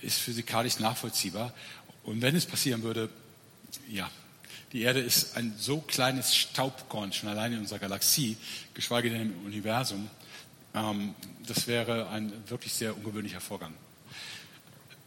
ist 0.02 0.18
physikalisch 0.18 0.78
nachvollziehbar. 0.80 1.52
Und 2.02 2.22
wenn 2.22 2.34
es 2.34 2.46
passieren 2.46 2.82
würde, 2.82 3.08
ja, 3.88 4.10
die 4.72 4.82
Erde 4.82 5.00
ist 5.00 5.36
ein 5.36 5.54
so 5.56 5.80
kleines 5.80 6.34
Staubkorn 6.34 7.12
schon 7.12 7.28
allein 7.28 7.52
in 7.52 7.60
unserer 7.60 7.78
Galaxie, 7.78 8.36
geschweige 8.74 9.10
denn 9.10 9.22
im 9.22 9.46
Universum. 9.46 10.10
Ähm, 10.74 11.14
das 11.46 11.66
wäre 11.66 12.08
ein 12.08 12.32
wirklich 12.48 12.72
sehr 12.72 12.96
ungewöhnlicher 12.96 13.40
Vorgang. 13.40 13.72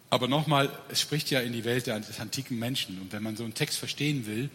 Aber 0.09 0.27
nochmal, 0.27 0.71
es 0.89 1.01
spricht 1.01 1.29
ja 1.29 1.39
in 1.39 1.53
die 1.53 1.65
Welt 1.65 1.87
des 1.87 2.19
antiken 2.19 2.57
Menschen. 2.57 2.99
Und 2.99 3.11
wenn 3.11 3.21
man 3.21 3.37
so 3.37 3.43
einen 3.43 3.53
Text 3.53 3.77
verstehen 3.77 4.25
will, 4.25 4.49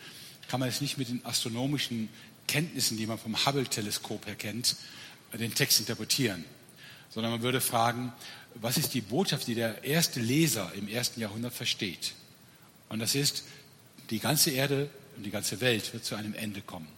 kann 0.48 0.60
man 0.60 0.68
es 0.68 0.80
nicht 0.80 0.98
mit 0.98 1.08
den 1.08 1.24
astronomischen 1.24 2.08
Kenntnissen, 2.46 2.96
die 2.96 3.06
man 3.06 3.18
vom 3.18 3.46
Hubble-Teleskop 3.46 4.26
her 4.26 4.34
kennt, 4.34 4.76
den 5.32 5.54
Text 5.54 5.80
interpretieren. 5.80 6.44
sondern 7.10 7.32
man 7.32 7.42
würde 7.42 7.60
fragen, 7.60 8.12
was 8.56 8.76
ist 8.76 8.94
die 8.94 9.00
Botschaft, 9.00 9.46
die 9.46 9.54
der 9.54 9.84
erste 9.84 10.20
Leser 10.20 10.72
im 10.74 10.88
ersten 10.88 11.20
Jahrhundert 11.20 11.54
versteht? 11.54 12.14
Und 12.88 12.98
das 12.98 13.14
ist, 13.14 13.44
die 14.10 14.18
ganze 14.18 14.50
Erde 14.50 14.90
und 15.16 15.24
die 15.24 15.30
ganze 15.30 15.60
Welt 15.60 15.92
wird 15.92 16.04
zu 16.04 16.14
einem 16.14 16.34
Ende 16.34 16.60
kommen. 16.60 16.88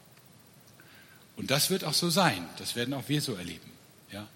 Und 1.37 1.51
das 1.51 1.71
wird 1.71 1.85
auch 1.85 1.95
so 1.95 2.11
sein. 2.11 2.49
Das 2.59 2.77
werden 2.77 2.95
auch 2.95 3.09
wir 3.09 3.21
so 3.21 3.35
erleben. 3.35 3.71
Ja? 4.11 4.27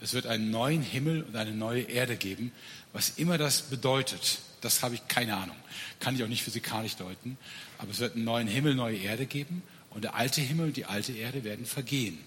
Es 0.00 0.14
wird 0.14 0.26
einen 0.26 0.50
neuen 0.50 0.82
Himmel 0.82 1.22
und 1.22 1.36
eine 1.36 1.52
neue 1.52 1.82
Erde 1.82 2.16
geben. 2.16 2.52
Was 2.98 3.10
immer 3.10 3.38
das 3.38 3.62
bedeutet, 3.62 4.40
das 4.60 4.82
habe 4.82 4.96
ich 4.96 5.06
keine 5.06 5.36
Ahnung. 5.36 5.54
Kann 6.00 6.16
ich 6.16 6.24
auch 6.24 6.26
nicht 6.26 6.42
physikalisch 6.42 6.96
deuten. 6.96 7.38
Aber 7.78 7.92
es 7.92 8.00
wird 8.00 8.16
einen 8.16 8.24
neuen 8.24 8.48
Himmel, 8.48 8.74
neue 8.74 8.96
Erde 8.96 9.24
geben. 9.24 9.62
Und 9.90 10.02
der 10.02 10.16
alte 10.16 10.40
Himmel 10.40 10.66
und 10.66 10.76
die 10.76 10.84
alte 10.84 11.12
Erde 11.12 11.44
werden 11.44 11.64
vergehen. 11.64 12.18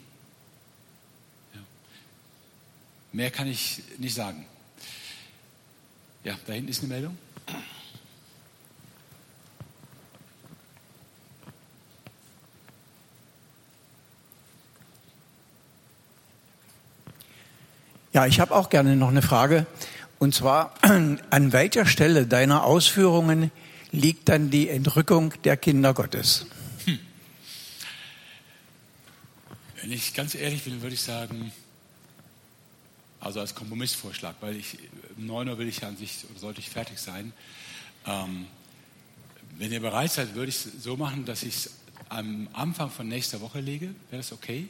Ja. 1.53 1.59
Mehr 3.11 3.31
kann 3.31 3.47
ich 3.47 3.83
nicht 3.97 4.15
sagen. 4.15 4.45
Ja, 6.23 6.39
da 6.47 6.53
hinten 6.53 6.69
ist 6.69 6.79
eine 6.79 6.87
Meldung. 6.87 7.17
Ja, 18.13 18.25
ich 18.25 18.39
habe 18.39 18.55
auch 18.55 18.69
gerne 18.69 18.95
noch 18.95 19.09
eine 19.09 19.21
Frage. 19.21 19.65
Und 20.21 20.35
zwar, 20.35 20.75
an 20.83 21.51
welcher 21.51 21.87
Stelle 21.87 22.27
deiner 22.27 22.63
Ausführungen 22.63 23.49
liegt 23.91 24.29
dann 24.29 24.51
die 24.51 24.69
Entrückung 24.69 25.33
der 25.45 25.57
Kinder 25.57 25.95
Gottes? 25.95 26.45
Hm. 26.85 26.99
Wenn 29.81 29.91
ich 29.91 30.13
ganz 30.13 30.35
ehrlich 30.35 30.63
bin, 30.63 30.83
würde 30.83 30.93
ich 30.93 31.01
sagen, 31.01 31.51
also 33.19 33.39
als 33.39 33.55
Kompromissvorschlag, 33.55 34.35
weil 34.41 34.57
ich 34.57 34.77
um 35.17 35.25
9 35.25 35.49
Uhr 35.49 35.57
will 35.57 35.67
ich 35.67 35.83
an 35.83 35.97
sich 35.97 36.19
oder 36.29 36.39
sollte 36.39 36.59
ich 36.59 36.69
fertig 36.69 36.99
sein. 36.99 37.33
Ähm, 38.05 38.45
wenn 39.57 39.71
ihr 39.71 39.79
bereit 39.79 40.11
seid, 40.11 40.35
würde 40.35 40.49
ich 40.49 40.57
es 40.57 40.83
so 40.83 40.97
machen, 40.97 41.25
dass 41.25 41.41
ich 41.41 41.55
es 41.55 41.71
am 42.09 42.47
Anfang 42.53 42.91
von 42.91 43.07
nächster 43.07 43.41
Woche 43.41 43.59
lege. 43.59 43.87
Wäre 44.11 44.21
das 44.21 44.31
okay? 44.31 44.69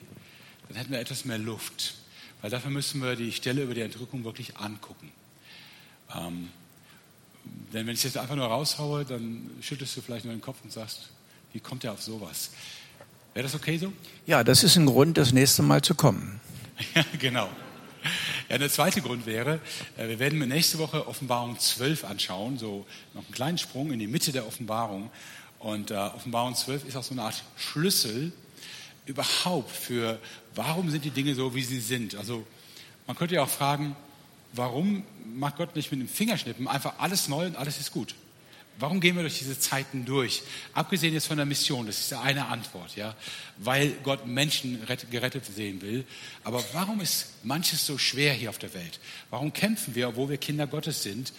Dann 0.70 0.78
hätten 0.78 0.94
wir 0.94 1.00
etwas 1.02 1.26
mehr 1.26 1.40
Luft. 1.40 1.96
Weil 2.42 2.52
dafür 2.52 2.72
müssen 2.72 3.04
wir 3.04 3.18
die 3.18 3.34
Stelle 3.34 3.64
über 3.64 3.74
die 3.74 3.82
Entrückung 3.82 4.24
wirklich 4.24 4.56
angucken. 4.56 5.12
Ähm, 6.16 6.50
denn 7.74 7.88
wenn 7.88 7.94
ich 7.94 8.04
jetzt 8.04 8.18
einfach 8.18 8.36
nur 8.36 8.46
raushaue, 8.46 9.06
dann 9.06 9.50
schüttelst 9.62 9.96
du 9.98 10.02
vielleicht 10.02 10.26
nur 10.26 10.34
den 10.34 10.42
Kopf 10.42 10.58
und 10.64 10.72
sagst, 10.72 11.10
wie 11.54 11.60
kommt 11.60 11.84
er 11.84 11.94
auf 11.94 12.02
sowas? 12.02 12.52
Wäre 13.34 13.44
das 13.44 13.56
okay 13.56 13.78
so? 13.78 13.94
Ja, 14.26 14.44
das 14.44 14.64
ist 14.64 14.76
ein 14.76 14.86
Grund, 14.86 15.18
das 15.18 15.32
nächste 15.32 15.64
Mal 15.64 15.82
zu 15.82 15.96
kommen. 15.96 16.40
ja, 16.96 17.06
genau. 17.18 17.50
Ja, 18.50 18.58
der 18.58 18.70
zweite 18.70 19.02
Grund 19.02 19.26
wäre, 19.26 19.62
äh, 19.98 20.10
wir 20.10 20.20
werden 20.20 20.40
nächste 20.40 20.80
Woche 20.80 21.08
Offenbarung 21.08 21.58
12 21.58 22.04
anschauen, 22.04 22.58
so 22.58 22.86
noch 23.14 23.24
einen 23.24 23.34
kleinen 23.34 23.58
Sprung 23.58 23.92
in 23.92 24.00
die 24.00 24.08
Mitte 24.08 24.32
der 24.32 24.46
Offenbarung. 24.46 25.10
Und 25.60 25.92
äh, 25.92 25.96
Offenbarung 25.96 26.56
12 26.56 26.86
ist 26.86 26.96
auch 26.98 27.04
so 27.04 27.14
eine 27.14 27.24
Art 27.24 27.44
Schlüssel 27.56 28.34
überhaupt 29.06 29.72
für, 29.72 30.20
warum 30.56 30.90
sind 30.90 31.06
die 31.06 31.12
Dinge 31.12 31.36
so, 31.36 31.56
wie 31.56 31.64
sie 31.64 31.80
sind. 31.80 32.16
Also 32.16 32.46
man 33.08 33.16
könnte 33.16 33.36
ja 33.36 33.44
auch 33.44 33.50
fragen, 33.50 33.96
warum 34.54 35.04
macht 35.34 35.58
Gott 35.58 35.76
nicht 35.76 35.92
mit 35.92 36.02
dem 36.02 36.08
Fingerschnippen 36.08 36.68
einfach 36.68 36.96
alles 37.00 37.28
neu 37.28 37.46
und 37.46 37.56
alles 37.56 37.80
ist 37.80 37.92
gut? 37.92 38.16
Warum 38.80 39.00
gehen 39.00 39.16
wir 39.16 39.22
durch 39.22 39.38
diese 39.38 39.60
Zeiten 39.60 40.06
durch? 40.06 40.42
Abgesehen 40.74 41.14
jetzt 41.14 41.28
von 41.28 41.38
der 41.38 41.46
Mission, 41.46 41.86
das 41.86 42.00
ist 42.00 42.14
eine 42.14 42.48
Antwort, 42.48 42.96
ja, 42.96 43.16
weil 43.58 43.92
Gott 44.04 44.26
Menschen 44.26 44.80
gerettet 45.12 45.46
sehen 45.46 45.82
will. 45.82 46.06
Aber 46.44 46.64
warum 46.74 47.00
ist 47.00 47.28
manches 47.44 47.86
so 47.86 47.98
schwer 47.98 48.34
hier 48.34 48.50
auf 48.50 48.58
der 48.58 48.74
Welt? 48.74 49.00
Warum 49.30 49.54
kämpfen 49.54 49.94
wir, 49.94 50.10
obwohl 50.10 50.30
wir 50.30 50.38
Kinder 50.38 50.66
Gottes 50.66 51.04
sind? 51.04 51.32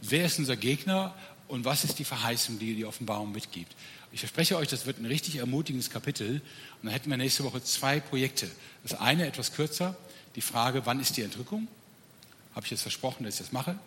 Wer 0.00 0.24
ist 0.24 0.38
unser 0.38 0.56
Gegner 0.56 1.14
und 1.48 1.64
was 1.64 1.84
ist 1.84 1.98
die 1.98 2.04
Verheißung, 2.04 2.58
die 2.58 2.74
die 2.74 2.86
Offenbarung 2.86 3.32
mitgibt? 3.32 3.76
Ich 4.12 4.20
verspreche 4.20 4.56
euch, 4.56 4.68
das 4.68 4.86
wird 4.86 4.98
ein 4.98 5.04
richtig 5.04 5.36
ermutigendes 5.36 5.90
Kapitel. 5.90 6.36
Und 6.36 6.84
dann 6.84 6.92
hätten 6.92 7.10
wir 7.10 7.18
nächste 7.18 7.44
Woche 7.44 7.62
zwei 7.62 8.00
Projekte. 8.00 8.50
Das 8.82 8.98
eine 8.98 9.26
etwas 9.26 9.52
kürzer, 9.52 9.96
die 10.34 10.40
Frage, 10.40 10.86
wann 10.86 11.00
ist 11.00 11.18
die 11.18 11.22
Entrückung? 11.22 11.68
Habe 12.56 12.64
ich 12.64 12.70
jetzt 12.70 12.82
versprochen, 12.82 13.24
dass 13.24 13.34
ich 13.34 13.40
das 13.40 13.52
mache? 13.52 13.78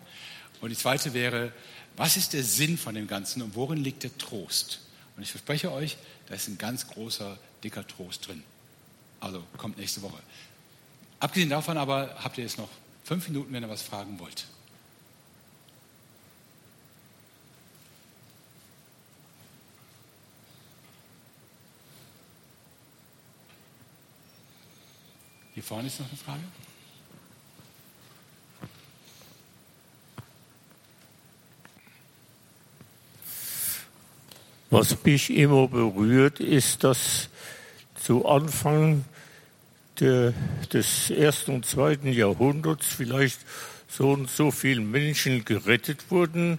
Und 0.60 0.70
die 0.70 0.76
zweite 0.76 1.12
wäre, 1.12 1.52
was 1.96 2.16
ist 2.16 2.32
der 2.32 2.44
Sinn 2.44 2.78
von 2.78 2.94
dem 2.94 3.08
Ganzen 3.08 3.42
und 3.42 3.56
worin 3.56 3.78
liegt 3.78 4.04
der 4.04 4.16
Trost? 4.16 4.80
Und 5.16 5.24
ich 5.24 5.30
verspreche 5.32 5.72
euch, 5.72 5.98
da 6.28 6.36
ist 6.36 6.46
ein 6.46 6.56
ganz 6.56 6.86
großer, 6.86 7.36
dicker 7.64 7.84
Trost 7.86 8.28
drin. 8.28 8.44
Also 9.18 9.42
kommt 9.56 9.76
nächste 9.76 10.02
Woche. 10.02 10.18
Abgesehen 11.18 11.50
davon 11.50 11.76
aber 11.78 12.14
habt 12.22 12.38
ihr 12.38 12.44
jetzt 12.44 12.58
noch 12.58 12.68
fünf 13.02 13.26
Minuten, 13.26 13.52
wenn 13.52 13.64
ihr 13.64 13.68
was 13.68 13.82
fragen 13.82 14.20
wollt. 14.20 14.46
Hier 25.54 25.62
vorne 25.64 25.88
ist 25.88 25.98
noch 25.98 26.08
eine 26.08 26.16
Frage. 26.16 26.69
Was 34.70 35.04
mich 35.04 35.30
immer 35.30 35.66
berührt, 35.66 36.38
ist, 36.38 36.84
dass 36.84 37.28
zu 37.96 38.26
Anfang 38.26 39.04
der, 39.98 40.32
des 40.72 41.10
ersten 41.10 41.56
und 41.56 41.66
zweiten 41.66 42.12
Jahrhunderts 42.12 42.86
vielleicht 42.86 43.40
so 43.88 44.12
und 44.12 44.30
so 44.30 44.50
viele 44.50 44.80
Menschen 44.80 45.44
gerettet 45.44 46.10
wurden 46.10 46.58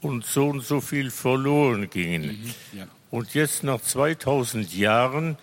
und 0.00 0.26
so 0.26 0.48
und 0.48 0.64
so 0.64 0.80
viel 0.80 1.10
verloren 1.10 1.88
gingen. 1.88 2.22
Mhm, 2.72 2.78
ja. 2.78 2.86
Und 3.10 3.34
jetzt 3.34 3.62
nach 3.62 3.80
2000 3.80 4.74
Jahren 4.74 5.36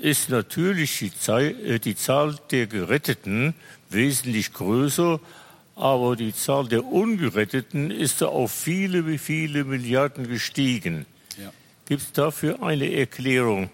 ist 0.00 0.30
natürlich 0.30 0.98
die, 0.98 1.16
Zahl, 1.16 1.54
äh, 1.64 1.78
die 1.78 1.94
Zahl 1.94 2.36
der 2.50 2.66
Geretteten 2.66 3.54
wesentlich 3.90 4.52
größer, 4.52 5.20
aber 5.76 6.16
die 6.16 6.34
Zahl 6.34 6.68
der 6.68 6.84
Ungeretteten 6.84 7.90
ist 7.90 8.22
auf 8.22 8.52
viele, 8.52 9.18
viele 9.18 9.64
Milliarden 9.64 10.28
gestiegen. 10.28 11.06
Ja. 11.40 11.52
Gibt 11.86 12.02
es 12.02 12.12
dafür 12.12 12.62
eine 12.62 12.92
Erklärung? 12.92 13.70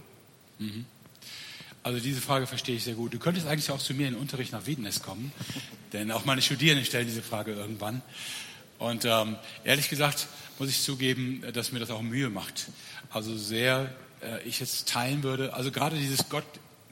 Mhm. 0.59 0.87
Also 1.83 1.99
diese 1.99 2.21
Frage 2.21 2.47
verstehe 2.47 2.77
ich 2.77 2.85
sehr 2.85 2.95
gut. 2.95 3.15
Du 3.15 3.19
könntest 3.19 3.47
eigentlich 3.47 3.71
auch 3.71 3.79
zu 3.79 3.95
mir 3.95 4.07
in 4.07 4.15
den 4.15 4.21
Unterricht 4.21 4.53
nach 4.53 4.67
Wiedenest 4.67 5.03
kommen, 5.03 5.33
denn 5.93 6.11
auch 6.11 6.25
meine 6.25 6.43
Studierenden 6.43 6.85
stellen 6.85 7.07
diese 7.07 7.23
Frage 7.23 7.53
irgendwann. 7.53 8.03
Und 8.79 9.05
ähm, 9.05 9.37
ehrlich 9.65 9.89
gesagt 9.89 10.27
muss 10.59 10.69
ich 10.71 10.83
zugeben, 10.83 11.43
dass 11.55 11.73
mir 11.73 11.81
das 11.81 11.91
auch 11.91 12.03
Mühe 12.03 12.29
macht. 12.29 12.69
Also 13.11 13.37
sehr 13.37 13.91
äh, 14.23 14.43
ich 14.47 14.61
jetzt 14.61 14.89
teilen 14.89 15.23
würde. 15.23 15.55
Also 15.55 15.71
gerade 15.71 15.97
dieses 15.97 16.29
Gott, 16.29 16.45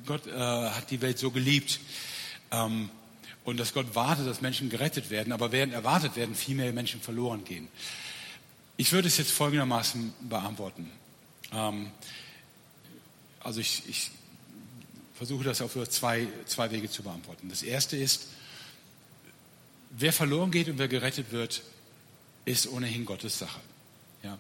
Gott 0.07 0.27
äh, 0.27 0.31
hat 0.33 0.91
die 0.91 1.01
Welt 1.01 1.19
so 1.19 1.31
geliebt. 1.31 1.81
Ähm, 2.51 2.91
und 3.49 3.57
dass 3.57 3.73
Gott 3.73 3.95
wartet, 3.95 4.27
dass 4.27 4.43
Menschen 4.43 4.69
gerettet 4.69 5.09
werden, 5.09 5.33
aber 5.33 5.53
während 5.53 5.73
erwartet 5.73 6.17
werden, 6.17 6.35
viel 6.35 6.55
mehr 6.55 6.71
Menschen 6.75 7.01
verloren 7.01 7.45
gehen. 7.47 7.67
Ich 8.77 8.93
würde 8.93 9.09
es 9.09 9.17
jetzt 9.17 9.31
folgendermaßen 9.31 10.13
beantworten. 10.29 10.91
Ähm, 11.51 11.91
also 13.41 13.61
ich, 13.61 13.85
ich 13.89 14.11
versuche 15.15 15.45
das 15.45 15.63
auf 15.63 15.73
zwei, 15.89 16.27
zwei 16.45 16.71
Wege 16.71 16.91
zu 16.91 17.03
beantworten. 17.03 17.49
Das 17.49 17.63
erste 17.63 17.97
ist, 17.97 18.27
wer 19.97 20.13
verloren 20.13 20.51
geht 20.51 20.69
und 20.69 20.77
wer 20.77 20.89
gerettet 20.89 21.33
wird, 21.33 21.63
ist 22.45 22.71
ohnehin 22.71 23.07
Gottes 23.07 23.39
Sache. 23.39 23.61
Ja. 24.23 24.37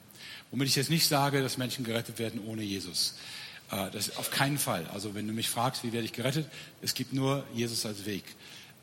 Womit 0.50 0.68
ich 0.68 0.76
jetzt 0.76 0.90
nicht 0.90 1.08
sage, 1.08 1.40
dass 1.40 1.56
Menschen 1.56 1.82
gerettet 1.82 2.18
werden 2.18 2.42
ohne 2.44 2.62
Jesus. 2.62 3.14
Äh, 3.70 3.90
das 3.90 4.18
auf 4.18 4.30
keinen 4.30 4.58
Fall. 4.58 4.86
Also 4.92 5.14
wenn 5.14 5.26
du 5.26 5.32
mich 5.32 5.48
fragst, 5.48 5.82
wie 5.82 5.94
werde 5.94 6.04
ich 6.04 6.12
gerettet, 6.12 6.46
es 6.82 6.92
gibt 6.92 7.14
nur 7.14 7.46
Jesus 7.54 7.86
als 7.86 8.04
Weg. 8.04 8.24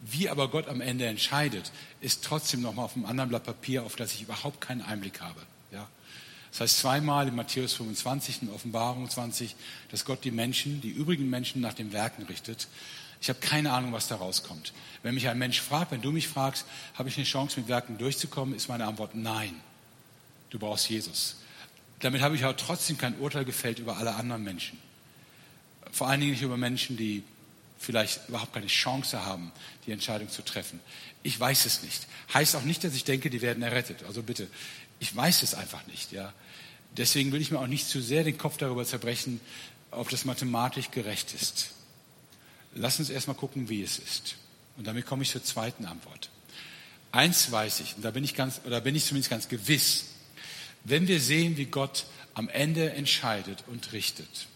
Wie 0.02 0.30
aber 0.30 0.50
Gott 0.50 0.68
am 0.68 0.82
Ende 0.82 1.06
entscheidet, 1.06 1.72
ist 2.02 2.24
trotzdem 2.24 2.62
nochmal 2.62 2.86
auf 2.86 2.96
einem 2.96 3.06
anderen 3.06 3.30
Blatt 3.30 3.44
Papier, 3.44 3.84
auf 3.84 3.96
das 3.96 4.14
ich 4.14 4.22
überhaupt 4.22 4.62
keinen 4.62 4.82
Einblick 4.82 5.22
habe. 5.22 5.42
Ja? 5.72 5.88
Das 6.52 6.62
heißt 6.62 6.78
zweimal 6.80 7.28
in 7.28 7.36
Matthäus 7.36 7.74
25 7.74 8.44
und 8.44 8.50
Offenbarung 8.50 9.10
20, 9.10 9.56
dass 9.92 10.06
Gott 10.06 10.24
die 10.24 10.32
Menschen, 10.32 10.80
die 10.82 10.90
übrigen 10.90 11.30
Menschen 11.30 11.62
nach 11.62 11.74
den 11.74 11.92
Werken 11.92 12.24
richtet. 12.24 12.68
Ich 13.22 13.30
habe 13.30 13.40
keine 13.40 13.74
Ahnung, 13.74 13.92
was 13.94 14.08
da 14.08 14.16
rauskommt. 14.18 14.74
Wenn 15.02 15.16
mich 15.16 15.28
ein 15.28 15.38
Mensch 15.38 15.60
fragt, 15.60 15.92
wenn 15.92 16.02
du 16.02 16.12
mich 16.12 16.28
fragst, 16.28 16.66
habe 16.94 17.10
ich 17.10 17.18
eine 17.18 17.26
Chance, 17.26 17.60
mit 17.60 17.70
Werken 17.70 17.98
durchzukommen, 17.98 18.56
ist 18.56 18.70
meine 18.70 18.86
Antwort 18.86 19.16
nein. 19.16 19.56
Du 20.50 20.60
brauchst 20.60 20.90
Jesus. 20.90 21.38
Damit 22.00 22.22
habe 22.22 22.36
ich 22.36 22.44
aber 22.44 22.56
trotzdem 22.56 22.98
kein 22.98 23.18
Urteil 23.18 23.46
gefällt 23.46 23.80
über 23.80 23.98
alle 23.98 24.16
anderen 24.16 24.44
Menschen. 24.44 24.78
Vor 25.92 26.08
allen 26.08 26.20
Dingen 26.20 26.34
nicht 26.34 26.42
über 26.42 26.58
Menschen, 26.58 26.98
die 26.98 27.24
vielleicht 27.77 28.27
überhaupt 28.30 28.53
keine 28.53 28.68
Chance 28.68 29.26
haben, 29.26 29.52
die 29.85 29.91
Entscheidung 29.91 30.30
zu 30.30 30.41
treffen. 30.43 30.80
Ich 31.23 31.39
weiß 31.39 31.65
es 31.65 31.84
nicht. 31.84 32.07
Heißt 32.34 32.56
auch 32.56 32.64
nicht, 32.64 32.84
dass 32.84 32.95
ich 32.95 33.03
denke, 33.03 33.30
die 33.30 33.41
werden 33.41 33.64
errettet. 33.64 34.03
Also 34.07 34.23
bitte, 34.23 34.47
ich 34.99 35.15
weiß 35.15 35.43
es 35.43 35.53
einfach 35.53 35.85
nicht. 35.88 36.11
Ja. 36.11 36.34
Deswegen 36.97 37.31
will 37.31 37.41
ich 37.41 37.52
mir 37.52 37.60
auch 37.60 37.68
nicht 37.68 37.88
zu 37.88 38.02
sehr 38.02 38.23
den 38.23 38.38
Kopf 38.38 38.57
darüber 38.57 38.85
zerbrechen, 38.85 39.39
ob 39.91 40.10
das 40.10 40.26
mathematisch 40.26 40.91
gerecht 40.91 41.34
ist. 41.34 41.72
Lass 42.73 42.99
uns 42.99 43.10
erstmal 43.10 43.38
gucken, 43.38 43.69
wie 43.69 43.81
es 43.81 43.99
ist. 43.99 44.35
Und 44.77 44.85
damit 44.88 45.06
komme 45.06 45.23
ich 45.23 45.31
zur 45.31 45.43
zweiten 45.43 45.85
Antwort. 45.85 46.30
Eins 47.11 47.49
weiß 47.49 47.80
ich, 47.80 47.95
und 47.95 48.03
da 48.03 48.11
bin 48.11 48.26
ich 48.26 48.35
ganz, 48.35 48.60
oder 48.65 48.81
bin 48.81 48.93
ich 48.93 49.06
zumindest 49.06 49.30
ganz 49.30 49.47
gewiss, 49.47 50.06
wenn 50.84 51.07
wir 51.07 51.22
sehen, 51.22 51.56
wie 51.56 51.65
Gott 51.65 52.06
am 52.34 52.49
Ende 52.49 52.91
entscheidet 52.91 53.64
und 53.68 53.93
richtet, 53.93 54.47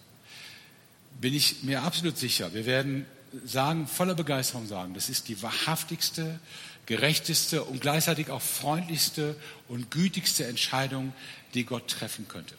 bin 1.20 1.34
ich 1.34 1.64
mir 1.64 1.84
absolut 1.84 2.18
sicher, 2.18 2.54
wir 2.54 2.66
werden 2.66 3.06
sagen, 3.46 3.88
voller 3.88 4.16
Begeisterung 4.16 4.68
sagen, 4.68 4.94
das 4.94 5.10
ist 5.10 5.28
die 5.28 5.42
wahrhaftigste, 5.42 6.40
gerechteste 6.86 7.64
und 7.64 7.82
gleichzeitig 7.82 8.30
auch 8.30 8.42
freundlichste 8.42 9.36
und 9.68 9.92
gütigste 9.92 10.48
Entscheidung, 10.48 11.14
die 11.54 11.66
Gott 11.66 11.88
treffen 11.88 12.28
könnte. 12.28 12.56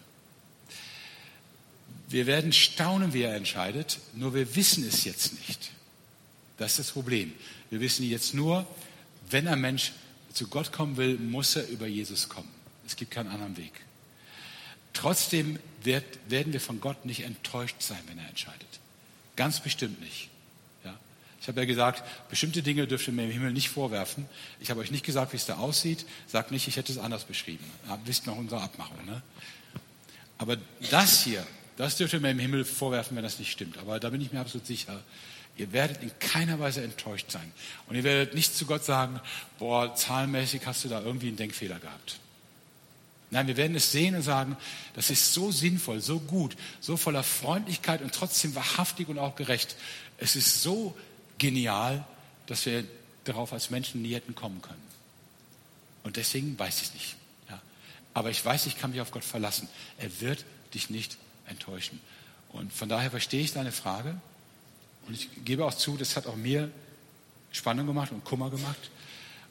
Wir 2.08 2.26
werden 2.26 2.52
staunen, 2.52 3.12
wie 3.12 3.22
er 3.22 3.34
entscheidet, 3.34 3.98
nur 4.14 4.34
wir 4.34 4.54
wissen 4.56 4.86
es 4.86 5.04
jetzt 5.04 5.32
nicht. 5.46 5.70
Das 6.58 6.72
ist 6.72 6.78
das 6.78 6.90
Problem. 6.90 7.32
Wir 7.70 7.80
wissen 7.80 8.08
jetzt 8.08 8.34
nur, 8.34 8.66
wenn 9.30 9.48
ein 9.48 9.60
Mensch 9.60 9.92
zu 10.32 10.48
Gott 10.48 10.72
kommen 10.72 10.96
will, 10.96 11.16
muss 11.18 11.56
er 11.56 11.66
über 11.68 11.86
Jesus 11.86 12.28
kommen. 12.28 12.50
Es 12.86 12.96
gibt 12.96 13.12
keinen 13.12 13.28
anderen 13.28 13.56
Weg. 13.56 13.72
Trotzdem 14.92 15.58
werden 15.84 16.52
wir 16.52 16.60
von 16.60 16.80
Gott 16.80 17.04
nicht 17.04 17.24
enttäuscht 17.24 17.76
sein, 17.80 18.00
wenn 18.06 18.18
er 18.18 18.28
entscheidet. 18.28 18.80
Ganz 19.36 19.60
bestimmt 19.60 20.00
nicht. 20.00 20.28
Ja? 20.84 20.94
Ich 21.40 21.48
habe 21.48 21.60
ja 21.60 21.66
gesagt, 21.66 22.02
bestimmte 22.28 22.62
Dinge 22.62 22.86
dürft 22.86 23.06
ihr 23.06 23.12
mir 23.12 23.24
im 23.24 23.30
Himmel 23.30 23.52
nicht 23.52 23.70
vorwerfen. 23.70 24.26
Ich 24.60 24.70
habe 24.70 24.80
euch 24.80 24.90
nicht 24.90 25.04
gesagt, 25.04 25.32
wie 25.32 25.36
es 25.36 25.46
da 25.46 25.56
aussieht. 25.56 26.04
Sagt 26.26 26.50
nicht, 26.50 26.68
ich 26.68 26.76
hätte 26.76 26.92
es 26.92 26.98
anders 26.98 27.24
beschrieben. 27.24 27.64
Wisst 28.04 28.26
noch 28.26 28.36
unsere 28.36 28.60
Abmachung. 28.60 29.04
Ne? 29.06 29.22
Aber 30.38 30.56
das 30.90 31.22
hier, 31.22 31.46
das 31.76 31.96
dürft 31.96 32.12
ihr 32.12 32.20
mir 32.20 32.30
im 32.30 32.38
Himmel 32.38 32.64
vorwerfen, 32.64 33.16
wenn 33.16 33.22
das 33.22 33.38
nicht 33.38 33.52
stimmt. 33.52 33.78
Aber 33.78 34.00
da 34.00 34.10
bin 34.10 34.20
ich 34.20 34.32
mir 34.32 34.40
absolut 34.40 34.66
sicher. 34.66 35.02
Ihr 35.56 35.72
werdet 35.72 36.02
in 36.02 36.10
keiner 36.18 36.58
Weise 36.58 36.82
enttäuscht 36.82 37.30
sein. 37.30 37.52
Und 37.86 37.96
ihr 37.96 38.04
werdet 38.04 38.34
nicht 38.34 38.54
zu 38.54 38.66
Gott 38.66 38.84
sagen, 38.84 39.20
boah, 39.58 39.94
zahlenmäßig 39.94 40.64
hast 40.64 40.84
du 40.84 40.88
da 40.88 41.02
irgendwie 41.02 41.28
einen 41.28 41.36
Denkfehler 41.36 41.78
gehabt. 41.78 42.18
Nein, 43.30 43.46
wir 43.46 43.56
werden 43.56 43.76
es 43.76 43.92
sehen 43.92 44.16
und 44.16 44.22
sagen, 44.22 44.56
das 44.94 45.10
ist 45.10 45.32
so 45.32 45.52
sinnvoll, 45.52 46.00
so 46.00 46.18
gut, 46.18 46.56
so 46.80 46.96
voller 46.96 47.22
Freundlichkeit 47.22 48.02
und 48.02 48.12
trotzdem 48.12 48.54
wahrhaftig 48.56 49.08
und 49.08 49.18
auch 49.18 49.36
gerecht. 49.36 49.76
Es 50.18 50.34
ist 50.34 50.62
so 50.62 50.96
genial, 51.38 52.04
dass 52.46 52.66
wir 52.66 52.84
darauf 53.24 53.52
als 53.52 53.70
Menschen 53.70 54.02
nie 54.02 54.14
hätten 54.14 54.34
kommen 54.34 54.60
können. 54.62 54.82
Und 56.02 56.16
deswegen 56.16 56.58
weiß 56.58 56.76
ich 56.80 56.88
es 56.88 56.94
nicht. 56.94 57.16
Ja. 57.48 57.60
Aber 58.14 58.30
ich 58.30 58.44
weiß, 58.44 58.66
ich 58.66 58.78
kann 58.78 58.90
mich 58.90 59.00
auf 59.00 59.12
Gott 59.12 59.24
verlassen. 59.24 59.68
Er 59.98 60.20
wird 60.20 60.44
dich 60.74 60.90
nicht 60.90 61.16
enttäuschen. 61.46 62.00
Und 62.52 62.72
von 62.72 62.88
daher 62.88 63.10
verstehe 63.10 63.42
ich 63.42 63.52
deine 63.52 63.70
Frage. 63.70 64.20
Und 65.06 65.14
ich 65.14 65.28
gebe 65.44 65.64
auch 65.64 65.74
zu, 65.74 65.96
das 65.96 66.16
hat 66.16 66.26
auch 66.26 66.36
mir 66.36 66.70
Spannung 67.52 67.86
gemacht 67.86 68.10
und 68.12 68.24
Kummer 68.24 68.50
gemacht. 68.50 68.90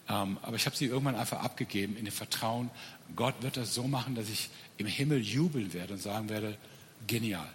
Ähm, 0.09 0.39
aber 0.41 0.55
ich 0.55 0.65
habe 0.65 0.75
sie 0.75 0.85
irgendwann 0.85 1.15
einfach 1.15 1.39
abgegeben 1.41 1.95
in 1.95 2.05
dem 2.05 2.13
Vertrauen, 2.13 2.71
Gott 3.15 3.35
wird 3.41 3.57
das 3.57 3.73
so 3.73 3.87
machen, 3.87 4.15
dass 4.15 4.27
ich 4.27 4.49
im 4.77 4.87
Himmel 4.87 5.21
jubeln 5.21 5.73
werde 5.73 5.93
und 5.93 6.01
sagen 6.01 6.29
werde, 6.29 6.57
genial. 7.07 7.47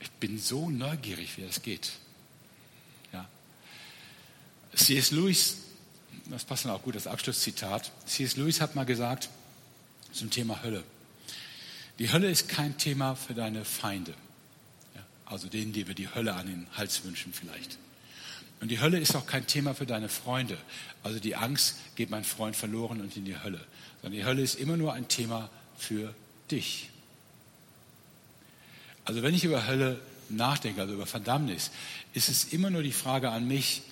Ich 0.00 0.10
bin 0.12 0.38
so 0.38 0.70
neugierig, 0.70 1.36
wie 1.36 1.42
das 1.42 1.62
geht. 1.62 1.92
Ja. 3.12 3.28
C.S. 4.74 5.10
Lewis, 5.10 5.56
das 6.26 6.44
passt 6.44 6.64
dann 6.64 6.72
auch 6.72 6.82
gut, 6.82 6.94
das 6.94 7.08
Abschlusszitat. 7.08 7.90
C.S. 8.06 8.36
Lewis 8.36 8.60
hat 8.60 8.76
mal 8.76 8.84
gesagt 8.84 9.28
zum 10.12 10.30
Thema 10.30 10.62
Hölle. 10.62 10.84
Die 11.98 12.12
Hölle 12.12 12.30
ist 12.30 12.48
kein 12.48 12.78
Thema 12.78 13.16
für 13.16 13.34
deine 13.34 13.64
Feinde. 13.64 14.14
Ja, 14.94 15.04
also 15.24 15.48
denen, 15.48 15.72
die 15.72 15.88
wir 15.88 15.96
die 15.96 16.14
Hölle 16.14 16.34
an 16.34 16.46
den 16.46 16.66
Hals 16.76 17.02
wünschen 17.02 17.32
vielleicht. 17.32 17.78
Und 18.60 18.70
die 18.70 18.80
Hölle 18.80 18.98
ist 18.98 19.14
auch 19.14 19.26
kein 19.26 19.46
Thema 19.46 19.74
für 19.74 19.86
deine 19.86 20.08
Freunde. 20.08 20.58
Also 21.02 21.20
die 21.20 21.36
Angst, 21.36 21.76
geht 21.94 22.10
mein 22.10 22.24
Freund 22.24 22.56
verloren 22.56 23.00
und 23.00 23.16
in 23.16 23.24
die 23.24 23.38
Hölle. 23.38 23.60
Sondern 24.02 24.18
die 24.18 24.24
Hölle 24.24 24.42
ist 24.42 24.56
immer 24.56 24.76
nur 24.76 24.92
ein 24.92 25.08
Thema 25.08 25.48
für 25.76 26.14
dich. 26.50 26.90
Also 29.04 29.22
wenn 29.22 29.34
ich 29.34 29.44
über 29.44 29.66
Hölle 29.66 30.00
nachdenke, 30.28 30.80
also 30.80 30.94
über 30.94 31.06
Verdammnis, 31.06 31.70
ist 32.12 32.28
es 32.28 32.52
immer 32.52 32.70
nur 32.70 32.82
die 32.82 32.92
Frage 32.92 33.30
an 33.30 33.46
mich, 33.46 33.82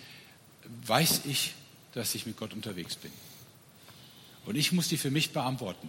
weiß 0.85 1.23
ich, 1.27 1.55
dass 1.93 2.15
ich 2.15 2.27
mit 2.27 2.37
Gott 2.37 2.53
unterwegs 2.53 2.97
bin? 2.97 3.13
Und 4.45 4.57
ich 4.57 4.73
muss 4.73 4.89
die 4.89 4.97
für 4.97 5.11
mich 5.11 5.33
beantworten. 5.33 5.89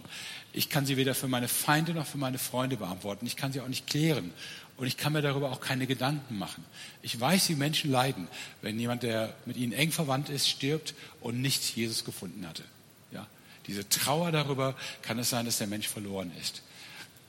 Ich 0.52 0.68
kann 0.68 0.84
sie 0.84 0.96
weder 0.96 1.14
für 1.14 1.28
meine 1.28 1.46
Feinde 1.46 1.94
noch 1.94 2.06
für 2.06 2.18
meine 2.18 2.38
Freunde 2.38 2.76
beantworten. 2.76 3.26
Ich 3.26 3.36
kann 3.36 3.52
sie 3.52 3.60
auch 3.60 3.68
nicht 3.68 3.86
klären. 3.86 4.32
Und 4.78 4.86
ich 4.86 4.96
kann 4.96 5.12
mir 5.12 5.22
darüber 5.22 5.50
auch 5.50 5.60
keine 5.60 5.88
Gedanken 5.88 6.38
machen. 6.38 6.64
Ich 7.02 7.18
weiß, 7.18 7.48
wie 7.48 7.56
Menschen 7.56 7.90
leiden, 7.90 8.28
wenn 8.62 8.78
jemand, 8.78 9.02
der 9.02 9.34
mit 9.44 9.56
ihnen 9.56 9.72
eng 9.72 9.90
verwandt 9.90 10.28
ist, 10.28 10.48
stirbt 10.48 10.94
und 11.20 11.42
nicht 11.42 11.76
Jesus 11.76 12.04
gefunden 12.04 12.46
hatte. 12.46 12.62
Ja? 13.10 13.26
Diese 13.66 13.88
Trauer 13.88 14.30
darüber 14.30 14.76
kann 15.02 15.18
es 15.18 15.30
sein, 15.30 15.46
dass 15.46 15.58
der 15.58 15.66
Mensch 15.66 15.88
verloren 15.88 16.30
ist. 16.40 16.62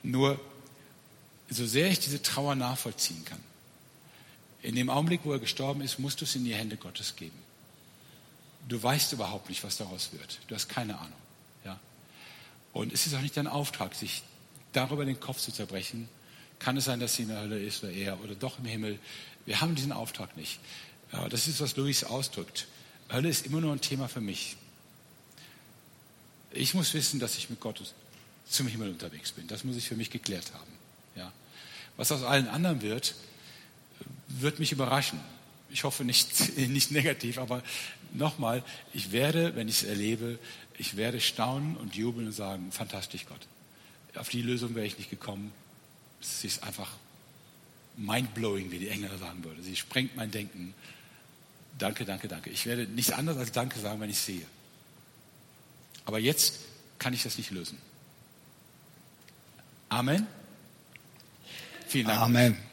Nur, 0.03 0.39
so 1.49 1.65
sehr 1.65 1.89
ich 1.89 1.99
diese 1.99 2.21
Trauer 2.21 2.53
nachvollziehen 2.53 3.25
kann, 3.25 3.39
in 4.61 4.75
dem 4.75 4.91
Augenblick, 4.91 5.21
wo 5.23 5.31
er 5.31 5.39
gestorben 5.39 5.81
ist, 5.81 5.97
musst 5.97 6.21
du 6.21 6.25
es 6.25 6.35
in 6.35 6.45
die 6.45 6.53
Hände 6.53 6.77
Gottes 6.77 7.15
geben. 7.15 7.37
Du 8.67 8.81
weißt 8.81 9.11
überhaupt 9.13 9.49
nicht, 9.49 9.63
was 9.63 9.77
daraus 9.77 10.11
wird. 10.13 10.39
Du 10.47 10.53
hast 10.53 10.69
keine 10.69 10.99
Ahnung. 10.99 11.19
Ja? 11.65 11.79
Und 12.73 12.93
es 12.93 13.07
ist 13.07 13.15
auch 13.15 13.21
nicht 13.21 13.37
dein 13.37 13.47
Auftrag, 13.47 13.95
sich 13.95 14.21
darüber 14.73 15.03
den 15.05 15.19
Kopf 15.19 15.39
zu 15.39 15.51
zerbrechen, 15.51 16.07
kann 16.59 16.77
es 16.77 16.85
sein, 16.85 16.99
dass 16.99 17.15
sie 17.15 17.23
in 17.23 17.29
der 17.29 17.39
Hölle 17.41 17.59
ist 17.59 17.83
oder 17.83 17.93
er 17.93 18.21
oder 18.21 18.35
doch 18.35 18.59
im 18.59 18.65
Himmel? 18.65 18.99
Wir 19.45 19.61
haben 19.61 19.75
diesen 19.75 19.91
Auftrag 19.91 20.35
nicht. 20.37 20.59
Das 21.29 21.47
ist, 21.47 21.59
was 21.61 21.75
Louis 21.75 22.03
ausdrückt. 22.03 22.67
Hölle 23.09 23.29
ist 23.29 23.45
immer 23.45 23.61
nur 23.61 23.73
ein 23.73 23.81
Thema 23.81 24.07
für 24.07 24.21
mich. 24.21 24.57
Ich 26.51 26.73
muss 26.73 26.93
wissen, 26.93 27.19
dass 27.19 27.37
ich 27.37 27.49
mit 27.49 27.59
Gott 27.59 27.81
zum 28.47 28.67
Himmel 28.67 28.89
unterwegs 28.89 29.31
bin. 29.31 29.47
Das 29.47 29.63
muss 29.63 29.75
ich 29.75 29.87
für 29.87 29.95
mich 29.95 30.09
geklärt 30.09 30.53
haben. 30.53 30.71
Ja. 31.15 31.31
Was 31.97 32.11
aus 32.11 32.23
allen 32.23 32.47
anderen 32.47 32.81
wird, 32.81 33.15
wird 34.27 34.59
mich 34.59 34.71
überraschen. 34.71 35.19
Ich 35.69 35.83
hoffe 35.83 36.03
nicht, 36.03 36.57
nicht 36.57 36.91
negativ, 36.91 37.37
aber 37.37 37.63
nochmal, 38.13 38.63
ich 38.93 39.11
werde, 39.11 39.55
wenn 39.55 39.67
ich 39.67 39.81
es 39.81 39.83
erlebe, 39.83 40.39
ich 40.77 40.97
werde 40.97 41.19
staunen 41.19 41.77
und 41.77 41.95
jubeln 41.95 42.27
und 42.27 42.33
sagen, 42.33 42.71
fantastisch 42.71 43.25
Gott. 43.27 43.47
Auf 44.15 44.29
die 44.29 44.41
Lösung 44.41 44.75
wäre 44.75 44.85
ich 44.85 44.97
nicht 44.97 45.09
gekommen. 45.09 45.51
Sie 46.21 46.47
ist 46.47 46.63
einfach 46.63 46.91
mindblowing, 47.97 48.71
wie 48.71 48.79
die 48.79 48.89
Engländer 48.89 49.17
sagen 49.17 49.43
würde. 49.43 49.61
Sie 49.61 49.75
sprengt 49.75 50.15
mein 50.15 50.31
Denken. 50.31 50.73
Danke, 51.77 52.05
danke, 52.05 52.27
danke. 52.27 52.49
Ich 52.49 52.65
werde 52.65 52.83
nichts 52.83 53.11
anderes 53.11 53.37
als 53.37 53.51
Danke 53.51 53.79
sagen, 53.79 53.99
wenn 54.01 54.09
ich 54.09 54.19
sehe. 54.19 54.45
Aber 56.05 56.19
jetzt 56.19 56.59
kann 56.97 57.13
ich 57.13 57.23
das 57.23 57.37
nicht 57.37 57.51
lösen. 57.51 57.77
Amen. 59.89 60.27
Vielen 61.87 62.07
Dank. 62.07 62.21
Amen. 62.21 62.68